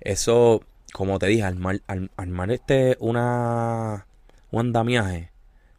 eso, 0.01 0.61
como 0.93 1.19
te 1.19 1.27
dije, 1.27 1.43
armar, 1.45 1.81
ar- 1.87 2.11
armar 2.17 2.51
este 2.51 2.97
una 3.01 4.07
un 4.51 4.61
andamiaje, 4.61 5.31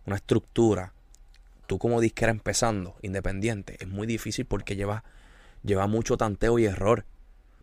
una 0.08 0.16
estructura, 0.16 0.94
tú 1.68 1.78
como 1.78 2.00
disquera 2.00 2.32
empezando, 2.32 2.96
independiente, 3.02 3.76
es 3.80 3.90
muy 3.90 4.08
difícil 4.08 4.46
porque 4.46 4.78
lleva, 4.78 5.04
lleva 5.64 5.86
mucho 5.86 6.16
tanteo 6.18 6.58
y 6.58 6.66
error. 6.66 7.06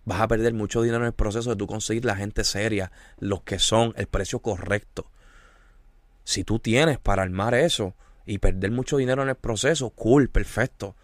Vas 0.05 0.21
a 0.21 0.29
perder 0.29 0.53
mucho 0.53 0.83
dinero 0.83 1.01
en 1.01 1.07
el 1.07 1.15
proceso 1.15 1.51
de 1.51 1.57
tú 1.57 1.67
conseguir 1.67 2.05
la 2.05 2.17
gente 2.17 2.45
seria, 2.45 2.93
los 3.19 3.43
que 3.43 3.59
son, 3.59 3.95
el 3.97 4.07
precio 4.07 4.41
correcto. 4.41 5.11
Si 6.25 6.45
tú 6.45 6.59
tienes 6.59 6.99
para 6.99 7.23
armar 7.23 7.55
eso 7.55 7.95
y 8.27 8.37
perder 8.37 8.71
mucho 8.71 8.99
dinero 8.99 9.23
en 9.23 9.31
el 9.31 9.37
proceso, 9.37 9.89
cool, 9.91 10.29
perfecto. 10.29 10.95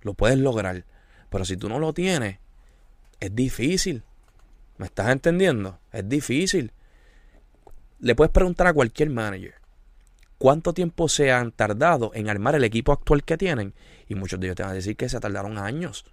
Lo 0.00 0.14
puedes 0.14 0.38
lograr. 0.38 0.84
Pero 1.28 1.44
si 1.44 1.56
tú 1.56 1.68
no 1.68 1.80
lo 1.80 1.92
tienes, 1.92 2.38
es 3.18 3.34
difícil. 3.34 4.04
¿Me 4.78 4.86
estás 4.86 5.08
entendiendo? 5.08 5.80
Es 5.90 6.08
difícil. 6.08 6.70
Le 7.98 8.14
puedes 8.14 8.30
preguntar 8.30 8.68
a 8.68 8.72
cualquier 8.72 9.10
manager 9.10 9.63
cuánto 10.44 10.74
tiempo 10.74 11.08
se 11.08 11.32
han 11.32 11.52
tardado 11.52 12.10
en 12.12 12.28
armar 12.28 12.54
el 12.54 12.64
equipo 12.64 12.92
actual 12.92 13.24
que 13.24 13.38
tienen. 13.38 13.72
Y 14.08 14.14
muchos 14.14 14.38
de 14.38 14.48
ellos 14.48 14.56
te 14.56 14.62
van 14.62 14.72
a 14.72 14.74
decir 14.74 14.94
que 14.94 15.08
se 15.08 15.18
tardaron 15.18 15.56
años. 15.56 16.04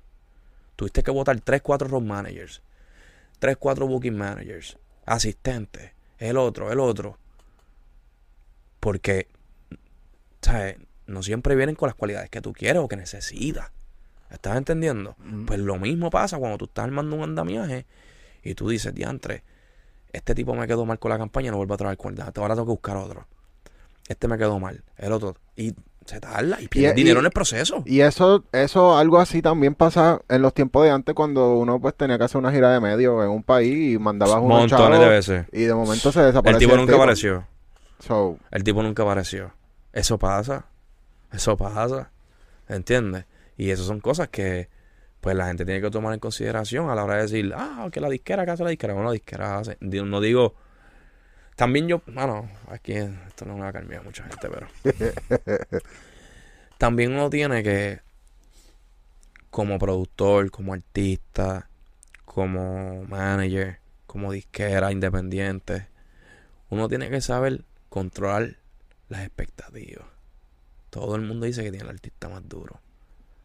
Tuviste 0.78 1.04
que 1.04 1.12
votar 1.12 1.38
3, 1.42 1.62
4 1.62 1.90
road 1.90 2.04
managers, 2.04 2.62
3, 3.40 3.58
4 3.58 3.88
booking 3.88 4.18
managers, 4.18 4.78
asistentes, 5.06 5.92
el 6.18 6.38
otro, 6.38 6.72
el 6.72 6.80
otro. 6.80 7.18
Porque, 8.80 9.28
¿sabes? 10.42 10.78
No 11.08 11.24
siempre 11.24 11.58
vienen 11.58 11.76
con 11.76 11.88
las 11.88 11.96
cualidades 11.96 12.30
que 12.30 12.40
tú 12.40 12.54
quieres 12.54 12.82
o 12.82 12.88
que 12.88 12.96
necesitas. 12.96 13.74
¿Estás 14.30 14.56
entendiendo? 14.56 15.18
Pues 15.46 15.60
lo 15.60 15.78
mismo 15.78 16.10
pasa 16.10 16.38
cuando 16.38 16.58
tú 16.58 16.66
estás 16.66 16.86
armando 16.86 17.18
un 17.18 17.24
andamiaje 17.24 17.86
y 18.44 18.56
tú 18.56 18.70
dices, 18.70 18.96
diantre, 18.96 19.44
este 20.14 20.34
tipo 20.34 20.56
me 20.56 20.68
quedó 20.68 20.86
mal 20.86 21.00
con 21.00 21.10
la 21.10 21.18
campaña, 21.18 21.52
no 21.52 21.58
vuelvo 21.58 21.74
a 21.74 21.78
traer 21.78 21.98
cuerda. 21.98 22.32
Ahora 22.34 22.56
tengo 22.56 22.68
que 22.68 22.72
buscar 22.72 22.96
otro. 22.96 23.28
Este 24.12 24.28
me 24.28 24.38
quedó 24.38 24.60
mal, 24.60 24.84
el 24.98 25.12
otro. 25.12 25.36
Y 25.56 25.74
se 26.06 26.20
tarda 26.20 26.60
y 26.62 26.68
pierdes 26.68 26.94
y- 26.94 26.96
dinero 26.96 27.20
en 27.20 27.26
el 27.28 27.32
proceso. 27.32 27.84
Y 27.86 28.02
eso, 28.02 28.44
eso, 28.52 28.98
algo 28.98 29.20
así 29.20 29.42
también 29.42 29.76
pasa 29.76 30.20
en 30.30 30.42
los 30.42 30.54
tiempos 30.54 30.84
de 30.84 30.90
antes 30.92 31.14
cuando 31.16 31.54
uno 31.56 31.80
pues 31.80 31.96
tenía 31.96 32.18
que 32.18 32.24
hacer 32.26 32.38
una 32.40 32.52
gira 32.52 32.72
de 32.74 32.80
medio 32.80 33.24
en 33.24 33.30
un 33.30 33.44
país 33.44 33.94
y 33.94 33.98
mandabas 34.00 34.38
unos 34.38 34.70
Montones 34.72 35.00
de 35.00 35.08
veces. 35.08 35.46
y 35.52 35.62
de 35.64 35.74
momento 35.74 36.12
se 36.12 36.22
desapareció. 36.22 36.58
El 36.68 36.72
tipo 36.72 36.78
nunca 36.78 36.96
apareció. 36.96 37.46
So, 38.00 38.38
El 38.50 38.64
tipo 38.64 38.82
nunca 38.82 39.04
apareció. 39.04 39.54
Eso 39.94 40.18
pasa. 40.18 40.66
Eso 41.32 41.56
pasa. 41.56 42.10
¿Entiendes? 42.68 43.26
Y 43.58 43.70
eso 43.70 43.84
son 43.84 44.00
cosas 44.00 44.30
que 44.30 44.70
pues 45.22 45.36
la 45.36 45.46
gente 45.46 45.66
tiene 45.66 45.82
que 45.82 45.92
tomar 45.92 46.14
en 46.16 46.20
consideración 46.20 46.90
a 46.90 46.96
la 46.96 47.04
hora 47.04 47.16
de 47.18 47.22
decir, 47.22 47.54
ah, 47.56 47.88
que 47.92 48.02
la 48.02 48.10
disquera, 48.10 48.44
que 48.44 48.52
hace 48.52 48.64
la 48.64 48.72
disquera? 48.72 48.94
Bueno, 48.94 49.10
la 49.10 49.14
disquera 49.14 49.60
hace. 49.60 49.78
No 49.80 50.20
digo. 50.20 50.56
También 51.56 51.88
yo, 51.88 52.02
bueno, 52.08 52.50
aquí 52.68 52.94
esto 52.94 53.46
no 53.46 53.56
me 53.56 53.62
va 53.62 53.70
a 53.70 53.74
cambiar 53.74 54.02
a 54.02 54.04
mucha 54.04 54.24
gente, 54.24 54.50
pero. 54.50 54.68
también 56.78 57.14
uno 57.14 57.30
tiene 57.30 57.62
que, 57.64 58.02
como 59.50 59.78
productor, 59.78 60.50
como 60.50 60.74
artista, 60.74 61.68
como 62.26 63.04
manager, 63.04 63.80
como 64.08 64.32
disquera 64.32 64.92
independiente, 64.92 65.88
uno 66.70 66.88
tiene 66.88 67.10
que 67.10 67.22
saber 67.22 67.66
controlar 67.90 68.56
las 69.10 69.22
expectativas. 69.26 70.06
Todo 70.90 71.16
el 71.16 71.22
mundo 71.22 71.46
dice 71.46 71.64
que 71.64 71.72
tiene 71.72 71.84
el 71.84 71.92
artista 71.92 72.30
más 72.30 72.48
duro. 72.48 72.80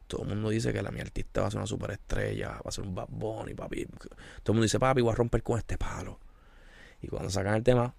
Todo 0.06 0.22
el 0.22 0.28
mundo 0.28 0.50
dice 0.50 0.72
que 0.72 0.82
la 0.82 0.90
mi 0.90 1.00
artista 1.00 1.40
va 1.40 1.48
a 1.48 1.50
ser 1.50 1.58
una 1.58 1.66
superestrella, 1.66 2.50
va 2.50 2.62
a 2.66 2.70
ser 2.70 2.84
un 2.84 2.94
Bad 2.94 3.08
Bunny, 3.08 3.54
papi. 3.54 3.86
Todo 3.86 4.08
el 4.46 4.54
mundo 4.54 4.62
dice, 4.62 4.78
papi, 4.78 5.00
voy 5.00 5.12
a 5.12 5.16
romper 5.16 5.42
con 5.42 5.58
este 5.58 5.76
palo. 5.76 6.20
Y 7.02 7.08
cuando 7.08 7.30
sacan 7.30 7.54
el 7.54 7.62
tema, 7.62 7.94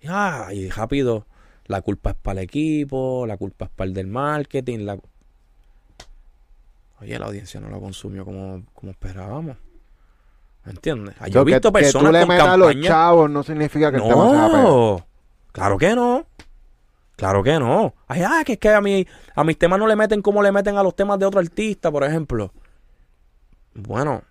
y, 0.00 0.06
ah, 0.08 0.48
y 0.52 0.68
rápido, 0.70 1.26
la 1.66 1.80
culpa 1.82 2.10
es 2.10 2.16
para 2.16 2.40
el 2.40 2.44
equipo, 2.46 3.24
la 3.26 3.36
culpa 3.36 3.66
es 3.66 3.70
para 3.70 3.88
el 3.88 3.94
del 3.94 4.06
marketing. 4.08 4.80
La... 4.80 4.98
oye, 7.00 7.18
la 7.18 7.26
audiencia 7.26 7.60
no 7.60 7.68
lo 7.68 7.80
consumió 7.80 8.24
como, 8.24 8.64
como 8.74 8.92
esperábamos. 8.92 9.56
¿Me 10.64 10.72
entiendes? 10.72 11.14
Ah, 11.18 11.28
Yo 11.28 11.42
he 11.42 11.44
que- 11.44 11.52
visto 11.52 11.72
que, 11.72 11.80
personas 11.80 12.08
tú 12.08 12.12
le 12.12 12.20
con 12.20 12.28
metas 12.28 12.48
a 12.48 12.56
los 12.56 12.80
chavos 12.80 13.30
no 13.30 13.42
significa 13.42 13.90
que 13.90 13.96
el 13.98 14.04
tema 14.04 14.30
sea 14.30 14.48
peor. 14.48 14.62
No, 14.62 15.06
claro 15.52 15.78
que 15.78 15.94
no. 15.94 16.26
Claro 17.16 17.42
que 17.42 17.58
no. 17.58 17.94
Ay, 18.08 18.22
ah, 18.26 18.42
que 18.44 18.54
es 18.54 18.58
que 18.58 18.70
a, 18.70 18.80
mí, 18.80 19.06
a 19.34 19.44
mis 19.44 19.58
temas 19.58 19.78
no 19.78 19.86
le 19.86 19.94
meten 19.96 20.22
como 20.22 20.42
le 20.42 20.50
meten 20.50 20.76
a 20.76 20.82
los 20.82 20.96
temas 20.96 21.18
de 21.18 21.26
otro 21.26 21.38
artista, 21.40 21.90
por 21.90 22.02
ejemplo. 22.04 22.52
Bueno, 23.74 24.22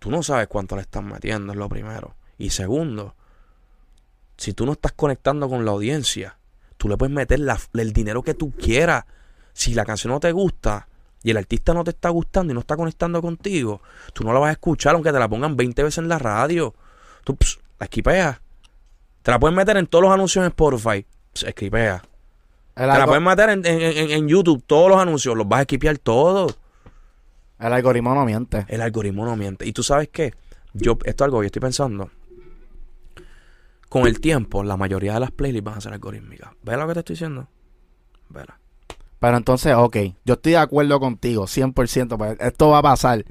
tú 0.00 0.10
no 0.10 0.22
sabes 0.24 0.48
cuánto 0.48 0.74
le 0.74 0.82
están 0.82 1.06
metiendo, 1.06 1.52
es 1.52 1.58
lo 1.58 1.68
primero. 1.68 2.16
Y 2.38 2.50
segundo, 2.50 3.14
si 4.36 4.52
tú 4.54 4.66
no 4.66 4.72
estás 4.72 4.92
conectando 4.92 5.48
con 5.48 5.64
la 5.64 5.70
audiencia, 5.70 6.36
tú 6.76 6.88
le 6.88 6.96
puedes 6.96 7.14
meter 7.14 7.38
la- 7.40 7.60
el 7.74 7.92
dinero 7.92 8.22
que 8.22 8.34
tú 8.34 8.50
quieras. 8.52 9.04
Si 9.52 9.74
la 9.74 9.84
canción 9.84 10.12
no 10.12 10.20
te 10.20 10.32
gusta 10.32 10.88
y 11.22 11.30
el 11.30 11.36
artista 11.36 11.74
no 11.74 11.84
te 11.84 11.90
está 11.90 12.08
gustando 12.08 12.50
y 12.52 12.54
no 12.54 12.60
está 12.60 12.76
conectando 12.76 13.20
contigo, 13.20 13.82
tú 14.14 14.24
no 14.24 14.32
la 14.32 14.38
vas 14.40 14.48
a 14.48 14.52
escuchar 14.52 14.94
aunque 14.94 15.12
te 15.12 15.18
la 15.18 15.28
pongan 15.28 15.56
20 15.56 15.82
veces 15.82 15.98
en 15.98 16.08
la 16.08 16.18
radio. 16.18 16.74
Tú 17.24 17.36
ps, 17.36 17.58
la 17.78 17.84
esquipeas. 17.84 18.40
Te 19.22 19.30
la 19.30 19.38
puedes 19.38 19.54
meter 19.54 19.76
en 19.76 19.86
todos 19.86 20.02
los 20.04 20.12
anuncios 20.12 20.42
en 20.42 20.48
Spotify. 20.48 21.04
Ps, 21.34 21.42
esquipea. 21.42 22.02
El, 22.76 22.90
Te 22.94 22.98
la 22.98 23.04
puedes 23.06 23.22
meter 23.22 23.50
en, 23.50 23.66
en- 23.66 23.80
en- 23.82 24.10
en 24.10 24.28
YouTube, 24.28 24.62
todos 24.66 24.88
los 24.88 24.98
anuncios, 24.98 25.36
los 25.36 25.46
vas 25.46 25.58
a 25.58 25.62
esquipear 25.62 25.98
todos. 25.98 26.58
El 27.60 27.72
algoritmo 27.72 28.14
no 28.14 28.24
miente. 28.24 28.64
El 28.68 28.80
algoritmo 28.80 29.24
no 29.24 29.36
miente. 29.36 29.66
Y 29.66 29.72
tú 29.72 29.82
sabes 29.82 30.08
qué, 30.12 30.32
yo, 30.72 30.98
esto 31.04 31.24
es 31.24 31.26
algo 31.26 31.38
que 31.40 31.44
yo 31.44 31.46
estoy 31.46 31.60
pensando. 31.60 32.10
Con 33.88 34.06
el 34.06 34.20
tiempo, 34.20 34.62
la 34.62 34.76
mayoría 34.76 35.14
de 35.14 35.20
las 35.20 35.32
playlists 35.32 35.64
van 35.64 35.78
a 35.78 35.80
ser 35.80 35.92
algorítmicas. 35.92 36.50
¿Ves 36.62 36.78
lo 36.78 36.86
que 36.86 36.94
te 36.94 36.98
estoy 37.00 37.14
diciendo? 37.14 37.48
Vela. 38.28 38.58
Pero 39.18 39.36
entonces, 39.36 39.74
ok, 39.76 39.96
yo 40.24 40.34
estoy 40.34 40.52
de 40.52 40.58
acuerdo 40.58 41.00
contigo, 41.00 41.46
100%, 41.46 42.16
pues 42.16 42.36
esto 42.40 42.68
va 42.70 42.78
a 42.78 42.82
pasar. 42.82 43.24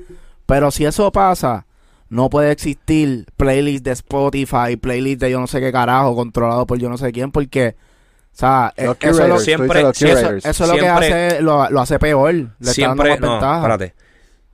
Pero 0.46 0.70
si 0.72 0.86
eso 0.86 1.12
pasa, 1.12 1.66
no 2.10 2.30
puede 2.30 2.52
existir 2.52 3.26
playlist 3.38 3.86
de 3.86 3.92
Spotify, 3.92 4.76
playlist 4.80 5.22
de 5.22 5.32
yo 5.32 5.40
no 5.40 5.48
sé 5.48 5.62
qué 5.62 5.72
carajo, 5.72 6.14
controlado 6.16 6.68
por 6.68 6.78
yo 6.78 6.90
no 6.90 6.98
sé 6.98 7.12
quién, 7.14 7.32
porque, 7.32 7.76
o 7.80 8.36
sea, 8.38 8.74
Los 8.78 8.96
eh, 8.98 8.98
eso, 9.00 9.10
es 9.10 9.16
lo, 9.18 9.24
curators, 9.24 9.44
siempre- 9.46 9.82
los 9.82 10.02
eso- 10.02 10.50
es 10.50 10.60
lo 10.70 10.74
que 10.76 10.88
hace, 10.88 11.42
lo, 11.42 11.70
lo 11.70 11.80
hace 11.80 11.98
peor, 12.00 12.34
le 12.34 12.42
está 12.60 12.74
siempre, 12.74 13.10
dando 13.12 13.28
más 13.28 13.30
no, 13.30 13.32
ventaja. 13.48 13.58
espérate. 13.74 14.09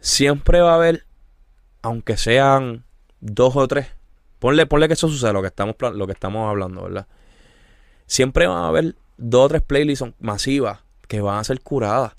Siempre 0.06 0.62
va 0.62 0.74
a 0.74 0.76
haber, 0.76 1.04
aunque 1.82 2.16
sean 2.16 2.86
dos 3.22 3.56
o 3.56 3.68
tres, 3.68 3.88
ponle, 4.38 4.68
ponle 4.68 4.88
que 4.88 4.94
eso 4.94 5.08
suceda, 5.08 5.34
lo 5.34 5.42
que 5.42 5.48
estamos, 5.48 5.76
lo 5.82 6.06
que 6.06 6.14
estamos 6.14 6.48
hablando, 6.48 6.84
¿verdad? 6.84 7.08
Siempre 8.06 8.46
va 8.46 8.66
a 8.66 8.68
haber 8.68 8.96
dos 9.18 9.46
o 9.46 9.48
tres 9.48 9.64
playlists 9.64 10.14
masivas 10.20 10.82
que 11.08 11.22
van 11.22 11.40
a 11.40 11.44
ser 11.44 11.60
curadas. 11.62 12.14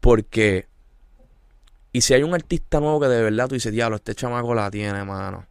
Porque, 0.00 0.66
y 1.92 2.00
si 2.00 2.14
hay 2.14 2.22
un 2.22 2.32
artista 2.32 2.80
nuevo 2.80 3.00
que 3.00 3.08
de 3.08 3.22
verdad 3.22 3.48
tú 3.48 3.54
dices, 3.56 3.70
diablo, 3.70 3.96
este 3.96 4.14
chamaco 4.14 4.54
la 4.54 4.70
tiene, 4.70 5.04
mano, 5.04 5.44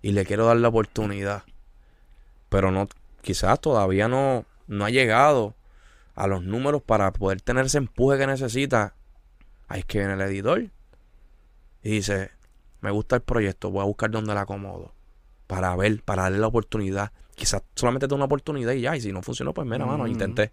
y 0.00 0.12
le 0.12 0.24
quiero 0.24 0.46
dar 0.46 0.58
la 0.58 0.68
oportunidad, 0.68 1.42
pero 2.48 2.70
no, 2.70 2.88
quizás 3.20 3.60
todavía 3.60 4.06
no, 4.06 4.44
no 4.68 4.84
ha 4.84 4.90
llegado 4.90 5.56
a 6.14 6.28
los 6.28 6.44
números 6.44 6.82
para 6.82 7.12
poder 7.12 7.40
tener 7.40 7.66
ese 7.66 7.78
empuje 7.78 8.16
que 8.16 8.28
necesita, 8.28 8.94
ahí 9.66 9.80
es 9.80 9.86
que 9.86 9.98
viene 9.98 10.14
el 10.14 10.20
editor 10.20 10.70
y 11.84 11.90
dice, 11.90 12.30
me 12.80 12.90
gusta 12.90 13.14
el 13.16 13.22
proyecto, 13.22 13.70
voy 13.70 13.82
a 13.82 13.84
buscar 13.84 14.10
dónde 14.10 14.34
la 14.34 14.40
acomodo 14.40 14.92
para 15.46 15.76
ver, 15.76 16.02
para 16.02 16.22
darle 16.24 16.38
la 16.38 16.48
oportunidad. 16.48 17.12
Quizás 17.36 17.62
solamente 17.76 18.06
te 18.08 18.10
da 18.10 18.16
una 18.16 18.24
oportunidad 18.24 18.72
y 18.72 18.80
ya, 18.80 18.96
y 18.96 19.00
si 19.00 19.12
no 19.12 19.22
funcionó, 19.22 19.54
pues 19.54 19.66
mira, 19.68 19.86
mano, 19.86 20.04
Mm. 20.04 20.08
intenté. 20.08 20.50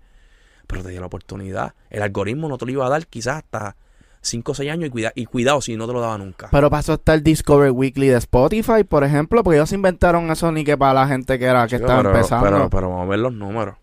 Pero 0.67 0.83
te 0.83 0.89
dio 0.89 0.99
la 0.99 1.07
oportunidad. 1.07 1.73
El 1.89 2.01
algoritmo 2.03 2.47
no 2.47 2.57
te 2.57 2.65
lo 2.65 2.71
iba 2.71 2.85
a 2.85 2.89
dar 2.89 3.07
quizás 3.07 3.37
hasta 3.37 3.75
5 4.21 4.51
o 4.51 4.55
6 4.55 4.69
años 4.71 4.87
y, 4.87 4.89
cuida- 4.91 5.11
y 5.15 5.25
cuidado 5.25 5.61
si 5.61 5.75
no 5.75 5.87
te 5.87 5.93
lo 5.93 5.99
daba 6.01 6.17
nunca. 6.17 6.49
Pero 6.51 6.69
pasó 6.69 6.93
hasta 6.93 7.13
el 7.15 7.23
Discover 7.23 7.71
Weekly 7.71 8.07
de 8.09 8.17
Spotify, 8.17 8.83
por 8.87 9.03
ejemplo, 9.03 9.43
porque 9.43 9.57
ellos 9.57 9.71
inventaron 9.73 10.29
eso 10.29 10.51
ni 10.51 10.63
que 10.63 10.77
para 10.77 10.93
la 10.93 11.07
gente 11.07 11.39
que 11.39 11.45
era 11.45 11.67
que 11.67 11.77
estaba 11.77 11.97
pero, 12.03 12.09
empezando. 12.11 12.45
Pero, 12.45 12.69
pero 12.69 12.89
vamos 12.89 13.05
a 13.07 13.09
ver 13.09 13.19
los 13.19 13.33
números. 13.33 13.75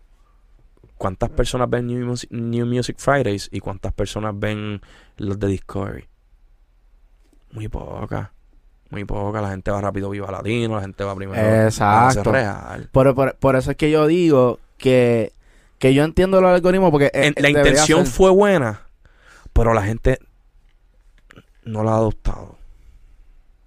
¿Cuántas 0.96 1.30
personas 1.30 1.70
ven 1.70 1.86
New 1.86 2.04
Music, 2.06 2.30
New 2.32 2.66
Music 2.66 2.96
Fridays 2.98 3.48
y 3.52 3.60
cuántas 3.60 3.92
personas 3.92 4.34
ven 4.38 4.80
los 5.16 5.38
de 5.38 5.46
Discovery? 5.48 6.08
Muy 7.52 7.68
poca. 7.68 8.32
Muy 8.90 9.04
poca. 9.04 9.40
La 9.40 9.50
gente 9.50 9.70
va 9.70 9.80
rápido 9.80 10.10
Viva 10.10 10.30
Latino, 10.30 10.76
la 10.76 10.82
gente 10.82 11.04
va 11.04 11.14
primero. 11.14 11.64
Exacto. 11.64 12.32
real. 12.32 12.88
Por, 12.92 13.14
por- 13.14 13.36
por 13.36 13.56
eso 13.56 13.70
es 13.72 13.76
que 13.76 13.90
yo 13.90 14.06
digo 14.06 14.60
que, 14.78 15.32
que 15.78 15.92
yo 15.94 16.04
entiendo 16.04 16.40
los 16.40 16.50
algoritmos 16.52 16.90
porque 16.90 17.06
eh, 17.14 17.32
En- 17.36 17.42
la 17.42 17.50
intención 17.50 18.04
ser- 18.06 18.14
fue 18.14 18.30
buena, 18.30 18.82
pero 19.52 19.74
la 19.74 19.82
gente 19.82 20.18
no 21.64 21.82
la 21.84 21.92
ha 21.92 21.96
adoptado. 21.96 22.56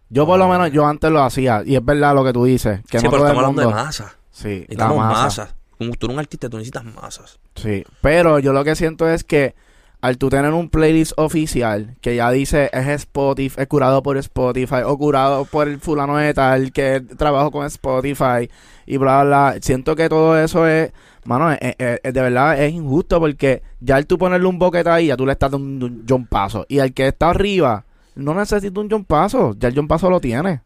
Yo 0.10 0.26
por 0.26 0.38
lo 0.38 0.48
menos 0.48 0.72
yo 0.72 0.86
antes 0.86 1.10
lo 1.10 1.22
hacía 1.24 1.64
y 1.66 1.76
es 1.76 1.86
verdad 1.86 2.14
lo 2.16 2.24
que 2.24 2.34
tú 2.34 2.44
dices, 2.46 2.82
que 2.90 3.00
sí, 3.00 3.06
no 3.06 3.12
pero 3.12 3.24
estamos 3.26 3.44
hablando 3.46 3.62
de 3.62 3.68
masa. 3.74 4.16
Sí, 4.32 4.48
Necesitamos 4.62 4.98
masa. 4.98 5.24
masas. 5.24 5.56
Como 5.78 5.94
tú 5.94 6.06
eres 6.08 6.14
un 6.16 6.20
artista, 6.20 6.50
tú 6.50 6.58
necesitas 6.58 6.84
masas. 6.84 7.40
Sí, 7.56 7.84
pero 8.02 8.40
yo 8.40 8.54
lo 8.54 8.64
que 8.64 8.76
siento 8.76 9.10
es 9.10 9.24
que 9.24 9.56
al 10.02 10.18
tú 10.18 10.30
tener 10.30 10.52
un 10.52 10.70
playlist 10.70 11.14
oficial 11.18 11.96
que 12.02 12.16
ya 12.16 12.32
dice 12.32 12.70
es 12.74 12.88
Spotify, 12.88 13.62
es 13.62 13.68
curado 13.68 14.02
por 14.02 14.18
Spotify 14.18 14.82
o 14.84 14.98
curado 14.98 15.46
por 15.46 15.68
el 15.68 15.80
fulano 15.80 16.18
de 16.18 16.34
tal 16.34 16.72
que 16.72 17.02
trabajo 17.18 17.52
con 17.52 17.66
Spotify 17.68 18.50
y 18.88 18.98
bla, 18.98 19.24
bla, 19.24 19.56
siento 19.62 19.96
que 19.96 20.10
todo 20.10 20.38
eso 20.40 20.68
es, 20.68 20.92
mano, 21.24 21.50
de 21.52 22.00
verdad 22.04 22.62
es 22.62 22.74
injusto 22.74 23.20
porque 23.20 23.62
ya 23.80 23.96
al 23.96 24.08
tú 24.08 24.18
ponerle 24.18 24.48
un 24.48 24.58
boquete 24.58 24.90
ahí, 24.90 25.08
ya 25.08 25.18
tú 25.18 25.26
le 25.26 25.34
estás 25.34 25.52
dando 25.52 25.86
un 25.86 26.04
John 26.10 26.26
Paso 26.26 26.66
y 26.68 26.80
al 26.80 26.94
que 26.94 27.08
está 27.08 27.30
arriba 27.30 27.86
no 28.16 28.34
necesita 28.34 28.80
un 28.80 28.90
John 28.90 29.06
Paso, 29.06 29.56
ya 29.58 29.70
el 29.70 29.76
John 29.76 29.88
Paso 29.88 30.10
lo 30.10 30.20
tiene. 30.20 30.62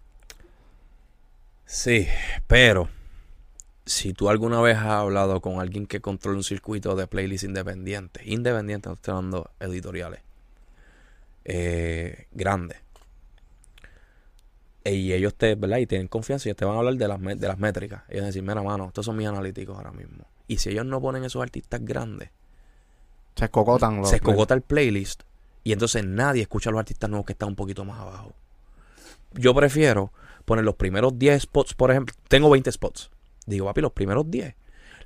Sí, 1.66 2.07
pero 2.48 2.88
si 3.86 4.14
tú 4.14 4.30
alguna 4.30 4.62
vez 4.62 4.78
has 4.78 4.88
hablado 4.88 5.41
con 5.41 5.60
alguien 5.60 5.86
que 5.86 6.02
controla 6.02 6.38
un 6.38 6.44
circuito 6.44 6.95
de 6.95 7.07
playlist 7.07 7.44
independiente, 7.44 8.22
independiente, 8.26 8.90
no 8.90 8.95
estoy 8.95 9.14
hablando 9.14 9.52
editoriales, 9.60 10.22
eh, 11.44 12.28
grandes, 12.32 12.78
y 14.84 15.14
ellos 15.14 15.34
te, 15.34 15.56
¿verdad? 15.56 15.80
Y 15.80 15.88
tienen 15.88 16.07
confianza 16.07 16.48
y 16.48 16.53
te 16.53 16.64
van 16.64 16.76
a 16.76 16.80
hablar 16.80 16.95
de 16.95 17.07
las, 17.07 17.20
de 17.20 17.48
las 17.48 17.57
métricas. 17.57 18.03
Ellos 18.07 18.22
van 18.22 18.24
a 18.24 18.28
decir, 18.28 18.44
mira, 18.44 18.62
mano, 18.62 18.88
estos 18.88 19.06
son 19.06 19.18
mis 19.18 19.28
analíticos 19.28 19.76
ahora 19.76 19.91
mismo. 19.91 20.26
Y 20.48 20.57
si 20.57 20.70
ellos 20.70 20.86
no 20.86 21.02
ponen 21.02 21.24
esos 21.24 21.41
artistas 21.41 21.84
grandes, 21.84 22.30
Se 23.36 23.45
escocotan 23.45 23.98
los 23.98 24.10
se 24.10 24.18
escogota 24.18 24.53
el 24.53 24.62
playlist 24.62 25.24
y 25.64 25.74
entonces 25.74 26.06
nadie 26.06 26.44
escucha 26.44 26.70
a 26.70 26.72
los 26.72 26.80
artistas 26.80 27.10
nuevos 27.10 27.26
que 27.26 27.34
están 27.34 27.49
un 27.49 27.56
poquito 27.56 27.84
más 27.84 27.99
abajo. 27.99 28.34
Yo 29.34 29.56
prefiero 29.56 30.14
poner 30.45 30.64
los 30.64 30.76
primeros 30.76 31.18
10 31.18 31.41
spots, 31.41 31.74
por 31.74 31.90
ejemplo, 31.90 32.16
tengo 32.28 32.49
20 32.52 32.72
spots. 32.72 33.10
Digo, 33.46 33.66
papi, 33.66 33.82
los 33.82 33.92
primeros 33.92 34.30
10 34.30 34.56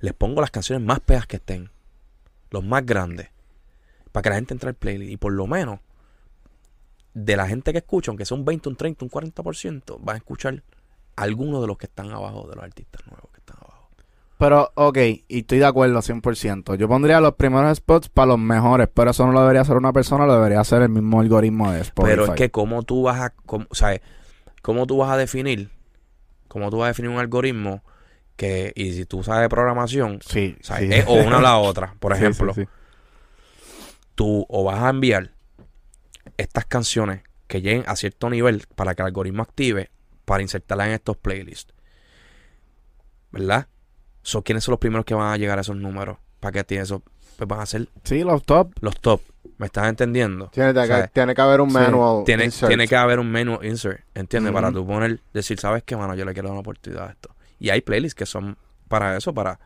les 0.01 0.13
pongo 0.13 0.41
las 0.41 0.51
canciones 0.51 0.85
más 0.85 0.99
pegas 1.01 1.27
que 1.27 1.37
estén, 1.37 1.69
los 2.51 2.63
más 2.63 2.85
grandes, 2.85 3.29
para 4.11 4.23
que 4.23 4.29
la 4.29 4.35
gente 4.35 4.53
entre 4.53 4.69
al 4.69 4.75
playlist 4.75 5.11
y 5.11 5.17
por 5.17 5.33
lo 5.33 5.45
menos 5.45 5.79
de 7.13 7.35
la 7.35 7.47
gente 7.47 7.71
que 7.71 7.79
escucha, 7.79 8.11
aunque 8.11 8.25
sea 8.25 8.37
un 8.37 8.45
20, 8.45 8.69
un 8.69 8.75
30, 8.75 9.05
un 9.05 9.11
40%, 9.11 9.97
van 9.99 10.15
a 10.15 10.17
escuchar 10.17 10.63
algunos 11.15 11.61
de 11.61 11.67
los 11.67 11.77
que 11.77 11.87
están 11.87 12.11
abajo, 12.11 12.47
de 12.47 12.55
los 12.55 12.63
artistas 12.63 13.05
nuevos 13.07 13.29
que 13.31 13.39
están 13.39 13.57
abajo. 13.57 13.89
Pero, 14.37 14.71
ok, 14.75 14.97
y 15.27 15.39
estoy 15.39 15.59
de 15.59 15.65
acuerdo 15.65 15.99
100%. 15.99 16.75
Yo 16.75 16.87
pondría 16.87 17.19
los 17.19 17.35
primeros 17.35 17.77
spots 17.77 18.07
para 18.07 18.27
los 18.27 18.39
mejores, 18.39 18.87
pero 18.93 19.11
eso 19.11 19.25
no 19.25 19.33
lo 19.33 19.41
debería 19.41 19.61
hacer 19.61 19.75
una 19.75 19.91
persona, 19.91 20.25
lo 20.25 20.35
debería 20.35 20.61
hacer 20.61 20.81
el 20.81 20.89
mismo 20.89 21.19
algoritmo 21.19 21.73
de 21.73 21.81
Spotify. 21.81 22.15
Pero 22.15 22.25
es 22.25 22.31
que 22.37 22.49
cómo 22.49 22.83
tú 22.83 23.03
vas 23.03 23.19
a, 23.19 23.33
cómo, 24.61 24.87
tú 24.87 24.97
vas 24.97 25.11
a 25.11 25.17
definir, 25.17 25.71
cómo 26.47 26.69
tú 26.69 26.77
vas 26.77 26.85
a 26.85 26.87
definir 26.89 27.11
un 27.11 27.19
algoritmo 27.19 27.83
que, 28.39 28.71
y 28.73 28.93
si 28.93 29.05
tú 29.05 29.21
sabes 29.21 29.41
de 29.41 29.49
programación, 29.49 30.19
Sí, 30.25 30.55
o, 30.61 30.63
sea, 30.63 30.77
sí. 30.77 30.87
es 30.89 31.03
o 31.07 31.13
una 31.15 31.39
o 31.39 31.41
la 31.41 31.57
otra, 31.57 31.93
por 31.99 32.13
ejemplo, 32.13 32.53
sí, 32.53 32.65
tú 34.15 34.45
o 34.47 34.63
vas 34.63 34.79
a 34.81 34.89
enviar 34.89 35.31
estas 36.37 36.63
canciones 36.65 37.21
que 37.47 37.61
lleguen 37.61 37.83
a 37.85 37.97
cierto 37.97 38.29
nivel 38.29 38.63
para 38.75 38.95
que 38.95 39.01
el 39.01 39.07
algoritmo 39.07 39.43
active 39.43 39.91
para 40.23 40.41
insertarlas 40.41 40.87
en 40.87 40.93
estos 40.93 41.17
playlists. 41.17 41.73
¿Verdad? 43.31 43.67
So, 44.21 44.41
¿Quiénes 44.43 44.63
son 44.63 44.71
los 44.73 44.79
primeros 44.79 45.05
que 45.05 45.13
van 45.15 45.33
a 45.33 45.37
llegar 45.37 45.57
a 45.57 45.61
esos 45.61 45.75
números? 45.75 46.17
¿Para 46.39 46.51
que 46.53 46.63
tiene 46.63 46.83
eso? 46.83 47.03
Pues 47.37 47.47
van 47.47 47.59
a 47.59 47.65
ser 47.65 47.89
Sí, 48.03 48.23
los 48.23 48.43
top. 48.43 48.71
los 48.81 48.99
top. 48.99 49.21
¿Me 49.57 49.65
estás 49.65 49.89
entendiendo? 49.89 50.47
Tiene, 50.49 50.73
que- 50.73 50.79
O 50.79 50.85
sea, 50.85 51.07
tiene 51.07 51.35
que 51.35 51.41
haber 51.41 51.59
un 51.61 51.71
manual. 51.73 52.23
Tiene, 52.25 52.45
insert. 52.45 52.69
tiene 52.69 52.87
que 52.87 52.95
haber 52.95 53.19
un 53.19 53.29
menú 53.31 53.59
insert, 53.63 54.01
¿entiendes? 54.15 54.53
Para 54.53 54.71
tú 54.71 54.85
poner, 54.87 55.19
decir, 55.33 55.59
¿sabes 55.59 55.83
qué, 55.83 55.97
mano? 55.97 56.15
Yo 56.15 56.23
le 56.23 56.31
quiero 56.33 56.47
dar 56.47 56.53
una 56.53 56.61
oportunidad 56.61 57.07
a 57.07 57.11
esto. 57.11 57.35
Y 57.59 57.69
hay 57.69 57.81
playlists 57.81 58.15
que 58.15 58.25
son 58.25 58.57
para 58.87 59.17
eso, 59.17 59.33
para... 59.33 59.59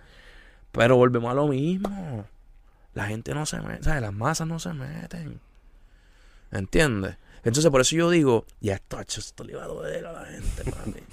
Pero 0.72 0.96
volvemos 0.98 1.30
a 1.32 1.36
lo 1.36 1.48
mismo. 1.48 2.26
La 2.94 3.06
gente 3.06 3.34
no 3.34 3.46
se 3.46 3.62
mete, 3.62 3.84
¿sabes? 3.84 4.02
Las 4.02 4.14
masas 4.14 4.48
no 4.48 4.60
se 4.60 4.74
meten. 4.74 5.40
¿Entiendes? 6.52 7.16
Entonces, 7.44 7.70
por 7.72 7.82
eso 7.82 7.96
yo 7.96 8.10
digo, 8.10 8.46
ya 8.62 8.76
esto, 8.76 9.00
esto 9.00 9.44
le 9.44 9.56
va 9.56 9.64
a 9.66 9.68
doler 9.68 10.06
a 10.06 10.14
la 10.14 10.26
gente, 10.26 10.64
papi. 10.72 11.04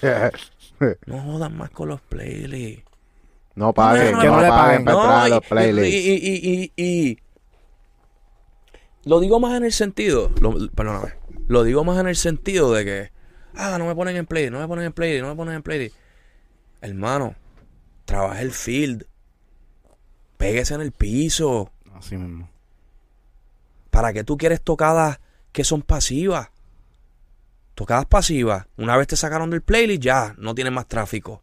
No 1.06 1.20
jodan 1.20 1.56
más 1.56 1.70
con 1.70 1.88
los 1.88 2.00
playlists. 2.00 2.84
no 3.54 3.72
paguen, 3.74 4.12
No, 4.12 4.20
que 4.20 4.26
no 4.28 4.36
no, 4.36 4.42
le 4.42 4.48
paguen 4.48 4.84
para 4.84 4.96
entrar 4.96 5.22
a 5.24 5.26
y- 5.28 5.30
los 5.30 5.46
playlists. 5.46 5.92
Y, 5.94 6.10
y, 6.10 6.14
y, 6.14 6.72
y, 6.76 6.82
y- 7.10 7.18
lo 9.04 9.20
digo 9.20 9.40
más 9.40 9.56
en 9.56 9.64
el 9.64 9.72
sentido, 9.72 10.30
lo, 10.40 10.54
perdóname, 10.70 11.14
lo 11.48 11.64
digo 11.64 11.84
más 11.84 11.98
en 11.98 12.06
el 12.06 12.16
sentido 12.16 12.72
de 12.72 12.84
que, 12.84 13.12
ah, 13.56 13.76
no 13.78 13.86
me 13.86 13.94
ponen 13.94 14.16
en 14.16 14.26
play, 14.26 14.50
no 14.50 14.60
me 14.60 14.68
ponen 14.68 14.84
en 14.86 14.92
play, 14.92 15.20
no 15.20 15.28
me 15.28 15.34
ponen 15.36 15.54
en 15.56 15.62
play. 15.62 15.90
Hermano, 16.80 17.34
trabaja 18.04 18.40
el 18.40 18.52
field, 18.52 19.06
péguese 20.36 20.74
en 20.74 20.80
el 20.80 20.92
piso. 20.92 21.70
Así 21.94 22.16
mismo. 22.16 22.48
¿Para 23.90 24.12
qué 24.12 24.24
tú 24.24 24.36
quieres 24.36 24.62
tocadas 24.62 25.20
que 25.52 25.64
son 25.64 25.82
pasivas? 25.82 26.50
Tocadas 27.74 28.06
pasivas. 28.06 28.66
Una 28.76 28.96
vez 28.96 29.08
te 29.08 29.16
sacaron 29.16 29.50
del 29.50 29.62
playlist, 29.62 30.02
ya 30.02 30.34
no 30.38 30.54
tienes 30.54 30.72
más 30.72 30.86
tráfico. 30.86 31.42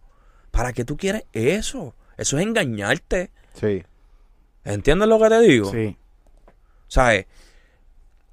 ¿Para 0.51 0.73
qué 0.73 0.85
tú 0.85 0.97
quieres 0.97 1.25
eso? 1.33 1.93
Eso 2.17 2.37
es 2.37 2.43
engañarte. 2.45 3.31
Sí. 3.53 3.83
¿Entiendes 4.63 5.07
lo 5.07 5.19
que 5.19 5.29
te 5.29 5.39
digo? 5.41 5.71
Sí. 5.71 5.97
¿Sabes? 6.87 7.25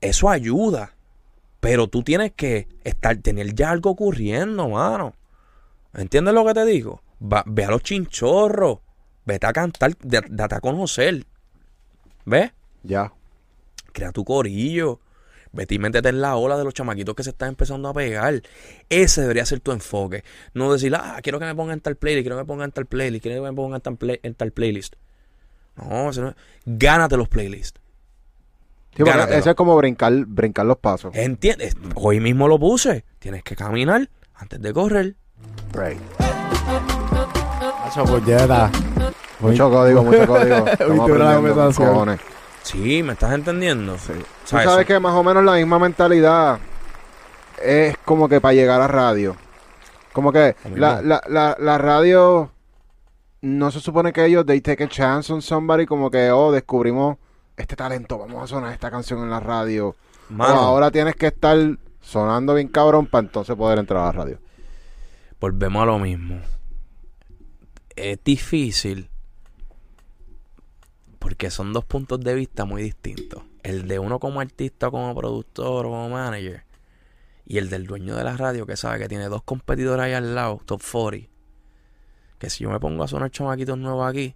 Eso 0.01 0.29
ayuda. 0.29 0.95
Pero 1.61 1.89
tú 1.89 2.03
tienes 2.03 2.33
que 2.33 2.69
estar, 2.85 3.17
tener 3.17 3.55
ya 3.55 3.71
algo 3.71 3.91
ocurriendo, 3.91 4.69
mano. 4.69 5.15
¿Entiendes 5.95 6.35
lo 6.35 6.45
que 6.45 6.55
te 6.55 6.65
digo? 6.65 7.03
Va- 7.23 7.45
ve 7.47 7.65
a 7.65 7.71
los 7.71 7.83
chinchorros. 7.83 8.79
Vete 9.25 9.47
a 9.47 9.53
cantar, 9.53 9.97
de- 9.99 10.25
date 10.29 10.55
a 10.57 10.61
conocer. 10.61 11.25
¿Ves? 12.27 12.53
Ya. 12.83 13.13
Crea 13.93 14.13
tu 14.13 14.25
corillo. 14.25 15.01
Vete 15.53 15.77
y 15.77 15.79
métete 15.79 16.09
en 16.09 16.21
la 16.21 16.35
ola 16.37 16.59
de 16.59 16.65
los 16.65 16.75
chamaquitos 16.75 17.15
que 17.15 17.23
se 17.23 17.31
están 17.31 17.51
empezando 17.51 17.89
a 17.89 17.95
pegar. 17.95 18.43
Ese 18.89 19.21
debería 19.23 19.47
ser 19.47 19.61
tu 19.61 19.71
enfoque. 19.71 20.25
No 20.53 20.73
decir, 20.73 20.95
ah, 20.97 21.21
quiero 21.23 21.39
que 21.39 21.45
me 21.45 21.55
pongan 21.55 21.75
en 21.75 21.81
tal 21.81 21.97
playlist, 21.97 22.25
quiero 22.25 22.37
que 22.37 22.43
me 22.43 22.47
pongan 22.47 22.65
en 22.67 22.73
tal 22.73 22.87
playlist, 22.87 23.23
quiero 23.23 23.43
que 23.43 23.51
me 23.51 23.55
pongan 23.57 23.77
en 23.77 23.81
tal, 23.83 23.97
play- 23.97 24.21
en 24.25 24.35
tal 24.35 24.51
playlist. 24.51 24.95
No, 25.77 26.11
eso 26.11 26.23
no- 26.23 26.35
gánate 26.67 27.17
los 27.17 27.29
playlists. 27.29 27.81
Sí, 28.97 29.03
eso 29.39 29.51
es 29.51 29.57
como 29.57 29.77
brincar, 29.77 30.13
brincar 30.27 30.67
los 30.67 30.79
pasos. 30.79 31.15
¿Entiendes? 31.17 31.75
Hoy 31.95 32.21
mismo 32.21 32.47
lo 32.49 32.59
puse. 32.59 33.05
Tienes 33.19 33.43
que 33.43 33.57
caminar 33.57 34.09
antes 34.35 34.61
de 34.61 34.73
correr. 34.73 35.17
Right. 35.75 35.99
Hacho, 37.85 38.05
puñeta. 38.05 38.71
Mucho 39.41 39.71
código, 39.71 40.03
mucho 40.05 40.27
código. 40.27 40.67
Estamos 40.67 41.11
aprendiendo, 41.11 41.73
cojones. 41.75 42.21
Sí, 42.63 43.03
¿me 43.03 43.13
estás 43.13 43.33
entendiendo? 43.35 43.99
Sí. 43.99 44.13
Tú 44.15 44.23
¿Sabes? 44.45 44.67
sabes 44.67 44.87
que 44.87 44.99
más 44.99 45.15
o 45.15 45.23
menos 45.23 45.45
la 45.45 45.55
misma 45.55 45.79
mentalidad 45.79 46.59
es 47.63 47.97
como 48.05 48.29
que 48.29 48.41
para 48.41 48.55
llegar 48.55 48.81
a 48.81 48.89
radio. 48.89 49.37
Como 50.13 50.33
que 50.33 50.57
la, 50.75 51.03
la, 51.03 51.21
la, 51.29 51.57
la 51.59 51.79
radio 51.79 52.51
no 53.43 53.71
se 53.71 53.81
supone 53.81 54.13
que 54.13 54.25
ellos 54.25 54.47
they 54.47 54.61
take 54.61 54.85
a 54.85 54.89
chance 54.89 55.31
on 55.33 55.43
somebody 55.43 55.85
como 55.85 56.11
que 56.11 56.31
oh 56.31 56.51
descubrimos 56.53 57.19
este 57.57 57.77
talento, 57.77 58.19
vamos 58.19 58.43
a 58.43 58.47
sonar 58.47 58.73
esta 58.73 58.91
canción 58.91 59.21
en 59.23 59.31
la 59.31 59.41
radio. 59.41 59.95
Mano, 60.31 60.61
ahora 60.61 60.91
tienes 60.91 61.17
que 61.17 61.27
estar 61.27 61.57
sonando 62.01 62.55
bien 62.55 62.69
cabrón 62.69 63.07
para 63.07 63.27
entonces 63.27 63.55
poder 63.57 63.79
entrar 63.79 64.03
a 64.03 64.07
la 64.07 64.13
radio. 64.13 64.39
Volvemos 65.45 65.83
a 65.83 65.85
lo 65.85 65.99
mismo. 65.99 66.41
Es 67.97 68.19
difícil 68.25 69.11
porque 71.19 71.51
son 71.51 71.75
dos 71.75 71.85
puntos 71.85 72.19
de 72.21 72.35
vista 72.35 72.65
muy 72.65 72.83
distintos. 72.83 73.43
El 73.63 73.87
de 73.87 73.99
uno 73.99 74.19
como 74.19 74.41
artista, 74.41 74.91
como 74.91 75.15
productor 75.15 75.85
como 75.85 76.09
manager. 76.09 76.65
Y 77.45 77.59
el 77.59 77.69
del 77.69 77.87
dueño 77.87 78.17
de 78.17 78.25
la 78.25 78.39
radio 78.39 78.65
que 78.65 78.79
sabe 78.79 79.01
que 79.01 79.09
tiene 79.09 79.29
dos 79.29 79.43
competidores 79.43 80.03
ahí 80.03 80.15
al 80.15 80.35
lado, 80.35 80.63
top 80.65 80.81
40. 80.83 81.29
Que 82.39 82.49
si 82.49 82.65
yo 82.65 82.71
me 82.71 82.81
pongo 82.81 83.05
a 83.05 83.09
sonar 83.09 83.31
chamaquitos 83.31 83.77
nuevos 83.77 84.09
aquí, 84.09 84.35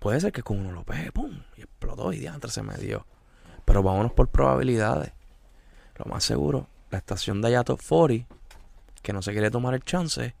puede 0.00 0.20
ser 0.20 0.32
que 0.32 0.42
con 0.42 0.58
uno 0.58 0.72
lo 0.72 0.82
pegue, 0.82 1.12
pum, 1.12 1.30
y 1.56 1.60
explotó 1.60 2.12
y 2.12 2.18
diantre 2.18 2.50
se 2.50 2.64
me 2.64 2.76
dio. 2.76 3.06
Pero 3.64 3.84
vámonos 3.84 4.12
por 4.14 4.26
probabilidades. 4.26 5.12
Lo 5.94 6.06
más 6.06 6.24
seguro, 6.24 6.66
la 6.90 6.98
estación 6.98 7.40
de 7.40 7.48
allá 7.48 7.62
top 7.62 7.80
40, 7.88 8.37
que 9.00 9.12
no 9.12 9.22
se 9.22 9.32
quiere 9.32 9.50
tomar 9.50 9.74
el 9.74 9.82
chance, 9.82 10.34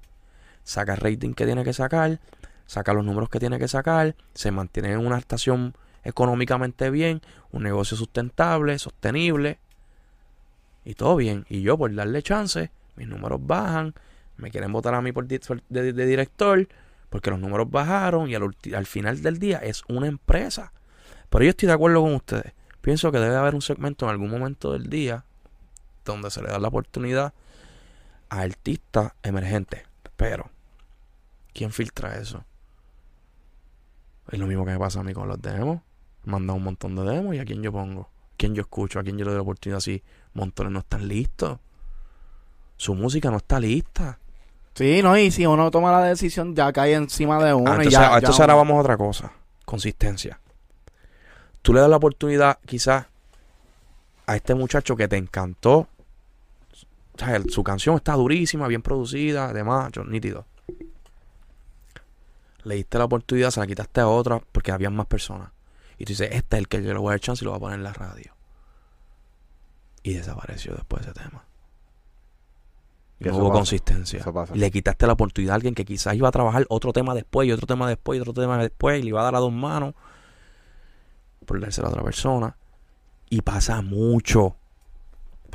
saca 0.64 0.94
el 0.94 1.00
rating 1.00 1.34
que 1.34 1.46
tiene 1.46 1.64
que 1.64 1.72
sacar, 1.72 2.20
saca 2.66 2.92
los 2.92 3.04
números 3.04 3.28
que 3.28 3.40
tiene 3.40 3.58
que 3.58 3.68
sacar, 3.68 4.14
se 4.34 4.50
mantiene 4.50 4.92
en 4.92 5.06
una 5.06 5.18
estación 5.18 5.74
económicamente 6.04 6.90
bien, 6.90 7.20
un 7.52 7.62
negocio 7.62 7.96
sustentable, 7.96 8.78
sostenible, 8.78 9.58
y 10.84 10.94
todo 10.94 11.16
bien. 11.16 11.44
Y 11.48 11.60
yo 11.60 11.76
por 11.76 11.94
darle 11.94 12.22
chance, 12.22 12.70
mis 12.96 13.06
números 13.06 13.40
bajan, 13.42 13.94
me 14.38 14.50
quieren 14.50 14.72
votar 14.72 14.94
a 14.94 15.02
mí 15.02 15.12
por 15.12 15.26
de, 15.26 15.92
director, 15.92 16.66
porque 17.10 17.30
los 17.30 17.38
números 17.38 17.70
bajaron 17.70 18.30
y 18.30 18.34
al, 18.34 18.54
al 18.74 18.86
final 18.86 19.20
del 19.20 19.38
día 19.38 19.58
es 19.58 19.82
una 19.88 20.06
empresa. 20.06 20.72
Pero 21.28 21.44
yo 21.44 21.50
estoy 21.50 21.66
de 21.66 21.74
acuerdo 21.74 22.00
con 22.00 22.14
ustedes. 22.14 22.54
Pienso 22.80 23.12
que 23.12 23.18
debe 23.18 23.36
haber 23.36 23.54
un 23.54 23.60
segmento 23.60 24.06
en 24.06 24.12
algún 24.12 24.30
momento 24.30 24.72
del 24.72 24.88
día 24.88 25.24
donde 26.06 26.30
se 26.30 26.42
le 26.42 26.48
da 26.48 26.58
la 26.58 26.68
oportunidad 26.68 27.34
a 28.30 28.40
artistas 28.40 29.12
emergentes. 29.22 29.82
Pero, 30.16 30.50
¿quién 31.52 31.70
filtra 31.72 32.16
eso? 32.18 32.44
Es 34.30 34.38
lo 34.38 34.46
mismo 34.46 34.64
que 34.64 34.72
me 34.72 34.78
pasa 34.78 35.00
a 35.00 35.02
mí 35.04 35.12
con 35.14 35.28
los 35.28 35.40
demos. 35.40 35.80
Manda 36.24 36.52
un 36.52 36.62
montón 36.64 36.94
de 36.96 37.02
demos 37.04 37.34
y 37.34 37.38
a 37.38 37.44
quién 37.44 37.62
yo 37.62 37.72
pongo. 37.72 38.08
¿Quién 38.36 38.54
yo 38.54 38.60
escucho? 38.62 38.98
¿A 38.98 39.02
quién 39.02 39.16
yo 39.16 39.24
le 39.24 39.30
doy 39.30 39.38
la 39.38 39.42
oportunidad 39.42 39.80
si 39.80 40.02
montones 40.34 40.72
no 40.72 40.80
están 40.80 41.08
listos? 41.08 41.58
Su 42.76 42.94
música 42.94 43.30
no 43.30 43.38
está 43.38 43.58
lista. 43.58 44.18
Sí, 44.74 45.00
no, 45.02 45.16
y 45.16 45.30
si 45.32 45.44
uno 45.46 45.70
toma 45.70 45.90
la 45.90 46.02
decisión, 46.04 46.54
ya 46.54 46.72
cae 46.72 46.94
encima 46.94 47.42
de 47.42 47.52
uno 47.52 47.70
Ah, 47.72 47.74
y 47.74 47.76
entonces, 47.78 47.92
ya. 47.92 48.06
ah, 48.06 48.10
ya 48.10 48.16
entonces 48.18 48.36
uno- 48.38 48.44
ahora 48.44 48.54
vamos 48.54 48.76
a 48.76 48.80
otra 48.80 48.96
cosa. 48.96 49.32
Consistencia. 49.64 50.38
Tú 51.62 51.72
le 51.74 51.80
das 51.80 51.90
la 51.90 51.96
oportunidad, 51.96 52.58
quizás, 52.64 53.06
a 54.26 54.36
este 54.36 54.54
muchacho 54.54 54.94
que 54.94 55.08
te 55.08 55.16
encantó. 55.16 55.88
O 57.20 57.24
sea, 57.24 57.36
el- 57.36 57.50
su 57.50 57.64
canción 57.64 57.96
está 57.96 58.14
durísima, 58.14 58.68
bien 58.68 58.82
producida, 58.82 59.46
además, 59.48 59.90
yo, 59.92 60.04
nítido. 60.04 60.46
Le 62.64 62.74
diste 62.76 62.98
la 62.98 63.04
oportunidad, 63.04 63.50
se 63.50 63.60
la 63.60 63.66
quitaste 63.66 64.00
a 64.00 64.08
otra 64.08 64.40
porque 64.52 64.72
habían 64.72 64.94
más 64.94 65.06
personas. 65.06 65.50
Y 65.96 66.04
tú 66.04 66.12
dices, 66.12 66.28
este 66.32 66.56
es 66.56 66.60
el 66.60 66.68
que 66.68 66.82
yo 66.82 66.92
le 66.92 66.98
voy 66.98 67.08
a 67.08 67.12
dar 67.12 67.20
chance 67.20 67.42
y 67.42 67.46
lo 67.46 67.50
voy 67.52 67.56
a 67.58 67.60
poner 67.60 67.78
en 67.78 67.84
la 67.84 67.92
radio. 67.92 68.34
Y 70.02 70.14
desapareció 70.14 70.74
después 70.74 71.04
de 71.04 71.10
ese 71.10 71.20
tema. 71.20 71.44
No 73.20 73.36
hubo 73.36 73.48
pasa. 73.48 73.58
consistencia. 73.58 74.22
Le 74.54 74.70
quitaste 74.70 75.06
la 75.08 75.14
oportunidad 75.14 75.52
a 75.52 75.56
alguien 75.56 75.74
que 75.74 75.84
quizás 75.84 76.14
iba 76.14 76.28
a 76.28 76.30
trabajar 76.30 76.66
otro 76.68 76.92
tema 76.92 77.14
después 77.14 77.48
y 77.48 77.52
otro 77.52 77.66
tema 77.66 77.88
después 77.88 78.16
y 78.18 78.20
otro 78.20 78.32
tema 78.32 78.58
después 78.58 79.00
y 79.00 79.02
le 79.02 79.08
iba 79.08 79.20
a 79.20 79.24
dar 79.24 79.34
a 79.34 79.40
dos 79.40 79.52
manos 79.52 79.94
por 81.44 81.60
dárselo 81.60 81.88
a 81.88 81.90
otra 81.90 82.04
persona. 82.04 82.56
Y 83.28 83.42
pasa 83.42 83.82
mucho. 83.82 84.56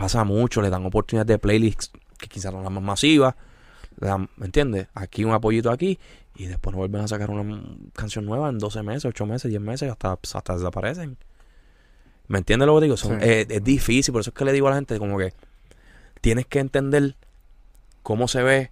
Pasa 0.03 0.25
mucho. 0.25 0.61
Le 0.61 0.69
dan 0.69 0.85
oportunidades 0.85 1.27
de 1.27 1.39
playlists 1.39 1.89
que 2.19 2.27
quizás 2.27 2.51
son 2.51 2.61
las 2.63 2.71
más 2.73 2.83
masivas. 2.83 3.35
Le 4.01 4.07
dan, 4.07 4.29
¿me 4.35 4.47
entiendes? 4.47 4.87
Aquí 4.93 5.23
un 5.23 5.31
apoyito 5.31 5.71
aquí 5.71 5.97
y 6.35 6.47
después 6.47 6.73
no 6.73 6.79
vuelven 6.79 7.01
a 7.03 7.07
sacar 7.07 7.29
una 7.31 7.63
canción 7.93 8.25
nueva 8.25 8.49
en 8.49 8.57
12 8.59 8.83
meses, 8.83 9.05
8 9.05 9.25
meses, 9.25 9.49
10 9.49 9.61
meses 9.61 9.89
hasta, 9.89 10.11
hasta 10.33 10.55
desaparecen. 10.57 11.15
¿Me 12.27 12.39
entiendes 12.39 12.67
lo 12.67 12.75
que 12.77 12.83
digo? 12.83 12.97
Son- 12.97 13.21
Sí. 13.21 13.25
es, 13.29 13.47
es 13.49 13.63
difícil, 13.63 14.11
por 14.11 14.19
eso 14.19 14.31
es 14.31 14.33
que 14.35 14.43
le 14.43 14.51
digo 14.51 14.67
a 14.67 14.71
la 14.71 14.75
gente 14.75 14.99
como 14.99 15.17
que 15.17 15.33
tienes 16.19 16.45
que 16.47 16.59
entender 16.59 17.15
cómo 18.01 18.27
se 18.27 18.43
ve 18.43 18.71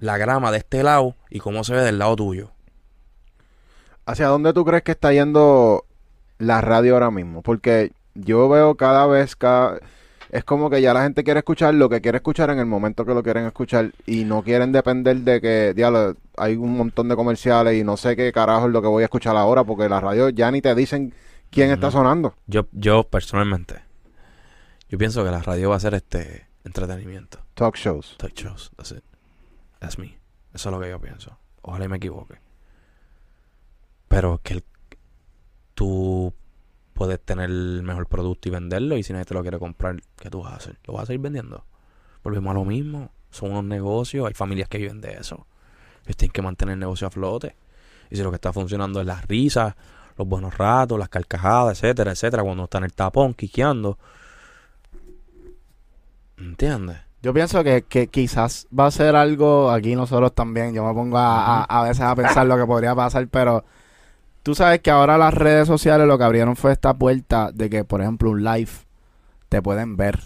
la 0.00 0.18
grama 0.18 0.50
de 0.50 0.58
este 0.58 0.82
lado 0.82 1.14
y 1.30 1.38
cómo 1.38 1.62
se 1.62 1.74
ve 1.74 1.82
del 1.82 2.00
lado 2.00 2.16
tuyo. 2.16 2.50
¿Hacia 4.04 4.26
dónde 4.26 4.52
tú 4.52 4.64
crees 4.64 4.82
que 4.82 4.92
está 4.92 5.12
yendo 5.12 5.84
la 6.38 6.60
radio 6.60 6.94
ahora 6.94 7.12
mismo? 7.12 7.42
Porque 7.42 7.92
yo 8.14 8.48
veo 8.48 8.74
cada 8.76 9.06
vez, 9.06 9.36
cada... 9.36 9.78
es 10.30 10.44
como 10.44 10.68
que 10.70 10.80
ya 10.82 10.92
la 10.94 11.02
gente 11.02 11.22
quiere 11.24 11.38
escuchar 11.40 11.74
lo 11.74 11.88
que 11.88 12.00
quiere 12.00 12.16
escuchar 12.16 12.50
en 12.50 12.58
el 12.58 12.66
momento 12.66 13.04
que 13.04 13.14
lo 13.14 13.22
quieren 13.22 13.46
escuchar 13.46 13.92
y 14.06 14.24
no 14.24 14.42
quieren 14.42 14.72
depender 14.72 15.16
de 15.18 15.40
que, 15.40 15.72
diablo, 15.74 16.16
hay 16.36 16.56
un 16.56 16.76
montón 16.76 17.08
de 17.08 17.16
comerciales 17.16 17.74
y 17.74 17.84
no 17.84 17.96
sé 17.96 18.16
qué 18.16 18.32
carajo 18.32 18.66
es 18.66 18.72
lo 18.72 18.82
que 18.82 18.88
voy 18.88 19.02
a 19.02 19.06
escuchar 19.06 19.36
ahora 19.36 19.64
porque 19.64 19.88
la 19.88 20.00
radio 20.00 20.28
ya 20.30 20.50
ni 20.50 20.60
te 20.60 20.74
dicen 20.74 21.14
quién 21.50 21.70
está 21.70 21.90
sonando. 21.90 22.34
Yo, 22.46 22.66
yo 22.72 23.04
personalmente, 23.04 23.76
yo 24.88 24.98
pienso 24.98 25.24
que 25.24 25.30
la 25.30 25.42
radio 25.42 25.70
va 25.70 25.76
a 25.76 25.80
ser 25.80 25.94
este 25.94 26.46
entretenimiento. 26.64 27.38
Talk 27.54 27.76
shows. 27.76 28.16
Talk 28.18 28.32
shows, 28.34 28.70
that's 28.76 28.90
it. 28.92 29.04
That's 29.78 29.98
me. 29.98 30.18
Eso 30.54 30.68
es 30.68 30.74
lo 30.74 30.80
que 30.80 30.90
yo 30.90 31.00
pienso. 31.00 31.38
Ojalá 31.62 31.84
y 31.84 31.88
me 31.88 31.96
equivoque. 31.98 32.34
Pero 34.08 34.40
que 34.42 34.54
el- 34.54 34.64
tú 35.74 36.32
puedes 36.96 37.20
tener 37.20 37.50
el 37.50 37.82
mejor 37.82 38.06
producto 38.06 38.48
y 38.48 38.52
venderlo 38.52 38.96
y 38.96 39.02
si 39.02 39.12
nadie 39.12 39.26
te 39.26 39.34
lo 39.34 39.42
quiere 39.42 39.58
comprar, 39.58 39.96
¿qué 40.16 40.30
tú 40.30 40.42
vas 40.42 40.54
a 40.54 40.56
hacer? 40.56 40.78
¿Lo 40.86 40.94
vas 40.94 41.02
a 41.02 41.06
seguir 41.06 41.20
vendiendo? 41.20 41.64
Volvemos 42.24 42.50
a 42.50 42.54
lo 42.54 42.64
mismo. 42.64 43.10
Son 43.30 43.50
unos 43.50 43.64
negocios, 43.64 44.26
hay 44.26 44.32
familias 44.32 44.68
que 44.70 44.78
viven 44.78 45.02
de 45.02 45.12
eso. 45.12 45.46
Ellos 46.04 46.16
tienen 46.16 46.32
que 46.32 46.40
mantener 46.40 46.72
el 46.72 46.80
negocio 46.80 47.06
a 47.06 47.10
flote. 47.10 47.54
Y 48.10 48.16
si 48.16 48.22
lo 48.22 48.30
que 48.30 48.36
está 48.36 48.50
funcionando 48.50 48.98
es 49.00 49.06
las 49.06 49.26
risas, 49.28 49.74
los 50.16 50.26
buenos 50.26 50.56
ratos, 50.56 50.98
las 50.98 51.10
carcajadas, 51.10 51.76
etcétera, 51.82 52.12
etcétera, 52.12 52.42
cuando 52.42 52.64
está 52.64 52.78
en 52.78 52.84
el 52.84 52.94
tapón, 52.94 53.34
quiqueando. 53.34 53.98
¿Entiendes? 56.38 56.96
Yo 57.20 57.34
pienso 57.34 57.62
que, 57.62 57.82
que 57.82 58.06
quizás 58.06 58.66
va 58.76 58.86
a 58.86 58.90
ser 58.90 59.16
algo 59.16 59.70
aquí 59.70 59.94
nosotros 59.94 60.34
también. 60.34 60.74
Yo 60.74 60.82
me 60.82 60.94
pongo 60.94 61.18
a, 61.18 61.62
a, 61.62 61.64
a 61.64 61.82
veces 61.82 62.00
a 62.00 62.14
pensar 62.14 62.46
lo 62.46 62.56
que 62.56 62.64
podría 62.64 62.94
pasar, 62.94 63.28
pero 63.28 63.64
Tú 64.46 64.54
sabes 64.54 64.78
que 64.80 64.92
ahora 64.92 65.18
las 65.18 65.34
redes 65.34 65.66
sociales 65.66 66.06
lo 66.06 66.16
que 66.18 66.22
abrieron 66.22 66.54
fue 66.54 66.70
esta 66.70 66.94
puerta 66.94 67.50
de 67.52 67.68
que, 67.68 67.82
por 67.82 68.00
ejemplo, 68.00 68.30
un 68.30 68.44
live 68.44 68.70
te 69.48 69.60
pueden 69.60 69.96
ver. 69.96 70.20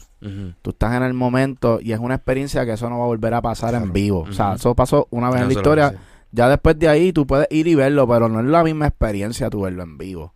Tú 0.60 0.70
estás 0.70 0.94
en 0.94 1.02
el 1.04 1.14
momento 1.14 1.80
y 1.80 1.92
es 1.92 1.98
una 1.98 2.16
experiencia 2.16 2.66
que 2.66 2.72
eso 2.74 2.90
no 2.90 2.98
va 2.98 3.04
a 3.04 3.06
volver 3.06 3.32
a 3.32 3.40
pasar 3.40 3.74
en 3.74 3.92
vivo. 3.94 4.26
O 4.28 4.32
sea, 4.34 4.52
eso 4.56 4.74
pasó 4.74 5.08
una 5.10 5.30
vez 5.30 5.40
en 5.40 5.48
la 5.48 5.52
historia. 5.60 5.88
Ya 6.32 6.48
después 6.50 6.78
de 6.78 6.88
ahí 6.88 7.14
tú 7.14 7.26
puedes 7.26 7.46
ir 7.50 7.66
y 7.66 7.74
verlo, 7.74 8.06
pero 8.06 8.28
no 8.28 8.40
es 8.40 8.44
la 8.46 8.62
misma 8.62 8.88
experiencia 8.88 9.48
tú 9.48 9.62
verlo 9.62 9.82
en 9.82 9.96
vivo. 9.96 10.34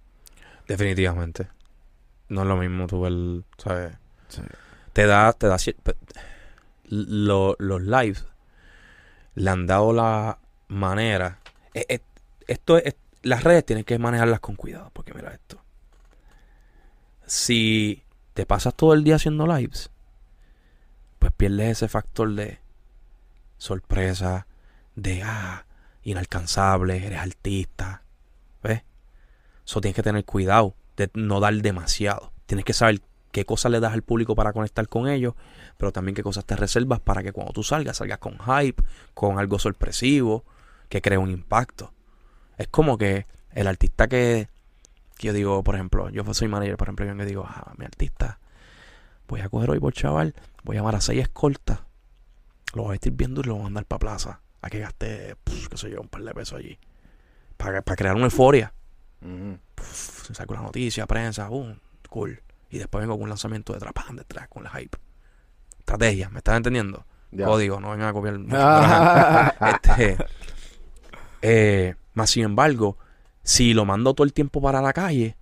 Definitivamente. 0.66 1.48
No 2.30 2.40
es 2.40 2.48
lo 2.48 2.56
mismo 2.56 2.86
tú 2.86 3.02
ver, 3.02 3.42
¿sabes? 3.58 3.92
Sí. 4.28 4.40
Te 4.94 5.06
da, 5.06 5.34
te 5.34 5.46
da 5.46 5.56
lo- 6.88 7.56
los 7.58 7.82
lives 7.82 8.26
le 9.34 9.50
han 9.50 9.66
dado 9.66 9.92
la 9.92 10.38
manera. 10.68 11.38
eh, 11.74 11.84
eh, 11.88 12.00
esto 12.46 12.78
es, 12.78 12.94
las 13.24 13.42
redes 13.42 13.64
tienen 13.66 13.84
que 13.84 13.98
manejarlas 13.98 14.40
con 14.40 14.54
cuidado, 14.54 14.90
porque 14.92 15.14
mira 15.14 15.32
esto. 15.32 15.60
Si 17.26 18.02
te 18.34 18.46
pasas 18.46 18.74
todo 18.74 18.94
el 18.94 19.02
día 19.02 19.16
haciendo 19.16 19.46
lives, 19.46 19.90
pues 21.18 21.32
pierdes 21.32 21.78
ese 21.78 21.88
factor 21.88 22.32
de 22.34 22.58
sorpresa, 23.56 24.46
de 24.94 25.22
ah, 25.22 25.64
inalcanzable, 26.02 27.04
eres 27.04 27.18
artista, 27.18 28.02
¿ves? 28.62 28.82
Eso 29.66 29.80
tienes 29.80 29.96
que 29.96 30.02
tener 30.02 30.24
cuidado 30.24 30.74
de 30.96 31.10
no 31.14 31.40
dar 31.40 31.54
demasiado. 31.54 32.32
Tienes 32.46 32.64
que 32.64 32.74
saber 32.74 33.00
qué 33.32 33.46
cosas 33.46 33.72
le 33.72 33.80
das 33.80 33.94
al 33.94 34.02
público 34.02 34.34
para 34.34 34.52
conectar 34.52 34.86
con 34.86 35.08
ellos, 35.08 35.34
pero 35.78 35.92
también 35.92 36.14
qué 36.14 36.22
cosas 36.22 36.44
te 36.44 36.56
reservas 36.56 37.00
para 37.00 37.22
que 37.22 37.32
cuando 37.32 37.52
tú 37.52 37.62
salgas, 37.62 37.96
salgas 37.96 38.18
con 38.18 38.38
hype, 38.38 38.82
con 39.14 39.38
algo 39.38 39.58
sorpresivo, 39.58 40.44
que 40.88 41.00
cree 41.00 41.18
un 41.18 41.30
impacto. 41.30 41.92
Es 42.58 42.68
como 42.68 42.98
que 42.98 43.26
el 43.52 43.66
artista 43.66 44.08
que, 44.08 44.48
que 45.16 45.26
yo 45.28 45.32
digo, 45.32 45.62
por 45.62 45.74
ejemplo, 45.74 46.08
yo 46.10 46.22
soy 46.34 46.48
manager, 46.48 46.76
por 46.76 46.88
ejemplo, 46.88 47.06
yo 47.06 47.16
que 47.16 47.24
digo, 47.24 47.46
ah, 47.48 47.72
mi 47.76 47.84
artista, 47.84 48.38
voy 49.28 49.40
a 49.40 49.48
coger 49.48 49.70
hoy 49.70 49.80
por 49.80 49.92
chaval, 49.92 50.34
voy 50.62 50.76
a 50.76 50.80
llamar 50.80 50.96
a 50.96 51.00
seis 51.00 51.22
escoltas, 51.22 51.80
lo 52.74 52.82
voy 52.82 52.90
a 52.90 52.92
vestir 52.92 53.12
bien 53.12 53.34
duro 53.34 53.46
y 53.46 53.48
lo 53.48 53.54
voy 53.54 53.62
a 53.62 53.64
mandar 53.64 53.84
para 53.86 53.98
plaza, 53.98 54.40
a 54.62 54.70
que 54.70 54.80
gaste, 54.80 55.36
qué 55.70 55.76
sé 55.76 55.90
yo, 55.90 56.00
un 56.00 56.08
par 56.08 56.22
de 56.22 56.34
pesos 56.34 56.58
allí, 56.58 56.78
para, 57.56 57.82
para 57.82 57.96
crear 57.96 58.14
una 58.14 58.24
euforia 58.24 58.72
Ujú. 59.22 59.58
pf, 59.74 60.34
saco 60.34 60.54
la 60.54 60.62
noticia, 60.62 61.06
prensa, 61.06 61.48
boom, 61.48 61.78
cool. 62.10 62.40
Y 62.70 62.78
después 62.78 63.00
vengo 63.02 63.14
con 63.14 63.22
un 63.24 63.28
lanzamiento 63.30 63.72
detrás, 63.72 63.92
pan, 63.92 64.16
detrás, 64.16 64.48
con 64.48 64.64
la 64.64 64.70
hype. 64.70 64.98
Estrategia, 65.78 66.28
¿me 66.28 66.38
estás 66.38 66.56
entendiendo? 66.56 67.06
Ya. 67.30 67.46
Código, 67.46 67.80
no 67.80 67.90
vengan 67.90 68.08
a 68.08 68.12
copiar. 68.12 68.38
Este, 69.74 70.16
eh, 71.42 71.94
más 72.14 72.30
sin 72.30 72.44
embargo, 72.44 72.96
si 73.42 73.74
lo 73.74 73.84
mando 73.84 74.14
todo 74.14 74.24
el 74.24 74.32
tiempo 74.32 74.60
para 74.60 74.80
la 74.80 74.92
calle, 74.92 75.36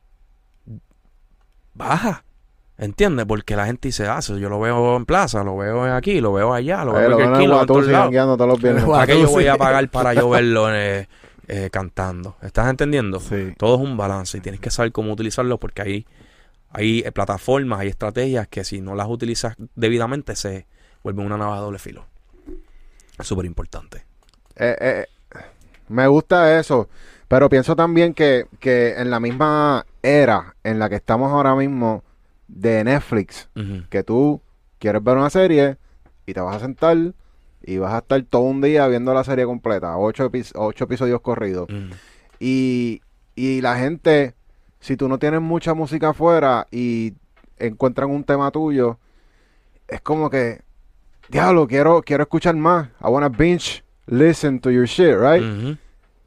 baja. 1.75 2.25
¿Entiendes? 2.79 3.27
Porque 3.27 3.55
la 3.55 3.67
gente 3.67 3.89
dice, 3.89 4.07
ah, 4.09 4.19
yo 4.21 4.49
lo 4.49 4.59
veo 4.59 4.97
en 4.97 5.05
plaza, 5.05 5.45
lo 5.45 5.57
veo 5.57 5.85
aquí, 5.95 6.21
lo 6.21 6.33
veo 6.33 6.53
allá, 6.53 6.85
lo 6.85 6.95
veo 6.95 7.11
lo 7.11 7.21
en 7.21 7.31
lo 7.49 7.57
veo 7.57 7.67
todos 7.67 7.87
lados. 7.87 8.13
los. 8.13 8.85
¿Para 8.85 9.07
qué 9.07 9.21
yo 9.21 9.31
voy 9.31 9.47
a 9.47 9.57
pagar 9.57 9.89
para 9.89 10.15
yo 10.15 10.29
verlo 10.31 10.75
eh, 10.75 11.07
eh, 11.47 11.69
cantando? 11.71 12.37
¿Estás 12.43 12.69
entendiendo? 12.69 13.21
Sí. 13.21 13.55
Todo 13.57 13.77
es 13.77 13.83
un 13.83 13.97
balance 13.97 14.37
y 14.37 14.41
tienes 14.41 14.61
que 14.61 14.71
saber 14.71 14.91
cómo 14.91 15.13
utilizarlo 15.13 15.59
porque 15.59 15.83
hay, 15.83 16.07
hay 16.71 17.01
eh, 17.01 17.13
plataformas, 17.13 17.81
hay 17.81 17.89
estrategias 17.89 18.49
que 18.49 18.65
si 18.65 18.81
no 18.81 18.97
las 18.97 19.07
utilizas 19.07 19.55
debidamente 19.77 20.35
se 20.35 20.67
vuelven 21.05 21.27
una 21.27 21.37
navaja 21.37 21.59
de 21.59 21.65
doble 21.65 21.79
filo. 21.79 22.07
Es 23.19 23.27
súper 23.27 23.45
importante. 23.45 24.07
Eh, 24.57 24.77
eh, 24.81 25.07
me 25.93 26.07
gusta 26.09 26.59
eso, 26.59 26.89
pero 27.29 27.49
pienso 27.49 27.77
también 27.77 28.15
que, 28.15 28.47
que 28.61 28.95
en 28.99 29.11
la 29.11 29.21
misma 29.21 29.87
era 30.03 30.57
en 30.65 30.79
la 30.79 30.89
que 30.89 30.97
estamos 30.97 31.31
ahora 31.31 31.55
mismo 31.55 32.03
de 32.49 32.83
Netflix, 32.85 33.49
que 33.89 34.03
tú 34.03 34.41
quieres 34.79 35.03
ver 35.05 35.17
una 35.17 35.31
serie 35.31 35.77
y 36.27 36.35
te 36.35 36.41
vas 36.41 36.57
a 36.57 36.61
sentar 36.61 36.97
y 37.65 37.79
vas 37.79 37.95
a 37.95 37.99
estar 37.99 38.21
todo 38.25 38.43
un 38.43 38.61
día 38.61 38.87
viendo 38.89 39.15
la 39.15 39.23
serie 39.25 39.45
completa, 39.45 39.97
ocho, 39.97 40.29
epi- 40.31 40.51
ocho 40.57 40.85
episodios 40.85 41.21
corridos. 41.21 41.69
Y, 42.41 43.01
y 43.37 43.61
la 43.61 43.77
gente, 43.77 44.35
si 44.81 44.97
tú 44.97 45.09
no 45.09 45.19
tienes 45.19 45.41
mucha 45.41 45.75
música 45.75 46.09
afuera 46.11 46.67
y 46.73 47.15
encuentran 47.59 48.11
un 48.11 48.25
tema 48.25 48.51
tuyo, 48.51 48.99
es 49.87 50.01
como 50.01 50.29
que, 50.29 50.63
diablo, 51.29 51.67
quiero, 51.69 52.03
quiero 52.03 52.25
escuchar 52.25 52.57
más. 52.57 52.89
I 53.01 53.07
wanna 53.09 53.29
binge 53.29 53.85
listen 54.07 54.59
to 54.61 54.71
your 54.71 54.87
shit, 54.87 55.15
right? 55.17 55.43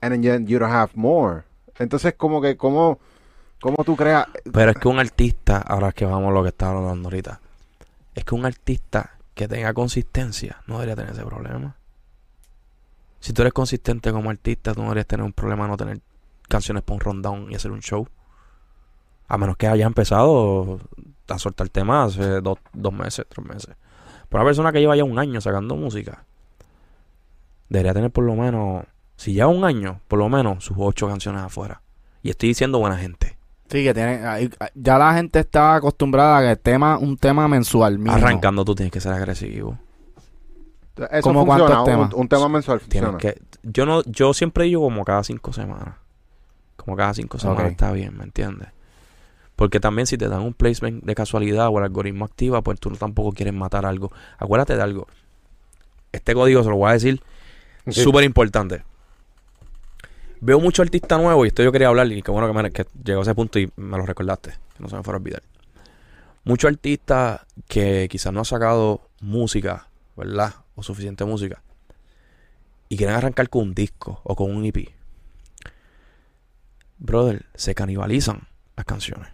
And 0.06 0.24
then 0.24 0.46
you 0.46 0.60
don't 0.60 0.72
have 0.72 0.92
more. 0.94 1.44
Entonces, 1.80 2.14
como 2.14 2.42
que, 2.42 2.56
¿cómo, 2.56 3.00
cómo 3.60 3.84
tú 3.84 3.96
creas? 3.96 4.28
Pero 4.52 4.72
es 4.72 4.78
que 4.78 4.88
un 4.88 5.00
artista, 5.00 5.58
ahora 5.58 5.92
que 5.92 6.06
vamos 6.06 6.30
a 6.30 6.34
lo 6.34 6.44
que 6.44 6.50
estaba 6.50 6.78
hablando 6.78 7.08
ahorita, 7.08 7.42
es 8.14 8.24
que 8.24 8.36
un 8.36 8.46
artista 8.46 9.18
que 9.34 9.48
tenga 9.48 9.74
consistencia 9.74 10.62
no 10.68 10.76
debería 10.76 10.96
tener 10.96 11.12
ese 11.12 11.26
problema. 11.26 11.76
Si 13.20 13.34
tú 13.34 13.42
eres 13.42 13.54
consistente 13.54 14.12
como 14.12 14.30
artista, 14.30 14.74
tú 14.76 14.82
no 14.82 14.90
deberías 14.90 15.08
tener 15.08 15.26
un 15.26 15.34
problema 15.34 15.68
no 15.68 15.76
tener 15.76 16.00
canciones 16.48 16.84
para 16.84 16.96
un 16.96 17.00
rundown 17.02 17.52
y 17.52 17.56
hacer 17.56 17.72
un 17.72 17.82
show. 17.82 18.08
A 19.28 19.40
menos 19.40 19.58
que 19.58 19.68
haya 19.68 19.88
empezado 19.88 20.80
a 21.28 21.40
soltar 21.40 21.70
temas 21.70 22.14
hace 22.14 22.42
dos, 22.42 22.60
dos 22.74 22.94
meses, 22.94 23.26
tres 23.28 23.44
meses. 23.44 23.76
Pero 24.30 24.42
una 24.42 24.50
persona 24.50 24.72
que 24.72 24.80
lleva 24.80 24.96
ya 24.96 25.04
un 25.04 25.18
año 25.18 25.42
sacando 25.42 25.76
música, 25.76 26.24
debería 27.70 27.94
tener 27.94 28.12
por 28.12 28.24
lo 28.24 28.36
menos, 28.36 28.86
si 29.16 29.34
lleva 29.34 29.48
un 29.48 29.64
año, 29.64 30.02
por 30.08 30.20
lo 30.20 30.30
menos 30.30 30.64
sus 30.64 30.78
ocho 30.80 31.08
canciones 31.08 31.42
afuera. 31.42 31.82
Y 32.22 32.30
estoy 32.30 32.50
diciendo 32.50 32.80
buena 32.80 32.98
gente. 32.98 33.38
Sí, 33.70 33.84
que 33.84 33.94
tiene, 33.94 34.26
ahí- 34.26 34.50
ya 34.76 34.98
la 34.98 35.14
gente 35.16 35.40
está 35.40 35.76
acostumbrada 35.76 36.38
a 36.38 36.42
que 36.42 36.52
el 36.52 36.60
tema, 36.60 36.98
un 36.98 37.18
tema 37.18 37.48
mensual. 37.48 37.98
mínimo. 37.98 38.14
Arrancando 38.16 38.64
tú 38.66 38.76
tienes 38.76 38.92
que 38.92 39.00
ser 39.02 39.14
agresivo. 39.14 39.78
Eso 40.98 41.22
¿Cómo 41.22 41.46
funciona, 41.46 41.66
cuántos 41.66 41.80
un, 41.80 41.86
temas? 41.86 42.14
un 42.14 42.28
tema 42.30 42.48
mensual 42.50 42.80
funciona. 42.80 43.18
que, 43.18 43.42
yo 43.64 43.86
no, 43.86 44.02
yo 44.04 44.34
siempre 44.34 44.64
digo 44.66 44.82
como 44.84 45.04
cada 45.04 45.24
cinco 45.24 45.52
semanas. 45.52 45.96
Como 46.78 46.96
cada 46.96 47.14
cinco 47.14 47.38
semanas 47.40 47.72
está 47.72 47.92
bien, 47.92 48.16
¿me 48.18 48.24
entiendes? 48.24 48.70
Porque 49.56 49.80
también 49.80 50.06
si 50.06 50.18
te 50.18 50.28
dan 50.30 50.42
un 50.42 50.54
placement 50.54 51.04
de 51.04 51.16
casualidad 51.16 51.68
o 51.70 51.78
el 51.80 51.86
algoritmo 51.86 52.26
activa, 52.26 52.62
pues 52.62 52.80
tú 52.80 52.92
tampoco 52.92 53.32
quieres 53.32 53.54
matar 53.54 53.86
algo. 53.86 54.12
Acuérdate 54.38 54.76
de 54.76 54.84
algo. 54.84 55.08
Este 56.12 56.34
código 56.34 56.64
se 56.64 56.70
lo 56.70 56.76
voy 56.78 56.90
a 56.90 56.94
decir 56.94 57.22
Sí. 57.88 58.02
súper 58.04 58.24
importante. 58.24 58.84
Veo 60.42 60.60
mucho 60.60 60.82
artista 60.82 61.18
nuevo 61.18 61.46
y 61.46 61.50
esto 61.50 61.64
yo 61.64 61.72
quería 61.72 61.88
hablar 61.88 62.12
y 62.12 62.22
qué 62.22 62.32
bueno 62.32 62.48
que, 62.48 62.54
me, 62.54 62.72
llegó 63.04 63.22
a 63.22 63.24
ese 63.24 63.36
punto 63.36 63.60
y 63.60 63.72
me 63.76 63.98
lo 63.98 64.06
recordaste. 64.06 64.52
Que 64.76 64.84
no 64.84 64.90
se 64.90 64.96
me 64.96 65.04
fuera 65.04 65.18
a 65.18 65.22
olvidar. 65.22 65.44
Muchos 66.44 66.70
artistas 66.70 67.42
que 67.68 68.08
quizás 68.10 68.32
no 68.32 68.40
han 68.40 68.46
sacado 68.46 69.10
música, 69.20 69.88
¿verdad? 70.16 70.54
O 70.76 70.84
suficiente 70.84 71.26
música. 71.26 71.64
Y 72.90 72.98
quieren 72.98 73.16
arrancar 73.16 73.50
con 73.50 73.64
un 73.64 73.74
disco 73.74 74.22
o 74.24 74.36
con 74.36 74.56
un 74.56 74.66
EP. 74.66 74.90
Brother, 76.98 77.46
se 77.56 77.74
canibalizan 77.74 78.48
las 78.76 78.86
canciones. 78.86 79.30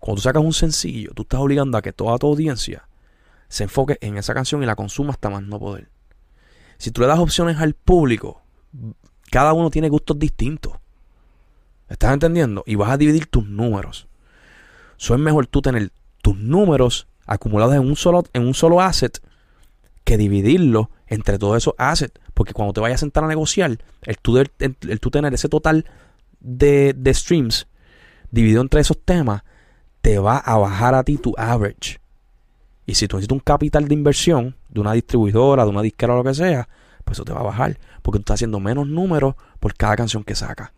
Cuando 0.00 0.16
tú 0.16 0.22
sacas 0.22 0.42
un 0.42 0.52
sencillo, 0.52 1.12
tú 1.14 1.22
estás 1.22 1.40
obligando 1.40 1.78
a 1.78 1.82
que 1.82 1.92
toda 1.92 2.18
tu 2.18 2.26
audiencia 2.26 2.88
se 3.48 3.64
enfoque 3.64 3.98
en 4.00 4.18
esa 4.18 4.34
canción 4.34 4.62
y 4.62 4.66
la 4.66 4.76
consuma 4.76 5.12
hasta 5.12 5.30
más 5.30 5.42
no 5.42 5.58
poder. 5.58 5.88
Si 6.76 6.90
tú 6.90 7.00
le 7.00 7.06
das 7.06 7.18
opciones 7.18 7.58
al 7.58 7.74
público, 7.74 8.42
cada 9.28 9.52
uno 9.52 9.70
tiene 9.70 9.88
gustos 9.88 10.18
distintos. 10.18 10.74
¿Estás 11.88 12.12
entendiendo? 12.12 12.62
Y 12.66 12.74
vas 12.74 12.90
a 12.90 12.96
dividir 12.96 13.26
tus 13.26 13.46
números. 13.46 14.08
Eso 14.98 15.14
es 15.14 15.20
mejor 15.20 15.46
tú 15.46 15.62
tener 15.62 15.90
tus 16.22 16.36
números 16.36 17.06
acumulados 17.26 17.74
en 17.74 17.80
un 17.80 17.96
solo, 17.96 18.24
en 18.32 18.46
un 18.46 18.54
solo 18.54 18.80
asset 18.80 19.22
que 20.04 20.16
dividirlo 20.16 20.90
entre 21.06 21.38
todos 21.38 21.56
esos 21.56 21.74
assets. 21.78 22.20
Porque 22.34 22.52
cuando 22.52 22.72
te 22.72 22.80
vayas 22.80 23.00
a 23.00 23.04
sentar 23.06 23.24
a 23.24 23.28
negociar, 23.28 23.78
el 24.02 24.18
tú, 24.18 24.38
el, 24.38 24.50
el 24.58 25.00
tú 25.00 25.10
tener 25.10 25.32
ese 25.34 25.48
total 25.48 25.86
de, 26.40 26.94
de 26.96 27.14
streams 27.14 27.66
dividido 28.30 28.60
entre 28.60 28.80
esos 28.80 28.98
temas, 29.02 29.42
te 30.00 30.18
va 30.18 30.38
a 30.38 30.56
bajar 30.58 30.94
a 30.94 31.04
ti 31.04 31.16
tu 31.16 31.34
average. 31.36 32.00
Y 32.86 32.94
si 32.94 33.06
tú 33.08 33.16
necesitas 33.16 33.34
un 33.34 33.40
capital 33.40 33.88
de 33.88 33.94
inversión 33.94 34.56
de 34.68 34.80
una 34.80 34.92
distribuidora, 34.92 35.64
de 35.64 35.70
una 35.70 35.82
disquera 35.82 36.14
o 36.14 36.16
lo 36.18 36.24
que 36.24 36.34
sea, 36.34 36.68
pues 37.08 37.18
eso 37.18 37.24
te 37.24 37.32
va 37.32 37.40
a 37.40 37.44
bajar. 37.44 37.78
Porque 38.02 38.18
tú 38.18 38.22
estás 38.22 38.34
haciendo 38.34 38.60
menos 38.60 38.86
números 38.86 39.34
por 39.60 39.74
cada 39.74 39.96
canción 39.96 40.24
que 40.24 40.34
sacas. 40.34 40.70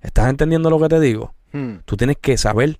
¿Estás 0.00 0.28
entendiendo 0.28 0.70
lo 0.70 0.78
que 0.80 0.88
te 0.88 1.00
digo? 1.00 1.34
Hmm. 1.52 1.76
Tú 1.84 1.96
tienes 1.96 2.16
que 2.18 2.36
saber 2.36 2.78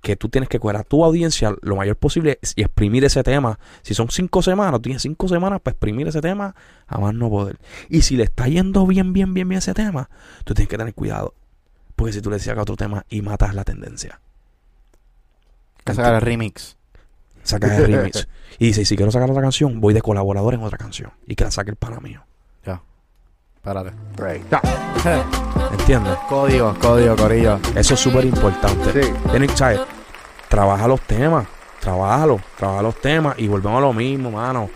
que 0.00 0.16
tú 0.16 0.28
tienes 0.28 0.48
que 0.48 0.58
coger 0.58 0.76
a 0.76 0.82
tu 0.82 1.04
audiencia 1.04 1.54
lo 1.60 1.76
mayor 1.76 1.96
posible 1.96 2.38
y 2.56 2.62
exprimir 2.62 3.04
ese 3.04 3.22
tema. 3.22 3.58
Si 3.82 3.94
son 3.94 4.10
cinco 4.10 4.42
semanas, 4.42 4.74
tú 4.74 4.82
tienes 4.82 5.02
cinco 5.02 5.28
semanas 5.28 5.60
para 5.60 5.72
exprimir 5.72 6.08
ese 6.08 6.20
tema 6.20 6.54
a 6.86 6.98
más 6.98 7.14
no 7.14 7.28
poder. 7.28 7.58
Y 7.88 8.02
si 8.02 8.16
le 8.16 8.24
está 8.24 8.48
yendo 8.48 8.86
bien, 8.86 9.12
bien, 9.12 9.34
bien, 9.34 9.48
bien 9.48 9.58
ese 9.58 9.74
tema, 9.74 10.08
tú 10.44 10.54
tienes 10.54 10.68
que 10.68 10.78
tener 10.78 10.94
cuidado. 10.94 11.34
Porque 11.96 12.12
si 12.12 12.22
tú 12.22 12.30
le 12.30 12.38
sacas 12.38 12.62
otro 12.62 12.76
tema 12.76 13.04
y 13.10 13.20
matas 13.20 13.54
la 13.54 13.64
tendencia, 13.64 14.20
que 15.84 15.94
sacar 15.94 16.14
el 16.14 16.20
remix. 16.22 16.76
Sacas 17.42 17.78
el 17.78 17.92
remix. 17.92 18.28
y 18.58 18.66
dices, 18.66 18.88
si 18.88 18.96
quiero 18.96 19.10
sacar 19.10 19.30
otra 19.30 19.42
canción, 19.42 19.80
voy 19.80 19.94
de 19.94 20.02
colaborador 20.02 20.54
en 20.54 20.62
otra 20.62 20.78
canción. 20.78 21.10
Y 21.26 21.34
que 21.34 21.44
la 21.44 21.50
saque 21.50 21.70
el 21.70 21.76
pana 21.76 22.00
mío. 22.00 22.24
Espérate. 23.62 23.92
Break. 24.16 24.48
Ya. 24.48 24.62
¿Entiendes? 25.70 26.16
Código, 26.30 26.74
código, 26.80 27.14
corillo. 27.14 27.60
Eso 27.76 27.92
es 27.92 28.00
súper 28.00 28.24
importante. 28.24 29.02
Sí. 29.02 29.12
Tienes. 29.30 29.52
Trabaja 30.48 30.88
los 30.88 31.02
temas. 31.02 31.46
Trabájalo. 31.78 32.40
Trabaja 32.56 32.80
los 32.80 32.98
temas 33.02 33.38
y 33.38 33.48
volvemos 33.48 33.76
a 33.76 33.80
lo 33.82 33.92
mismo, 33.92 34.30
mano. 34.30 34.70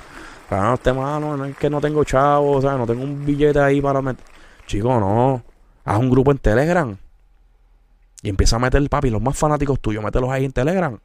Trabaja 0.51 0.73
los 0.73 0.81
temas, 0.81 1.03
mano. 1.03 1.35
No 1.35 1.47
es 1.47 1.57
que 1.57 1.71
no 1.71 1.81
tengo 1.81 2.05
chavo, 2.05 2.53
o 2.53 2.61
sea, 2.61 2.77
no 2.77 2.87
tengo 2.87 3.03
un 3.03 3.25
billete 3.25 3.59
ahí 3.59 3.81
para 3.81 4.03
meter. 4.03 4.23
Chico, 4.67 5.01
no. 5.01 5.43
Haz 5.87 5.99
un 5.99 6.11
grupo 6.11 6.31
en 6.31 6.37
Telegram. 6.37 6.95
Y 8.21 8.29
empieza 8.29 8.57
a 8.57 8.59
meter, 8.59 8.87
papi, 8.91 9.09
los 9.09 9.23
más 9.23 9.39
fanáticos 9.39 9.81
tuyos, 9.81 10.05
mételos 10.05 10.31
ahí 10.31 10.45
en 10.45 10.53
Telegram. 10.53 10.99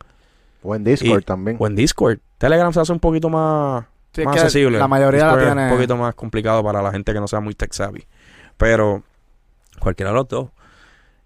O 0.63 0.75
en 0.75 0.83
Discord 0.83 1.21
Y- 1.21 1.25
también. 1.25 1.57
O 1.59 1.67
en 1.67 1.75
Discord. 1.75 2.19
Telegram 2.37 2.71
se 2.73 2.79
hace 2.81 2.91
un 2.91 2.99
poquito 2.99 3.29
más, 3.29 3.85
Sí, 4.13 4.21
es 4.21 4.25
más 4.25 4.35
que 4.35 4.41
accesible. 4.41 4.77
la 4.79 4.87
mayoría 4.87 5.21
la 5.21 5.27
Discord 5.27 5.41
es 5.47 5.53
tiene- 5.53 5.69
un 5.71 5.75
poquito 5.77 5.97
más 5.97 6.15
complicado 6.15 6.63
para 6.63 6.81
la 6.81 6.91
gente 6.91 7.13
que 7.13 7.19
no 7.19 7.27
sea 7.27 7.39
muy 7.39 7.53
tech 7.55 7.71
savvy. 7.73 8.05
Pero 8.57 9.03
cualquiera 9.79 10.11
de 10.11 10.15
los 10.17 10.27
dos. 10.27 10.49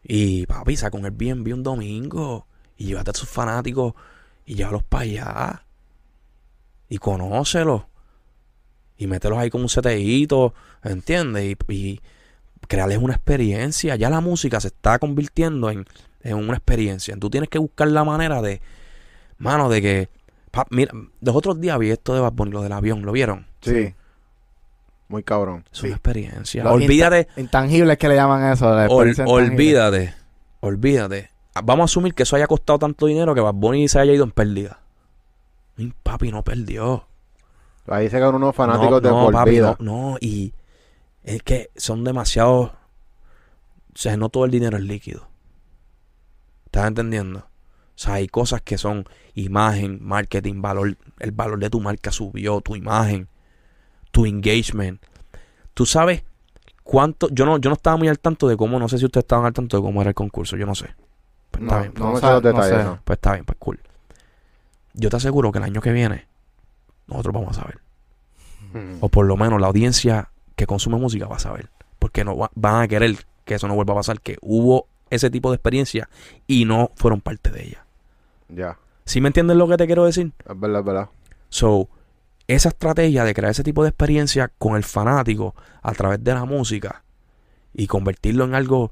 Y 0.04 0.46
papi, 0.48 0.76
saca 0.76 0.98
un 0.98 1.06
Airbnb 1.06 1.54
un 1.54 1.64
domingo 1.64 2.46
y 2.78 2.86
llévate 2.86 3.12
a 3.12 3.14
sus 3.14 3.30
fanáticos 3.30 3.94
y 4.46 4.56
llévalos 4.56 4.84
para 4.84 5.04
allá. 5.04 5.64
Y 6.90 6.98
conócelos. 6.98 7.84
Y 8.98 9.08
mételos 9.08 9.40
ahí 9.40 9.50
con 9.50 9.62
un 9.62 9.70
seteíto, 9.70 10.54
¿entiendes? 10.84 11.56
Y, 11.68 11.74
y 11.74 12.02
crearles 12.68 13.00
una 13.00 13.14
experiencia. 13.14 13.96
Ya 13.96 14.10
la 14.10 14.22
música 14.22 14.60
se 14.60 14.68
está 14.68 15.00
convirtiendo 15.00 15.70
en, 15.72 15.86
en 16.22 16.36
una 16.38 16.54
experiencia. 16.58 17.16
Tú 17.18 17.30
tienes 17.30 17.50
que 17.50 17.58
buscar 17.58 17.88
la 17.88 18.04
manera 18.04 18.42
de, 18.42 18.62
mano, 19.44 19.70
de 19.70 19.82
que... 19.82 20.10
pa- 20.52 20.66
mira, 20.70 20.92
los 21.22 21.36
otros 21.36 21.60
días 21.62 21.78
vi 21.80 21.92
esto 21.92 22.14
de 22.14 22.22
Bad 22.22 22.34
Bunny, 22.34 22.52
lo 22.52 22.62
del 22.62 22.72
avión, 22.74 23.02
¿lo 23.04 23.12
vieron? 23.12 23.46
Sí. 23.62 23.94
Muy 25.10 25.24
cabrón. 25.24 25.66
Es 25.72 25.80
Sí. 25.80 25.86
una 25.88 25.96
experiencia. 25.96 26.64
Los 26.64 26.74
olvídate, 26.74 27.28
inta- 27.30 27.40
Intangibles 27.42 27.98
que 27.98 28.08
le 28.08 28.16
llaman 28.16 28.52
eso. 28.52 28.74
la 28.74 28.88
ol- 28.88 29.14
olvídate, 29.28 30.14
olvídate. 30.62 31.30
Ah, 31.56 31.62
Vamos 31.64 31.84
a 31.84 31.86
asumir 31.86 32.16
que 32.16 32.24
eso 32.24 32.36
haya 32.36 32.48
costado 32.48 32.80
tanto 32.80 33.06
dinero 33.06 33.36
que 33.36 33.42
Bad 33.42 33.54
Bunny 33.54 33.88
se 33.88 34.00
haya 34.00 34.14
ido 34.14 34.24
en 34.24 34.32
pérdida. 34.32 34.80
Mi 35.76 35.92
papi 36.04 36.32
no 36.32 36.44
perdió. 36.44 37.06
Ahí 37.88 38.10
se 38.10 38.18
quedan 38.18 38.36
unos 38.36 38.56
fanáticos 38.56 38.90
no, 38.92 39.00
de 39.02 39.10
no, 39.10 39.24
por 39.26 39.34
papi, 39.34 39.52
vida. 39.52 39.76
No, 39.80 40.12
no, 40.12 40.18
y 40.22 40.54
es 41.24 41.44
que 41.44 41.70
son 41.76 42.04
demasiados. 42.04 42.72
O 42.72 43.96
sea, 43.96 44.18
no 44.18 44.30
todo 44.30 44.46
el 44.46 44.52
dinero 44.52 44.78
es 44.78 44.84
líquido. 44.84 45.28
¿Estás 46.66 46.88
entendiendo? 46.88 47.46
O 47.96 48.00
sea, 48.04 48.16
hay 48.16 48.28
cosas 48.28 48.62
que 48.62 48.78
son 48.78 49.06
imagen, 49.36 50.00
marketing, 50.02 50.62
valor. 50.62 50.98
El 51.20 51.32
valor 51.32 51.60
de 51.60 51.70
tu 51.70 51.80
marca 51.80 52.12
subió, 52.12 52.60
tu 52.62 52.76
imagen, 52.76 53.28
tu 54.12 54.26
engagement. 54.26 55.02
Tú 55.74 55.86
sabes 55.86 56.24
cuánto. 56.84 57.30
Yo 57.30 57.46
no, 57.46 57.58
yo 57.58 57.70
no 57.70 57.76
estaba 57.76 57.98
muy 57.98 58.08
al 58.08 58.20
tanto 58.20 58.48
de 58.48 58.58
cómo, 58.58 58.80
no 58.80 58.88
sé 58.90 58.98
si 58.98 59.06
ustedes 59.06 59.24
estaban 59.24 59.46
al 59.46 59.54
tanto 59.54 59.78
de 59.78 59.84
cómo 59.84 60.02
era 60.02 60.10
el 60.10 60.16
concurso. 60.16 60.58
Yo 60.58 60.66
no 60.66 60.76
sé. 60.76 60.88
Pues 61.52 61.64
está 61.64 61.76
No, 61.76 61.82
bien. 61.82 61.94
No, 61.98 62.10
me 62.10 62.16
sé 62.16 62.22
sabe- 62.22 62.34
los 62.34 62.44
detalles, 62.44 62.78
sé. 62.78 62.84
no. 62.84 63.00
Pues 63.04 63.18
está 63.18 63.34
bien, 63.34 63.46
pues 63.46 63.58
cool. 63.60 63.80
Yo 64.96 65.10
te 65.10 65.16
aseguro 65.18 65.52
que 65.52 65.60
el 65.60 65.64
año 65.64 65.82
que 65.82 65.92
viene, 65.92 66.28
nosotros 67.08 67.34
vamos 67.34 67.58
a 67.58 67.62
saber. 67.62 67.80
O 69.02 69.10
por 69.10 69.28
lo 69.28 69.38
menos 69.38 69.62
la 69.62 69.68
audiencia 69.68 70.32
que 70.56 70.66
consume 70.66 70.98
música 70.98 71.28
va 71.28 71.36
a 71.36 71.40
saber. 71.40 71.70
Porque 72.00 72.24
no 72.24 72.36
va- 72.36 72.50
van 72.56 72.82
a 72.82 72.88
querer 72.88 73.16
que 73.46 73.54
eso 73.56 73.68
no 73.68 73.76
vuelva 73.76 73.94
a 73.94 73.98
pasar. 73.98 74.20
Que 74.20 74.38
hubo 74.42 74.88
ese 75.12 75.30
tipo 75.30 75.52
de 75.52 75.58
experiencia 75.58 76.10
y 76.48 76.66
no 76.66 76.90
fueron 76.96 77.22
parte 77.22 77.52
de 77.52 77.64
ella. 77.68 77.83
Ya. 78.56 78.78
¿Sí 79.06 79.22
me 79.22 79.28
entiendes 79.28 79.58
lo 79.58 79.68
que 79.68 79.78
te 79.78 79.86
quiero 79.86 80.06
decir? 80.06 80.32
Es 80.48 80.60
verdad, 80.60 80.80
es 80.80 80.86
verdad. 80.86 81.10
So, 81.50 81.90
esa 82.48 82.70
estrategia 82.70 83.24
de 83.24 83.34
crear 83.34 83.52
ese 83.52 83.64
tipo 83.64 83.84
de 83.84 83.90
experiencia 83.90 84.52
con 84.58 84.76
el 84.76 84.84
fanático 84.84 85.56
a 85.82 85.92
través 85.94 86.24
de 86.24 86.34
la 86.34 86.46
música 86.46 87.04
y 87.74 87.88
convertirlo 87.88 88.46
en 88.46 88.56
algo 88.56 88.92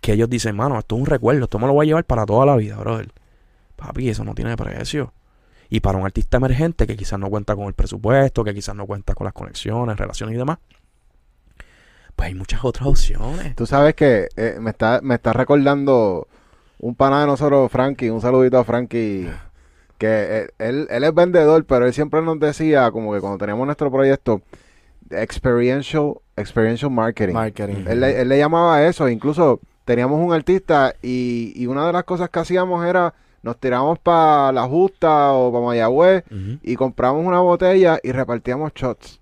que 0.00 0.12
ellos 0.12 0.30
dicen, 0.30 0.56
mano, 0.56 0.78
esto 0.78 0.96
es 0.96 1.00
un 1.00 1.06
recuerdo, 1.06 1.44
esto 1.44 1.58
me 1.58 1.66
lo 1.66 1.74
voy 1.74 1.86
a 1.86 1.88
llevar 1.88 2.04
para 2.04 2.24
toda 2.24 2.46
la 2.46 2.56
vida, 2.56 2.76
brother. 2.76 3.12
Papi, 3.76 4.08
eso 4.08 4.24
no 4.24 4.34
tiene 4.34 4.56
precio. 4.56 5.12
Y 5.68 5.80
para 5.80 5.98
un 5.98 6.04
artista 6.04 6.38
emergente 6.38 6.86
que 6.86 6.96
quizás 6.96 7.18
no 7.18 7.30
cuenta 7.30 7.54
con 7.54 7.66
el 7.66 7.74
presupuesto, 7.74 8.42
que 8.44 8.54
quizás 8.54 8.74
no 8.74 8.86
cuenta 8.86 9.14
con 9.14 9.24
las 9.24 9.32
conexiones, 9.32 9.96
relaciones 9.96 10.34
y 10.34 10.38
demás, 10.38 10.58
pues 12.16 12.28
hay 12.28 12.34
muchas 12.34 12.64
otras 12.64 12.88
opciones. 12.88 13.54
Tú 13.54 13.66
sabes 13.66 13.94
que 13.94 14.28
eh, 14.36 14.56
me, 14.60 14.70
está, 14.70 15.00
me 15.02 15.14
está 15.14 15.32
recordando 15.32 16.26
un 16.80 16.94
pana 16.94 17.20
de 17.20 17.26
nosotros, 17.26 17.70
Frankie, 17.70 18.10
un 18.10 18.20
saludito 18.20 18.58
a 18.58 18.64
Frankie, 18.64 19.28
que 19.98 20.06
eh, 20.08 20.48
él, 20.58 20.86
él 20.90 21.04
es 21.04 21.14
vendedor, 21.14 21.64
pero 21.66 21.86
él 21.86 21.92
siempre 21.92 22.22
nos 22.22 22.40
decía, 22.40 22.90
como 22.90 23.12
que 23.12 23.20
cuando 23.20 23.38
teníamos 23.38 23.66
nuestro 23.66 23.90
proyecto, 23.92 24.40
experiential, 25.10 26.14
experiential 26.36 26.90
marketing. 26.90 27.34
Marketing. 27.34 27.84
Él, 27.86 28.00
le- 28.00 28.20
él 28.22 28.28
le 28.28 28.38
llamaba 28.38 28.84
eso, 28.86 29.08
incluso 29.08 29.60
teníamos 29.84 30.20
un 30.24 30.32
artista 30.32 30.94
y, 31.02 31.52
y 31.54 31.66
una 31.66 31.86
de 31.86 31.92
las 31.92 32.04
cosas 32.04 32.30
que 32.30 32.38
hacíamos 32.38 32.84
era, 32.86 33.12
nos 33.42 33.58
tiramos 33.58 33.98
para 33.98 34.52
La 34.52 34.62
Justa 34.66 35.32
o 35.32 35.52
para 35.52 35.64
Mayagüez 35.64 36.24
y 36.62 36.76
compramos 36.76 37.24
una 37.24 37.40
botella 37.40 37.98
y 38.02 38.12
repartíamos 38.12 38.72
shots. 38.74 39.19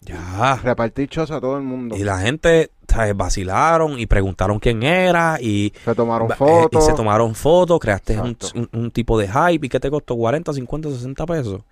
Ya. 0.00 0.56
Repartir 0.62 1.08
shots 1.08 1.30
a 1.32 1.40
todo 1.40 1.56
el 1.56 1.62
mundo. 1.64 1.96
Y 1.96 2.04
la 2.04 2.18
gente 2.20 2.70
¿sabes? 2.88 3.16
vacilaron 3.16 3.98
y 3.98 4.06
preguntaron 4.06 4.58
quién 4.60 4.82
era 4.82 5.38
y 5.40 5.72
Se 5.84 5.94
tomaron 5.94 6.30
eh, 6.30 6.34
fotos. 6.36 6.84
y 6.84 6.86
se 6.86 6.94
tomaron 6.94 7.34
fotos, 7.34 7.80
creaste 7.80 8.18
un, 8.20 8.36
un- 8.54 8.68
un 8.72 8.90
tipo 8.92 9.18
de 9.18 9.26
hype 9.28 9.66
y 9.66 9.68
que 9.68 9.80
te 9.80 9.90
costó 9.90 10.14
40, 10.16 10.52
50, 10.52 10.90
60 10.90 11.26
pesos. 11.26 11.62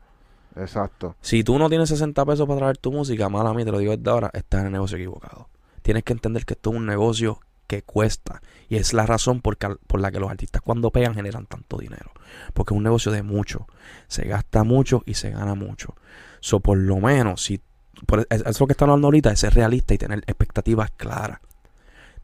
Exacto. 0.57 1.17
Si 1.21 1.43
tú 1.45 1.59
no 1.59 1.69
tienes 1.69 1.89
60 1.89 2.25
pesos 2.25 2.47
para 2.47 2.59
traer 2.61 2.79
tu 2.79 2.93
música, 2.93 3.29
mala 3.29 3.53
mía, 3.55 3.65
te 3.65 3.73
lo 3.73 3.79
digo 3.79 3.97
desde 3.97 4.11
ahora, 4.11 4.31
estás 4.33 4.61
en 4.61 4.67
el 4.67 4.73
negocio 4.73 4.97
equivocado. 4.97 5.49
Tienes 5.83 6.03
que 6.05 6.13
entender 6.13 6.45
que 6.45 6.55
esto 6.55 6.71
es 6.71 6.77
un 6.77 6.87
negocio 6.87 7.41
que 7.67 7.83
cuesta 7.83 8.41
y 8.69 8.77
es 8.77 8.93
la 8.93 9.07
razón 9.07 9.41
por, 9.41 9.57
por 9.57 10.01
la 10.01 10.11
que 10.13 10.21
los 10.21 10.31
artistas 10.31 10.63
cuando 10.63 10.91
pegan 10.91 11.15
generan 11.15 11.47
tanto 11.47 11.79
dinero. 11.79 12.11
Porque 12.53 12.75
es 12.75 12.77
un 12.79 12.85
negocio 12.85 13.11
de 13.13 13.23
mucho. 13.23 13.67
Se 14.09 14.27
gasta 14.27 14.65
mucho 14.65 15.03
y 15.07 15.15
se 15.15 15.31
gana 15.31 15.55
mucho. 15.55 15.95
So, 16.41 16.61
por 16.61 16.79
lo 16.79 16.97
menos, 16.99 17.43
si 17.43 17.61
por, 18.07 18.27
es, 18.31 18.43
es 18.45 18.61
lo 18.61 18.67
que 18.67 18.73
están 18.73 18.91
hablando 18.91 19.09
ahorita, 19.09 19.31
de 19.31 19.37
ser 19.37 19.55
realista 19.55 19.95
y 19.95 19.99
tener 19.99 20.19
expectativas 20.27 20.91
claras. 20.91 21.41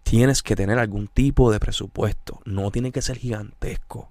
Tienes 0.02 0.42
que 0.42 0.56
tener 0.56 0.78
algún 0.78 1.08
tipo 1.08 1.52
de 1.52 1.60
presupuesto. 1.60 2.40
No 2.44 2.70
tiene 2.70 2.92
que 2.92 3.02
ser 3.02 3.18
gigantesco. 3.18 4.10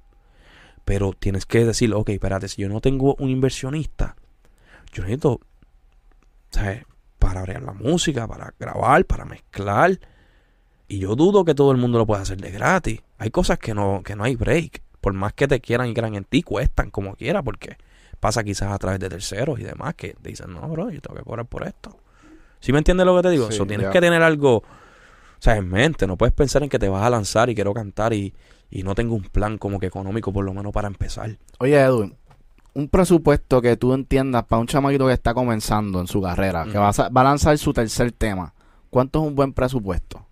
Pero 0.86 1.14
tienes 1.14 1.46
que 1.46 1.66
decir, 1.66 1.94
ok, 1.94 2.10
espérate, 2.10 2.48
si 2.48 2.62
yo 2.62 2.70
no 2.70 2.82
tengo 2.82 3.16
un 3.20 3.30
inversionista, 3.30 4.16
yo 4.92 5.04
necesito, 5.04 5.40
¿sabes? 6.52 6.84
Para 7.20 7.42
abrir 7.42 7.62
la 7.62 7.74
música, 7.74 8.28
para 8.28 8.54
grabar, 8.60 9.06
para 9.06 9.26
mezclar. 9.26 10.00
Y 10.88 11.00
yo 11.00 11.16
dudo 11.16 11.46
que 11.46 11.54
todo 11.54 11.72
el 11.72 11.78
mundo 11.78 12.00
lo 12.00 12.08
pueda 12.08 12.22
hacer 12.22 12.38
de 12.38 12.52
gratis. 12.52 13.02
Hay 13.18 13.30
cosas 13.30 13.60
que 13.60 13.74
no, 13.74 14.02
que 14.04 14.16
no 14.16 14.24
hay 14.24 14.36
break. 14.36 14.82
Por 15.02 15.14
más 15.14 15.34
que 15.34 15.48
te 15.48 15.62
quieran 15.62 15.90
y 15.90 15.94
crean 15.94 16.16
en 16.16 16.24
ti, 16.24 16.42
cuestan 16.42 16.90
como 16.90 17.16
quiera, 17.16 17.44
porque 17.44 17.78
pasa 18.20 18.44
quizás 18.44 18.72
a 18.72 18.78
través 18.78 19.00
de 19.00 19.10
terceros 19.10 19.60
y 19.60 19.64
demás 19.64 19.96
que 19.96 20.14
te 20.22 20.30
dicen, 20.30 20.54
no, 20.54 20.68
bro, 20.70 20.90
yo 20.90 21.02
tengo 21.02 21.18
que 21.18 21.24
cobrar 21.24 21.46
por 21.46 21.68
esto. 21.68 21.98
¿Sí 22.60 22.72
me 22.72 22.80
entiendes 22.80 23.06
lo 23.06 23.16
que 23.16 23.22
te 23.24 23.30
digo? 23.30 23.52
Sí, 23.52 23.58
So, 23.58 23.66
tienes 23.66 23.90
que 23.90 24.02
tener 24.02 24.22
algo, 24.22 24.58
o 24.58 24.64
sea, 25.40 25.56
en 25.56 25.70
mente. 25.70 26.06
No 26.08 26.18
puedes 26.18 26.34
pensar 26.34 26.64
en 26.64 26.70
que 26.70 26.80
te 26.80 26.90
vas 26.90 27.04
a 27.04 27.10
lanzar 27.10 27.50
y 27.50 27.56
quiero 27.56 27.74
cantar 27.74 28.14
y, 28.14 28.34
y 28.70 28.84
no 28.84 28.96
tengo 28.96 29.16
un 29.16 29.24
plan 29.24 29.58
como 29.58 29.80
que 29.80 29.86
económico, 29.86 30.34
por 30.34 30.44
lo 30.44 30.54
menos 30.54 30.74
para 30.74 30.88
empezar. 30.88 31.38
Oye, 31.60 31.80
Edwin, 31.80 32.16
un 32.74 32.90
presupuesto 32.90 33.62
que 33.62 33.78
tú 33.78 33.94
entiendas 33.94 34.46
para 34.46 34.60
un 34.60 34.68
chamaquito 34.68 35.08
que 35.08 35.14
está 35.14 35.34
comenzando 35.34 36.02
en 36.02 36.08
su 36.08 36.22
carrera, 36.22 36.66
que 36.66 36.78
va 36.78 36.90
a, 36.90 37.10
va 37.10 37.22
a 37.22 37.24
lanzar 37.24 37.58
su 37.58 37.74
tercer 37.74 38.12
tema, 38.12 38.54
¿cuánto 38.90 39.22
es 39.22 39.28
un 39.28 39.36
buen 39.36 39.54
presupuesto? 39.54 40.26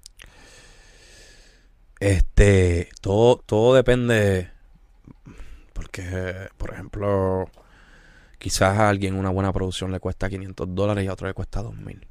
Este, 2.00 2.90
todo, 3.02 3.38
todo 3.46 3.74
depende. 3.74 4.52
Porque, 5.74 6.50
por 6.58 6.74
ejemplo, 6.74 7.50
quizás 8.38 8.78
a 8.78 8.90
alguien 8.90 9.16
una 9.16 9.30
buena 9.30 9.52
producción 9.52 9.92
le 9.92 10.00
cuesta 10.00 10.30
500 10.30 10.74
dólares 10.76 11.06
y 11.06 11.08
a 11.08 11.14
otro 11.14 11.28
le 11.28 11.34
cuesta 11.34 11.62
2000. 11.62 12.06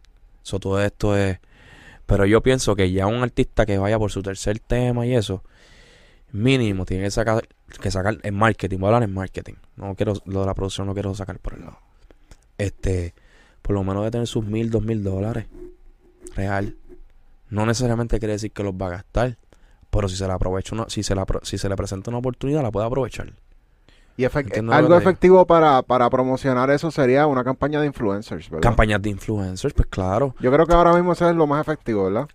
Eso 0.45 0.61
todo 0.61 0.83
esto 0.83 1.17
es. 1.17 1.39
Pero 2.07 2.25
yo 2.25 2.43
pienso 2.43 2.77
que 2.77 2.91
ya 2.93 3.07
un 3.07 3.23
artista 3.23 3.67
que 3.67 3.79
vaya 3.79 3.99
por 3.99 4.13
su 4.13 4.23
tercer 4.23 4.61
tema 4.61 5.07
y 5.07 5.15
eso, 5.15 5.43
mínimo 6.33 6.85
tiene 6.87 7.05
que 7.05 7.11
sacar, 7.11 7.49
que 7.81 7.91
sacar 7.91 8.19
en 8.23 8.35
marketing. 8.35 8.79
Voy 8.79 8.87
a 8.87 8.89
hablar 8.89 9.09
en 9.09 9.15
marketing. 9.15 9.55
No 9.77 9.95
quiero, 9.97 10.15
lo 10.25 10.41
de 10.41 10.47
la 10.47 10.55
producción 10.55 10.87
no 10.87 10.95
quiero 10.95 11.15
sacar 11.15 11.39
por 11.41 11.55
el 11.55 11.63
lado. 11.63 11.79
Este, 12.59 13.15
por 13.63 13.75
lo 13.75 13.83
menos 13.83 14.05
de 14.05 14.11
tener 14.13 14.27
sus 14.27 14.45
mil, 14.45 14.71
dos 14.71 14.83
mil 14.83 15.03
dólares. 15.03 15.47
Real. 16.37 16.77
No 17.49 17.67
necesariamente 17.67 18.19
quiere 18.19 18.35
decir 18.35 18.53
que 18.53 18.63
los 18.63 18.75
va 18.75 18.87
a 18.87 18.91
gastar. 18.91 19.39
Pero 19.91 20.09
si 20.09 20.17
se 20.17 20.27
le 20.27 20.33
aprovecha 20.33 20.75
una, 20.75 20.89
si 20.89 21.03
se 21.03 21.15
la, 21.15 21.27
si 21.43 21.59
se 21.59 21.69
le 21.69 21.77
presenta 21.77 22.11
una 22.11 22.19
oportunidad, 22.19 22.63
la 22.63 22.71
puede 22.71 22.87
aprovechar. 22.87 23.33
Y 24.17 24.25
algo 24.25 24.97
efectivo 24.97 25.47
para, 25.47 25.83
para 25.83 26.09
promocionar 26.09 26.71
eso 26.71 26.91
sería 26.91 27.27
una 27.27 27.45
campaña 27.45 27.81
de 27.81 27.87
influencers, 27.87 28.49
¿verdad? 28.49 28.63
Campañas 28.63 29.03
de 29.03 29.11
influencers, 29.11 29.75
pues 29.75 29.89
claro. 29.89 30.35
Yo 30.41 30.51
creo 30.51 30.67
que 30.67 30.73
ahora 30.73 30.95
mismo 30.95 31.13
eso 31.13 31.29
es 31.29 31.37
lo 31.37 31.47
más 31.47 31.61
efectivo, 31.61 32.05
¿verdad? 32.05 32.29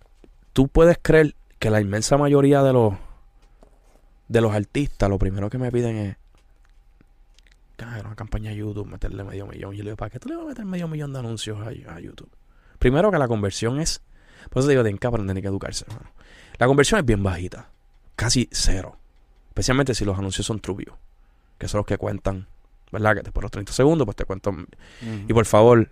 Tú 0.52 0.68
puedes 0.68 0.98
creer 1.02 1.34
que 1.58 1.70
la 1.70 1.80
inmensa 1.80 2.16
mayoría 2.16 2.62
de 2.62 2.72
los 2.72 2.94
de 4.28 4.40
los 4.40 4.54
artistas, 4.54 5.10
lo 5.10 5.18
primero 5.18 5.50
que 5.50 5.58
me 5.58 5.70
piden 5.72 5.96
es 5.96 6.16
"Ah, 7.84 7.98
una 8.04 8.14
campaña 8.14 8.50
de 8.50 8.56
YouTube, 8.56 8.86
meterle 8.86 9.24
medio 9.24 9.46
millón. 9.46 9.72
Y 9.74 9.78
yo 9.78 9.82
le 9.82 9.90
digo, 9.90 9.96
¿para 9.96 10.10
qué 10.10 10.20
tú 10.20 10.28
le 10.28 10.36
vas 10.36 10.44
a 10.44 10.48
meter 10.48 10.64
medio 10.64 10.86
millón 10.88 11.12
de 11.12 11.18
anuncios 11.18 11.58
a, 11.60 11.70
a 11.94 12.00
YouTube? 12.00 12.30
Primero 12.78 13.10
que 13.10 13.18
la 13.18 13.26
conversión 13.28 13.80
es 13.80 14.00
Por 14.50 14.60
eso 14.60 14.68
te 14.68 14.72
digo, 14.72 14.82
tienen 14.84 14.98
que 14.98 15.06
aprender, 15.06 15.26
tienen 15.34 15.42
que 15.42 15.48
educarse, 15.48 15.84
hermano. 15.88 16.10
La 16.58 16.66
conversión 16.66 17.00
es 17.00 17.06
bien 17.06 17.22
bajita. 17.22 17.70
Casi 18.16 18.48
cero. 18.52 18.96
Especialmente 19.48 19.94
si 19.94 20.04
los 20.04 20.16
anuncios 20.18 20.46
son 20.46 20.60
true 20.60 20.76
view, 20.76 20.94
Que 21.62 21.68
son 21.68 21.78
los 21.78 21.86
que 21.86 21.96
cuentan, 21.96 22.48
¿verdad? 22.90 23.14
Que 23.14 23.22
después 23.22 23.40
de 23.40 23.44
los 23.44 23.50
30 23.52 23.72
segundos, 23.72 24.04
pues 24.04 24.16
te 24.16 24.24
cuentan. 24.24 24.66
Y 25.28 25.32
por 25.32 25.46
favor, 25.46 25.88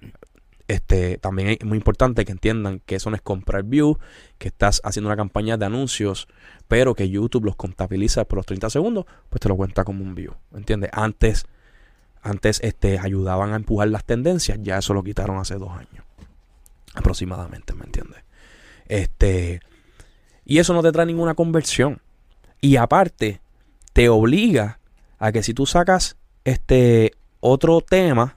este, 0.66 1.16
también 1.18 1.50
es 1.50 1.64
muy 1.64 1.78
importante 1.78 2.24
que 2.24 2.32
entiendan 2.32 2.80
que 2.80 2.96
eso 2.96 3.08
no 3.08 3.14
es 3.14 3.22
comprar 3.22 3.62
view, 3.62 3.96
que 4.38 4.48
estás 4.48 4.80
haciendo 4.82 5.06
una 5.10 5.16
campaña 5.16 5.56
de 5.56 5.66
anuncios, 5.66 6.26
pero 6.66 6.96
que 6.96 7.08
YouTube 7.08 7.44
los 7.44 7.54
contabiliza 7.54 8.24
por 8.24 8.38
los 8.38 8.46
30 8.46 8.68
segundos, 8.68 9.04
pues 9.28 9.38
te 9.38 9.48
lo 9.48 9.56
cuenta 9.56 9.84
como 9.84 10.02
un 10.02 10.16
view. 10.16 10.34
¿Entiendes? 10.52 10.90
Antes, 10.92 11.46
antes 12.20 12.58
este, 12.64 12.98
ayudaban 12.98 13.52
a 13.52 13.56
empujar 13.56 13.90
las 13.90 14.04
tendencias, 14.04 14.58
ya 14.60 14.78
eso 14.78 14.92
lo 14.92 15.04
quitaron 15.04 15.38
hace 15.38 15.54
dos 15.54 15.70
años. 15.70 16.04
Aproximadamente, 16.94 17.74
¿me 17.74 17.84
entiendes? 17.84 18.24
Este. 18.86 19.60
Y 20.44 20.58
eso 20.58 20.74
no 20.74 20.82
te 20.82 20.90
trae 20.90 21.06
ninguna 21.06 21.34
conversión. 21.34 22.00
Y 22.60 22.74
aparte, 22.74 23.40
te 23.92 24.08
obliga 24.08 24.79
a 25.20 25.30
que 25.30 25.44
si 25.44 25.54
tú 25.54 25.66
sacas 25.66 26.16
este 26.44 27.12
otro 27.38 27.82
tema, 27.82 28.36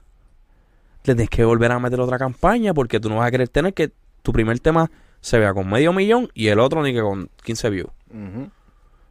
tienes 1.01 1.29
que 1.29 1.43
volver 1.43 1.71
a 1.71 1.79
meter 1.79 1.99
otra 1.99 2.19
campaña 2.19 2.73
porque 2.73 2.99
tú 2.99 3.09
no 3.09 3.17
vas 3.17 3.27
a 3.27 3.31
querer 3.31 3.49
tener 3.49 3.73
que 3.73 3.91
tu 4.21 4.31
primer 4.31 4.59
tema 4.59 4.91
se 5.21 5.39
vea 5.39 5.53
con 5.53 5.69
medio 5.69 5.93
millón 5.93 6.29
y 6.33 6.47
el 6.47 6.59
otro 6.59 6.83
ni 6.83 6.93
que 6.93 7.01
con 7.01 7.29
15 7.43 7.69
views. 7.69 7.89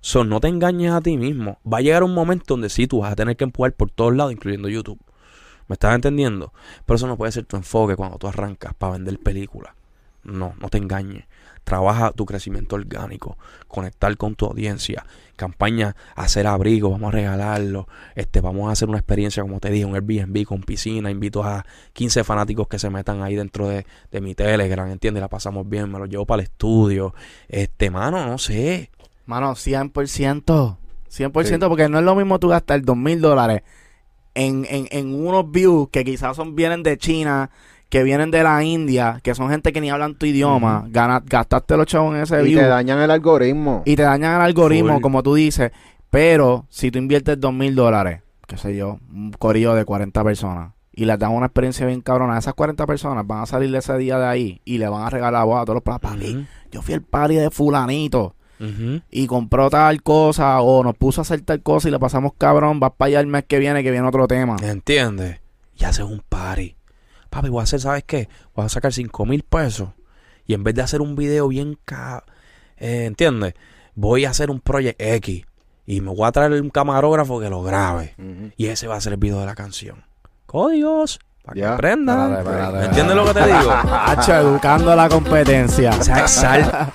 So, 0.00 0.24
no 0.24 0.40
te 0.40 0.48
engañes 0.48 0.92
a 0.92 1.00
ti 1.00 1.16
mismo. 1.16 1.58
Va 1.70 1.78
a 1.78 1.80
llegar 1.80 2.02
un 2.02 2.12
momento 2.12 2.54
donde 2.54 2.68
sí 2.68 2.86
tú 2.86 3.00
vas 3.00 3.12
a 3.12 3.16
tener 3.16 3.36
que 3.36 3.44
empujar 3.44 3.72
por 3.72 3.90
todos 3.90 4.14
lados, 4.14 4.32
incluyendo 4.32 4.68
YouTube. 4.68 5.00
¿Me 5.68 5.74
estás 5.74 5.94
entendiendo? 5.94 6.52
Pero 6.84 6.96
eso 6.96 7.06
no 7.06 7.16
puede 7.16 7.32
ser 7.32 7.44
tu 7.44 7.56
enfoque 7.56 7.96
cuando 7.96 8.18
tú 8.18 8.26
arrancas 8.26 8.74
para 8.74 8.92
vender 8.94 9.18
películas. 9.18 9.74
No, 10.24 10.54
no 10.60 10.68
te 10.68 10.76
engañes. 10.76 11.24
Trabaja 11.64 12.12
tu 12.12 12.26
crecimiento 12.26 12.76
orgánico, 12.76 13.38
conectar 13.68 14.16
con 14.16 14.34
tu 14.34 14.46
audiencia, 14.46 15.06
campaña, 15.36 15.96
hacer 16.16 16.46
abrigo, 16.46 16.90
vamos 16.90 17.08
a 17.08 17.16
regalarlo, 17.16 17.86
este, 18.14 18.40
vamos 18.40 18.68
a 18.68 18.72
hacer 18.72 18.88
una 18.88 18.98
experiencia, 18.98 19.42
como 19.42 19.60
te 19.60 19.70
dije, 19.70 19.84
un 19.84 19.94
Airbnb 19.94 20.44
con 20.44 20.62
piscina, 20.62 21.10
invito 21.10 21.44
a 21.44 21.64
15 21.92 22.24
fanáticos 22.24 22.68
que 22.68 22.78
se 22.78 22.90
metan 22.90 23.22
ahí 23.22 23.36
dentro 23.36 23.68
de, 23.68 23.86
de 24.10 24.20
mi 24.20 24.34
Telegram, 24.34 24.90
¿entiendes? 24.90 25.20
La 25.20 25.28
pasamos 25.28 25.68
bien, 25.68 25.90
me 25.90 25.98
lo 25.98 26.06
llevo 26.06 26.26
para 26.26 26.42
el 26.42 26.48
estudio, 26.48 27.14
este, 27.48 27.90
mano, 27.90 28.26
no 28.26 28.38
sé, 28.38 28.90
Mano, 29.26 29.52
100%. 29.52 30.76
100% 31.10 31.68
porque 31.68 31.88
no 31.88 31.98
es 31.98 32.04
lo 32.04 32.14
mismo 32.14 32.38
tú 32.38 32.48
gastar 32.48 32.82
dos 32.82 32.96
mil 32.96 33.20
dólares 33.20 33.62
en, 34.34 34.66
en, 34.68 34.88
en 34.90 35.14
unos 35.14 35.50
views 35.50 35.88
que 35.90 36.04
quizás 36.04 36.36
son 36.36 36.56
vienen 36.56 36.82
de 36.82 36.96
China, 36.96 37.50
que 37.92 38.02
vienen 38.04 38.30
de 38.30 38.42
la 38.42 38.64
India, 38.64 39.20
que 39.22 39.34
son 39.34 39.50
gente 39.50 39.70
que 39.70 39.78
ni 39.82 39.90
hablan 39.90 40.14
tu 40.14 40.24
idioma. 40.24 40.86
Gana- 40.88 41.22
gastaste 41.26 41.76
los 41.76 41.84
chavos 41.84 42.14
en 42.16 42.22
ese 42.22 42.40
Y 42.40 42.46
view 42.46 42.60
te 42.60 42.66
dañan 42.66 42.98
el 43.00 43.10
algoritmo. 43.10 43.82
y 43.84 43.96
te 43.96 44.02
dañan 44.02 44.36
el 44.36 44.40
algoritmo, 44.40 44.94
Full. 44.94 45.02
como 45.02 45.22
tú 45.22 45.34
dices. 45.34 45.72
Pero 46.08 46.64
si 46.70 46.90
tú 46.90 46.98
inviertes 46.98 47.38
dos 47.38 47.52
mil 47.52 47.74
dólares, 47.74 48.22
qué 48.46 48.56
sé 48.56 48.74
yo, 48.74 48.98
un 49.12 49.32
corillo 49.32 49.74
de 49.74 49.84
40 49.84 50.24
personas, 50.24 50.72
y 50.90 51.04
les 51.04 51.18
das 51.18 51.28
una 51.30 51.44
experiencia 51.44 51.84
bien 51.86 52.00
cabrona, 52.00 52.38
esas 52.38 52.54
40 52.54 52.86
personas 52.86 53.26
van 53.26 53.42
a 53.42 53.46
salir 53.46 53.70
de 53.70 53.76
ese 53.78 53.94
día 53.98 54.18
de 54.18 54.24
ahí 54.26 54.62
y 54.64 54.78
le 54.78 54.88
van 54.88 55.02
a 55.02 55.10
regalar 55.10 55.42
a 55.42 55.44
vos 55.44 55.60
a 55.60 55.66
todos 55.66 55.82
los 55.86 56.12
Ujú, 56.14 56.44
yo 56.70 56.80
fui 56.80 56.94
al 56.94 57.02
party 57.02 57.34
de 57.34 57.50
fulanito 57.50 58.34
y 59.10 59.26
compró 59.26 59.68
tal 59.68 60.02
cosa 60.02 60.62
o 60.62 60.82
nos 60.82 60.96
puso 60.96 61.20
a 61.20 61.22
hacer 61.22 61.42
tal 61.42 61.60
cosa 61.62 61.88
y 61.88 61.90
le 61.90 61.98
pasamos 61.98 62.32
cabrón, 62.38 62.80
vas 62.80 62.92
para 62.96 63.08
allá 63.08 63.20
el 63.20 63.26
mes 63.26 63.44
que 63.46 63.58
viene 63.58 63.82
que 63.82 63.90
viene 63.90 64.08
otro 64.08 64.26
tema. 64.26 64.56
¿Entiendes? 64.62 65.40
Y 65.76 65.84
haces 65.84 66.06
un 66.06 66.22
party. 66.26 66.74
Papi, 67.32 67.48
voy 67.48 67.60
a 67.60 67.62
hacer, 67.64 67.80
¿sabes 67.80 68.04
qué? 68.04 68.28
Voy 68.54 68.66
a 68.66 68.68
sacar 68.68 68.92
5 68.92 69.24
mil 69.24 69.42
pesos. 69.42 69.88
Y 70.46 70.52
en 70.52 70.62
vez 70.64 70.74
de 70.74 70.82
hacer 70.82 71.00
un 71.00 71.16
video 71.16 71.48
bien 71.48 71.78
ca... 71.86 72.24
eh, 72.76 73.06
¿Entiendes? 73.06 73.54
Voy 73.94 74.26
a 74.26 74.30
hacer 74.30 74.50
un 74.50 74.60
Project 74.60 75.00
X. 75.00 75.46
Y 75.86 76.00
me 76.02 76.14
voy 76.14 76.26
a 76.28 76.32
traer 76.32 76.52
un 76.60 76.68
camarógrafo 76.68 77.40
que 77.40 77.48
lo 77.48 77.62
grabe. 77.62 78.14
Y 78.58 78.66
ese 78.66 78.86
va 78.86 78.96
a 78.96 79.00
ser 79.00 79.14
el 79.14 79.18
video 79.18 79.40
de 79.40 79.46
la 79.46 79.54
canción. 79.54 80.04
Códigos. 80.46 81.18
Para 81.42 81.54
que 81.54 81.60
Ya. 81.60 81.74
aprendan. 81.74 82.34
Espérate, 82.34 82.50
espérate, 82.50 82.78
¿Me 82.78 82.84
entiendes 82.84 83.16
lo 83.16 83.24
que 83.24 83.34
te 83.34 83.46
digo? 83.46 83.72
Hacho, 83.90 84.34
educando 84.34 84.94
la 84.94 85.08
competencia. 85.08 85.90
O 85.98 86.02
sea, 86.04 86.28
sal. 86.28 86.92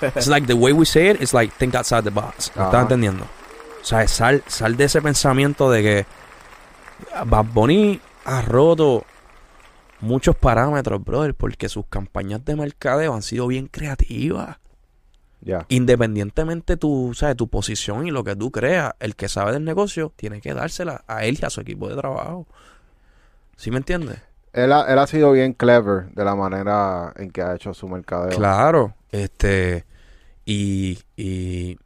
It's 0.14 0.28
like 0.28 0.46
the 0.46 0.54
way 0.54 0.72
we 0.72 0.86
say 0.86 1.08
it, 1.10 1.20
it's 1.20 1.34
like 1.34 1.52
think 1.58 1.74
outside 1.74 2.04
the 2.04 2.10
box. 2.10 2.52
¿Me 2.54 2.62
estás 2.62 2.82
entendiendo? 2.82 3.24
O 3.24 3.84
sea, 3.84 4.06
sal, 4.06 4.44
sal 4.46 4.76
de 4.76 4.84
ese 4.84 5.02
pensamiento 5.02 5.68
de 5.70 5.82
que 5.82 6.06
Bad 7.26 7.46
Bunny 7.52 8.00
ha 8.24 8.42
roto 8.42 9.04
muchos 10.00 10.36
parámetros, 10.36 11.02
brother, 11.04 11.34
porque 11.34 11.68
sus 11.68 11.86
campañas 11.86 12.44
de 12.44 12.56
mercadeo 12.56 13.14
han 13.14 13.22
sido 13.22 13.46
bien 13.46 13.66
creativas. 13.66 14.58
Ya. 15.40 15.66
Independientemente 15.68 16.76
tu, 16.76 17.12
¿sabes? 17.14 17.36
tu 17.36 17.48
posición 17.48 18.06
y 18.06 18.10
lo 18.10 18.24
que 18.24 18.34
tú 18.34 18.50
creas, 18.50 18.94
el 18.98 19.14
que 19.14 19.28
sabe 19.28 19.52
del 19.52 19.64
negocio 19.64 20.12
tiene 20.16 20.40
que 20.40 20.52
dársela 20.52 21.04
a 21.06 21.24
él 21.24 21.38
y 21.40 21.44
a 21.44 21.50
su 21.50 21.60
equipo 21.60 21.88
de 21.88 21.96
trabajo. 21.96 22.46
¿Sí 23.56 23.70
me 23.70 23.78
entiendes? 23.78 24.18
Él 24.52 24.72
ha, 24.72 24.82
él 24.92 24.98
ha 24.98 25.06
sido 25.06 25.32
bien 25.32 25.52
clever 25.52 26.10
de 26.12 26.24
la 26.24 26.34
manera 26.34 27.12
en 27.16 27.30
que 27.30 27.42
ha 27.42 27.54
hecho 27.54 27.74
su 27.74 27.86
mercadeo. 27.88 28.36
Claro, 28.36 28.94
este, 29.12 29.84
y, 30.44 30.98
y 31.16 31.78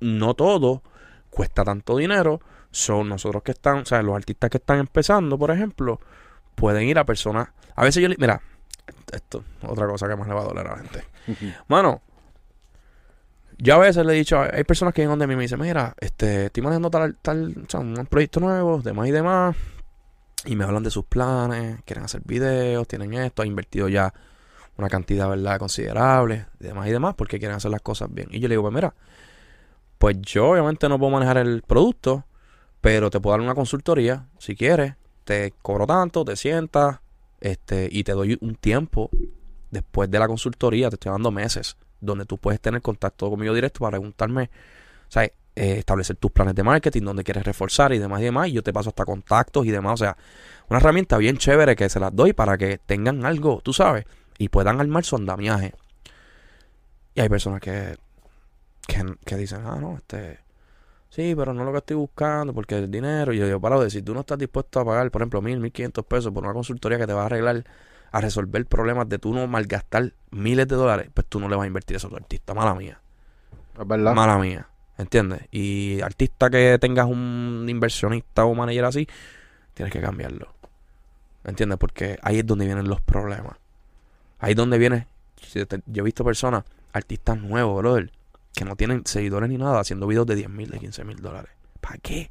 no 0.00 0.34
todo 0.34 0.82
cuesta 1.30 1.64
tanto 1.64 1.96
dinero. 1.96 2.40
Son 2.70 3.08
nosotros 3.08 3.42
que 3.42 3.52
están, 3.52 3.78
o 3.78 3.84
sea, 3.84 4.02
los 4.02 4.16
artistas 4.16 4.50
que 4.50 4.58
están 4.58 4.78
empezando, 4.78 5.38
por 5.38 5.50
ejemplo, 5.50 6.00
pueden 6.54 6.84
ir 6.88 6.98
a 6.98 7.04
personas. 7.04 7.48
A 7.74 7.84
veces 7.84 8.02
yo, 8.02 8.08
le- 8.08 8.16
mira, 8.18 8.40
esto, 9.12 9.44
otra 9.66 9.86
cosa 9.86 10.08
que 10.08 10.16
más 10.16 10.26
le 10.28 10.34
va 10.34 10.40
a 10.40 10.44
doler 10.44 10.66
a 10.66 10.70
la 10.72 10.76
gente. 10.78 11.04
Mano, 11.68 12.02
yo 13.58 13.74
a 13.76 13.78
veces 13.78 14.04
le 14.04 14.12
he 14.14 14.16
dicho, 14.16 14.40
hay 14.40 14.64
personas 14.64 14.92
que 14.94 15.02
vienen 15.02 15.12
donde 15.12 15.26
mí 15.26 15.34
y 15.34 15.36
me 15.36 15.42
dicen, 15.44 15.60
mira, 15.60 15.94
este, 16.00 16.46
estoy 16.46 16.62
manejando 16.62 16.90
tal, 16.90 17.16
tal, 17.22 17.54
o 17.66 17.70
sea, 17.70 17.80
un 17.80 17.94
proyecto 18.06 18.40
nuevo, 18.40 18.80
demás 18.82 19.08
y 19.08 19.10
demás. 19.12 19.56
Y 20.46 20.56
me 20.56 20.64
hablan 20.64 20.82
de 20.82 20.90
sus 20.90 21.04
planes, 21.06 21.80
quieren 21.86 22.04
hacer 22.04 22.20
videos, 22.24 22.86
tienen 22.86 23.14
esto, 23.14 23.42
han 23.42 23.48
invertido 23.48 23.88
ya 23.88 24.12
una 24.76 24.88
cantidad, 24.88 25.28
¿verdad?, 25.28 25.58
considerable, 25.58 26.46
demás 26.58 26.88
y 26.88 26.90
demás, 26.90 27.14
porque 27.14 27.38
quieren 27.38 27.56
hacer 27.56 27.70
las 27.70 27.80
cosas 27.80 28.12
bien. 28.12 28.28
Y 28.30 28.40
yo 28.40 28.48
le 28.48 28.54
digo, 28.54 28.62
pues 28.62 28.74
mira, 28.74 28.92
pues 29.98 30.16
yo 30.20 30.50
obviamente 30.50 30.88
no 30.88 30.98
puedo 30.98 31.12
manejar 31.12 31.38
el 31.38 31.62
producto, 31.62 32.24
pero 32.80 33.08
te 33.08 33.20
puedo 33.20 33.34
dar 33.36 33.40
una 33.40 33.54
consultoría, 33.54 34.26
si 34.38 34.54
quieres, 34.56 34.94
te 35.24 35.52
cobro 35.62 35.86
tanto, 35.86 36.24
te 36.24 36.36
sientas, 36.36 37.00
este, 37.40 37.88
y 37.90 38.04
te 38.04 38.12
doy 38.12 38.38
un 38.40 38.54
tiempo 38.54 39.10
después 39.70 40.10
de 40.10 40.18
la 40.18 40.28
consultoría, 40.28 40.88
te 40.88 40.96
estoy 40.96 41.12
dando 41.12 41.30
meses, 41.30 41.76
donde 42.00 42.24
tú 42.24 42.38
puedes 42.38 42.60
tener 42.60 42.80
contacto 42.82 43.28
conmigo 43.28 43.52
directo 43.54 43.80
para 43.80 43.92
preguntarme, 43.92 44.50
sea, 45.08 45.24
eh, 45.24 45.32
establecer 45.78 46.16
tus 46.16 46.32
planes 46.32 46.54
de 46.54 46.62
marketing, 46.62 47.02
donde 47.02 47.24
quieres 47.24 47.44
reforzar 47.44 47.92
y 47.92 47.98
demás 47.98 48.20
y 48.20 48.24
demás, 48.24 48.48
y 48.48 48.52
yo 48.52 48.62
te 48.62 48.72
paso 48.72 48.90
hasta 48.90 49.04
contactos 49.04 49.64
y 49.66 49.70
demás, 49.70 49.94
o 49.94 50.04
sea, 50.04 50.16
una 50.68 50.78
herramienta 50.78 51.16
bien 51.16 51.36
chévere 51.36 51.76
que 51.76 51.88
se 51.88 52.00
las 52.00 52.14
doy 52.14 52.32
para 52.32 52.58
que 52.58 52.78
tengan 52.78 53.24
algo, 53.24 53.60
tú 53.62 53.72
sabes, 53.72 54.04
y 54.38 54.48
puedan 54.48 54.80
armar 54.80 55.04
su 55.04 55.16
andamiaje. 55.16 55.74
Y 57.14 57.20
hay 57.20 57.28
personas 57.28 57.60
que, 57.60 57.96
que, 58.86 59.04
que 59.24 59.36
dicen, 59.36 59.62
ah, 59.64 59.78
no, 59.80 59.96
este, 59.96 60.40
sí, 61.14 61.34
pero 61.36 61.54
no 61.54 61.60
es 61.60 61.66
lo 61.66 61.72
que 61.72 61.78
estoy 61.78 61.96
buscando 61.96 62.52
porque 62.52 62.76
el 62.76 62.90
dinero, 62.90 63.32
y 63.32 63.38
yo 63.38 63.46
digo, 63.46 63.60
para 63.60 63.88
si 63.88 64.02
tú 64.02 64.14
no 64.14 64.20
estás 64.20 64.38
dispuesto 64.38 64.80
a 64.80 64.84
pagar, 64.84 65.10
por 65.10 65.22
ejemplo, 65.22 65.40
mil, 65.40 65.60
mil 65.60 65.72
quinientos 65.72 66.04
pesos 66.04 66.32
por 66.32 66.44
una 66.44 66.52
consultoría 66.52 66.98
que 66.98 67.06
te 67.06 67.12
va 67.12 67.22
a 67.22 67.26
arreglar, 67.26 67.64
a 68.10 68.20
resolver 68.20 68.64
problemas 68.66 69.08
de 69.08 69.18
tú 69.18 69.32
no 69.32 69.46
malgastar 69.46 70.12
miles 70.30 70.68
de 70.68 70.76
dólares, 70.76 71.10
pues 71.12 71.26
tú 71.28 71.40
no 71.40 71.48
le 71.48 71.56
vas 71.56 71.64
a 71.64 71.66
invertir 71.66 71.96
eso 71.96 72.08
a 72.08 72.10
tu 72.10 72.16
artista, 72.16 72.54
mala 72.54 72.74
mía. 72.74 73.00
Es 73.78 73.86
verdad. 73.86 74.14
Mala 74.14 74.38
mía. 74.38 74.68
¿Entiendes? 74.96 75.42
Y 75.50 76.00
artista 76.00 76.48
que 76.50 76.78
tengas 76.80 77.06
un 77.06 77.66
inversionista 77.68 78.44
o 78.44 78.54
manager 78.54 78.84
así, 78.84 79.08
tienes 79.74 79.92
que 79.92 80.00
cambiarlo. 80.00 80.54
¿Entiendes? 81.44 81.78
Porque 81.78 82.18
ahí 82.22 82.38
es 82.38 82.46
donde 82.46 82.66
vienen 82.66 82.88
los 82.88 83.00
problemas. 83.00 83.56
Ahí 84.38 84.52
es 84.52 84.56
donde 84.56 84.78
viene. 84.78 85.08
Yo 85.86 86.02
he 86.02 86.02
visto 86.02 86.24
personas, 86.24 86.64
artistas 86.92 87.38
nuevos, 87.38 87.78
brother, 87.78 88.10
que 88.54 88.64
no 88.64 88.76
tienen 88.76 89.02
seguidores 89.04 89.48
ni 89.50 89.58
nada, 89.58 89.80
haciendo 89.80 90.06
videos 90.06 90.26
de 90.26 90.36
10 90.36 90.48
mil, 90.48 90.70
de 90.70 90.78
15 90.78 91.04
mil 91.04 91.16
dólares. 91.20 91.50
¿Para 91.80 91.98
qué? 91.98 92.30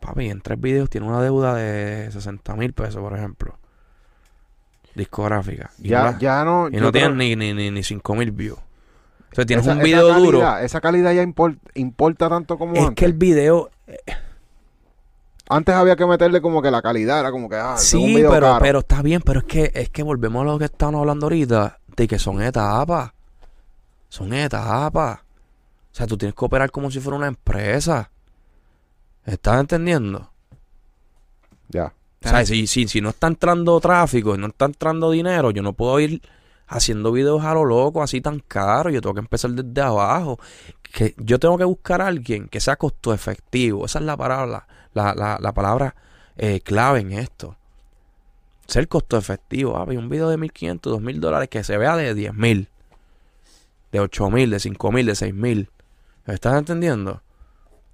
Papi, 0.00 0.28
en 0.30 0.40
tres 0.40 0.60
videos 0.60 0.88
tiene 0.90 1.08
una 1.08 1.20
deuda 1.22 1.54
de 1.54 2.10
60 2.12 2.54
mil 2.54 2.72
pesos, 2.72 3.00
por 3.02 3.16
ejemplo. 3.16 3.58
Discográfica. 4.94 5.70
Y 5.78 5.84
no 5.84 5.88
Ya, 5.88 6.02
la- 6.04 6.18
ya 6.18 6.44
no. 6.44 6.68
y 6.68 6.72
no 6.72 6.78
creo- 6.78 6.92
tienen 6.92 7.16
ni, 7.16 7.36
ni, 7.36 7.52
ni, 7.54 7.70
ni 7.70 7.82
5 7.82 8.14
mil 8.14 8.30
views. 8.32 8.58
Entonces 9.30 9.46
tienes 9.46 9.66
esa- 9.66 9.74
un 9.76 9.82
video 9.82 10.12
duro. 10.14 10.58
Esa 10.58 10.80
calidad 10.80 11.12
ya 11.12 11.22
impor- 11.22 11.58
importa 11.74 12.28
tanto 12.28 12.56
como 12.58 12.74
Es 12.74 12.80
antes. 12.80 12.94
que 12.96 13.04
el 13.04 13.12
video. 13.12 13.70
Antes 15.50 15.74
había 15.74 15.96
que 15.96 16.06
meterle 16.06 16.40
como 16.42 16.60
que 16.60 16.70
la 16.70 16.82
calidad 16.82 17.20
era 17.20 17.30
como 17.30 17.48
que, 17.48 17.56
ah, 17.56 17.72
un 17.72 17.78
sí, 17.78 18.04
video 18.06 18.30
pero, 18.30 18.46
caro. 18.48 18.58
pero 18.60 18.78
está 18.80 19.00
bien, 19.02 19.22
pero 19.24 19.40
es 19.40 19.46
que, 19.46 19.70
es 19.74 19.88
que 19.88 20.02
volvemos 20.02 20.42
a 20.42 20.44
lo 20.44 20.58
que 20.58 20.66
estamos 20.66 21.00
hablando 21.00 21.26
ahorita, 21.26 21.78
de 21.96 22.06
que 22.08 22.18
son 22.18 22.42
etapas. 22.42 23.12
Son 24.08 24.32
etapas. 24.32 25.20
O 25.20 25.94
sea, 25.94 26.06
tú 26.06 26.16
tienes 26.16 26.34
que 26.34 26.44
operar 26.44 26.70
como 26.70 26.90
si 26.90 27.00
fuera 27.00 27.16
una 27.16 27.26
empresa. 27.28 28.10
¿Estás 29.24 29.60
entendiendo? 29.60 30.30
Ya. 31.68 31.94
O 32.24 32.28
sea, 32.28 32.44
si, 32.44 32.66
si, 32.66 32.88
si 32.88 33.00
no 33.00 33.10
está 33.10 33.26
entrando 33.26 33.78
tráfico 33.80 34.34
y 34.34 34.38
no 34.38 34.48
está 34.48 34.64
entrando 34.64 35.10
dinero, 35.10 35.50
yo 35.50 35.62
no 35.62 35.72
puedo 35.72 36.00
ir 36.00 36.22
haciendo 36.66 37.12
videos 37.12 37.44
a 37.44 37.54
lo 37.54 37.64
loco, 37.64 38.02
así 38.02 38.20
tan 38.20 38.40
caro. 38.40 38.90
Yo 38.90 39.00
tengo 39.00 39.14
que 39.14 39.20
empezar 39.20 39.50
desde 39.50 39.80
abajo. 39.80 40.38
Que 40.82 41.14
yo 41.18 41.38
tengo 41.38 41.58
que 41.58 41.64
buscar 41.64 42.00
a 42.00 42.06
alguien 42.06 42.48
que 42.48 42.60
sea 42.60 42.76
costo 42.76 43.12
efectivo. 43.12 43.86
Esa 43.86 43.98
es 43.98 44.04
la 44.04 44.16
palabra, 44.16 44.66
la, 44.94 45.14
la, 45.14 45.38
la 45.40 45.52
palabra 45.52 45.94
eh, 46.36 46.60
clave 46.60 47.00
en 47.00 47.12
esto. 47.12 47.56
Ser 48.66 48.86
costo 48.88 49.16
efectivo. 49.16 49.76
Ah, 49.76 49.84
un 49.84 50.08
video 50.08 50.28
de 50.28 50.38
1.500, 50.38 50.80
2.000 50.80 51.18
dólares 51.18 51.48
que 51.48 51.64
se 51.64 51.76
vea 51.76 51.96
de 51.96 52.14
10.000, 52.14 52.68
de 53.92 54.00
8.000, 54.00 54.50
de 54.50 54.56
5.000, 54.56 55.04
de 55.04 55.12
6.000. 55.12 55.70
¿Me 56.26 56.34
estás 56.34 56.58
entendiendo? 56.58 57.22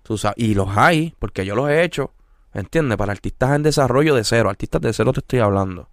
Tú 0.03 0.19
sabes, 0.19 0.37
y 0.39 0.55
los 0.55 0.77
hay, 0.77 1.15
porque 1.19 1.47
yo 1.47 1.55
los 1.55 1.69
he 1.71 1.83
hecho. 1.83 2.13
¿Entiendes? 2.53 2.97
Para 2.97 3.13
artistas 3.13 3.57
en 3.57 3.63
desarrollo 3.63 4.15
de 4.15 4.23
cero. 4.23 4.49
Artistas 4.49 4.81
de 4.81 4.93
cero 4.93 5.13
te 5.13 5.21
estoy 5.21 5.41
hablando. 5.41 5.89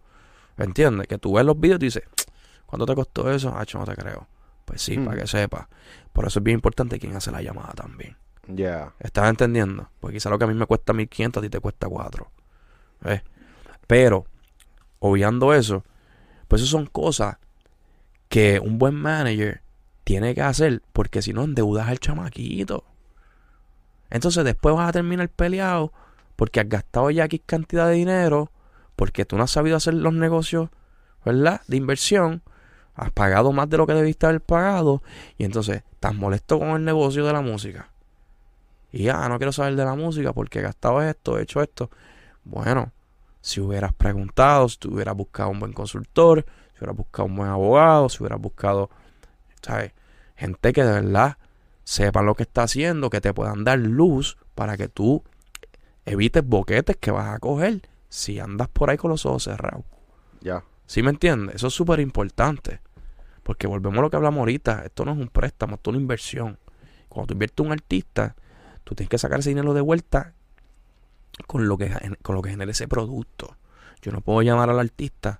¿Entiendes? 0.57 1.07
Que 1.07 1.17
tú 1.17 1.33
ves 1.33 1.45
los 1.45 1.59
videos 1.59 1.79
y 1.81 1.85
dices, 1.85 2.03
¿cuánto 2.65 2.85
te 2.85 2.93
costó 2.93 3.31
eso? 3.31 3.49
Ah, 3.55 3.65
no 3.73 3.85
te 3.85 3.95
creo. 3.95 4.27
Pues 4.65 4.81
sí, 4.81 4.97
para 4.97 5.21
que 5.21 5.27
sepas. 5.27 5.67
Por 6.13 6.25
eso 6.27 6.39
es 6.39 6.43
bien 6.43 6.55
importante 6.55 6.99
quién 6.99 7.15
hace 7.15 7.31
la 7.31 7.41
llamada 7.41 7.73
también. 7.73 8.15
Ya. 8.47 8.93
¿Estás 8.99 9.29
entendiendo? 9.29 9.89
Porque 9.99 10.17
quizá 10.17 10.29
lo 10.29 10.37
que 10.37 10.43
a 10.43 10.47
mí 10.47 10.53
me 10.53 10.65
cuesta 10.65 10.93
1500 10.93 11.41
a 11.41 11.43
ti 11.43 11.49
te 11.49 11.59
cuesta 11.59 11.87
4. 11.87 12.31
¿Ves? 13.01 13.23
Pero, 13.87 14.25
obviando 14.99 15.53
eso, 15.53 15.83
pues 16.47 16.61
eso 16.61 16.71
son 16.71 16.85
cosas 16.85 17.37
que 18.29 18.59
un 18.59 18.77
buen 18.77 18.95
manager 18.95 19.61
tiene 20.11 20.35
que 20.35 20.41
hacer 20.41 20.81
porque 20.91 21.21
si 21.21 21.31
no 21.31 21.45
endeudas 21.45 21.87
al 21.87 21.97
chamaquito. 21.97 22.83
Entonces 24.09 24.43
después 24.43 24.75
vas 24.75 24.89
a 24.89 24.91
terminar 24.91 25.29
peleado 25.29 25.93
porque 26.35 26.59
has 26.59 26.67
gastado 26.67 27.09
ya 27.11 27.23
X 27.23 27.39
cantidad 27.45 27.87
de 27.87 27.93
dinero, 27.93 28.51
porque 28.97 29.23
tú 29.23 29.37
no 29.37 29.43
has 29.43 29.51
sabido 29.51 29.77
hacer 29.77 29.93
los 29.93 30.11
negocios, 30.11 30.69
¿verdad? 31.23 31.61
De 31.69 31.77
inversión, 31.77 32.41
has 32.93 33.09
pagado 33.11 33.53
más 33.53 33.69
de 33.69 33.77
lo 33.77 33.87
que 33.87 33.93
debiste 33.93 34.25
haber 34.25 34.41
pagado, 34.41 35.01
y 35.37 35.45
entonces 35.45 35.81
estás 35.93 36.13
molesto 36.13 36.59
con 36.59 36.71
el 36.71 36.83
negocio 36.83 37.25
de 37.25 37.31
la 37.31 37.39
música. 37.39 37.89
Y 38.91 39.03
ya, 39.03 39.29
no 39.29 39.37
quiero 39.37 39.53
saber 39.53 39.77
de 39.77 39.85
la 39.85 39.95
música 39.95 40.33
porque 40.33 40.59
he 40.59 40.61
gastado 40.61 41.01
esto, 41.01 41.39
he 41.39 41.43
hecho 41.43 41.61
esto. 41.61 41.89
Bueno, 42.43 42.91
si 43.39 43.61
hubieras 43.61 43.93
preguntado, 43.93 44.67
si 44.67 44.77
hubieras 44.89 45.15
buscado 45.15 45.51
un 45.51 45.61
buen 45.61 45.71
consultor, 45.71 46.45
si 46.73 46.79
hubieras 46.79 46.97
buscado 46.97 47.27
un 47.27 47.37
buen 47.37 47.49
abogado, 47.49 48.09
si 48.09 48.21
hubieras 48.21 48.41
buscado, 48.41 48.89
¿sabes? 49.61 49.93
Gente 50.41 50.73
que 50.73 50.83
de 50.83 50.91
verdad 50.91 51.37
sepa 51.83 52.23
lo 52.23 52.33
que 52.33 52.41
está 52.41 52.63
haciendo, 52.63 53.11
que 53.11 53.21
te 53.21 53.31
puedan 53.31 53.63
dar 53.63 53.77
luz 53.77 54.39
para 54.55 54.75
que 54.75 54.87
tú 54.87 55.23
evites 56.03 56.43
boquetes 56.43 56.97
que 56.97 57.11
vas 57.11 57.35
a 57.35 57.37
coger 57.37 57.87
si 58.09 58.39
andas 58.39 58.67
por 58.67 58.89
ahí 58.89 58.97
con 58.97 59.11
los 59.11 59.23
ojos 59.27 59.43
cerrados. 59.43 59.85
Ya. 60.39 60.63
¿Sí 60.87 61.03
me 61.03 61.11
entiendes? 61.11 61.57
Eso 61.57 61.67
es 61.67 61.75
súper 61.75 61.99
importante. 61.99 62.81
Porque 63.43 63.67
volvemos 63.67 63.99
a 63.99 64.01
lo 64.01 64.09
que 64.09 64.15
hablamos 64.15 64.39
ahorita. 64.39 64.83
Esto 64.83 65.05
no 65.05 65.11
es 65.11 65.19
un 65.19 65.27
préstamo, 65.27 65.75
esto 65.75 65.91
es 65.91 65.93
una 65.93 66.01
inversión. 66.01 66.57
Cuando 67.07 67.27
tú 67.27 67.33
inviertes 67.33 67.59
en 67.59 67.65
un 67.67 67.73
artista, 67.73 68.35
tú 68.83 68.95
tienes 68.95 69.09
que 69.09 69.19
sacar 69.19 69.41
ese 69.41 69.49
dinero 69.49 69.75
de 69.75 69.81
vuelta 69.81 70.33
con 71.45 71.67
lo 71.67 71.77
que, 71.77 71.95
con 72.23 72.35
lo 72.35 72.41
que 72.41 72.49
genere 72.49 72.71
ese 72.71 72.87
producto. 72.87 73.57
Yo 74.01 74.11
no 74.11 74.21
puedo 74.21 74.41
llamar 74.41 74.71
al 74.71 74.79
artista. 74.79 75.39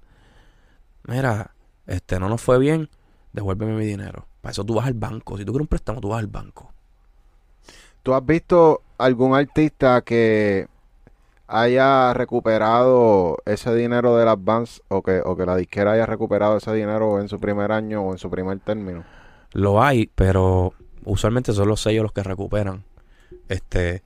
Mira, 1.07 1.56
este 1.88 2.19
no 2.19 2.30
nos 2.30 2.40
fue 2.40 2.60
bien, 2.60 2.88
devuélveme 3.34 3.73
mi 3.73 3.86
dinero. 3.88 4.28
Para 4.41 4.51
eso 4.51 4.65
tú 4.65 4.76
vas 4.76 4.88
al 4.88 4.93
banco. 4.93 5.38
Si 5.38 5.45
tú 5.45 5.51
quieres 5.51 5.63
un 5.63 5.68
préstamo, 5.68 6.01
tú 6.01 6.09
vas 6.09 6.19
al 6.19 6.27
banco. 6.27 6.73
¿Tú 8.03 8.13
has 8.13 8.26
visto 8.26 8.81
algún 8.97 9.35
artista 9.35 10.01
que 10.01 10.68
haya 11.47 12.13
recuperado 12.13 13.38
ese 13.45 13.76
dinero 13.76 14.15
del 14.15 14.30
advance 14.30 14.81
o 14.88 15.01
que, 15.03 15.22
o 15.23 15.35
que 15.35 15.45
la 15.45 15.55
disquera 15.55 15.91
haya 15.91 16.05
recuperado 16.05 16.57
ese 16.57 16.73
dinero 16.73 17.19
en 17.19 17.30
su 17.30 17.39
primer 17.39 17.72
año 17.72 18.01
o 18.01 18.11
en 18.13 18.18
su 18.18 18.30
primer 18.30 18.59
término? 18.59 19.03
Lo 19.51 19.84
hay, 19.84 20.09
pero 20.15 20.73
usualmente 21.03 21.51
son 21.53 21.68
los 21.68 21.81
sellos 21.81 22.03
los 22.03 22.13
que 22.13 22.23
recuperan. 22.23 22.84
Este, 23.49 24.01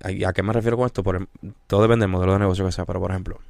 ¿a 0.00 0.32
qué 0.32 0.42
me 0.42 0.52
refiero 0.52 0.76
con 0.76 0.86
esto? 0.86 1.02
Por, 1.02 1.28
todo 1.66 1.82
depende 1.82 2.04
del 2.04 2.12
modelo 2.12 2.34
de 2.34 2.38
negocio 2.38 2.64
que 2.64 2.72
sea, 2.72 2.84
pero 2.84 3.00
por 3.00 3.10
ejemplo, 3.10 3.40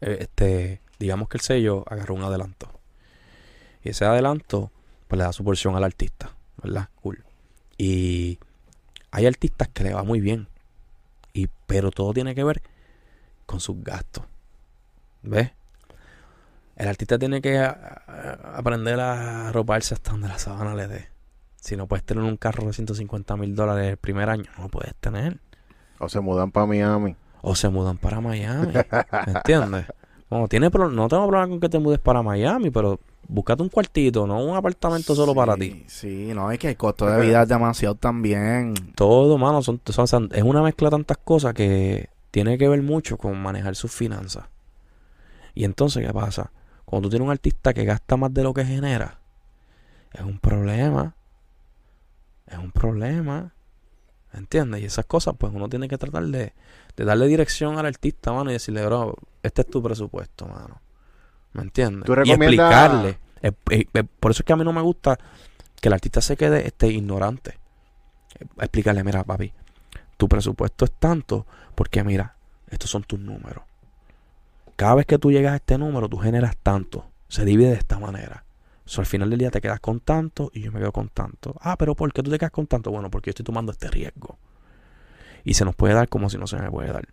eh, 0.00 0.18
este, 0.20 0.80
digamos 0.98 1.28
que 1.28 1.38
el 1.38 1.42
sello 1.42 1.84
agarró 1.86 2.14
un 2.14 2.24
adelanto. 2.24 2.68
Y 3.82 3.90
ese 3.90 4.04
adelanto, 4.04 4.70
pues 5.08 5.18
le 5.18 5.24
da 5.24 5.32
su 5.32 5.44
porción 5.44 5.76
al 5.76 5.84
artista, 5.84 6.30
¿verdad? 6.62 6.88
Cool. 7.02 7.24
Y 7.76 8.38
hay 9.10 9.26
artistas 9.26 9.68
que 9.68 9.84
le 9.84 9.94
va 9.94 10.02
muy 10.02 10.20
bien. 10.20 10.48
Y, 11.32 11.48
pero 11.66 11.90
todo 11.90 12.12
tiene 12.12 12.34
que 12.34 12.44
ver 12.44 12.62
con 13.46 13.60
sus 13.60 13.82
gastos. 13.82 14.24
¿Ves? 15.22 15.50
El 16.76 16.88
artista 16.88 17.18
tiene 17.18 17.40
que 17.40 17.58
aprender 17.58 18.98
a 19.00 19.52
roparse 19.52 19.94
hasta 19.94 20.12
donde 20.12 20.28
la 20.28 20.38
sabana 20.38 20.74
le 20.74 20.88
dé. 20.88 21.08
Si 21.56 21.76
no 21.76 21.86
puedes 21.86 22.04
tener 22.04 22.24
un 22.24 22.36
carro 22.36 22.66
de 22.66 22.72
150 22.72 23.36
mil 23.36 23.54
dólares 23.54 23.90
el 23.90 23.96
primer 23.96 24.28
año, 24.28 24.44
no 24.56 24.64
lo 24.64 24.68
puedes 24.68 24.94
tener. 24.96 25.38
O 25.98 26.08
se 26.08 26.20
mudan 26.20 26.50
para 26.50 26.66
Miami. 26.66 27.14
O 27.42 27.54
se 27.54 27.68
mudan 27.68 27.98
para 27.98 28.20
Miami. 28.20 28.72
¿Entiendes? 29.26 29.86
no 30.30 30.48
tengo 30.48 30.70
problema 31.28 31.48
con 31.48 31.60
que 31.60 31.68
te 31.68 31.78
mudes 31.78 32.00
para 32.00 32.22
Miami, 32.22 32.70
pero 32.70 32.98
búscate 33.32 33.62
un 33.62 33.70
cuartito, 33.70 34.26
no 34.26 34.44
un 34.44 34.54
apartamento 34.54 35.14
solo 35.14 35.34
para 35.34 35.56
ti. 35.56 35.84
Sí, 35.86 36.32
no, 36.34 36.50
es 36.50 36.58
que 36.58 36.68
el 36.68 36.76
costo 36.76 37.06
de 37.06 37.20
vida 37.26 37.42
es 37.42 37.48
demasiado 37.48 37.94
también. 37.94 38.74
Todo, 38.94 39.38
mano, 39.38 39.62
son, 39.62 39.80
es 39.86 40.42
una 40.42 40.62
mezcla 40.62 40.88
de 40.88 40.90
tantas 40.90 41.16
cosas 41.16 41.54
que 41.54 42.10
tiene 42.30 42.58
que 42.58 42.68
ver 42.68 42.82
mucho 42.82 43.16
con 43.16 43.40
manejar 43.40 43.74
sus 43.74 43.90
finanzas. 43.90 44.44
Y 45.54 45.64
entonces, 45.64 46.06
¿qué 46.06 46.12
pasa? 46.12 46.52
Cuando 46.84 47.08
tú 47.08 47.10
tienes 47.10 47.26
un 47.26 47.32
artista 47.32 47.72
que 47.72 47.84
gasta 47.84 48.16
más 48.16 48.32
de 48.34 48.42
lo 48.42 48.52
que 48.52 48.64
genera, 48.64 49.18
es 50.12 50.20
un 50.20 50.38
problema. 50.38 51.14
Es 52.46 52.58
un 52.58 52.70
problema. 52.70 53.54
¿Entiendes? 54.34 54.82
Y 54.82 54.84
esas 54.86 55.06
cosas, 55.06 55.34
pues 55.38 55.52
uno 55.54 55.68
tiene 55.68 55.88
que 55.88 55.98
tratar 55.98 56.24
de, 56.24 56.52
de 56.96 57.04
darle 57.04 57.26
dirección 57.26 57.78
al 57.78 57.86
artista, 57.86 58.32
mano, 58.32 58.50
y 58.50 58.54
decirle, 58.54 58.84
bro, 58.84 59.16
este 59.42 59.62
es 59.62 59.68
tu 59.68 59.82
presupuesto, 59.82 60.46
mano. 60.46 60.80
¿Me 61.52 61.62
entiendes? 61.62 62.08
y 62.24 62.30
explicarle. 62.30 63.18
Eh, 63.42 63.52
eh, 63.70 63.84
eh, 63.92 64.04
por 64.04 64.30
eso 64.30 64.42
es 64.42 64.46
que 64.46 64.52
a 64.52 64.56
mí 64.56 64.64
no 64.64 64.72
me 64.72 64.80
gusta 64.80 65.18
que 65.80 65.88
el 65.88 65.94
artista 65.94 66.20
se 66.20 66.36
quede 66.36 66.66
este, 66.66 66.88
ignorante. 66.88 67.58
explicarle, 68.58 69.02
mira, 69.04 69.24
papi, 69.24 69.52
tu 70.16 70.28
presupuesto 70.28 70.84
es 70.84 70.92
tanto 70.92 71.46
porque, 71.74 72.04
mira, 72.04 72.36
estos 72.70 72.90
son 72.90 73.02
tus 73.02 73.18
números. 73.18 73.64
Cada 74.76 74.94
vez 74.94 75.06
que 75.06 75.18
tú 75.18 75.30
llegas 75.30 75.52
a 75.52 75.56
este 75.56 75.76
número, 75.78 76.08
tú 76.08 76.18
generas 76.18 76.56
tanto. 76.62 77.06
Se 77.28 77.44
divide 77.44 77.70
de 77.70 77.76
esta 77.76 77.98
manera. 77.98 78.44
So, 78.84 79.00
al 79.00 79.06
final 79.06 79.30
del 79.30 79.38
día 79.38 79.50
te 79.50 79.60
quedas 79.60 79.80
con 79.80 80.00
tanto 80.00 80.50
y 80.54 80.60
yo 80.60 80.72
me 80.72 80.80
quedo 80.80 80.92
con 80.92 81.08
tanto. 81.08 81.54
Ah, 81.60 81.76
pero 81.76 81.94
¿por 81.94 82.12
qué 82.12 82.22
tú 82.22 82.30
te 82.30 82.38
quedas 82.38 82.50
con 82.50 82.66
tanto? 82.66 82.90
Bueno, 82.90 83.10
porque 83.10 83.28
yo 83.28 83.30
estoy 83.30 83.44
tomando 83.44 83.72
este 83.72 83.88
riesgo. 83.88 84.38
Y 85.44 85.54
se 85.54 85.64
nos 85.64 85.74
puede 85.74 85.94
dar 85.94 86.08
como 86.08 86.30
si 86.30 86.38
no 86.38 86.46
se 86.46 86.56
me 86.56 86.70
puede 86.70 86.92
dar. 86.92 87.06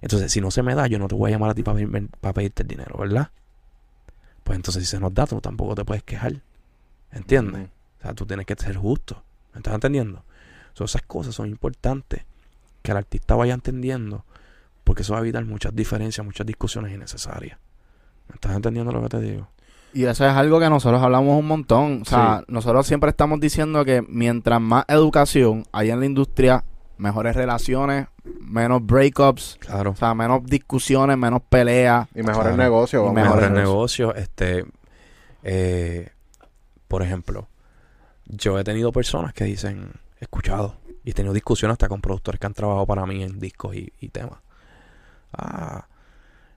Entonces, 0.00 0.30
si 0.30 0.40
no 0.40 0.50
se 0.50 0.62
me 0.62 0.74
da, 0.74 0.86
yo 0.86 0.98
no 0.98 1.08
te 1.08 1.14
voy 1.14 1.30
a 1.30 1.34
llamar 1.34 1.50
a 1.50 1.54
ti 1.54 1.62
para, 1.62 1.78
para 2.20 2.32
pedirte 2.32 2.62
el 2.62 2.68
dinero, 2.68 2.96
¿verdad? 2.98 3.30
Pues 4.46 4.54
entonces 4.54 4.84
si 4.84 4.88
se 4.88 5.00
nos 5.00 5.12
da, 5.12 5.26
tú 5.26 5.40
tampoco 5.40 5.74
te 5.74 5.84
puedes 5.84 6.04
quejar. 6.04 6.40
¿Entiendes? 7.10 7.68
O 7.98 8.02
sea, 8.02 8.14
tú 8.14 8.24
tienes 8.26 8.46
que 8.46 8.54
ser 8.54 8.76
justo. 8.76 9.20
¿Me 9.52 9.58
estás 9.58 9.74
entendiendo? 9.74 10.22
esas 10.78 11.02
cosas 11.02 11.34
son 11.34 11.48
importantes 11.48 12.24
que 12.82 12.92
el 12.92 12.98
artista 12.98 13.34
vaya 13.34 13.54
entendiendo 13.54 14.24
porque 14.84 15.02
eso 15.02 15.14
va 15.14 15.18
a 15.18 15.22
evitar 15.22 15.44
muchas 15.44 15.74
diferencias, 15.74 16.24
muchas 16.24 16.46
discusiones 16.46 16.94
innecesarias. 16.94 17.58
¿Me 18.28 18.36
estás 18.36 18.54
entendiendo 18.54 18.92
lo 18.92 19.02
que 19.02 19.08
te 19.08 19.20
digo? 19.20 19.48
Y 19.92 20.04
eso 20.04 20.24
es 20.24 20.32
algo 20.32 20.60
que 20.60 20.70
nosotros 20.70 21.02
hablamos 21.02 21.40
un 21.40 21.48
montón. 21.48 22.02
O 22.02 22.04
sea, 22.04 22.44
nosotros 22.46 22.86
siempre 22.86 23.10
estamos 23.10 23.40
diciendo 23.40 23.84
que 23.84 24.04
mientras 24.08 24.60
más 24.60 24.84
educación 24.86 25.64
hay 25.72 25.90
en 25.90 25.98
la 25.98 26.06
industria, 26.06 26.62
mejores 26.98 27.36
relaciones, 27.36 28.08
menos 28.40 28.84
breakups, 28.84 29.58
claro. 29.60 29.90
o 29.90 29.96
sea, 29.96 30.14
menos 30.14 30.44
discusiones, 30.44 31.16
menos 31.16 31.42
peleas. 31.48 32.08
Y 32.14 32.22
mejores 32.22 32.56
negocios. 32.56 33.12
mejores 33.12 33.50
negocios. 33.50 34.14
Este, 34.16 34.64
eh, 35.42 36.10
por 36.88 37.02
ejemplo, 37.02 37.48
yo 38.26 38.58
he 38.58 38.64
tenido 38.64 38.92
personas 38.92 39.32
que 39.32 39.44
dicen, 39.44 39.92
he 40.20 40.24
escuchado, 40.24 40.76
y 41.04 41.10
he 41.10 41.14
tenido 41.14 41.34
discusiones 41.34 41.74
hasta 41.74 41.88
con 41.88 42.00
productores 42.00 42.40
que 42.40 42.46
han 42.46 42.54
trabajado 42.54 42.86
para 42.86 43.06
mí 43.06 43.22
en 43.22 43.38
discos 43.38 43.76
y, 43.76 44.08
temas. 44.08 44.40
Ah, 45.32 45.86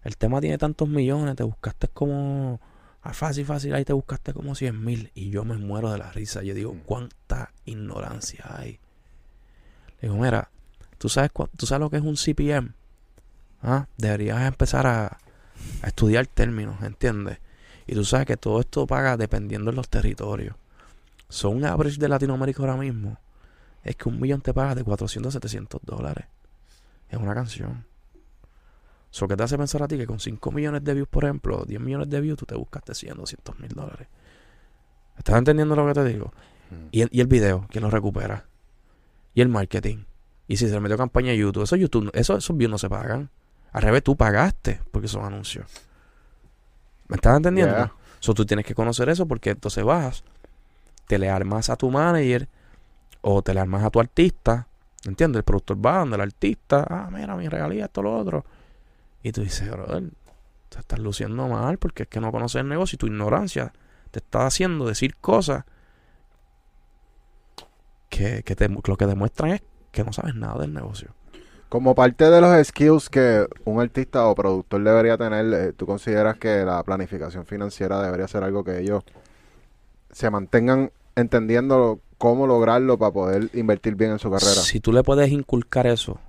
el 0.04 0.18
tema 0.18 0.42
tiene 0.42 0.58
tantos 0.58 0.88
millones, 0.88 1.36
te 1.36 1.44
buscaste 1.44 1.88
como... 1.90 2.60
Ah, 3.02 3.14
fácil, 3.14 3.46
fácil, 3.46 3.74
ahí 3.74 3.86
te 3.86 3.94
buscaste 3.94 4.34
como 4.34 4.56
100 4.56 4.84
mil. 4.84 5.12
Y 5.14 5.30
yo 5.30 5.46
me 5.46 5.58
muero 5.58 5.92
de 5.92 6.00
la 6.00 6.12
risa. 6.12 6.44
Yo 6.44 6.54
digo, 6.54 6.76
¿cuánta 6.86 7.54
ignorancia 7.64 8.44
hay? 8.50 8.80
Digo, 10.02 10.16
mira, 10.16 10.50
¿tú 10.98 11.10
sabes, 11.10 11.32
¿tú 11.58 11.66
sabes 11.66 11.82
lo 11.82 11.90
que 11.90 11.98
es 11.98 12.04
un 12.04 12.16
CPM? 12.16 12.74
¿Ah? 13.62 13.88
Deberías 13.98 14.42
empezar 14.48 14.88
a, 14.88 15.18
estudiar 15.86 16.28
términos, 16.28 16.82
¿entiendes? 16.82 17.40
Y 17.86 17.94
tú 17.94 18.06
sabes 18.06 18.26
que 18.26 18.38
todo 18.38 18.60
esto 18.60 18.88
paga 18.88 19.18
dependiendo 19.18 19.72
de 19.72 19.76
los 19.76 19.90
territorios. 19.90 20.56
Son 21.28 21.58
un 21.58 21.66
average 21.66 22.00
de 22.00 22.08
Latinoamérica 22.08 22.62
ahora 22.62 22.78
mismo. 22.78 23.18
Es 23.84 23.96
que 23.96 24.10
un 24.10 24.20
millón 24.20 24.42
te 24.42 24.54
paga 24.54 24.76
de 24.76 24.84
400 24.84 25.30
a 25.30 25.34
700 25.34 25.82
dólares. 25.84 26.26
Es 27.10 27.18
una 27.20 27.34
canción. 27.34 27.86
So, 29.12 29.28
¿qué 29.28 29.36
te 29.36 29.44
hace 29.44 29.58
pensar 29.58 29.82
a 29.82 29.88
ti 29.88 29.98
que 29.98 30.06
con 30.06 30.20
5 30.20 30.52
millones 30.52 30.84
de 30.84 30.94
views, 30.94 31.08
por 31.08 31.24
ejemplo, 31.26 31.66
10 31.66 31.82
millones 31.82 32.10
de 32.10 32.22
views, 32.22 32.38
tú 32.38 32.46
te 32.46 32.56
buscaste 32.56 32.94
100, 32.94 33.18
200 33.18 33.60
mil 33.60 33.70
dólares? 33.70 34.08
¿Estás 35.18 35.38
entendiendo 35.38 35.76
lo 35.76 35.88
que 35.88 35.94
te 35.94 36.06
digo? 36.06 36.32
Mm. 36.70 36.88
Y 36.92 37.02
el, 37.02 37.10
y 37.12 37.22
el 37.22 37.28
video, 37.28 37.66
¿quién 37.70 37.84
lo 37.84 37.90
recupera? 37.90 38.46
Y 39.34 39.42
el 39.42 39.50
marketing. 39.50 40.06
Y 40.48 40.58
si 40.58 40.68
se 40.68 40.74
le 40.74 40.80
metió 40.80 40.98
campaña 40.98 41.32
a 41.32 41.36
YouTube, 41.36 41.64
eso 41.64 41.76
YouTube, 41.76 42.10
eso, 42.14 42.38
esos 42.38 42.58
views 42.58 42.72
no 42.72 42.78
se 42.78 42.90
pagan. 42.90 43.30
Al 43.72 43.82
revés, 43.84 44.04
tú 44.04 44.16
pagaste 44.16 44.82
porque 44.92 45.08
son 45.08 45.24
anuncios. 45.24 45.66
¿Me 47.08 47.16
estás 47.16 47.38
entendiendo? 47.38 47.76
Yeah. 47.76 47.94
So, 48.20 48.34
tú 48.34 48.46
tienes 48.46 48.66
que 48.66 48.76
conocer 48.76 49.10
eso 49.10 49.28
porque 49.28 49.52
entonces 49.52 49.84
vas, 49.84 50.24
te 51.08 51.18
le 51.18 51.30
armas 51.30 51.70
a 51.70 51.76
tu 51.76 51.90
manager 51.90 52.48
o 53.22 53.42
te 53.42 53.54
le 53.54 53.60
armas 53.60 53.84
a 53.84 53.90
tu 53.90 54.00
artista. 54.00 54.68
¿Entiendes? 55.06 55.40
El 55.40 55.44
productor 55.44 55.84
va 55.86 56.00
donde 56.00 56.16
el 56.16 56.22
artista, 56.22 56.86
ah, 56.90 57.10
mira, 57.12 57.36
mi 57.36 57.48
regalía, 57.48 57.86
esto, 57.86 58.02
lo 58.02 58.18
otro. 58.18 58.46
Y 59.24 59.32
tú 59.32 59.42
dices, 59.42 59.70
brother, 59.70 60.04
te 60.70 60.80
estás 60.80 61.00
luciendo 61.00 61.48
mal 61.48 61.78
porque 61.78 62.04
es 62.04 62.10
que 62.10 62.20
no 62.20 62.32
conoces 62.32 62.62
el 62.62 62.68
negocio 62.68 62.96
y 62.96 63.00
tu 63.00 63.08
ignorancia 63.08 63.74
te 64.12 64.20
está 64.20 64.46
haciendo 64.46 64.86
decir 64.86 65.16
cosas 65.18 65.66
que, 68.10 68.44
que 68.44 68.56
te- 68.56 68.68
lo 68.70 68.98
que 68.98 69.06
demuestran 69.06 69.52
es 69.52 69.62
que 69.92 70.04
no 70.04 70.12
sabes 70.14 70.36
nada 70.36 70.60
del 70.60 70.74
negocio. 70.74 71.14
Como 71.70 71.94
parte 71.94 72.30
de 72.30 72.42
los 72.42 72.68
skills 72.68 73.10
que 73.10 73.46
un 73.64 73.80
artista 73.80 74.26
o 74.26 74.34
productor 74.36 74.84
debería 74.84 75.18
tener, 75.18 75.54
eh, 75.54 75.74
¿tú 75.74 75.86
consideras 75.86 76.38
que 76.38 76.66
la 76.66 76.82
planificación 76.84 77.46
financiera 77.46 78.02
debería 78.02 78.28
ser 78.28 78.44
algo 78.44 78.64
que 78.64 78.80
ellos 78.80 79.04
se 80.12 80.30
mantengan 80.32 80.92
entendiendo 81.16 82.00
cómo 82.18 82.48
lograrlo 82.48 82.98
para 82.98 83.12
poder 83.14 83.50
invertir 83.54 83.94
bien 83.96 84.12
en 84.12 84.20
su 84.20 84.32
carrera? 84.32 84.52
Si 84.54 84.80
tú 84.80 84.92
le 84.92 85.04
puedes 85.04 85.32
inculcar 85.32 85.86
eso 85.86 86.20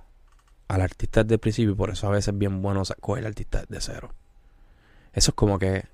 al 0.67 0.81
artista 0.81 1.23
desde 1.23 1.35
el 1.35 1.39
principio, 1.39 1.75
por 1.75 1.89
eso 1.89 2.07
a 2.07 2.11
veces 2.11 2.29
es 2.33 2.37
bien 2.37 2.61
bueno 2.61 2.83
coger 2.99 3.23
al 3.25 3.29
artista 3.29 3.63
de 3.67 3.81
cero. 3.81 4.13
Eso 5.13 5.31
es 5.31 5.35
como 5.35 5.57
que 5.57 5.85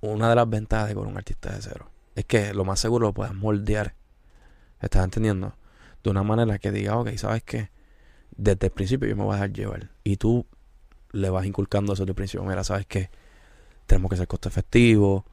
una 0.00 0.28
de 0.30 0.36
las 0.36 0.48
ventajas 0.48 0.88
de 0.88 0.94
coger 0.94 1.10
un 1.10 1.16
artista 1.18 1.50
de 1.52 1.60
cero. 1.60 1.86
Es 2.14 2.24
que 2.24 2.54
lo 2.54 2.64
más 2.64 2.78
seguro 2.80 3.08
lo 3.08 3.12
puedas 3.12 3.34
moldear. 3.34 3.94
¿Estás 4.82 5.04
entendiendo? 5.04 5.54
De 6.02 6.10
una 6.10 6.22
manera 6.22 6.58
que 6.58 6.72
diga, 6.72 6.98
ok, 6.98 7.10
¿sabes 7.16 7.42
qué? 7.44 7.70
Desde 8.36 8.66
el 8.66 8.72
principio 8.72 9.08
yo 9.08 9.16
me 9.16 9.22
voy 9.22 9.32
a 9.32 9.36
dejar 9.36 9.52
llevar. 9.52 9.90
Y 10.04 10.16
tú 10.16 10.44
le 11.12 11.30
vas 11.30 11.46
inculcando 11.46 11.92
eso 11.92 12.02
desde 12.02 12.10
el 12.10 12.16
principio. 12.16 12.44
Mira, 12.44 12.64
¿sabes 12.64 12.86
qué? 12.86 13.08
Tenemos 13.86 14.10
que 14.10 14.16
ser 14.16 14.26
costo 14.26 14.48
efectivo. 14.48 15.24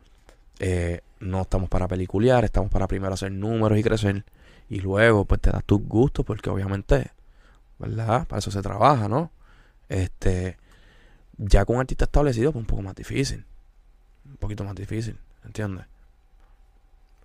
eh, 0.60 1.02
no 1.20 1.42
estamos 1.42 1.70
para 1.70 1.88
peliculear, 1.88 2.46
estamos 2.46 2.72
para 2.72 2.88
primero 2.88 3.14
hacer 3.14 3.32
números 3.32 3.78
y 3.78 3.84
crecer. 3.84 4.24
Y 4.70 4.80
luego, 4.80 5.26
pues 5.26 5.42
te 5.42 5.52
das 5.52 5.64
tus 5.66 5.82
gustos, 5.82 6.26
porque 6.26 6.50
obviamente, 6.50 7.12
¿verdad? 7.80 8.28
Para 8.28 8.40
eso 8.40 8.52
se 8.52 8.62
trabaja, 8.62 9.10
¿no? 9.10 9.32
Este, 9.90 10.58
ya 11.38 11.66
con 11.66 11.78
un 11.78 11.82
artista 11.82 12.06
establecido, 12.06 12.52
pues 12.52 12.62
un 12.64 12.68
poco 12.68 12.82
más 12.84 12.96
difícil. 12.96 13.46
Un 14.26 14.38
poquito 14.38 14.64
más 14.64 14.76
difícil, 14.76 15.18
¿entiendes? 15.44 15.86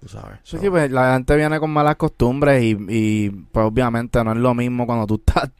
Tú 0.04 0.10
sabes. 0.10 0.38
Sí, 0.42 0.58
So, 0.58 0.58
sí, 0.58 0.68
pues 0.68 0.90
la 0.90 1.14
gente 1.14 1.34
viene 1.34 1.58
con 1.58 1.70
malas 1.70 1.96
costumbres 1.96 2.62
y, 2.62 2.76
y 2.90 3.30
pues 3.30 3.64
obviamente 3.64 4.22
no 4.22 4.32
es 4.32 4.36
lo 4.38 4.52
mismo 4.52 4.84
cuando 4.84 5.06
tú 5.06 5.14
estás 5.26 5.50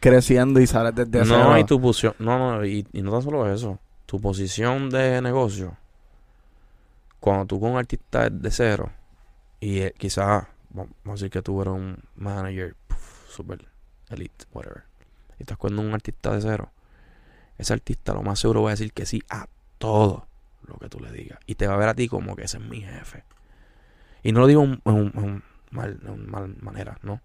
creciendo 0.00 0.58
y 0.58 0.66
sales 0.66 0.92
desde 0.92 1.20
no, 1.20 1.24
cero. 1.24 1.58
y 1.58 1.62
tu 1.64 1.80
posición, 1.80 2.14
no, 2.18 2.36
no, 2.56 2.64
y, 2.64 2.84
y 2.92 3.00
no 3.02 3.12
tan 3.12 3.22
solo 3.22 3.48
eso. 3.52 3.78
Tu 4.06 4.20
posición 4.20 4.90
de 4.90 5.22
negocio, 5.22 5.76
cuando 7.20 7.46
tú 7.46 7.60
con 7.60 7.70
un 7.70 7.78
artista 7.78 8.28
de 8.28 8.50
cero, 8.50 8.90
y 9.60 9.78
eh, 9.78 9.94
quizás, 9.96 10.48
vamos 10.70 10.90
a 11.06 11.12
decir 11.12 11.30
que 11.30 11.40
tú 11.42 11.62
eres 11.62 11.72
un 11.72 11.98
manager 12.16 12.74
super 13.28 13.64
elite, 14.10 14.46
whatever, 14.52 14.82
y 15.38 15.44
estás 15.44 15.56
con 15.58 15.78
un 15.78 15.94
artista 15.94 16.34
de 16.34 16.40
cero, 16.40 16.70
ese 17.56 17.72
artista 17.72 18.12
lo 18.14 18.22
más 18.22 18.40
seguro 18.40 18.62
va 18.64 18.70
a 18.70 18.72
decir 18.72 18.92
que 18.92 19.06
sí 19.06 19.22
a 19.30 19.46
todo 19.78 20.26
lo 20.66 20.74
que 20.78 20.88
tú 20.88 20.98
le 20.98 21.12
digas, 21.12 21.38
y 21.46 21.54
te 21.54 21.68
va 21.68 21.74
a 21.74 21.78
ver 21.78 21.88
a 21.90 21.94
ti 21.94 22.08
como 22.08 22.34
que 22.34 22.42
ese 22.42 22.56
es 22.58 22.64
mi 22.64 22.80
jefe. 22.80 23.22
Y 24.22 24.32
no 24.32 24.40
lo 24.40 24.46
digo 24.46 24.62
en 24.62 24.70
un, 24.70 24.82
un- 24.84 25.12
un 25.14 25.42
mal, 25.70 25.98
mal 26.26 26.56
manera, 26.60 26.98
¿no? 27.02 27.20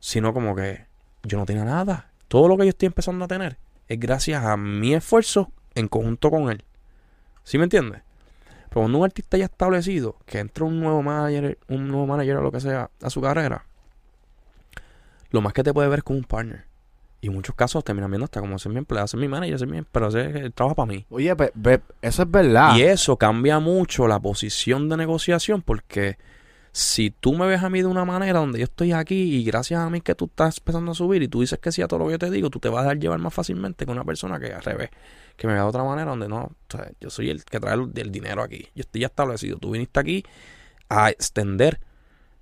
Sino 0.00 0.32
como 0.32 0.54
que 0.54 0.86
yo 1.22 1.38
no 1.38 1.46
tenía 1.46 1.64
nada. 1.64 2.10
Todo 2.28 2.48
lo 2.48 2.56
que 2.56 2.64
yo 2.64 2.70
estoy 2.70 2.86
empezando 2.86 3.24
a 3.24 3.28
tener 3.28 3.58
es 3.88 3.98
gracias 3.98 4.44
a 4.44 4.56
mi 4.56 4.94
esfuerzo 4.94 5.52
en 5.74 5.88
conjunto 5.88 6.30
con 6.30 6.50
él. 6.50 6.64
¿Sí 7.44 7.58
me 7.58 7.64
entiendes? 7.64 8.02
Pero 8.68 8.82
cuando 8.82 8.98
un 8.98 9.04
artista 9.04 9.36
ya 9.36 9.46
establecido, 9.46 10.16
que 10.26 10.38
entra 10.38 10.64
un 10.64 10.78
nuevo 10.80 11.02
manager, 11.02 11.58
un 11.68 11.88
nuevo 11.88 12.06
manager 12.06 12.36
o 12.36 12.42
lo 12.42 12.52
que 12.52 12.60
sea 12.60 12.90
a 13.02 13.10
su 13.10 13.20
carrera, 13.20 13.64
lo 15.30 15.40
más 15.40 15.52
que 15.52 15.62
te 15.62 15.72
puede 15.72 15.88
ver 15.88 15.98
es 16.00 16.04
como 16.04 16.18
un 16.18 16.24
partner. 16.24 16.64
Y 17.22 17.26
en 17.26 17.34
muchos 17.34 17.54
casos 17.54 17.84
terminan 17.84 18.10
viendo 18.10 18.24
hasta 18.24 18.40
como 18.40 18.58
ser 18.58 18.72
mi 18.72 18.78
empleado, 18.78 19.06
ser 19.06 19.20
mi 19.20 19.28
manager, 19.28 19.58
ser 19.58 19.68
mi, 19.68 19.82
pero 19.82 20.06
hacer 20.06 20.36
el 20.36 20.52
trabajo 20.52 20.74
para 20.76 20.86
mí. 20.92 21.04
Oye, 21.10 21.34
pe- 21.36 21.52
ve, 21.54 21.80
eso 22.00 22.22
es 22.22 22.30
verdad. 22.30 22.76
Y 22.76 22.82
eso 22.82 23.16
cambia 23.16 23.58
mucho 23.58 24.08
la 24.08 24.18
posición 24.18 24.88
de 24.88 24.96
negociación 24.96 25.60
porque 25.60 26.16
si 26.72 27.10
tú 27.10 27.34
me 27.34 27.46
ves 27.46 27.62
a 27.62 27.68
mí 27.68 27.80
de 27.80 27.86
una 27.88 28.04
manera 28.04 28.38
donde 28.38 28.60
yo 28.60 28.64
estoy 28.64 28.92
aquí 28.92 29.34
y 29.36 29.44
gracias 29.44 29.80
a 29.80 29.90
mí 29.90 30.00
que 30.00 30.14
tú 30.14 30.26
estás 30.26 30.58
empezando 30.58 30.92
a 30.92 30.94
subir 30.94 31.22
y 31.22 31.28
tú 31.28 31.40
dices 31.40 31.58
que 31.58 31.72
sí 31.72 31.82
a 31.82 31.88
todo 31.88 31.98
lo 31.98 32.06
que 32.06 32.12
yo 32.12 32.18
te 32.20 32.30
digo, 32.30 32.48
tú 32.48 32.58
te 32.60 32.68
vas 32.68 32.80
a 32.80 32.82
dejar 32.84 32.98
llevar 33.00 33.18
más 33.18 33.34
fácilmente 33.34 33.84
que 33.84 33.90
una 33.90 34.04
persona 34.04 34.38
que 34.38 34.54
al 34.54 34.62
revés, 34.62 34.88
que 35.36 35.46
me 35.46 35.52
vea 35.54 35.62
de 35.64 35.68
otra 35.68 35.82
manera 35.84 36.10
donde 36.10 36.28
no, 36.28 36.42
o 36.44 36.54
sea, 36.68 36.90
yo 37.00 37.10
soy 37.10 37.28
el 37.28 37.44
que 37.44 37.58
trae 37.60 37.74
el, 37.74 37.90
el 37.96 38.10
dinero 38.12 38.40
aquí, 38.42 38.68
yo 38.74 38.82
estoy 38.82 39.00
ya 39.02 39.08
establecido, 39.08 39.58
tú 39.58 39.72
viniste 39.72 39.98
aquí 39.98 40.24
a 40.88 41.10
extender, 41.10 41.80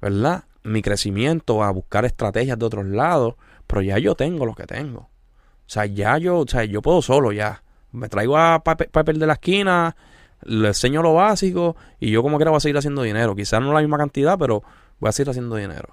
¿verdad? 0.01 0.45
Mi 0.63 0.83
crecimiento, 0.83 1.65
a 1.65 1.71
buscar 1.71 2.05
estrategias 2.05 2.59
de 2.59 2.67
otros 2.67 2.85
lados, 2.85 3.35
pero 3.69 3.83
ya 3.83 3.99
yo 3.99 4.17
tengo 4.17 4.45
lo 4.45 4.55
que 4.57 4.67
tengo. 4.67 5.01
O 5.03 5.71
sea, 5.71 5.87
ya 5.87 6.19
yo, 6.19 6.39
o 6.39 6.47
sea, 6.49 6.65
yo 6.65 6.83
puedo 6.83 7.01
solo 7.03 7.31
ya. 7.31 7.63
Me 7.93 8.09
traigo 8.09 8.37
a 8.37 8.65
Piper 8.65 9.17
de 9.19 9.27
la 9.27 9.35
esquina, 9.35 9.95
le 10.43 10.69
enseño 10.69 11.03
lo 11.03 11.15
básico 11.15 11.77
y 12.01 12.11
yo 12.11 12.23
como 12.23 12.37
quiera 12.39 12.51
voy 12.51 12.57
a 12.59 12.61
seguir 12.61 12.77
haciendo 12.79 13.03
dinero. 13.03 13.37
Quizás 13.37 13.61
no 13.61 13.73
la 13.73 13.81
misma 13.81 13.99
cantidad, 13.99 14.37
pero 14.37 14.63
voy 14.99 15.09
a 15.09 15.13
seguir 15.13 15.31
haciendo 15.31 15.55
dinero. 15.57 15.89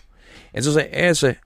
Entonces, 0.54 0.88
ese 0.92 1.40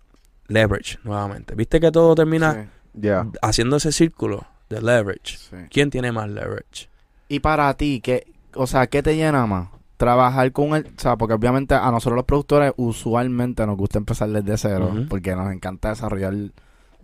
leverage, 0.48 0.98
nuevamente. 1.04 1.56
¿Viste 1.56 1.80
que 1.80 1.92
todo 1.92 2.16
termina 2.16 2.70
Sí, 2.94 3.08
haciendo 3.42 3.76
ese 3.78 3.92
círculo 3.92 4.46
de 4.70 4.82
leverage? 4.82 5.38
sí. 5.38 5.56
¿Quién 5.70 5.90
tiene 5.90 6.12
más 6.12 6.30
leverage? 6.30 6.88
Y 7.28 7.40
para 7.40 7.74
ti, 7.76 8.02
¿qué, 8.02 8.26
o 8.54 8.66
sea, 8.68 8.88
¿qué 8.88 9.04
te 9.04 9.16
llena 9.16 9.46
más? 9.46 9.70
Trabajar 10.00 10.50
con 10.54 10.76
el, 10.76 10.86
o 10.86 10.90
sea, 10.96 11.18
porque 11.18 11.34
obviamente 11.34 11.76
a 11.76 11.92
nosotros 11.92 12.16
los 12.16 12.24
productores 12.24 12.72
usualmente 12.78 13.68
nos 13.68 13.76
gusta 13.76 13.98
empezar 13.98 14.30
desde 14.30 14.58
cero, 14.58 14.94
porque 15.10 15.36
nos 15.36 15.52
encanta 15.52 15.90
desarrollar 15.90 16.34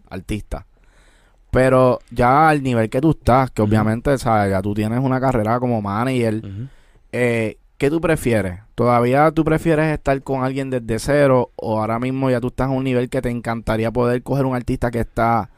artistas. 0.10 0.64
Pero 1.52 2.00
ya 2.10 2.48
al 2.48 2.64
nivel 2.64 2.90
que 2.90 3.02
tú 3.02 3.10
estás, 3.12 3.52
que 3.52 3.62
obviamente, 3.62 4.18
¿sabes? 4.18 4.50
Ya 4.50 4.62
tú 4.62 4.74
tienes 4.74 5.02
una 5.02 5.20
carrera 5.20 5.60
como 5.60 5.82
manager, 5.82 6.38
Ujú. 6.38 6.68
eh, 7.12 7.58
¿qué 7.78 7.90
tú 7.90 8.00
prefieres? 8.00 8.62
¿Todavía 8.76 9.30
tú 9.32 9.44
prefieres 9.44 9.92
estar 9.92 10.24
con 10.24 10.46
alguien 10.46 10.70
desde 10.70 10.98
cero 10.98 11.52
o 11.58 11.82
ahora 11.82 12.00
mismo 12.00 12.30
ya 12.30 12.40
tú 12.40 12.48
estás 12.48 12.68
a 12.68 12.72
un 12.72 12.86
nivel 12.86 13.10
que 13.10 13.22
te 13.22 13.30
encantaría 13.30 13.92
poder 13.92 14.24
coger 14.24 14.46
un 14.46 14.56
artista 14.56 14.90
que 14.90 15.02
está 15.02 15.50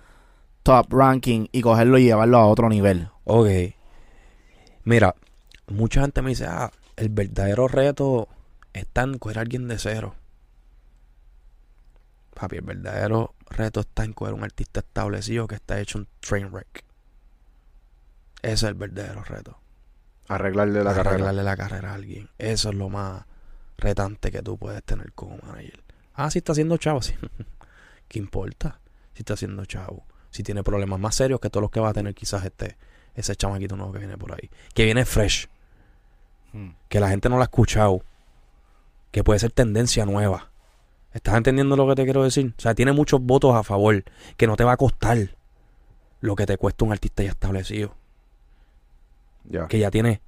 top 0.63 0.91
ranking 0.91 1.45
y 1.51 1.61
cogerlo 1.61 1.99
y 1.99 2.05
llevarlo 2.05 2.39
a 2.39 2.47
otro 2.47 2.67
nivel? 2.67 3.09
Ok. 3.25 3.49
Mira, 4.85 5.13
mucha 5.67 6.01
gente 6.01 6.23
me 6.23 6.29
dice, 6.29 6.47
ah, 6.47 6.71
el 6.97 7.09
verdadero 7.09 7.67
reto 7.67 8.27
está 8.73 9.03
en 9.03 9.17
coger 9.19 9.37
a 9.37 9.41
alguien 9.41 9.67
de 9.67 9.79
cero. 9.79 10.15
Papi, 12.33 12.57
el 12.57 12.63
verdadero 12.63 13.35
reto 13.49 13.79
está 13.79 14.03
en 14.03 14.13
coger 14.13 14.33
un 14.33 14.43
artista 14.43 14.81
establecido 14.81 15.47
que 15.47 15.55
está 15.55 15.79
hecho 15.79 15.99
un 15.99 16.07
train 16.19 16.51
wreck. 16.51 16.83
Ese 18.41 18.53
es 18.53 18.63
el 18.63 18.73
verdadero 18.73 19.23
reto. 19.23 19.57
Arreglarle 20.27 20.83
la 20.83 20.93
carrera. 20.93 21.09
Arreglarle 21.09 21.43
la 21.43 21.57
carrera 21.57 21.91
a 21.91 21.93
alguien. 21.93 22.29
Eso 22.37 22.69
es 22.69 22.75
lo 22.75 22.89
más 22.89 23.25
retante 23.77 24.31
que 24.31 24.41
tú 24.41 24.57
puedes 24.57 24.83
tener 24.83 25.13
como 25.13 25.37
manager. 25.37 25.83
Ah, 26.13 26.29
si 26.31 26.39
está 26.39 26.51
haciendo 26.51 26.77
chavo, 26.77 27.01
sí. 27.01 27.13
¿Qué 28.07 28.19
importa? 28.19 28.79
Si 29.13 29.21
está 29.21 29.35
haciendo 29.35 29.65
chavo. 29.65 30.05
Si 30.31 30.43
tiene 30.43 30.63
problemas 30.63 30.99
más 30.99 31.15
serios 31.15 31.39
que 31.39 31.49
todos 31.49 31.61
los 31.61 31.71
que 31.71 31.79
va 31.79 31.89
a 31.89 31.93
tener 31.93 32.13
quizás 32.13 32.43
este 32.43 32.77
ese 33.15 33.35
chamaquito 33.35 33.75
nuevo 33.75 33.93
que 33.93 33.99
viene 33.99 34.17
por 34.17 34.33
ahí. 34.33 34.49
Que 34.73 34.85
viene 34.85 35.05
fresh. 35.05 35.47
Que 36.89 36.99
la 36.99 37.09
gente 37.09 37.29
no 37.29 37.35
lo 37.35 37.41
ha 37.41 37.45
escuchado. 37.45 38.01
Que 39.11 39.23
puede 39.23 39.39
ser 39.39 39.51
tendencia 39.51 40.05
nueva. 40.05 40.51
¿Estás 41.13 41.35
entendiendo 41.35 41.75
lo 41.75 41.87
que 41.87 41.95
te 41.95 42.03
quiero 42.03 42.23
decir? 42.23 42.53
O 42.57 42.61
sea, 42.61 42.75
tiene 42.75 42.91
muchos 42.91 43.21
votos 43.21 43.55
a 43.55 43.63
favor. 43.63 44.03
Que 44.35 44.47
no 44.47 44.55
te 44.55 44.63
va 44.63 44.73
a 44.73 44.77
costar 44.77 45.35
lo 46.21 46.35
que 46.35 46.45
te 46.45 46.57
cuesta 46.57 46.85
un 46.85 46.91
artista 46.91 47.23
ya 47.23 47.29
establecido 47.29 47.95
que 49.69 49.79
ya 49.79 49.91
tiene 49.91 50.21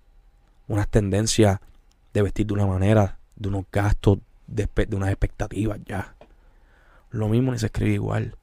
unas 0.67 0.87
tendencias 0.87 1.59
de 2.13 2.21
vestir 2.21 2.47
de 2.47 2.53
una 2.53 2.65
manera, 2.65 3.19
de 3.35 3.49
unos 3.49 3.65
gastos, 3.71 4.19
de, 4.47 4.67
unas 4.91 5.09
expectativas 5.09 5.79
ya. 5.85 6.15
Lo 7.11 7.27
mismo 7.27 7.51
ni 7.51 7.59
se 7.59 7.67
escribe 7.67 7.93
igual. 7.93 8.35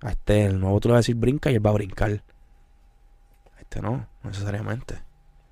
A 0.00 0.10
este, 0.10 0.46
el 0.46 0.60
nuevo 0.60 0.80
tú 0.80 0.88
le 0.88 0.92
vas 0.92 0.98
a 0.98 1.00
decir 1.00 1.16
brinca 1.16 1.50
y 1.50 1.56
él 1.56 1.64
va 1.64 1.70
a 1.70 1.74
brincar. 1.74 2.22
A 3.56 3.60
este 3.60 3.80
no, 3.80 4.06
no 4.22 4.30
necesariamente. 4.30 5.02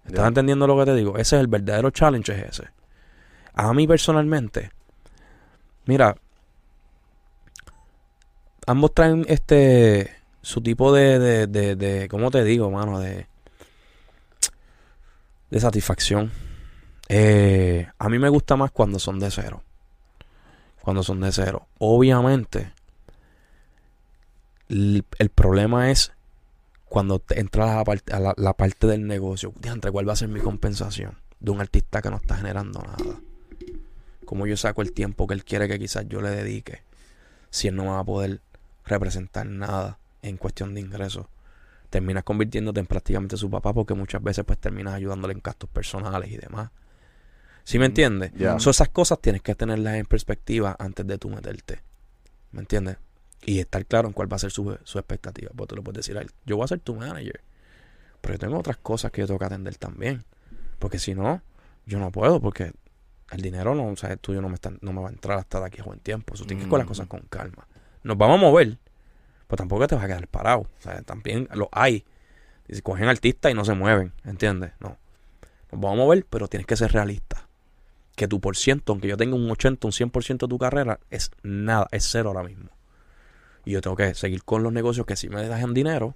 ¿Estás 0.07 0.29
entendiendo 0.29 0.67
lo 0.67 0.79
que 0.79 0.85
te 0.85 0.95
digo? 0.95 1.17
Ese 1.17 1.37
es 1.37 1.41
el 1.41 1.49
verdadero 1.49 1.91
challenge, 1.91 2.33
es 2.33 2.51
ese. 2.51 2.69
A 3.55 3.73
mí 3.73 3.87
personalmente, 3.87 4.71
mira, 5.87 6.17
ambos 8.67 8.95
traen 8.95 9.25
este 9.29 10.15
su 10.43 10.61
tipo 10.61 10.93
de, 10.93 11.47
de, 11.49 11.77
de, 11.77 12.09
¿cómo 12.09 12.31
te 12.31 12.45
digo, 12.45 12.71
mano? 12.71 13.01
De, 13.01 13.27
de 15.51 15.61
satisfacción. 15.61 16.31
Eh, 17.09 17.89
a 17.99 18.09
mí 18.09 18.19
me 18.19 18.29
gusta 18.29 18.57
más 18.57 18.71
cuando 18.71 18.99
son 18.99 19.19
de 19.19 19.31
cero. 19.31 19.63
Cuando 20.83 21.03
son 21.03 21.21
de 21.21 21.33
cero. 21.33 21.67
Obviamente, 21.79 22.73
el 24.69 25.31
problema 25.35 25.91
es 25.91 26.16
cuando 26.89 27.23
entras 27.31 27.71
a 27.71 27.77
la, 27.77 27.85
parte, 27.85 28.13
a 28.13 28.21
la, 28.21 28.35
la 28.37 28.53
parte 28.55 28.87
del 28.87 29.07
negocio. 29.07 29.53
Diantre, 29.61 29.91
¿cuál 29.91 30.09
va 30.09 30.15
a 30.15 30.17
ser 30.17 30.29
mi 30.29 30.41
compensación 30.41 31.19
de 31.41 31.51
un 31.51 31.61
artista 31.61 32.01
que 32.01 32.11
no 32.11 32.17
está 32.17 32.37
generando 32.37 32.81
nada? 32.81 33.21
¿Cómo 34.25 34.47
yo 34.47 34.57
saco 34.57 34.83
el 34.83 34.93
tiempo 34.93 35.27
que 35.27 35.35
él 35.35 35.45
quiere 35.45 35.69
que 35.69 35.79
quizás 35.79 36.07
yo 36.09 36.21
le 36.21 36.31
dedique? 36.31 36.83
Si 37.51 37.69
él 37.69 37.77
no 37.77 37.87
va 37.87 38.01
a 38.01 38.05
poder 38.05 38.41
representar 38.85 39.47
nada 39.47 39.99
en 40.23 40.37
cuestión 40.37 40.75
de 40.75 40.81
ingresos. 40.81 41.27
Terminas 41.91 42.25
convirtiéndote 42.25 42.81
en 42.81 42.87
prácticamente 42.87 43.37
su 43.37 43.49
papá 43.51 43.73
porque 43.73 43.95
muchas 43.95 44.23
veces 44.23 44.45
pues 44.45 44.59
terminas 44.59 44.95
ayudándole 44.95 45.35
en 45.35 45.41
gastos 45.43 45.71
personales 45.71 46.31
y 46.31 46.37
demás. 46.37 46.71
¿Sí 47.65 47.79
me 47.79 47.87
entiendes? 47.87 48.33
Ya. 48.37 48.59
So, 48.59 48.71
esas 48.71 48.89
cosas 48.89 49.21
tienes 49.21 49.43
que 49.43 49.55
tenerlas 49.55 49.95
en 49.95 50.07
perspectiva 50.07 50.77
antes 50.79 51.07
de 51.07 51.19
tú 51.19 51.29
meterte. 51.29 51.81
¿Me 52.53 52.61
entiendes? 52.61 52.97
Y 53.49 53.61
estar 53.61 53.87
claro 53.87 54.09
en 54.09 54.13
cuál 54.13 54.31
va 54.31 54.37
a 54.37 54.41
ser 54.41 54.51
su, 54.51 54.77
su 54.83 54.99
expectativa. 54.99 55.51
Porque 55.57 55.69
tú 55.71 55.77
le 55.77 55.83
puedes 55.83 55.97
decir 55.99 56.19
a 56.19 56.21
él, 56.21 56.31
yo 56.45 56.57
voy 56.57 56.65
a 56.65 56.69
ser 56.69 56.81
tu 56.81 56.95
manager. 56.97 57.41
Pero 58.21 58.35
yo 58.35 58.39
tengo 58.41 58.59
otras 58.59 58.77
cosas 58.77 59.13
que 59.13 59.21
yo 59.21 59.27
tengo 59.29 59.39
que 59.39 59.45
atender 59.45 59.77
también. 59.77 60.25
Porque 60.81 60.99
si 60.99 61.15
no, 61.15 61.41
yo 61.87 61.99
no 62.01 62.11
puedo. 62.11 62.41
Porque 62.41 62.73
el 63.31 63.41
dinero 63.43 63.75
no, 63.77 63.87
o 63.87 63.97
sea, 63.97 64.11
el 64.13 64.19
tuyo 64.19 64.43
no 64.43 64.49
me, 64.49 64.57
está, 64.57 64.73
no 64.81 64.93
me 64.93 65.01
va 65.01 65.09
a 65.09 65.13
entrar 65.13 65.39
hasta 65.39 65.61
de 65.61 65.67
aquí 65.67 65.81
a 65.81 65.85
buen 65.85 66.01
tiempo. 66.01 66.35
Eso 66.35 66.45
tienes 66.45 66.65
que 66.65 66.67
ir 66.67 66.71
con 66.71 66.79
las 66.81 66.87
Mm. 66.87 66.89
cosas 66.89 67.07
con 67.07 67.21
calma. 67.31 67.67
Nos 68.03 68.19
vamos 68.19 68.39
a 68.39 68.43
mover. 68.43 68.79
Pero 69.47 69.57
tampoco 69.59 69.87
te 69.87 69.95
vas 69.95 70.03
a 70.05 70.09
quedar 70.09 70.27
parado. 70.27 70.63
O 70.63 70.83
sea, 70.83 71.01
también 71.03 71.49
lo 71.55 71.69
hay. 71.71 72.05
Y 72.67 72.75
si 72.75 72.83
cogen 72.83 73.07
artistas 73.09 73.53
y 73.53 73.55
no 73.55 73.65
se 73.65 73.75
mueven. 73.75 74.13
¿Entiendes? 74.25 74.73
No. 74.81 74.99
Nos 75.71 75.81
vamos 75.81 75.93
a 75.93 75.97
mover, 76.03 76.27
pero 76.29 76.49
tienes 76.49 76.67
que 76.67 76.75
ser 76.77 76.91
realista. 76.93 77.47
Que 78.17 78.27
tu 78.27 78.41
por 78.41 78.57
ciento, 78.57 78.91
aunque 78.93 79.07
yo 79.07 79.17
tenga 79.17 79.37
un 79.37 79.49
80, 79.49 79.87
un 79.87 79.93
100% 79.93 80.47
de 80.47 80.49
tu 80.49 80.59
carrera, 80.59 80.99
es 81.11 81.31
nada, 81.45 81.87
es 81.93 82.09
cero 82.11 82.31
ahora 82.31 82.43
mismo. 82.43 82.71
Y 83.67 83.73
yo 83.73 83.81
tengo 83.83 83.97
que 83.97 84.15
seguir 84.15 84.45
con 84.45 84.63
los 84.63 84.73
negocios 84.73 85.05
que 85.05 85.17
sí 85.17 85.29
me 85.29 85.43
dejan 85.43 85.75
dinero. 85.75 86.15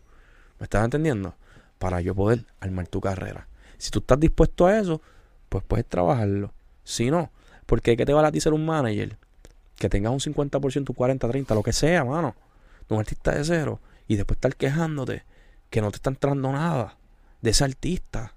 ¿Me 0.60 0.64
estás 0.64 0.85
entendiendo? 0.85 1.35
Para 1.81 2.01
yo 2.01 2.14
poder 2.14 2.47
armar 2.60 2.86
tu 2.86 3.01
carrera. 3.01 3.48
Si 3.77 3.90
tú 3.90 3.98
estás 3.98 4.20
dispuesto 4.20 4.66
a 4.66 4.78
eso, 4.78 5.02
pues 5.48 5.64
puedes 5.66 5.85
trabajarlo. 5.85 6.52
Si 6.85 7.10
no, 7.10 7.32
porque 7.66 7.97
¿qué 7.97 8.06
te 8.06 8.12
vale 8.12 8.28
a 8.28 8.32
ti 8.32 8.40
ser 8.40 8.52
un 8.52 8.64
manager? 8.64 9.18
Que 9.77 9.89
tengas 9.89 10.12
un 10.12 10.20
50%, 10.20 10.90
un 10.90 10.94
40, 10.94 11.28
30, 11.28 11.55
lo 11.55 11.62
que 11.64 11.72
sea, 11.72 12.05
mano. 12.05 12.36
Un 12.89 13.01
artista 13.01 13.32
de 13.32 13.44
cero. 13.44 13.81
Y 14.06 14.14
después 14.14 14.36
estar 14.36 14.55
quejándote 14.55 15.24
que 15.70 15.81
no 15.81 15.90
te 15.90 15.97
está 15.97 16.10
entrando 16.10 16.52
nada 16.52 16.98
de 17.40 17.51
ese 17.51 17.64
artista. 17.64 18.35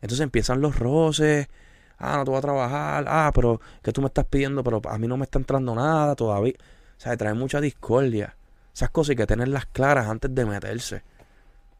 Entonces 0.00 0.22
empiezan 0.22 0.60
los 0.60 0.78
roces. 0.78 1.48
Ah, 1.98 2.18
no 2.18 2.24
te 2.24 2.30
voy 2.30 2.38
a 2.38 2.42
trabajar. 2.42 3.04
Ah, 3.08 3.32
pero 3.34 3.60
que 3.82 3.92
tú 3.92 4.00
me 4.00 4.06
estás 4.06 4.26
pidiendo, 4.26 4.62
pero 4.62 4.80
a 4.88 4.96
mí 4.96 5.08
no 5.08 5.16
me 5.16 5.24
está 5.24 5.40
entrando 5.40 5.74
nada 5.74 6.14
todavía. 6.14 6.54
O 6.96 7.00
sea, 7.00 7.16
trae 7.16 7.34
mucha 7.34 7.60
discordia. 7.60 8.36
Esas 8.74 8.90
cosas 8.90 9.10
hay 9.10 9.16
que 9.16 9.26
tenerlas 9.26 9.66
claras 9.66 10.08
antes 10.08 10.34
de 10.34 10.44
meterse. 10.44 11.02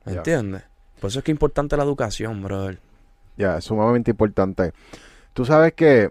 ¿Me 0.04 0.12
entiendes? 0.18 0.62
Por 1.00 1.08
eso 1.10 1.18
es 1.18 1.24
que 1.24 1.30
es 1.32 1.34
importante 1.34 1.76
la 1.76 1.82
educación, 1.84 2.42
brother. 2.42 2.78
Ya, 3.36 3.58
es 3.58 3.64
sumamente 3.64 4.12
importante. 4.12 4.72
Tú 5.34 5.44
sabes 5.44 5.74
que 5.74 6.10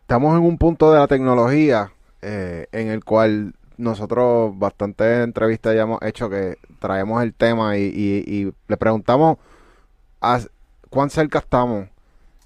estamos 0.00 0.36
en 0.36 0.44
un 0.44 0.58
punto 0.58 0.92
de 0.92 0.98
la 0.98 1.06
tecnología 1.06 1.92
eh, 2.22 2.66
en 2.72 2.88
el 2.88 3.04
cual 3.04 3.54
nosotros 3.76 4.52
bastantes 4.58 5.24
entrevistas 5.24 5.74
ya 5.74 5.82
hemos 5.82 6.00
hecho 6.02 6.28
que 6.30 6.58
traemos 6.78 7.22
el 7.22 7.34
tema 7.34 7.76
y, 7.78 7.82
y- 7.84 8.24
y 8.46 8.52
le 8.68 8.76
preguntamos 8.76 9.38
a- 10.20 10.40
cuán 10.90 11.10
cerca 11.10 11.38
estamos 11.40 11.88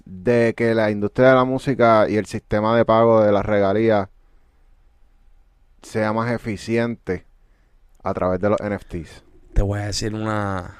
de 0.05 0.53
que 0.57 0.73
la 0.73 0.89
industria 0.91 1.29
de 1.29 1.35
la 1.35 1.43
música 1.45 2.07
y 2.09 2.15
el 2.17 2.25
sistema 2.25 2.75
de 2.75 2.85
pago 2.85 3.21
de 3.21 3.31
las 3.31 3.45
regalías 3.45 4.07
sea 5.81 6.13
más 6.13 6.31
eficiente 6.31 7.25
a 8.03 8.13
través 8.13 8.39
de 8.39 8.49
los 8.49 8.59
NFTs. 8.59 9.23
Te 9.53 9.61
voy 9.61 9.79
a 9.79 9.85
decir 9.87 10.13
una. 10.13 10.75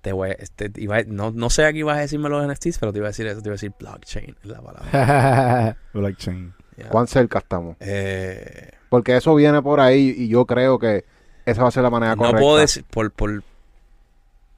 Te 0.00 0.12
voy 0.12 0.30
a, 0.30 0.32
este, 0.32 0.70
iba 0.76 0.96
a- 0.96 1.04
no, 1.04 1.30
no 1.30 1.48
sé 1.48 1.64
a 1.64 1.72
qué 1.72 1.78
ibas 1.78 1.96
a 1.96 2.00
decirme 2.00 2.28
los 2.28 2.44
NFTs, 2.44 2.78
pero 2.78 2.92
te 2.92 2.98
iba 2.98 3.06
a 3.06 3.10
decir 3.10 3.26
eso, 3.28 3.40
te 3.40 3.48
iba 3.48 3.52
a 3.52 3.56
decir 3.56 3.72
blockchain, 3.78 4.36
es 4.42 4.48
la 4.48 4.60
palabra. 4.60 5.76
Blockchain. 5.92 6.52
Ya. 6.76 6.88
¿Cuán 6.88 7.06
cerca 7.06 7.38
estamos? 7.38 7.76
Eh, 7.78 8.70
Porque 8.88 9.16
eso 9.16 9.32
viene 9.34 9.62
por 9.62 9.78
ahí 9.78 10.12
y 10.16 10.26
yo 10.28 10.44
creo 10.46 10.78
que 10.80 11.04
esa 11.44 11.62
va 11.62 11.68
a 11.68 11.70
ser 11.70 11.84
la 11.84 11.90
manera 11.90 12.16
no 12.16 12.22
correcta. 12.22 12.40
puedo 12.40 12.56
decir, 12.56 12.84
por, 12.90 13.12
por, 13.12 13.44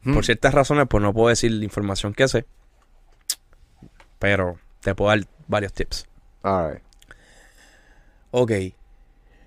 por 0.05 0.25
ciertas 0.25 0.55
razones, 0.55 0.87
pues 0.89 1.03
no 1.03 1.13
puedo 1.13 1.29
decir 1.29 1.51
la 1.53 1.65
información 1.65 2.15
que 2.15 2.27
sé. 2.29 2.47
Pero 4.19 4.59
te 4.81 4.95
puedo 4.95 5.11
dar 5.11 5.27
varios 5.49 5.73
tips. 5.75 6.07
All 6.43 6.73
right. 6.75 6.83
Ok. 8.37 8.51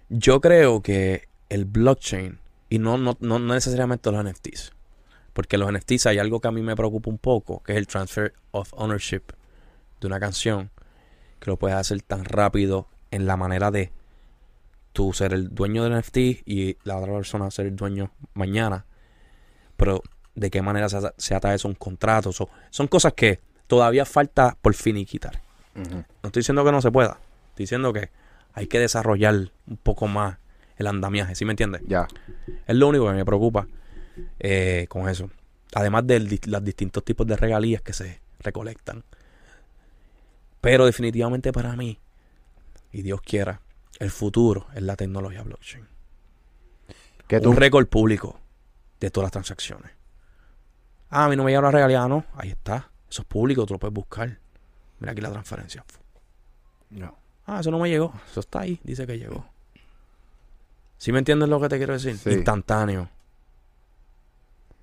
Yo 0.09 0.39
creo 0.39 0.81
que 0.81 1.27
el 1.49 1.65
blockchain, 1.65 2.39
y 2.69 2.79
no, 2.79 2.97
no, 2.97 3.17
no, 3.19 3.37
necesariamente 3.39 4.09
los 4.11 4.23
NFTs, 4.23 4.71
porque 5.33 5.57
los 5.57 5.69
NFTs 5.71 6.05
hay 6.05 6.19
algo 6.19 6.39
que 6.39 6.47
a 6.47 6.51
mí 6.51 6.61
me 6.61 6.73
preocupa 6.75 7.09
un 7.09 7.17
poco, 7.17 7.61
que 7.63 7.73
es 7.73 7.77
el 7.77 7.87
transfer 7.87 8.33
of 8.51 8.73
ownership 8.73 9.23
de 9.99 10.07
una 10.07 10.21
canción, 10.21 10.71
que 11.41 11.49
lo 11.51 11.57
puedes 11.57 11.77
hacer 11.77 12.01
tan 12.01 12.23
rápido 12.23 12.87
en 13.11 13.25
la 13.27 13.35
manera 13.35 13.71
de 13.71 13.91
tú 14.93 15.11
ser 15.11 15.33
el 15.33 15.53
dueño 15.53 15.83
del 15.83 15.99
NFT 15.99 16.17
y 16.45 16.77
la 16.85 16.97
otra 16.97 17.11
persona 17.13 17.51
ser 17.51 17.65
el 17.65 17.75
dueño 17.75 18.11
mañana. 18.35 18.85
Pero 19.75 20.01
de 20.33 20.49
qué 20.49 20.61
manera 20.61 20.87
se, 20.87 20.95
ata- 20.97 21.13
se 21.17 21.35
ata 21.35 21.53
eso 21.53 21.67
un 21.67 21.75
contrato. 21.75 22.31
So- 22.31 22.49
son 22.69 22.87
cosas 22.87 23.11
que 23.13 23.41
todavía 23.67 24.05
falta 24.05 24.57
por 24.61 24.73
finiquitar. 24.73 25.41
Ujú. 25.75 25.95
No 25.97 26.05
estoy 26.23 26.39
diciendo 26.39 26.63
que 26.63 26.71
no 26.71 26.81
se 26.81 26.89
pueda. 26.89 27.19
Estoy 27.49 27.63
diciendo 27.63 27.91
que 27.91 28.09
hay 28.57 28.65
que 28.65 28.79
desarrollar 28.79 29.51
un 29.67 29.77
poco 29.77 30.07
más 30.07 30.39
el 30.77 30.87
andamiaje, 30.87 31.35
¿sí 31.35 31.45
me 31.45 31.51
entiendes? 31.51 31.83
Ya. 31.85 32.07
Es 32.65 32.75
lo 32.75 32.87
único 32.87 33.05
que 33.05 33.13
me 33.13 33.23
preocupa 33.23 33.67
eh, 34.39 34.87
con 34.89 35.07
eso. 35.07 35.29
Además 35.75 36.07
de 36.07 36.39
los 36.47 36.63
distintos 36.63 37.05
tipos 37.05 37.27
de 37.27 37.35
regalías 37.35 37.83
que 37.83 37.93
se 37.93 38.19
recolectan. 38.39 39.03
Pero 40.59 40.87
definitivamente 40.87 41.53
para 41.53 41.75
mí, 41.75 41.99
y 42.91 43.03
Dios 43.03 43.21
quiera, 43.21 43.61
el 43.99 44.09
futuro 44.09 44.65
es 44.73 44.81
la 44.81 44.95
tecnología 44.95 45.43
blockchain. 45.43 45.87
Que 47.27 47.39
tú, 47.39 47.51
Un 47.51 47.57
récord 47.57 47.85
público 47.85 48.39
de 48.99 49.11
todas 49.11 49.25
las 49.25 49.33
transacciones. 49.33 49.91
Ah, 51.11 51.25
a 51.25 51.29
mí 51.29 51.35
no 51.35 51.43
me 51.43 51.51
llega 51.51 51.61
la 51.61 51.69
regalía, 51.69 52.07
no. 52.07 52.25
Ahí 52.33 52.49
está. 52.49 52.89
Eso 53.07 53.21
es 53.21 53.27
público, 53.27 53.67
tú 53.67 53.75
lo 53.75 53.79
puedes 53.79 53.93
buscar. 53.93 54.39
Mira 54.97 55.11
aquí 55.11 55.21
la 55.21 55.29
transferencia. 55.29 55.85
No. 56.89 57.26
Ah, 57.47 57.61
eso 57.61 57.71
no 57.71 57.79
me 57.79 57.89
llegó. 57.89 58.13
Eso 58.29 58.41
está 58.41 58.59
ahí, 58.61 58.79
dice 58.83 59.07
que 59.07 59.17
llegó. 59.17 59.45
¿Sí 60.97 61.11
me 61.11 61.19
entiendes 61.19 61.47
lo 61.49 61.59
que 61.61 61.69
te 61.69 61.77
quiero 61.77 61.93
decir? 61.93 62.17
Sí. 62.17 62.29
Instantáneo. 62.31 63.09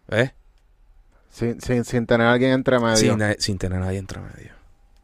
¿Ves? 0.09 0.33
sin, 1.31 1.61
sin, 1.61 1.85
sin 1.85 2.07
tener 2.07 2.27
a 2.29 2.33
alguien 2.33 2.53
entre 2.53 2.79
medio. 2.79 2.97
Sin, 2.97 3.19
na- 3.19 3.35
sin 3.39 3.59
tener 3.59 3.81
nadie 3.81 3.99
entre 3.99 4.21
medio. 4.21 4.53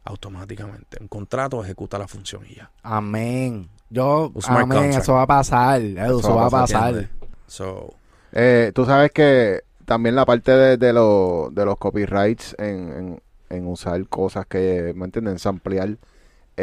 Automáticamente. 0.05 0.97
Un 1.01 1.07
contrato 1.09 1.61
ejecuta 1.63 1.97
la 1.99 2.07
función 2.07 2.43
y 2.49 2.55
ya. 2.55 2.71
Amén. 2.83 3.69
Yo, 3.89 4.31
amén, 4.45 4.69
contract. 4.69 5.03
eso 5.03 5.13
va 5.15 5.23
a 5.23 5.27
pasar. 5.27 5.81
Edu, 5.81 6.19
Eso, 6.19 6.33
va 6.35 6.45
a 6.45 6.49
pasar. 6.49 7.09
So, 7.47 7.93
Eh, 8.31 8.71
tú 8.73 8.85
sabes 8.85 9.11
que 9.11 9.61
también 9.85 10.15
la 10.15 10.25
parte 10.25 10.51
de, 10.53 10.77
de, 10.77 10.93
lo- 10.93 11.49
de 11.51 11.65
los 11.65 11.77
copyrights 11.77 12.55
en, 12.57 12.93
en, 12.93 13.21
en 13.49 13.67
usar 13.67 14.07
cosas 14.07 14.45
que, 14.45 14.93
¿me 14.95 15.03
entienden? 15.05 15.35
Ampliar. 15.43 15.97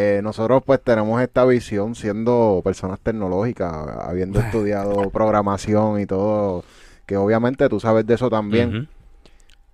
Eh, 0.01 0.23
nosotros 0.23 0.63
pues 0.65 0.81
tenemos 0.81 1.21
esta 1.21 1.45
visión 1.45 1.97
siendo 1.97 2.61
personas 2.63 3.01
tecnológicas, 3.01 3.73
habiendo 3.99 4.39
estudiado 4.47 5.11
programación 5.11 5.99
y 5.99 6.07
todo, 6.07 6.63
que 7.05 7.17
obviamente 7.17 7.69
tú 7.69 7.81
sabes 7.81 8.07
de 8.07 8.15
eso 8.15 8.31
también. 8.31 8.89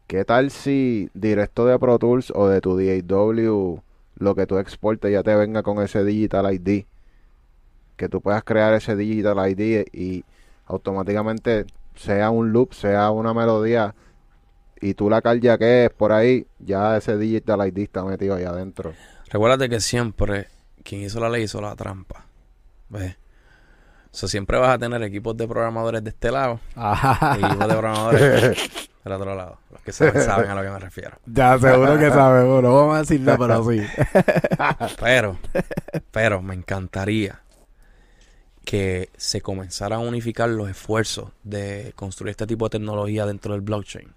¿Qué 0.06 0.24
tal 0.24 0.50
si 0.50 1.10
directo 1.12 1.66
de 1.66 1.78
Pro 1.78 1.98
Tools 1.98 2.32
o 2.34 2.48
de 2.48 2.62
tu 2.62 2.74
DAW 2.78 3.82
lo 4.16 4.34
que 4.34 4.46
tú 4.46 4.56
exportes 4.56 5.12
ya 5.12 5.22
te 5.22 5.36
venga 5.36 5.62
con 5.62 5.82
ese 5.82 6.02
Digital 6.04 6.54
ID? 6.54 6.86
Que 7.98 8.08
tú 8.08 8.22
puedas 8.22 8.44
crear 8.44 8.72
ese 8.72 8.96
Digital 8.96 9.36
ID 9.46 9.88
y 9.92 10.24
automáticamente 10.64 11.66
sea 11.96 12.30
un 12.30 12.50
loop, 12.50 12.72
sea 12.72 13.10
una 13.10 13.34
melodía 13.34 13.94
y 14.80 14.94
tú 14.94 15.10
la 15.10 15.20
que 15.20 15.84
es 15.84 15.90
por 15.90 16.12
ahí, 16.12 16.46
ya 16.60 16.96
ese 16.96 17.18
Digital 17.18 17.68
ID 17.68 17.80
está 17.80 18.02
metido 18.04 18.36
ahí 18.36 18.44
adentro. 18.44 18.94
Recuérdate 19.30 19.68
que 19.68 19.80
siempre 19.80 20.48
quien 20.84 21.02
hizo 21.02 21.18
la 21.20 21.28
ley 21.28 21.44
hizo 21.44 21.60
la 21.60 21.74
trampa. 21.76 22.26
¿Ves? 22.88 23.16
So, 24.10 24.28
siempre 24.28 24.58
vas 24.58 24.70
a 24.74 24.78
tener 24.78 25.02
equipos 25.02 25.36
de 25.36 25.48
programadores 25.48 26.04
de 26.04 26.10
este 26.10 26.30
lado 26.30 26.60
y 26.76 27.44
equipos 27.44 27.68
de 27.68 27.74
programadores 27.74 28.70
del 29.02 29.12
otro 29.12 29.34
lado. 29.34 29.58
Los 29.72 29.80
que 29.82 29.92
saben, 29.92 30.22
saben 30.22 30.50
a 30.50 30.54
lo 30.54 30.62
que 30.62 30.70
me 30.70 30.78
refiero. 30.78 31.18
Ya, 31.26 31.58
seguro 31.58 31.98
que 31.98 32.10
sabemos. 32.10 32.62
No 32.62 32.74
vamos 32.74 32.94
a 32.96 32.98
decirlo, 33.00 33.36
pero 33.36 33.64
sí. 33.68 33.82
Pero, 35.00 35.38
pero 36.12 36.42
me 36.42 36.54
encantaría. 36.54 37.40
que 38.64 39.10
se 39.16 39.40
comenzaran 39.42 39.98
a 39.98 40.02
unificar 40.02 40.48
los 40.48 40.68
esfuerzos 40.70 41.32
de 41.42 41.92
construir 41.96 42.30
este 42.30 42.46
tipo 42.46 42.66
de 42.66 42.78
tecnología 42.78 43.26
dentro 43.26 43.52
del 43.52 43.62
blockchain. 43.62 44.14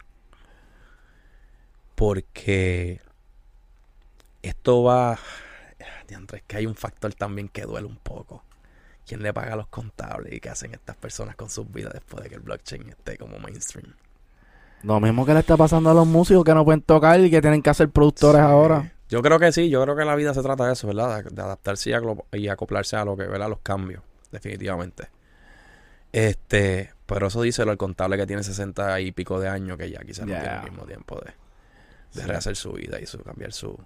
Porque 1.95 3.01
esto 4.47 4.83
va... 4.83 5.17
Es 6.07 6.41
que 6.47 6.57
hay 6.57 6.65
un 6.65 6.75
factor 6.75 7.13
también 7.13 7.49
que 7.49 7.63
duele 7.63 7.87
un 7.87 7.97
poco. 7.97 8.43
¿Quién 9.05 9.21
le 9.23 9.33
paga 9.33 9.53
a 9.53 9.55
los 9.55 9.67
contables 9.67 10.33
y 10.33 10.39
qué 10.39 10.49
hacen 10.49 10.73
estas 10.73 10.95
personas 10.95 11.35
con 11.35 11.49
sus 11.49 11.71
vidas 11.71 11.93
después 11.93 12.23
de 12.23 12.29
que 12.29 12.35
el 12.35 12.41
blockchain 12.41 12.89
esté 12.89 13.17
como 13.17 13.39
mainstream? 13.39 13.93
Lo 14.83 14.99
mismo 14.99 15.25
que 15.25 15.33
le 15.33 15.39
está 15.39 15.57
pasando 15.57 15.89
a 15.89 15.93
los 15.93 16.05
músicos 16.07 16.43
que 16.43 16.53
no 16.53 16.63
pueden 16.65 16.81
tocar 16.81 17.19
y 17.19 17.29
que 17.29 17.41
tienen 17.41 17.61
que 17.61 17.73
ser 17.73 17.89
productores 17.89 18.41
Sí. 18.41 18.45
ahora. 18.47 18.93
Yo 19.09 19.21
creo 19.21 19.39
que 19.39 19.51
sí, 19.53 19.69
yo 19.69 19.81
creo 19.83 19.95
que 19.95 20.03
la 20.05 20.15
vida 20.15 20.33
se 20.33 20.41
trata 20.41 20.65
de 20.67 20.73
eso, 20.73 20.87
¿verdad? 20.87 21.23
De, 21.23 21.29
de 21.29 21.41
adaptarse 21.41 21.91
y, 22.33 22.47
acoplarse 22.49 22.95
a 22.97 23.05
lo 23.05 23.15
que, 23.15 23.23
¿verdad? 23.25 23.49
Los 23.49 23.59
cambios, 23.59 24.03
definitivamente. 24.31 25.09
Este, 26.11 26.91
pero 27.05 27.27
eso 27.27 27.41
díselo 27.41 27.71
al 27.71 27.77
contable 27.77 28.17
que 28.17 28.27
tiene 28.27 28.43
60 28.43 28.99
y 29.01 29.11
pico 29.11 29.39
de 29.39 29.49
años 29.49 29.77
que 29.77 29.89
ya 29.89 29.99
quizás 30.01 30.25
no 30.25 30.33
tiene 30.35 30.57
el 30.57 30.63
mismo 30.63 30.83
tiempo 30.85 31.15
de, 31.19 31.31
de 32.13 32.21
Sí. 32.21 32.27
rehacer 32.27 32.55
su 32.55 32.73
vida 32.73 32.99
y 32.99 33.05
su, 33.05 33.19
cambiar 33.19 33.51
su... 33.53 33.77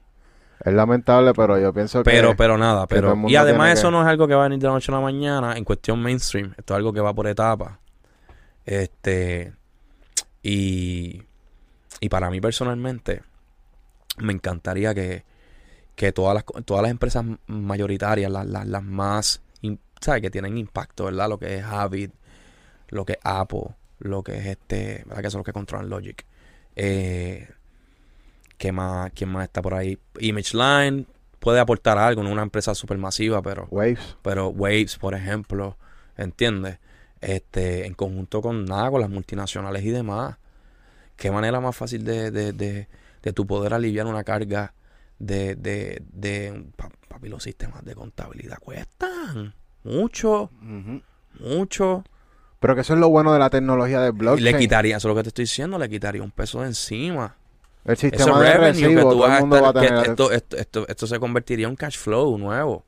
Es 0.64 0.74
lamentable, 0.74 1.34
pero 1.34 1.60
yo 1.60 1.74
pienso 1.74 2.04
que... 2.04 2.12
Pero, 2.12 2.36
pero 2.36 2.58
nada, 2.58 2.86
pero... 2.88 3.18
Y 3.28 3.36
además 3.36 3.74
eso 3.80 3.88
que- 3.88 3.92
no 3.94 4.02
es 4.02 4.08
algo 4.08 4.28
que 4.28 4.36
va 4.36 4.42
a 4.46 4.48
venir 4.48 4.60
de 4.60 4.68
la 4.68 4.74
noche 4.74 4.92
a 4.92 4.96
la 4.96 5.02
mañana 5.02 5.58
en 5.58 5.64
cuestión 5.64 6.02
mainstream. 6.02 6.54
Esto 6.58 6.74
es 6.74 6.78
algo 6.78 6.94
que 6.94 7.02
va 7.02 7.14
por 7.14 7.28
etapas. 7.28 7.80
Este... 8.66 9.54
Y... 10.44 11.24
Y 12.00 12.10
para 12.10 12.30
mí 12.32 12.42
personalmente, 12.42 13.22
me 14.18 14.34
encantaría 14.34 14.94
que, 14.96 15.24
que 15.96 16.12
todas 16.12 16.34
las, 16.34 16.46
todas 16.66 16.82
las 16.82 16.90
empresas 16.90 17.24
mayoritarias, 17.46 18.32
las, 18.32 18.48
las, 18.48 18.66
las 18.66 18.84
más, 18.84 19.42
in- 19.62 19.80
¿sabes? 20.00 20.22
Que 20.24 20.32
tienen 20.32 20.58
impacto, 20.58 21.06
¿verdad? 21.06 21.30
Lo 21.30 21.38
que 21.38 21.58
es 21.58 21.64
Avid, 21.64 22.10
lo 22.90 23.06
que 23.06 23.14
es 23.14 23.20
Apple, 23.24 23.66
lo 24.00 24.24
que 24.24 24.36
es 24.40 24.46
este, 24.48 25.04
¿verdad? 25.06 25.22
Que 25.22 25.30
son 25.30 25.40
los 25.40 25.46
que 25.46 25.54
controlan 25.54 25.90
Logic. 25.90 26.26
Eh, 26.76 27.48
¿qué 28.62 28.72
más, 28.72 29.12
¿Quién 29.16 29.32
más 29.32 29.46
está 29.46 29.60
por 29.64 29.74
ahí? 29.74 29.98
ImageLine 30.20 31.08
puede 31.40 31.60
aportar 31.60 31.98
algo, 31.98 32.22
no 32.22 32.32
una 32.32 32.44
empresa 32.44 32.76
supermasiva, 32.76 33.42
pero 33.42 33.68
Waves. 33.72 34.18
pero 34.22 34.50
Waves, 34.50 34.98
por 34.98 35.16
ejemplo, 35.16 35.78
¿entiendes? 36.16 36.78
Este, 37.22 37.88
en 37.88 37.96
conjunto 37.96 38.40
con 38.40 38.66
nada, 38.66 38.92
con 38.92 39.02
las 39.02 39.10
multinacionales 39.10 39.84
y 39.84 39.90
demás. 39.90 40.38
Qué 41.16 41.32
manera 41.32 41.60
más 41.60 41.76
fácil 41.76 42.04
de, 42.04 42.30
de, 42.30 42.54
de, 42.54 42.88
de 43.24 43.34
tu 43.34 43.48
poder 43.48 43.74
aliviar 43.74 44.06
una 44.06 44.24
carga 44.24 44.76
de, 45.18 45.56
de, 45.56 46.04
de 46.14 46.64
pa- 46.76 46.90
papi, 47.08 47.30
los 47.30 47.42
sistemas 47.42 47.84
de 47.84 47.96
contabilidad 47.96 48.60
cuestan 48.60 49.56
mucho, 49.84 50.52
mucho. 51.40 52.04
Pero 52.60 52.76
que 52.76 52.82
eso 52.82 52.94
es 52.94 53.00
lo 53.00 53.10
bueno 53.10 53.34
de 53.34 53.40
la 53.40 53.50
tecnología 53.50 54.02
del 54.02 54.14
Y 54.14 54.18
blockchain. 54.18 54.44
le 54.44 54.56
quitaría, 54.56 54.98
eso 54.98 55.08
es 55.08 55.10
lo 55.12 55.16
que 55.16 55.24
te 55.24 55.30
estoy 55.30 55.46
diciendo, 55.46 55.80
le 55.80 55.90
quitaría 55.90 56.22
un 56.22 56.30
peso 56.32 56.62
de 56.62 56.68
encima. 56.68 57.36
El 57.86 57.98
sistema 57.98 58.40
de 58.42 58.54
revenue 58.54 58.72
recibo, 58.72 58.96
que 59.10 59.16
tú 59.16 59.20
vas 59.20 59.38
a 59.38 59.40
mundo 59.42 59.62
va 59.62 59.68
a 59.68 59.70
estar, 59.70 59.88
tener... 59.88 60.10
esto, 60.10 60.32
esto, 60.32 60.58
esto, 60.58 60.88
esto 60.88 61.08
se 61.08 61.20
convertiría 61.20 61.66
en 61.66 61.72
un 61.72 61.76
cash 61.76 61.98
flow 61.98 62.38
nuevo. 62.38 62.86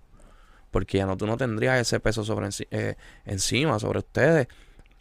Porque 0.72 0.98
ya 0.98 1.06
no, 1.06 1.16
tú 1.18 1.28
no 1.28 1.38
tendrías 1.38 1.80
ese 1.80 2.00
peso 2.00 2.24
sobre 2.24 2.50
eh, 2.72 2.96
encima, 3.26 3.78
sobre 3.80 4.00
ustedes. 4.00 4.48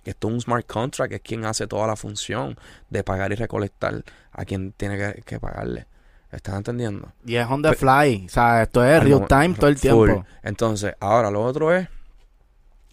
Esto 0.04 0.28
es 0.28 0.34
un 0.34 0.40
smart 0.40 0.66
contract, 0.66 1.12
es 1.12 1.20
quien 1.20 1.44
hace 1.44 1.66
toda 1.66 1.86
la 1.86 1.96
función 1.96 2.58
de 2.90 3.04
pagar 3.04 3.32
y 3.32 3.36
recolectar 3.36 4.02
a 4.32 4.44
quien 4.44 4.72
tiene 4.72 4.98
que, 4.98 5.22
que 5.22 5.40
pagarle. 5.40 5.86
¿Estás 6.30 6.56
entendiendo? 6.56 7.12
Y 7.24 7.36
es 7.36 7.46
on 7.46 7.62
the 7.62 7.70
Pe- 7.70 7.76
fly. 7.76 8.24
O 8.26 8.28
sea, 8.28 8.62
esto 8.62 8.84
es 8.84 9.00
Al 9.00 9.06
real 9.06 9.26
time 9.28 9.54
todo 9.54 9.68
el 9.68 9.76
full. 9.78 10.08
tiempo. 10.08 10.26
Entonces, 10.42 10.94
ahora 10.98 11.30
lo 11.30 11.42
otro 11.42 11.74
es 11.74 11.88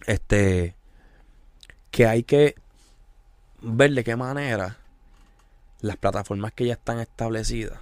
este 0.06 0.76
que 1.90 2.06
hay 2.06 2.22
que 2.22 2.54
ver 3.62 3.92
de 3.92 4.04
qué 4.04 4.16
manera 4.16 4.78
las 5.82 5.96
plataformas 5.96 6.52
que 6.52 6.66
ya 6.66 6.74
están 6.74 6.98
establecidas 6.98 7.80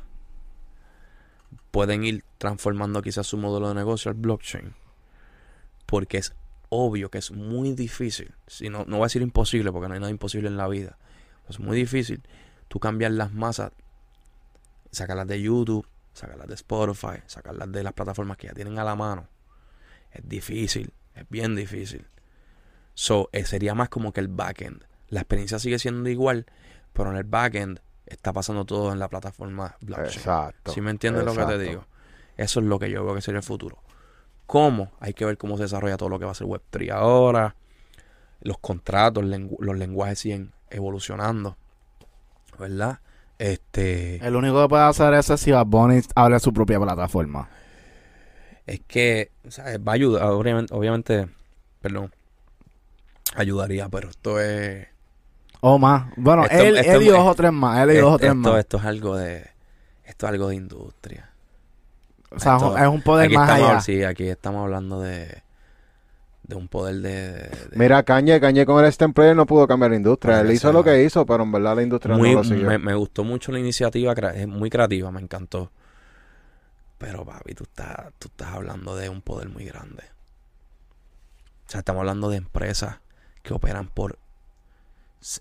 pueden 1.70 2.04
ir 2.04 2.24
transformando 2.38 3.02
quizás 3.02 3.26
su 3.26 3.36
modelo 3.36 3.68
de 3.68 3.74
negocio 3.74 4.10
al 4.10 4.16
blockchain. 4.16 4.74
Porque 5.86 6.18
es 6.18 6.34
obvio 6.68 7.10
que 7.10 7.18
es 7.18 7.30
muy 7.30 7.74
difícil, 7.74 8.34
si 8.46 8.68
no, 8.68 8.84
no 8.86 8.96
voy 8.96 9.04
a 9.04 9.06
decir 9.06 9.22
imposible, 9.22 9.72
porque 9.72 9.88
no 9.88 9.94
hay 9.94 10.00
nada 10.00 10.10
imposible 10.10 10.48
en 10.48 10.56
la 10.56 10.68
vida. 10.68 10.98
Es 11.48 11.60
muy 11.60 11.76
difícil 11.76 12.22
tú 12.68 12.78
cambiar 12.78 13.12
las 13.12 13.32
masas, 13.32 13.72
sacarlas 14.90 15.26
de 15.26 15.40
YouTube, 15.40 15.86
sacarlas 16.12 16.48
de 16.48 16.54
Spotify, 16.54 17.22
sacarlas 17.26 17.72
de 17.72 17.82
las 17.82 17.94
plataformas 17.94 18.36
que 18.36 18.48
ya 18.48 18.54
tienen 18.54 18.78
a 18.78 18.84
la 18.84 18.96
mano. 18.96 19.28
Es 20.10 20.28
difícil, 20.28 20.92
es 21.14 21.24
bien 21.30 21.54
difícil. 21.54 22.06
So, 22.94 23.30
eh, 23.32 23.44
sería 23.44 23.74
más 23.74 23.88
como 23.88 24.12
que 24.12 24.20
el 24.20 24.28
backend. 24.28 24.84
La 25.08 25.20
experiencia 25.20 25.58
sigue 25.58 25.78
siendo 25.78 26.08
igual, 26.10 26.46
pero 26.92 27.10
en 27.10 27.16
el 27.16 27.24
backend 27.24 27.80
está 28.10 28.32
pasando 28.32 28.64
todo 28.64 28.92
en 28.92 28.98
la 28.98 29.08
plataforma 29.08 29.76
blockchain. 29.80 30.18
Exacto. 30.18 30.72
Si 30.72 30.80
me 30.80 30.90
entiendes 30.90 31.24
lo 31.24 31.34
que 31.34 31.44
te 31.44 31.58
digo? 31.58 31.84
Eso 32.36 32.60
es 32.60 32.66
lo 32.66 32.78
que 32.78 32.90
yo 32.90 33.04
veo 33.04 33.14
que 33.14 33.20
sería 33.20 33.38
el 33.38 33.44
futuro. 33.44 33.78
¿Cómo? 34.46 34.92
Hay 35.00 35.12
que 35.14 35.24
ver 35.24 35.36
cómo 35.36 35.56
se 35.56 35.64
desarrolla 35.64 35.96
todo 35.96 36.08
lo 36.08 36.18
que 36.18 36.24
va 36.24 36.30
a 36.30 36.34
ser 36.34 36.46
Web3 36.46 36.90
ahora. 36.92 37.54
Los 38.40 38.58
contratos, 38.58 39.24
lengu- 39.24 39.58
los 39.60 39.76
lenguajes 39.76 40.20
siguen 40.20 40.52
evolucionando. 40.70 41.56
¿Verdad? 42.58 43.00
Este. 43.38 44.16
El 44.26 44.36
único 44.36 44.62
que 44.62 44.68
puede 44.68 44.84
hacer 44.84 45.14
eso 45.14 45.34
es 45.34 45.40
si 45.40 45.52
Bad 45.52 45.66
Bunny 45.66 46.00
abre 46.14 46.38
su 46.40 46.52
propia 46.52 46.80
plataforma. 46.80 47.48
Es 48.66 48.80
que, 48.86 49.30
o 49.46 49.50
sea, 49.50 49.64
va 49.78 49.92
a 49.92 49.94
ayudar, 49.94 50.22
obviamente, 50.24 50.74
obviamente, 50.74 51.28
perdón, 51.80 52.12
ayudaría, 53.34 53.88
pero 53.88 54.10
esto 54.10 54.38
es... 54.40 54.88
O 55.60 55.78
más. 55.78 56.10
Bueno, 56.16 56.44
Esto- 56.44 56.56
él, 56.62 56.76
esto- 56.78 56.92
él 56.92 57.02
y 57.02 57.08
dos 57.08 57.20
o 57.26 57.34
tres 57.34 57.52
más. 57.52 57.78
Él 57.80 57.90
y 57.96 57.96
dos 57.98 58.14
o 58.14 58.18
tres 58.18 58.30
esto, 58.32 58.50
más. 58.52 58.58
esto 58.60 58.76
es 58.78 58.84
algo 58.84 59.16
de... 59.16 59.50
Esto 60.04 60.26
es 60.26 60.32
algo 60.32 60.48
de 60.48 60.54
industria. 60.56 61.30
o 62.30 62.38
sea, 62.38 62.56
esto- 62.56 62.78
es 62.78 62.86
un 62.88 63.02
poder 63.02 63.26
aquí 63.26 63.34
más 63.36 63.48
estamos, 63.50 63.70
allá. 63.70 63.80
Sí, 63.80 64.02
aquí 64.04 64.28
estamos 64.28 64.62
hablando 64.62 65.00
de... 65.00 65.42
De 66.44 66.54
un 66.54 66.68
poder 66.68 66.96
de... 67.02 67.32
de- 67.32 67.50
Mira, 67.76 68.02
Kanye, 68.04 68.40
Kanye 68.40 68.64
con 68.64 68.82
el 68.82 68.90
Stem 68.92 69.12
Player 69.12 69.36
no 69.36 69.44
pudo 69.44 69.66
cambiar 69.66 69.90
la 69.90 69.96
industria. 69.98 70.40
Él 70.40 70.50
hizo 70.52 70.72
lo 70.72 70.82
que 70.82 71.02
hizo, 71.04 71.26
pero 71.26 71.42
en 71.42 71.52
verdad 71.52 71.76
la 71.76 71.82
industria 71.82 72.16
muy, 72.16 72.30
no 72.30 72.38
lo 72.38 72.44
siguió. 72.44 72.66
me, 72.68 72.78
me 72.78 72.94
gustó 72.94 73.22
mucho 73.22 73.52
la 73.52 73.58
iniciativa, 73.58 74.12
es 74.34 74.48
muy 74.48 74.70
creativa, 74.70 75.10
me 75.10 75.20
encantó. 75.20 75.70
Pero, 76.96 77.24
papi, 77.24 77.54
tú 77.54 77.64
estás, 77.64 78.12
tú 78.18 78.28
estás 78.28 78.48
hablando 78.54 78.96
de 78.96 79.08
un 79.10 79.20
poder 79.20 79.50
muy 79.50 79.64
grande. 79.66 80.02
O 81.66 81.70
sea, 81.70 81.80
estamos 81.80 82.00
hablando 82.00 82.30
de 82.30 82.38
empresas 82.38 82.96
que 83.42 83.52
operan 83.52 83.88
por 83.88 84.18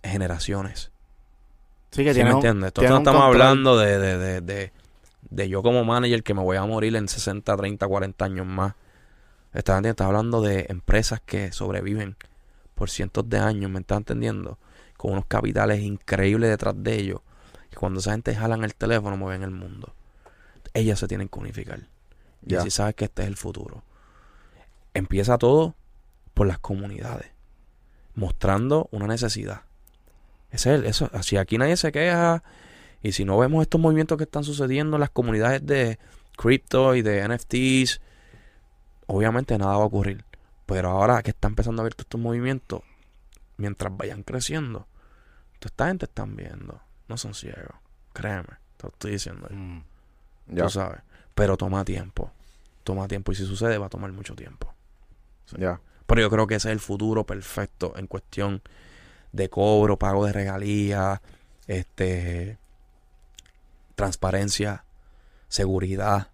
generaciones. 0.03 0.91
Sí, 1.91 2.03
que 2.03 2.09
¿Sí 2.11 2.15
tiene 2.15 2.29
me 2.31 2.35
un- 2.35 2.37
entiendes? 2.45 2.67
Entonces 2.69 2.91
no 2.91 2.97
estamos 2.97 3.21
control. 3.23 3.41
hablando 3.41 3.77
de, 3.77 3.97
de, 3.99 4.17
de, 4.17 4.41
de, 4.41 4.73
de 5.29 5.49
yo 5.49 5.63
como 5.63 5.83
manager 5.83 6.23
que 6.23 6.33
me 6.33 6.41
voy 6.41 6.57
a 6.57 6.65
morir 6.65 6.95
en 6.95 7.07
60, 7.07 7.55
30, 7.55 7.87
40 7.87 8.25
años 8.25 8.45
más. 8.45 8.73
¿Estás 9.53 9.83
hablando 10.01 10.41
de 10.41 10.65
empresas 10.69 11.21
que 11.25 11.51
sobreviven 11.51 12.15
por 12.75 12.89
cientos 12.89 13.27
de 13.29 13.39
años, 13.39 13.71
¿me 13.71 13.79
estás 13.79 13.97
entendiendo? 13.99 14.59
Con 14.97 15.13
unos 15.13 15.25
capitales 15.25 15.81
increíbles 15.81 16.49
detrás 16.49 16.75
de 16.77 16.95
ellos. 16.95 17.21
Y 17.71 17.75
cuando 17.75 17.99
esa 17.99 18.11
gente 18.11 18.35
jalan 18.35 18.63
el 18.63 18.75
teléfono, 18.75 19.17
mueven 19.17 19.43
el 19.43 19.51
mundo. 19.51 19.93
Ellas 20.73 20.99
se 20.99 21.07
tienen 21.07 21.27
que 21.29 21.39
unificar. 21.39 21.79
Y 22.45 22.55
así 22.55 22.69
sabes 22.69 22.93
que 22.95 23.05
este 23.05 23.23
es 23.23 23.27
el 23.29 23.35
futuro. 23.37 23.83
Empieza 24.93 25.37
todo 25.37 25.73
por 26.33 26.45
las 26.47 26.59
comunidades. 26.59 27.31
Mostrando 28.15 28.87
una 28.91 29.07
necesidad. 29.07 29.61
Ese 30.51 30.73
es 30.73 30.79
el- 30.79 30.85
eso, 30.85 31.09
si 31.21 31.37
aquí 31.37 31.57
nadie 31.57 31.77
se 31.77 31.91
queja 31.91 32.43
y 33.03 33.11
si 33.11 33.25
no 33.25 33.37
vemos 33.37 33.61
estos 33.61 33.79
movimientos 33.81 34.17
que 34.17 34.23
están 34.23 34.43
sucediendo 34.43 34.95
en 34.97 35.01
las 35.01 35.09
comunidades 35.09 35.65
de 35.65 35.99
cripto 36.37 36.95
y 36.95 37.01
de 37.01 37.21
NFTs, 37.27 37.99
obviamente 39.07 39.57
nada 39.57 39.77
va 39.77 39.83
a 39.83 39.87
ocurrir. 39.87 40.23
Pero 40.65 40.89
ahora 40.89 41.21
que 41.23 41.31
está 41.31 41.47
empezando 41.47 41.81
a 41.81 41.83
ver 41.83 41.93
todos 41.95 42.05
estos 42.05 42.19
movimientos, 42.21 42.81
mientras 43.57 43.95
vayan 43.95 44.23
creciendo, 44.23 44.87
toda 45.59 45.67
esta 45.69 45.87
gente 45.87 46.05
están 46.05 46.35
viendo. 46.35 46.79
No 47.07 47.17
son 47.17 47.33
ciegos. 47.33 47.75
Créeme, 48.13 48.49
te 48.77 48.83
lo 48.87 48.89
estoy 48.89 49.11
diciendo. 49.11 49.47
Mm. 49.49 49.79
Ya, 50.47 50.63
Tú 50.63 50.69
sabes. 50.71 50.99
Pero 51.35 51.55
toma 51.57 51.85
tiempo. 51.85 52.31
Toma 52.83 53.07
tiempo. 53.07 53.31
Y 53.31 53.35
si 53.35 53.45
sucede, 53.45 53.77
va 53.77 53.85
a 53.87 53.89
tomar 53.89 54.11
mucho 54.11 54.35
tiempo. 54.35 54.73
ya. 55.57 55.79
Pero 56.05 56.21
yo 56.21 56.29
creo 56.29 56.47
que 56.47 56.55
ese 56.55 56.69
es 56.69 56.73
el 56.73 56.79
futuro 56.79 57.25
perfecto 57.25 57.93
en 57.97 58.07
cuestión 58.07 58.61
de 59.31 59.49
cobro, 59.49 59.97
pago 59.97 60.25
de 60.25 60.33
regalías, 60.33 61.19
este 61.67 62.57
transparencia, 63.95 64.83
seguridad. 65.47 66.27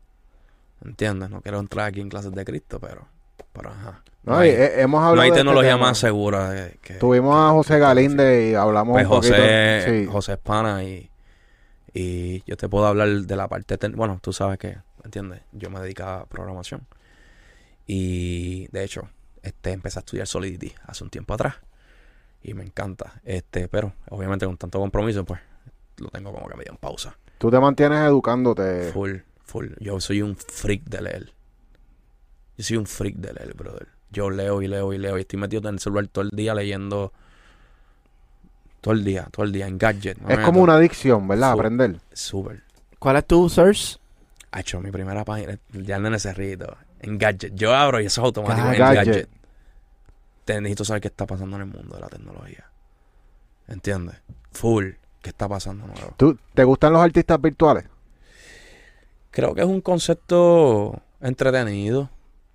¿Entiendes? 0.83 1.29
No 1.29 1.41
quiero 1.41 1.59
entrar 1.59 1.87
aquí 1.87 2.01
en 2.01 2.09
clases 2.09 2.33
de 2.33 2.43
Cristo, 2.43 2.79
pero, 2.79 3.07
pero 3.53 3.69
ajá. 3.69 4.03
No, 4.23 4.37
hay, 4.37 4.49
y, 4.49 4.53
eh, 4.53 4.81
hemos 4.81 4.99
hablado 4.99 5.15
no 5.15 5.21
hay 5.21 5.29
de 5.29 5.35
este 5.35 5.39
tecnología 5.45 5.77
más 5.77 5.97
segura 5.97 6.69
que. 6.81 6.95
Tuvimos 6.95 7.35
a 7.35 7.51
José 7.51 7.79
Galinde 7.79 8.49
y 8.51 8.55
hablamos 8.55 8.93
Pues 8.93 9.05
un 9.05 9.11
poquito. 9.11 9.35
José, 9.35 9.83
Sí. 9.87 10.05
José 10.11 10.33
Espana 10.33 10.83
y, 10.83 11.09
y 11.93 12.43
yo 12.45 12.57
te 12.57 12.67
puedo 12.69 12.85
hablar 12.85 13.09
de 13.09 13.35
la 13.35 13.47
parte. 13.47 13.77
Bueno, 13.89 14.19
tú 14.21 14.33
sabes 14.33 14.57
que, 14.57 14.77
¿entiendes? 15.03 15.41
Yo 15.51 15.69
me 15.69 15.79
dedicaba 15.79 16.21
a 16.21 16.25
programación. 16.25 16.85
Y 17.85 18.67
de 18.71 18.83
hecho, 18.83 19.09
este, 19.41 19.71
empecé 19.71 19.99
a 19.99 20.01
estudiar 20.01 20.27
Solidity 20.27 20.73
hace 20.85 21.03
un 21.03 21.09
tiempo 21.09 21.33
atrás. 21.33 21.55
Y 22.43 22.53
me 22.53 22.63
encanta. 22.63 23.21
Este, 23.23 23.67
pero 23.69 23.93
obviamente 24.09 24.45
con 24.45 24.57
tanto 24.57 24.79
compromiso, 24.79 25.23
pues 25.23 25.39
lo 25.97 26.09
tengo 26.09 26.33
como 26.33 26.47
que 26.47 26.57
medio 26.57 26.71
en 26.71 26.77
pausa. 26.77 27.17
Tú 27.37 27.49
te 27.49 27.59
mantienes 27.59 27.99
educándote. 27.99 28.91
Full, 28.91 29.17
full. 29.45 29.67
Yo 29.79 29.99
soy 29.99 30.21
un 30.21 30.35
freak 30.35 30.83
de 30.83 31.01
leer. 31.01 31.33
Yo 32.57 32.63
soy 32.63 32.77
un 32.77 32.85
freak 32.85 33.15
de 33.15 33.33
leer, 33.33 33.53
brother. 33.53 33.87
Yo 34.11 34.29
leo 34.29 34.61
y 34.61 34.67
leo 34.67 34.93
y 34.93 34.97
leo. 34.97 35.17
Y 35.17 35.21
estoy 35.21 35.39
metido 35.39 35.67
en 35.69 35.75
el 35.75 35.79
celular 35.79 36.07
todo 36.07 36.25
el 36.25 36.31
día 36.31 36.53
leyendo. 36.53 37.13
Todo 38.81 38.93
el 38.93 39.03
día, 39.05 39.27
todo 39.31 39.45
el 39.45 39.53
día 39.53 39.67
en 39.67 39.77
gadget. 39.77 40.17
Es 40.27 40.39
como 40.39 40.61
una 40.61 40.75
adicción, 40.75 41.27
¿verdad? 41.27 41.53
Aprender. 41.53 41.99
Súper. 42.11 42.63
¿Cuál 42.99 43.15
es 43.15 43.25
tu 43.25 43.49
search? 43.49 43.97
Ha 44.51 44.59
hecho 44.59 44.81
mi 44.81 44.91
primera 44.91 45.23
página. 45.23 45.57
Ya 45.71 45.97
y 45.97 46.57
todo. 46.57 46.77
En 46.99 47.17
gadget. 47.17 47.53
Yo 47.55 47.73
abro 47.73 48.01
y 48.01 48.05
eso 48.05 48.21
es 48.21 48.25
automático. 48.25 48.67
en 48.67 48.77
Gadget. 48.77 49.05
gadget. 49.05 49.29
Te 50.45 50.59
necesito 50.59 50.85
saber 50.85 51.01
qué 51.01 51.07
está 51.07 51.25
pasando 51.25 51.55
en 51.55 51.61
el 51.63 51.67
mundo 51.69 51.95
de 51.95 52.01
la 52.01 52.07
tecnología. 52.09 52.65
¿Entiendes? 53.67 54.15
Full. 54.51 54.89
¿Qué 55.21 55.29
está 55.29 55.47
pasando 55.47 55.87
nuevo? 55.87 56.13
¿Tú, 56.17 56.37
¿Te 56.53 56.63
gustan 56.65 56.91
los 56.93 57.01
artistas 57.01 57.39
virtuales? 57.41 57.85
Creo 59.31 59.53
que 59.55 59.61
es 59.61 59.67
un 59.67 59.81
concepto 59.81 60.99
entretenido. 61.21 62.09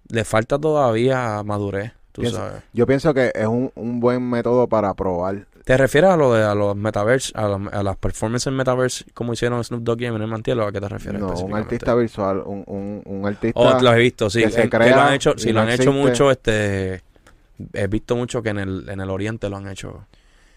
Le 0.08 0.24
falta 0.24 0.58
todavía 0.58 1.42
madurez, 1.44 1.92
tú 2.12 2.22
Pienso- 2.22 2.38
sabes. 2.38 2.62
Yo 2.72 2.86
pienso 2.86 3.12
que 3.14 3.32
es 3.34 3.46
un, 3.46 3.70
un 3.74 4.00
buen 4.00 4.28
método 4.28 4.66
para 4.68 4.92
probar. 4.94 5.46
¿Te 5.64 5.76
refieres 5.76 6.08
a 6.10 6.16
lo 6.16 6.32
de 6.32 6.42
a 6.44 6.54
los 6.54 6.74
metaverse, 6.76 7.30
a, 7.34 7.44
a 7.72 7.82
las 7.82 7.96
performances 7.98 8.46
en 8.46 8.54
metaverse 8.56 9.04
como 9.12 9.34
hicieron 9.34 9.62
Snoop 9.62 9.82
Dogg 9.82 10.00
y 10.00 10.06
Eminem 10.06 10.30
Mantielo? 10.30 10.66
¿A 10.66 10.72
qué 10.72 10.80
te 10.80 10.88
refieres? 10.88 11.20
No, 11.20 11.28
un 11.28 11.54
artista 11.54 11.94
visual, 11.94 12.42
un, 12.46 12.64
un, 12.66 13.02
un 13.04 13.26
artista... 13.26 13.60
Oh, 13.60 13.78
los 13.78 13.94
he 13.94 13.98
visto, 13.98 14.30
sí. 14.30 14.42
que 14.44 14.50
se 14.50 14.62
En- 14.62 14.70
crea 14.70 14.96
lo 14.96 15.02
han 15.02 15.12
hecho, 15.14 15.34
sí, 15.36 15.52
lo 15.52 15.60
han 15.60 15.68
hecho 15.68 15.92
mucho, 15.92 16.30
este... 16.30 17.02
He 17.72 17.86
visto 17.88 18.14
mucho 18.16 18.42
que 18.42 18.50
en 18.50 18.58
el, 18.58 18.88
en 18.88 19.00
el 19.00 19.10
oriente 19.10 19.48
lo 19.48 19.56
han 19.56 19.68
hecho. 19.68 20.06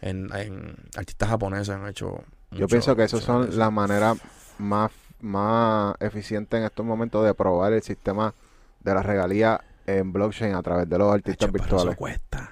En, 0.01 0.29
en 0.35 0.75
artistas 0.97 1.29
japoneses 1.29 1.69
han 1.69 1.87
hecho 1.87 2.23
Yo 2.51 2.67
pienso 2.67 2.95
que 2.95 3.03
esas 3.03 3.23
son 3.23 3.57
las 3.57 3.71
maneras 3.71 4.17
más, 4.57 4.91
más 5.19 5.95
eficientes 5.99 6.57
en 6.59 6.65
estos 6.65 6.85
momentos 6.85 7.23
de 7.25 7.33
probar 7.35 7.73
el 7.73 7.83
sistema 7.83 8.33
de 8.79 8.93
la 8.95 9.03
regalía 9.03 9.61
en 9.85 10.11
blockchain 10.11 10.55
a 10.55 10.61
través 10.63 10.89
de 10.89 10.97
los 10.97 11.13
artistas 11.13 11.49
pero 11.51 11.63
virtuales. 11.63 11.91
eso 11.93 11.97
cuesta. 11.97 12.51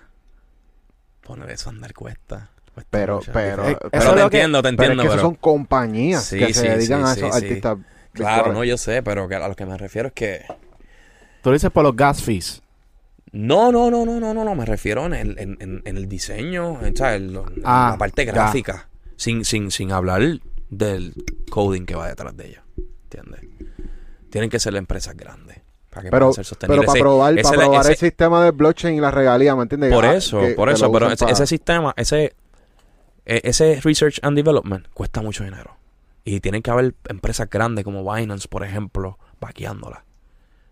Poner 1.21 1.49
eso 1.51 1.69
a 1.69 1.73
andar 1.73 1.93
cuesta. 1.93 2.49
Cuesta 2.73 2.89
Pero, 2.91 3.15
mucho, 3.17 3.31
pero, 3.33 3.63
es 3.65 3.71
Eh, 3.73 3.77
pero, 3.91 4.13
te 4.15 4.21
entiendo, 4.21 4.61
te 4.61 4.69
pero 4.73 4.83
es 4.83 4.89
entiendo. 4.89 5.03
que 5.03 5.09
pero- 5.09 5.21
son 5.21 5.35
compañías 5.35 6.23
Sí, 6.23 6.39
que 6.39 6.47
sí, 6.47 6.53
se 6.53 6.69
dedican 6.69 7.01
sí, 7.01 7.07
a 7.07 7.13
esos 7.27 7.35
sí. 7.39 7.45
artistas 7.45 7.77
Claro, 8.13 8.35
virtuales. 8.35 8.53
no, 8.57 8.63
yo 8.63 8.77
sé, 8.77 9.03
pero 9.03 9.27
que 9.27 9.35
a 9.35 9.47
lo 9.47 9.55
que 9.55 9.65
me 9.65 9.77
refiero 9.77 10.07
es 10.09 10.13
que... 10.13 10.45
Tú 11.41 11.49
lo 11.49 11.53
dices 11.53 11.71
por 11.71 11.83
los 11.83 11.95
gas 11.95 12.21
fees. 12.21 12.61
No, 13.31 13.71
no, 13.71 13.91
no, 13.91 14.05
no, 14.05 14.19
no, 14.19 14.33
no, 14.33 14.43
no, 14.43 14.55
me 14.55 14.65
refiero 14.65 15.05
en 15.05 15.13
el, 15.13 15.39
en, 15.39 15.57
en- 15.59 15.81
en 15.85 15.97
el 15.97 16.07
diseño, 16.09 16.79
en, 16.83 16.93
Ah, 17.63 17.89
la 17.91 17.97
parte 17.97 18.25
ya. 18.25 18.31
gráfica, 18.31 18.89
sin, 19.15 19.45
sin, 19.45 19.69
sin 19.71 19.91
hablar 19.91 20.21
del 20.69 21.13
coding 21.49 21.85
que 21.85 21.95
va 21.95 22.07
detrás 22.07 22.35
de 22.35 22.47
ella, 22.47 22.63
¿entiendes? 23.03 23.41
Tienen 24.29 24.49
que 24.49 24.59
ser 24.59 24.75
empresas 24.75 25.15
grandes 25.15 25.61
para 25.89 26.03
que 26.03 26.09
Pero, 26.11 26.25
puedan 26.27 26.33
ser 26.35 26.45
sostenibles. 26.45 26.79
pero 26.81 26.91
para 26.91 26.99
probar, 26.99 27.33
ese- 27.33 27.43
para 27.43 27.57
probar 27.63 27.81
ese- 27.81 27.91
el 27.91 27.97
sistema 27.97 28.43
de 28.45 28.51
blockchain 28.51 28.95
y 28.95 28.99
la 28.99 29.11
regalía, 29.11 29.55
¿me 29.55 29.63
entiendes? 29.63 29.93
por 29.93 30.05
Ah, 30.05 30.15
eso, 30.15 30.39
que- 30.41 30.53
por 30.53 30.69
que 30.69 30.75
eso, 30.75 30.91
pero 30.91 31.09
para- 31.15 31.31
ese 31.31 31.47
sistema, 31.47 31.93
ese, 31.97 32.33
e- 33.25 33.41
ese 33.43 33.79
research 33.81 34.19
and 34.23 34.35
development 34.35 34.87
cuesta 34.93 35.21
mucho 35.21 35.43
dinero. 35.43 35.77
Y 36.23 36.39
tienen 36.41 36.61
que 36.61 36.69
haber 36.71 36.95
empresas 37.07 37.49
grandes 37.49 37.83
como 37.85 38.03
Binance, 38.11 38.47
por 38.47 38.63
ejemplo, 38.63 39.17
vaqueándola. 39.39 40.03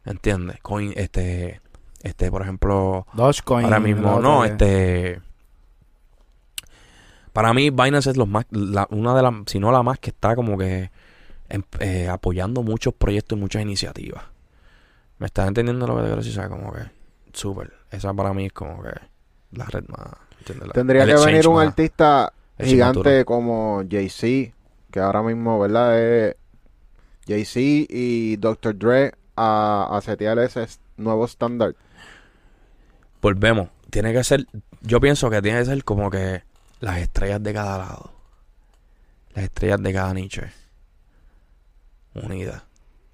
¿Entiendes? 0.05 0.59
Coin, 0.61 0.93
este, 0.95 1.61
este, 2.03 2.29
por 2.31 2.41
ejemplo, 2.41 3.05
Dogecoin. 3.13 3.65
Ahora 3.65 3.79
mismo 3.79 4.19
no, 4.19 4.41
que- 4.43 4.47
este. 4.49 5.21
Para 7.33 7.53
mí, 7.53 7.69
Binance 7.69 8.09
es 8.11 8.17
los 8.17 8.27
más, 8.27 8.45
la- 8.49 8.87
una 8.89 9.15
de 9.15 9.21
las, 9.21 9.33
si 9.45 9.59
no 9.59 9.71
la 9.71 9.83
más, 9.83 9.99
que 9.99 10.09
está 10.09 10.35
como 10.35 10.57
que 10.57 10.89
em- 11.49 11.63
eh, 11.79 12.09
apoyando 12.09 12.63
muchos 12.63 12.93
proyectos 12.93 13.37
y 13.37 13.41
muchas 13.41 13.61
iniciativas. 13.61 14.23
¿Me 15.19 15.27
estás 15.27 15.47
entendiendo 15.47 15.85
lo 15.87 15.95
que 15.95 16.01
te 16.01 16.07
quiero 16.07 16.21
decir? 16.23 16.47
Como 16.49 16.71
que 16.73 16.79
súper. 17.33 17.73
Esa 17.91 18.13
para 18.13 18.33
mí 18.33 18.47
es 18.47 18.53
como 18.53 18.81
que 18.81 18.91
la 19.51 19.65
red 19.65 19.83
más. 19.87 20.09
La- 20.65 20.73
Tendría 20.73 21.03
el 21.03 21.09
que 21.15 21.25
venir 21.25 21.47
un 21.47 21.55
más- 21.55 21.67
artista 21.67 22.31
gigante 22.59 23.25
como 23.25 23.83
Jay-Z, 23.89 24.53
que 24.91 24.99
ahora 24.99 25.21
mismo, 25.21 25.59
¿verdad? 25.59 25.99
Es 25.99 26.35
Jay-Z 27.27 27.59
y 27.89 28.35
Dr. 28.37 28.77
Dre 28.77 29.13
a, 29.35 29.89
a 29.91 30.01
setear 30.01 30.39
ese 30.39 30.65
nuevo 30.97 31.25
estándar. 31.25 31.75
Volvemos. 33.21 33.69
Tiene 33.89 34.13
que 34.13 34.23
ser. 34.23 34.45
Yo 34.81 34.99
pienso 34.99 35.29
que 35.29 35.41
tiene 35.41 35.59
que 35.59 35.65
ser 35.65 35.83
como 35.83 36.09
que 36.09 36.43
las 36.79 36.97
estrellas 36.99 37.41
de 37.41 37.53
cada 37.53 37.77
lado. 37.77 38.11
Las 39.33 39.45
estrellas 39.45 39.81
de 39.81 39.93
cada 39.93 40.13
nicho. 40.13 40.41
Unidas. 42.13 42.63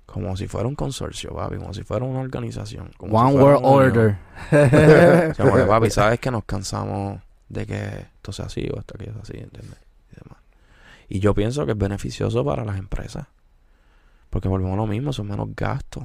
Como 0.06 0.38
si 0.38 0.48
fuera 0.48 0.68
un 0.68 0.76
consorcio, 0.76 1.34
papi. 1.34 1.58
Como 1.58 1.74
si 1.74 1.84
fuera 1.84 2.06
una 2.06 2.20
organización. 2.20 2.92
Como 2.98 3.18
One 3.20 3.32
si 3.32 3.38
World 3.38 3.66
unión. 3.66 3.74
Order. 3.74 4.18
O 5.32 5.34
sea, 5.36 5.46
porque, 5.50 5.64
papi, 5.64 5.90
sabes 5.90 6.20
que 6.20 6.32
nos 6.32 6.44
cansamos 6.46 7.22
de 7.50 7.66
que 7.66 8.08
esto 8.16 8.32
sea 8.32 8.46
así 8.46 8.68
o 8.74 8.80
esto 8.80 8.98
que 8.98 9.10
es 9.10 9.16
así, 9.22 9.38
¿entiendes? 9.38 9.78
Y, 10.12 10.16
demás. 10.16 10.40
y 11.10 11.20
yo 11.20 11.34
pienso 11.34 11.66
que 11.66 11.74
es 11.74 11.78
beneficioso 11.78 12.44
para 12.44 12.66
las 12.66 12.78
empresas. 12.78 13.28
Porque 14.30 14.48
volvemos 14.48 14.74
a 14.74 14.78
lo 14.78 14.88
mismo, 14.88 15.14
son 15.14 15.28
menos 15.28 15.50
gastos. 15.56 16.04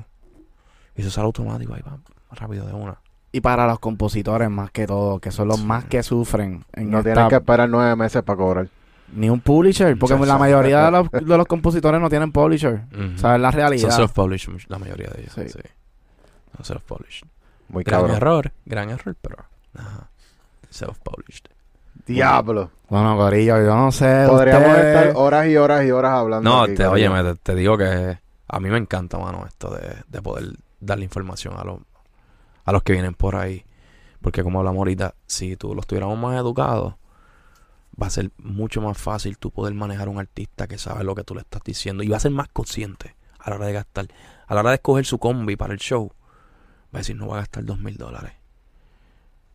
Y 0.94 1.00
eso 1.00 1.10
sale 1.10 1.26
automático 1.26 1.74
ahí, 1.74 1.82
va, 1.82 1.98
rápido 2.32 2.66
de 2.66 2.72
una. 2.72 3.00
Y 3.32 3.40
para 3.40 3.66
los 3.66 3.78
compositores 3.78 4.48
más 4.50 4.70
que 4.70 4.86
todo, 4.86 5.18
que 5.20 5.30
son 5.30 5.48
los 5.48 5.58
Sí. 5.58 5.66
más 5.66 5.84
que 5.84 6.02
sufren. 6.02 6.64
En 6.72 6.90
No 6.90 6.98
esta- 6.98 7.12
tienen 7.12 7.28
que 7.30 7.36
esperar 7.36 7.68
nueve 7.68 7.94
meses 7.96 8.22
para 8.22 8.36
cobrar. 8.36 8.68
Ni 9.14 9.30
un 9.30 9.40
publisher, 9.40 9.98
porque 9.98 10.16
Sí, 10.16 10.20
la 10.26 10.34
sí. 10.34 10.38
mayoría 10.40 10.84
de 10.84 10.90
los, 10.90 11.10
de 11.10 11.36
los 11.36 11.46
compositores 11.46 12.00
no 12.00 12.08
tienen 12.10 12.30
publisher. 12.32 12.82
¿Sabes 13.16 13.40
la 13.40 13.50
Son 13.50 13.58
realidad? 13.60 13.90
self-published 13.90 14.66
la 14.68 14.78
mayoría 14.78 15.08
de 15.08 15.22
ellos. 15.22 15.32
Sí. 15.34 15.48
Sí. 15.48 15.60
Son 16.56 16.76
self-published. 16.76 17.26
Muy 17.68 17.84
Gran 17.84 18.00
cabrón. 18.00 18.16
error, 18.16 18.52
gran 18.66 18.90
error, 18.90 19.14
pero. 19.20 19.36
Ajá. 19.74 20.08
Self-published. 20.70 21.46
Diablo. 22.06 22.70
Bueno, 22.88 23.16
Corillo, 23.16 23.58
yo 23.62 23.74
no 23.76 23.92
sé. 23.92 24.24
Podríamos 24.28 24.68
usted- 24.68 24.96
estar 25.06 25.12
horas 25.16 25.46
y 25.46 25.56
horas 25.56 25.84
y 25.84 25.90
horas 25.90 26.12
hablando. 26.12 26.48
No, 26.48 26.62
aquí, 26.62 26.74
te, 26.74 26.86
oye, 26.86 27.08
te, 27.08 27.34
te 27.36 27.54
digo 27.54 27.76
que 27.76 28.18
a 28.48 28.60
mí 28.60 28.70
me 28.70 28.78
encanta, 28.78 29.18
mano, 29.18 29.44
esto 29.46 29.70
de, 29.74 29.96
de 30.06 30.22
poder 30.22 30.52
darle 30.80 31.04
información 31.04 31.54
a 31.58 31.64
los, 31.64 31.80
a 32.68 32.72
los 32.72 32.82
que 32.82 32.92
vienen 32.92 33.14
por 33.14 33.34
ahí. 33.34 33.64
Porque 34.20 34.42
como 34.42 34.58
hablamos 34.58 34.80
ahorita, 34.80 35.14
si 35.26 35.56
tú 35.56 35.74
los 35.74 35.86
tuviéramos 35.86 36.18
más 36.18 36.38
educados, 36.38 36.96
va 38.00 38.08
a 38.08 38.10
ser 38.10 38.30
mucho 38.36 38.82
más 38.82 38.98
fácil 38.98 39.38
tú 39.38 39.50
poder 39.50 39.72
manejar 39.72 40.10
un 40.10 40.18
artista 40.18 40.66
que 40.66 40.76
sabe 40.76 41.02
lo 41.02 41.14
que 41.14 41.24
tú 41.24 41.34
le 41.34 41.40
estás 41.40 41.62
diciendo 41.64 42.02
y 42.02 42.08
va 42.08 42.18
a 42.18 42.20
ser 42.20 42.32
más 42.32 42.48
consciente 42.48 43.16
a 43.38 43.48
la 43.48 43.56
hora 43.56 43.66
de 43.66 43.72
gastar. 43.72 44.08
A 44.46 44.54
la 44.54 44.60
hora 44.60 44.70
de 44.70 44.74
escoger 44.76 45.06
su 45.06 45.18
combi 45.18 45.56
para 45.56 45.72
el 45.72 45.78
show, 45.78 46.12
va 46.94 46.98
a 46.98 46.98
decir, 46.98 47.16
no 47.16 47.28
va 47.28 47.36
a 47.36 47.40
gastar 47.40 47.64
dos 47.64 47.78
mil 47.78 47.96
dólares. 47.96 48.32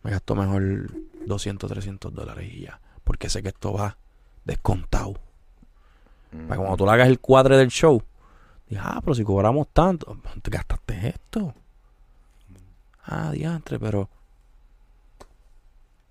Me 0.02 0.10
gasto 0.10 0.34
mejor 0.34 0.90
200, 1.24 1.70
300 1.70 2.12
dólares 2.12 2.52
y 2.52 2.62
ya. 2.62 2.80
Porque 3.04 3.30
sé 3.30 3.44
que 3.44 3.50
esto 3.50 3.74
va 3.74 3.96
descontado. 4.44 5.14
Mm. 6.32 6.48
Para 6.48 6.56
cuando 6.56 6.76
tú 6.78 6.84
le 6.84 6.90
hagas 6.90 7.06
el 7.06 7.20
cuadre 7.20 7.56
del 7.56 7.68
show, 7.68 8.02
digas, 8.68 8.86
ah, 8.88 9.00
pero 9.02 9.14
si 9.14 9.22
cobramos 9.22 9.68
tanto, 9.72 10.18
te 10.42 10.50
gastaste 10.50 11.10
esto. 11.10 11.54
Ah, 13.04 13.30
diantre, 13.32 13.78
pero. 13.78 14.08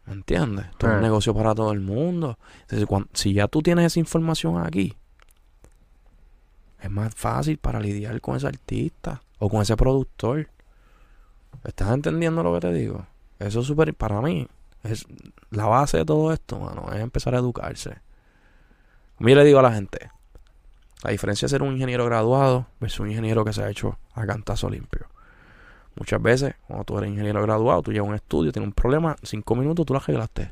¿Me 0.06 0.14
entiendes? 0.14 0.66
Esto 0.66 0.88
es 0.88 0.96
un 0.96 1.02
negocio 1.02 1.34
para 1.34 1.56
todo 1.56 1.72
el 1.72 1.80
mundo. 1.80 2.38
Entonces, 2.70 3.08
si 3.14 3.34
ya 3.34 3.48
tú 3.48 3.62
tienes 3.62 3.86
esa 3.86 4.00
información 4.00 4.64
aquí, 4.64 4.96
es 6.82 6.92
más 6.92 7.16
fácil 7.16 7.58
para 7.58 7.80
lidiar 7.80 8.20
con 8.20 8.36
ese 8.36 8.48
artista 8.48 9.22
o 9.40 9.50
con 9.50 9.62
ese 9.62 9.78
productor. 9.78 10.50
¿Estás 11.64 11.92
entendiendo 11.94 12.44
lo 12.44 12.54
que 12.54 12.60
te 12.60 12.74
digo? 12.74 13.08
Eso 13.40 13.62
es 13.62 13.68
súper, 13.68 13.94
para 13.94 14.22
mí, 14.22 14.48
es 14.84 15.06
la 15.50 15.66
base 15.66 15.98
de 15.98 16.06
todo 16.06 16.34
esto, 16.34 16.60
mano, 16.60 16.92
es 16.92 17.00
empezar 17.00 17.36
a 17.36 17.40
educarse. 17.40 17.98
Como 19.16 19.30
yo 19.30 19.36
le 19.36 19.46
digo 19.46 19.60
a 19.60 19.64
la 19.64 19.74
gente, 19.74 20.12
la 21.04 21.12
diferencia 21.12 21.46
de 21.46 21.52
ser 21.52 21.64
un 21.64 21.74
ingeniero 21.74 22.06
graduado 22.06 22.68
versus 22.82 23.00
un 23.00 23.10
ingeniero 23.10 23.46
que 23.46 23.54
se 23.54 23.64
ha 23.64 23.70
hecho 23.70 23.98
a 24.14 24.26
cantazo 24.26 24.70
limpio. 24.70 25.08
Muchas 25.96 26.22
veces, 26.22 26.56
cuando 26.68 26.86
tú 26.86 26.98
eres 26.98 27.12
ingeniero 27.12 27.42
graduado, 27.42 27.82
tú 27.82 27.92
llevas 27.92 28.10
un 28.10 28.16
estudio, 28.16 28.52
tienes 28.52 28.68
un 28.68 28.74
problema, 28.74 29.16
cinco 29.22 29.56
minutos 29.56 29.86
tú 29.86 29.94
lo 29.94 30.00
arreglaste. 30.00 30.52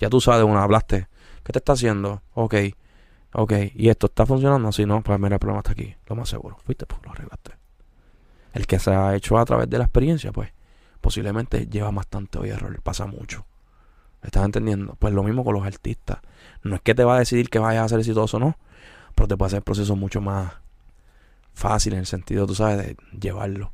Ya 0.00 0.08
tú 0.08 0.20
sabes, 0.20 0.44
una 0.44 0.62
hablaste. 0.62 1.08
¿Qué 1.44 1.52
te 1.52 1.58
está 1.58 1.72
haciendo? 1.74 2.22
Ok, 2.34 2.54
ok. 3.32 3.52
¿Y 3.74 3.90
esto 3.90 4.06
está 4.06 4.24
funcionando? 4.24 4.72
Si 4.72 4.86
no, 4.86 5.02
pues 5.02 5.18
mira, 5.20 5.36
el 5.36 5.40
problema 5.40 5.60
está 5.60 5.72
aquí. 5.72 5.94
Lo 6.06 6.16
más 6.16 6.28
seguro. 6.28 6.56
Fuiste, 6.64 6.86
pues 6.86 7.00
lo 7.04 7.12
arreglaste. 7.12 7.52
El 8.54 8.66
que 8.66 8.78
se 8.78 8.90
ha 8.90 9.14
hecho 9.14 9.38
a 9.38 9.44
través 9.44 9.68
de 9.68 9.78
la 9.78 9.84
experiencia, 9.84 10.32
pues 10.32 10.50
posiblemente 11.00 11.66
lleva 11.66 11.90
bastante 11.90 12.38
hoy 12.38 12.50
error. 12.50 12.80
Pasa 12.82 13.06
mucho. 13.06 13.44
¿Estás 14.22 14.44
entendiendo? 14.44 14.96
Pues 14.98 15.14
lo 15.14 15.22
mismo 15.22 15.44
con 15.44 15.54
los 15.54 15.64
artistas. 15.64 16.18
No 16.62 16.74
es 16.74 16.82
que 16.82 16.94
te 16.94 17.04
va 17.04 17.16
a 17.16 17.18
decidir 17.18 17.48
que 17.48 17.58
vayas 17.58 17.84
a 17.84 17.88
ser 17.88 18.00
exitoso 18.00 18.36
o 18.38 18.40
no, 18.40 18.56
pero 19.14 19.28
te 19.28 19.36
puede 19.36 19.48
hacer 19.48 19.58
el 19.58 19.64
proceso 19.64 19.96
mucho 19.96 20.20
más 20.20 20.54
fácil 21.52 21.94
en 21.94 22.00
el 22.00 22.06
sentido, 22.06 22.46
tú 22.46 22.54
sabes, 22.54 22.78
de 22.78 22.96
llevarlo. 23.18 23.72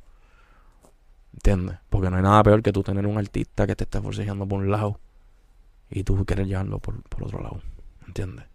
¿Entiendes? 1.37 1.77
Porque 1.89 2.11
no 2.11 2.17
hay 2.17 2.23
nada 2.23 2.43
peor 2.43 2.63
que 2.63 2.73
tú 2.73 2.83
tener 2.83 3.07
un 3.07 3.19
artista 3.19 3.67
que 3.67 3.77
te 3.77 3.85
esté 3.85 4.01
forcejeando 4.01 4.47
por 4.47 4.61
un 4.61 4.71
lado 4.71 4.99
y 5.91 6.03
tú 6.03 6.25
quieres 6.25 6.49
llevarlo 6.49 6.79
por, 6.79 7.01
por 7.05 7.25
otro 7.25 7.41
lado. 7.41 7.61
¿Entiendes? 8.07 8.47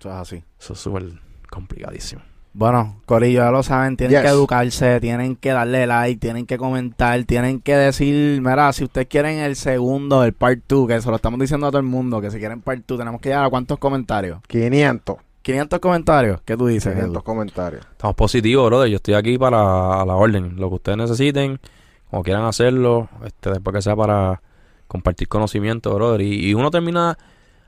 Eso 0.00 0.08
es 0.10 0.14
así. 0.16 0.44
Eso 0.58 0.72
es 0.72 0.78
súper 0.80 1.12
complicadísimo. 1.50 2.22
Bueno, 2.54 3.00
Corillo, 3.06 3.40
ya 3.40 3.50
lo 3.50 3.62
saben, 3.62 3.96
tienen 3.96 4.16
Yes. 4.16 4.22
que 4.22 4.28
educarse, 4.28 5.00
tienen 5.00 5.36
que 5.36 5.50
darle 5.52 5.86
like, 5.86 6.20
tienen 6.20 6.44
que 6.44 6.58
comentar, 6.58 7.22
tienen 7.24 7.60
que 7.60 7.74
decir, 7.74 8.42
mira, 8.42 8.70
si 8.74 8.84
ustedes 8.84 9.06
quieren 9.06 9.38
el 9.38 9.56
segundo, 9.56 10.22
el 10.22 10.34
part 10.34 10.60
2, 10.68 10.86
que 10.86 11.00
se 11.00 11.08
lo 11.08 11.16
estamos 11.16 11.40
diciendo 11.40 11.66
a 11.66 11.70
todo 11.70 11.78
el 11.78 11.86
mundo, 11.86 12.20
que 12.20 12.30
si 12.30 12.38
quieren 12.38 12.60
part 12.60 12.82
2, 12.86 12.98
tenemos 12.98 13.22
que 13.22 13.30
llegar 13.30 13.46
a 13.46 13.48
cuántos 13.50 13.78
comentarios. 13.78 14.40
500. 14.48 15.16
500 15.40 15.78
comentarios, 15.80 16.40
¿qué 16.44 16.56
tú 16.56 16.66
dices? 16.66 16.92
500 16.92 17.14
Edu? 17.14 17.22
comentarios. 17.24 17.86
Estamos 17.90 18.16
positivos, 18.16 18.66
brother. 18.66 18.90
Yo 18.90 18.96
estoy 18.96 19.14
aquí 19.14 19.38
para 19.38 20.04
la 20.04 20.14
orden. 20.14 20.56
Lo 20.56 20.68
que 20.68 20.74
ustedes 20.74 20.98
necesiten, 20.98 21.58
como 22.12 22.24
quieran 22.24 22.44
hacerlo, 22.44 23.08
este, 23.24 23.48
después 23.48 23.74
que 23.74 23.80
sea 23.80 23.96
para 23.96 24.42
compartir 24.86 25.28
conocimiento, 25.28 25.94
brother. 25.94 26.20
Y, 26.20 26.50
y 26.50 26.52
uno 26.52 26.70
termina 26.70 27.16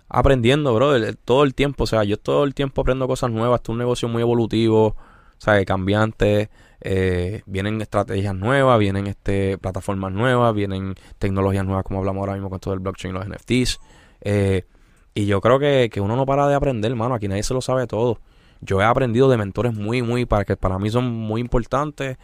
aprendiendo, 0.07 0.75
brother, 0.75 1.17
todo 1.17 1.45
el 1.45 1.55
tiempo. 1.55 1.85
O 1.85 1.87
sea, 1.87 2.05
yo 2.05 2.19
todo 2.19 2.45
el 2.45 2.53
tiempo 2.53 2.83
aprendo 2.83 3.09
cosas 3.09 3.31
nuevas. 3.31 3.61
Esto 3.61 3.73
es 3.73 3.75
un 3.77 3.79
negocio 3.79 4.07
muy 4.07 4.21
evolutivo, 4.21 4.89
o 4.89 4.97
sea, 5.39 5.65
cambiante. 5.65 6.51
Eh, 6.83 7.41
vienen 7.47 7.81
estrategias 7.81 8.35
nuevas, 8.35 8.79
vienen 8.79 9.07
este 9.07 9.57
plataformas 9.57 10.13
nuevas, 10.13 10.55
vienen 10.55 10.95
tecnologías 11.19 11.65
nuevas, 11.65 11.83
como 11.83 12.01
hablamos 12.01 12.21
ahora 12.21 12.35
mismo 12.35 12.51
con 12.51 12.61
todo 12.61 12.75
el 12.75 12.81
blockchain 12.81 13.15
y 13.15 13.19
los 13.19 13.27
NFTs. 13.27 13.81
Eh, 14.21 14.67
y 15.15 15.25
yo 15.25 15.41
creo 15.41 15.59
que, 15.59 15.89
que 15.91 16.03
uno 16.03 16.17
no 16.17 16.27
para 16.27 16.47
de 16.49 16.55
aprender, 16.55 16.91
hermano. 16.91 17.15
Aquí 17.15 17.29
nadie 17.29 17.45
se 17.45 17.55
lo 17.55 17.63
sabe 17.63 17.87
todo. 17.87 18.21
Yo 18.61 18.83
he 18.83 18.85
aprendido 18.85 19.31
de 19.31 19.39
mentores 19.39 19.73
muy, 19.73 20.03
muy, 20.03 20.27
para 20.27 20.45
que 20.45 20.55
para 20.55 20.79
mí 20.79 20.91
son 20.91 21.11
muy 21.11 21.41
importantes. 21.41 22.19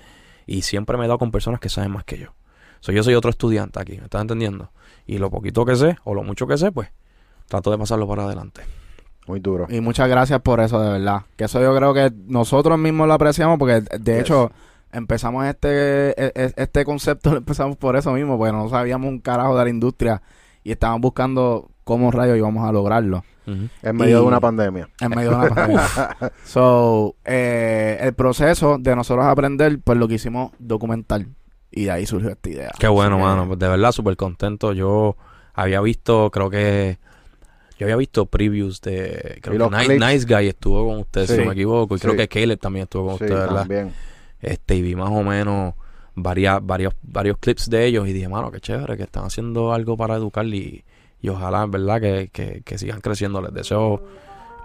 Y 0.50 0.62
siempre 0.62 0.96
me 0.98 1.04
he 1.04 1.06
dado 1.06 1.18
con 1.18 1.30
personas 1.30 1.60
que 1.60 1.68
saben 1.68 1.92
más 1.92 2.02
que 2.02 2.18
yo. 2.18 2.34
So, 2.80 2.90
yo 2.90 3.04
soy 3.04 3.14
otro 3.14 3.30
estudiante 3.30 3.78
aquí, 3.80 3.98
¿me 3.98 4.04
estás 4.04 4.20
entendiendo? 4.22 4.70
Y 5.06 5.18
lo 5.18 5.30
poquito 5.30 5.64
que 5.64 5.76
sé, 5.76 5.96
o 6.02 6.12
lo 6.12 6.24
mucho 6.24 6.46
que 6.48 6.58
sé, 6.58 6.72
pues, 6.72 6.88
trato 7.46 7.70
de 7.70 7.78
pasarlo 7.78 8.08
para 8.08 8.24
adelante. 8.24 8.62
Muy 9.28 9.38
duro. 9.38 9.66
Y 9.70 9.80
muchas 9.80 10.08
gracias 10.08 10.40
por 10.40 10.58
eso, 10.60 10.80
de 10.80 10.90
verdad. 10.90 11.22
Que 11.36 11.44
eso 11.44 11.60
yo 11.60 11.76
creo 11.76 11.94
que 11.94 12.10
nosotros 12.26 12.76
mismos 12.80 13.06
lo 13.06 13.14
apreciamos 13.14 13.58
porque, 13.60 13.80
de 13.82 14.12
Yes. 14.14 14.22
hecho, 14.22 14.50
empezamos 14.92 15.46
este, 15.46 16.10
e- 16.20 16.32
e- 16.34 16.52
este 16.56 16.84
concepto, 16.84 17.30
lo 17.32 17.36
empezamos 17.36 17.76
por 17.76 17.94
eso 17.94 18.12
mismo, 18.12 18.36
porque 18.36 18.52
no 18.52 18.68
sabíamos 18.68 19.08
un 19.08 19.20
carajo 19.20 19.56
de 19.56 19.62
la 19.64 19.70
industria 19.70 20.20
y 20.64 20.72
estábamos 20.72 21.02
buscando 21.02 21.70
cómo 21.84 22.10
rayos 22.10 22.36
íbamos 22.36 22.68
a 22.68 22.72
lograrlo. 22.72 23.22
En 23.46 23.96
medio 23.96 24.18
Y- 24.18 24.20
de 24.20 24.26
una 24.26 24.40
pandemia. 24.40 24.88
En 25.00 25.10
medio 25.10 25.30
de 25.30 25.36
una 25.36 25.48
pandemia. 25.48 25.82
so, 26.44 27.16
eh, 27.24 27.98
el 28.00 28.14
proceso 28.14 28.76
de 28.78 28.94
nosotros 28.94 29.26
aprender, 29.26 29.78
pues 29.82 29.98
lo 29.98 30.06
que 30.08 30.14
hicimos 30.14 30.52
documental. 30.58 31.26
Y 31.72 31.84
de 31.84 31.90
ahí 31.92 32.06
surgió 32.06 32.30
esta 32.30 32.48
idea. 32.50 32.70
Qué 32.78 32.88
bueno, 32.88 33.18
mano. 33.18 33.56
De 33.56 33.68
verdad, 33.68 33.92
súper 33.92 34.16
contento. 34.16 34.72
Yo 34.72 35.16
había 35.54 35.80
visto, 35.80 36.30
creo 36.30 36.50
que. 36.50 36.98
Yo 37.78 37.86
había 37.86 37.96
visto 37.96 38.26
previews 38.26 38.80
de. 38.82 39.38
Creo 39.40 39.70
que 39.70 39.76
Nice. 39.76 39.98
Nice 39.98 40.26
Guy 40.26 40.48
estuvo 40.48 40.86
con 40.86 40.98
usted, 41.00 41.26
si 41.26 41.38
no 41.38 41.46
me 41.46 41.52
equivoco. 41.52 41.96
Y 41.96 41.98
creo 42.00 42.16
que 42.16 42.28
Caleb 42.28 42.58
también 42.58 42.82
estuvo 42.84 43.06
con 43.06 43.18
Sí, 43.18 43.24
usted, 43.24 43.36
¿verdad? 43.36 43.56
también. 43.60 43.92
Este, 44.40 44.74
y 44.76 44.82
vi 44.82 44.94
más 44.96 45.10
o 45.10 45.22
menos 45.22 45.74
varias, 46.14 46.58
varios, 46.64 46.94
varios 47.02 47.38
clips 47.38 47.70
de 47.70 47.86
ellos. 47.86 48.06
Y 48.08 48.12
dije, 48.12 48.28
mano, 48.28 48.50
qué 48.50 48.60
chévere, 48.60 48.96
que 48.96 49.04
están 49.04 49.24
haciendo 49.24 49.72
algo 49.72 49.96
para 49.96 50.16
educar. 50.16 50.44
Y, 50.46 50.84
y 51.20 51.28
ojalá, 51.28 51.62
en 51.62 51.70
verdad, 51.70 52.00
que, 52.00 52.30
que, 52.32 52.62
que 52.62 52.78
sigan 52.78 53.00
creciendo. 53.00 53.40
Les 53.40 53.52
deseo 53.52 54.02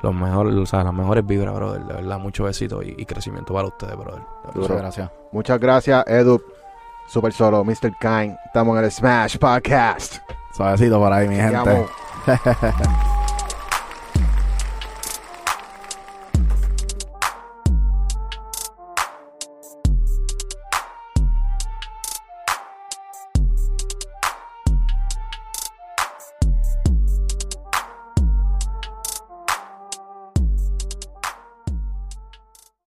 los 0.02 0.14
mejores, 0.14 0.54
o 0.56 0.66
sea, 0.66 0.84
las 0.84 0.94
mejores 0.94 1.26
vibras, 1.26 1.54
brother. 1.54 1.84
De 1.84 1.94
verdad, 1.94 2.20
mucho 2.20 2.46
besito 2.46 2.82
y, 2.82 2.96
y 2.98 3.06
crecimiento 3.06 3.54
para 3.54 3.68
ustedes, 3.68 3.96
brother. 3.98 4.22
Muchas 4.54 4.78
gracias. 4.78 5.12
Muchas 5.32 5.60
gracias, 5.60 6.08
Edu. 6.08 6.42
Super 7.08 7.34
solo, 7.34 7.64
Mr. 7.64 7.94
Kind. 8.00 8.36
Estamos 8.46 8.78
en 8.78 8.86
el 8.86 8.92
Smash 8.92 9.38
Podcast. 9.38 10.18
Suavecito 10.56 11.00
por 11.00 11.12
ahí, 11.12 11.28
mi 11.28 11.36
Te 11.36 11.42
gente. 11.42 11.86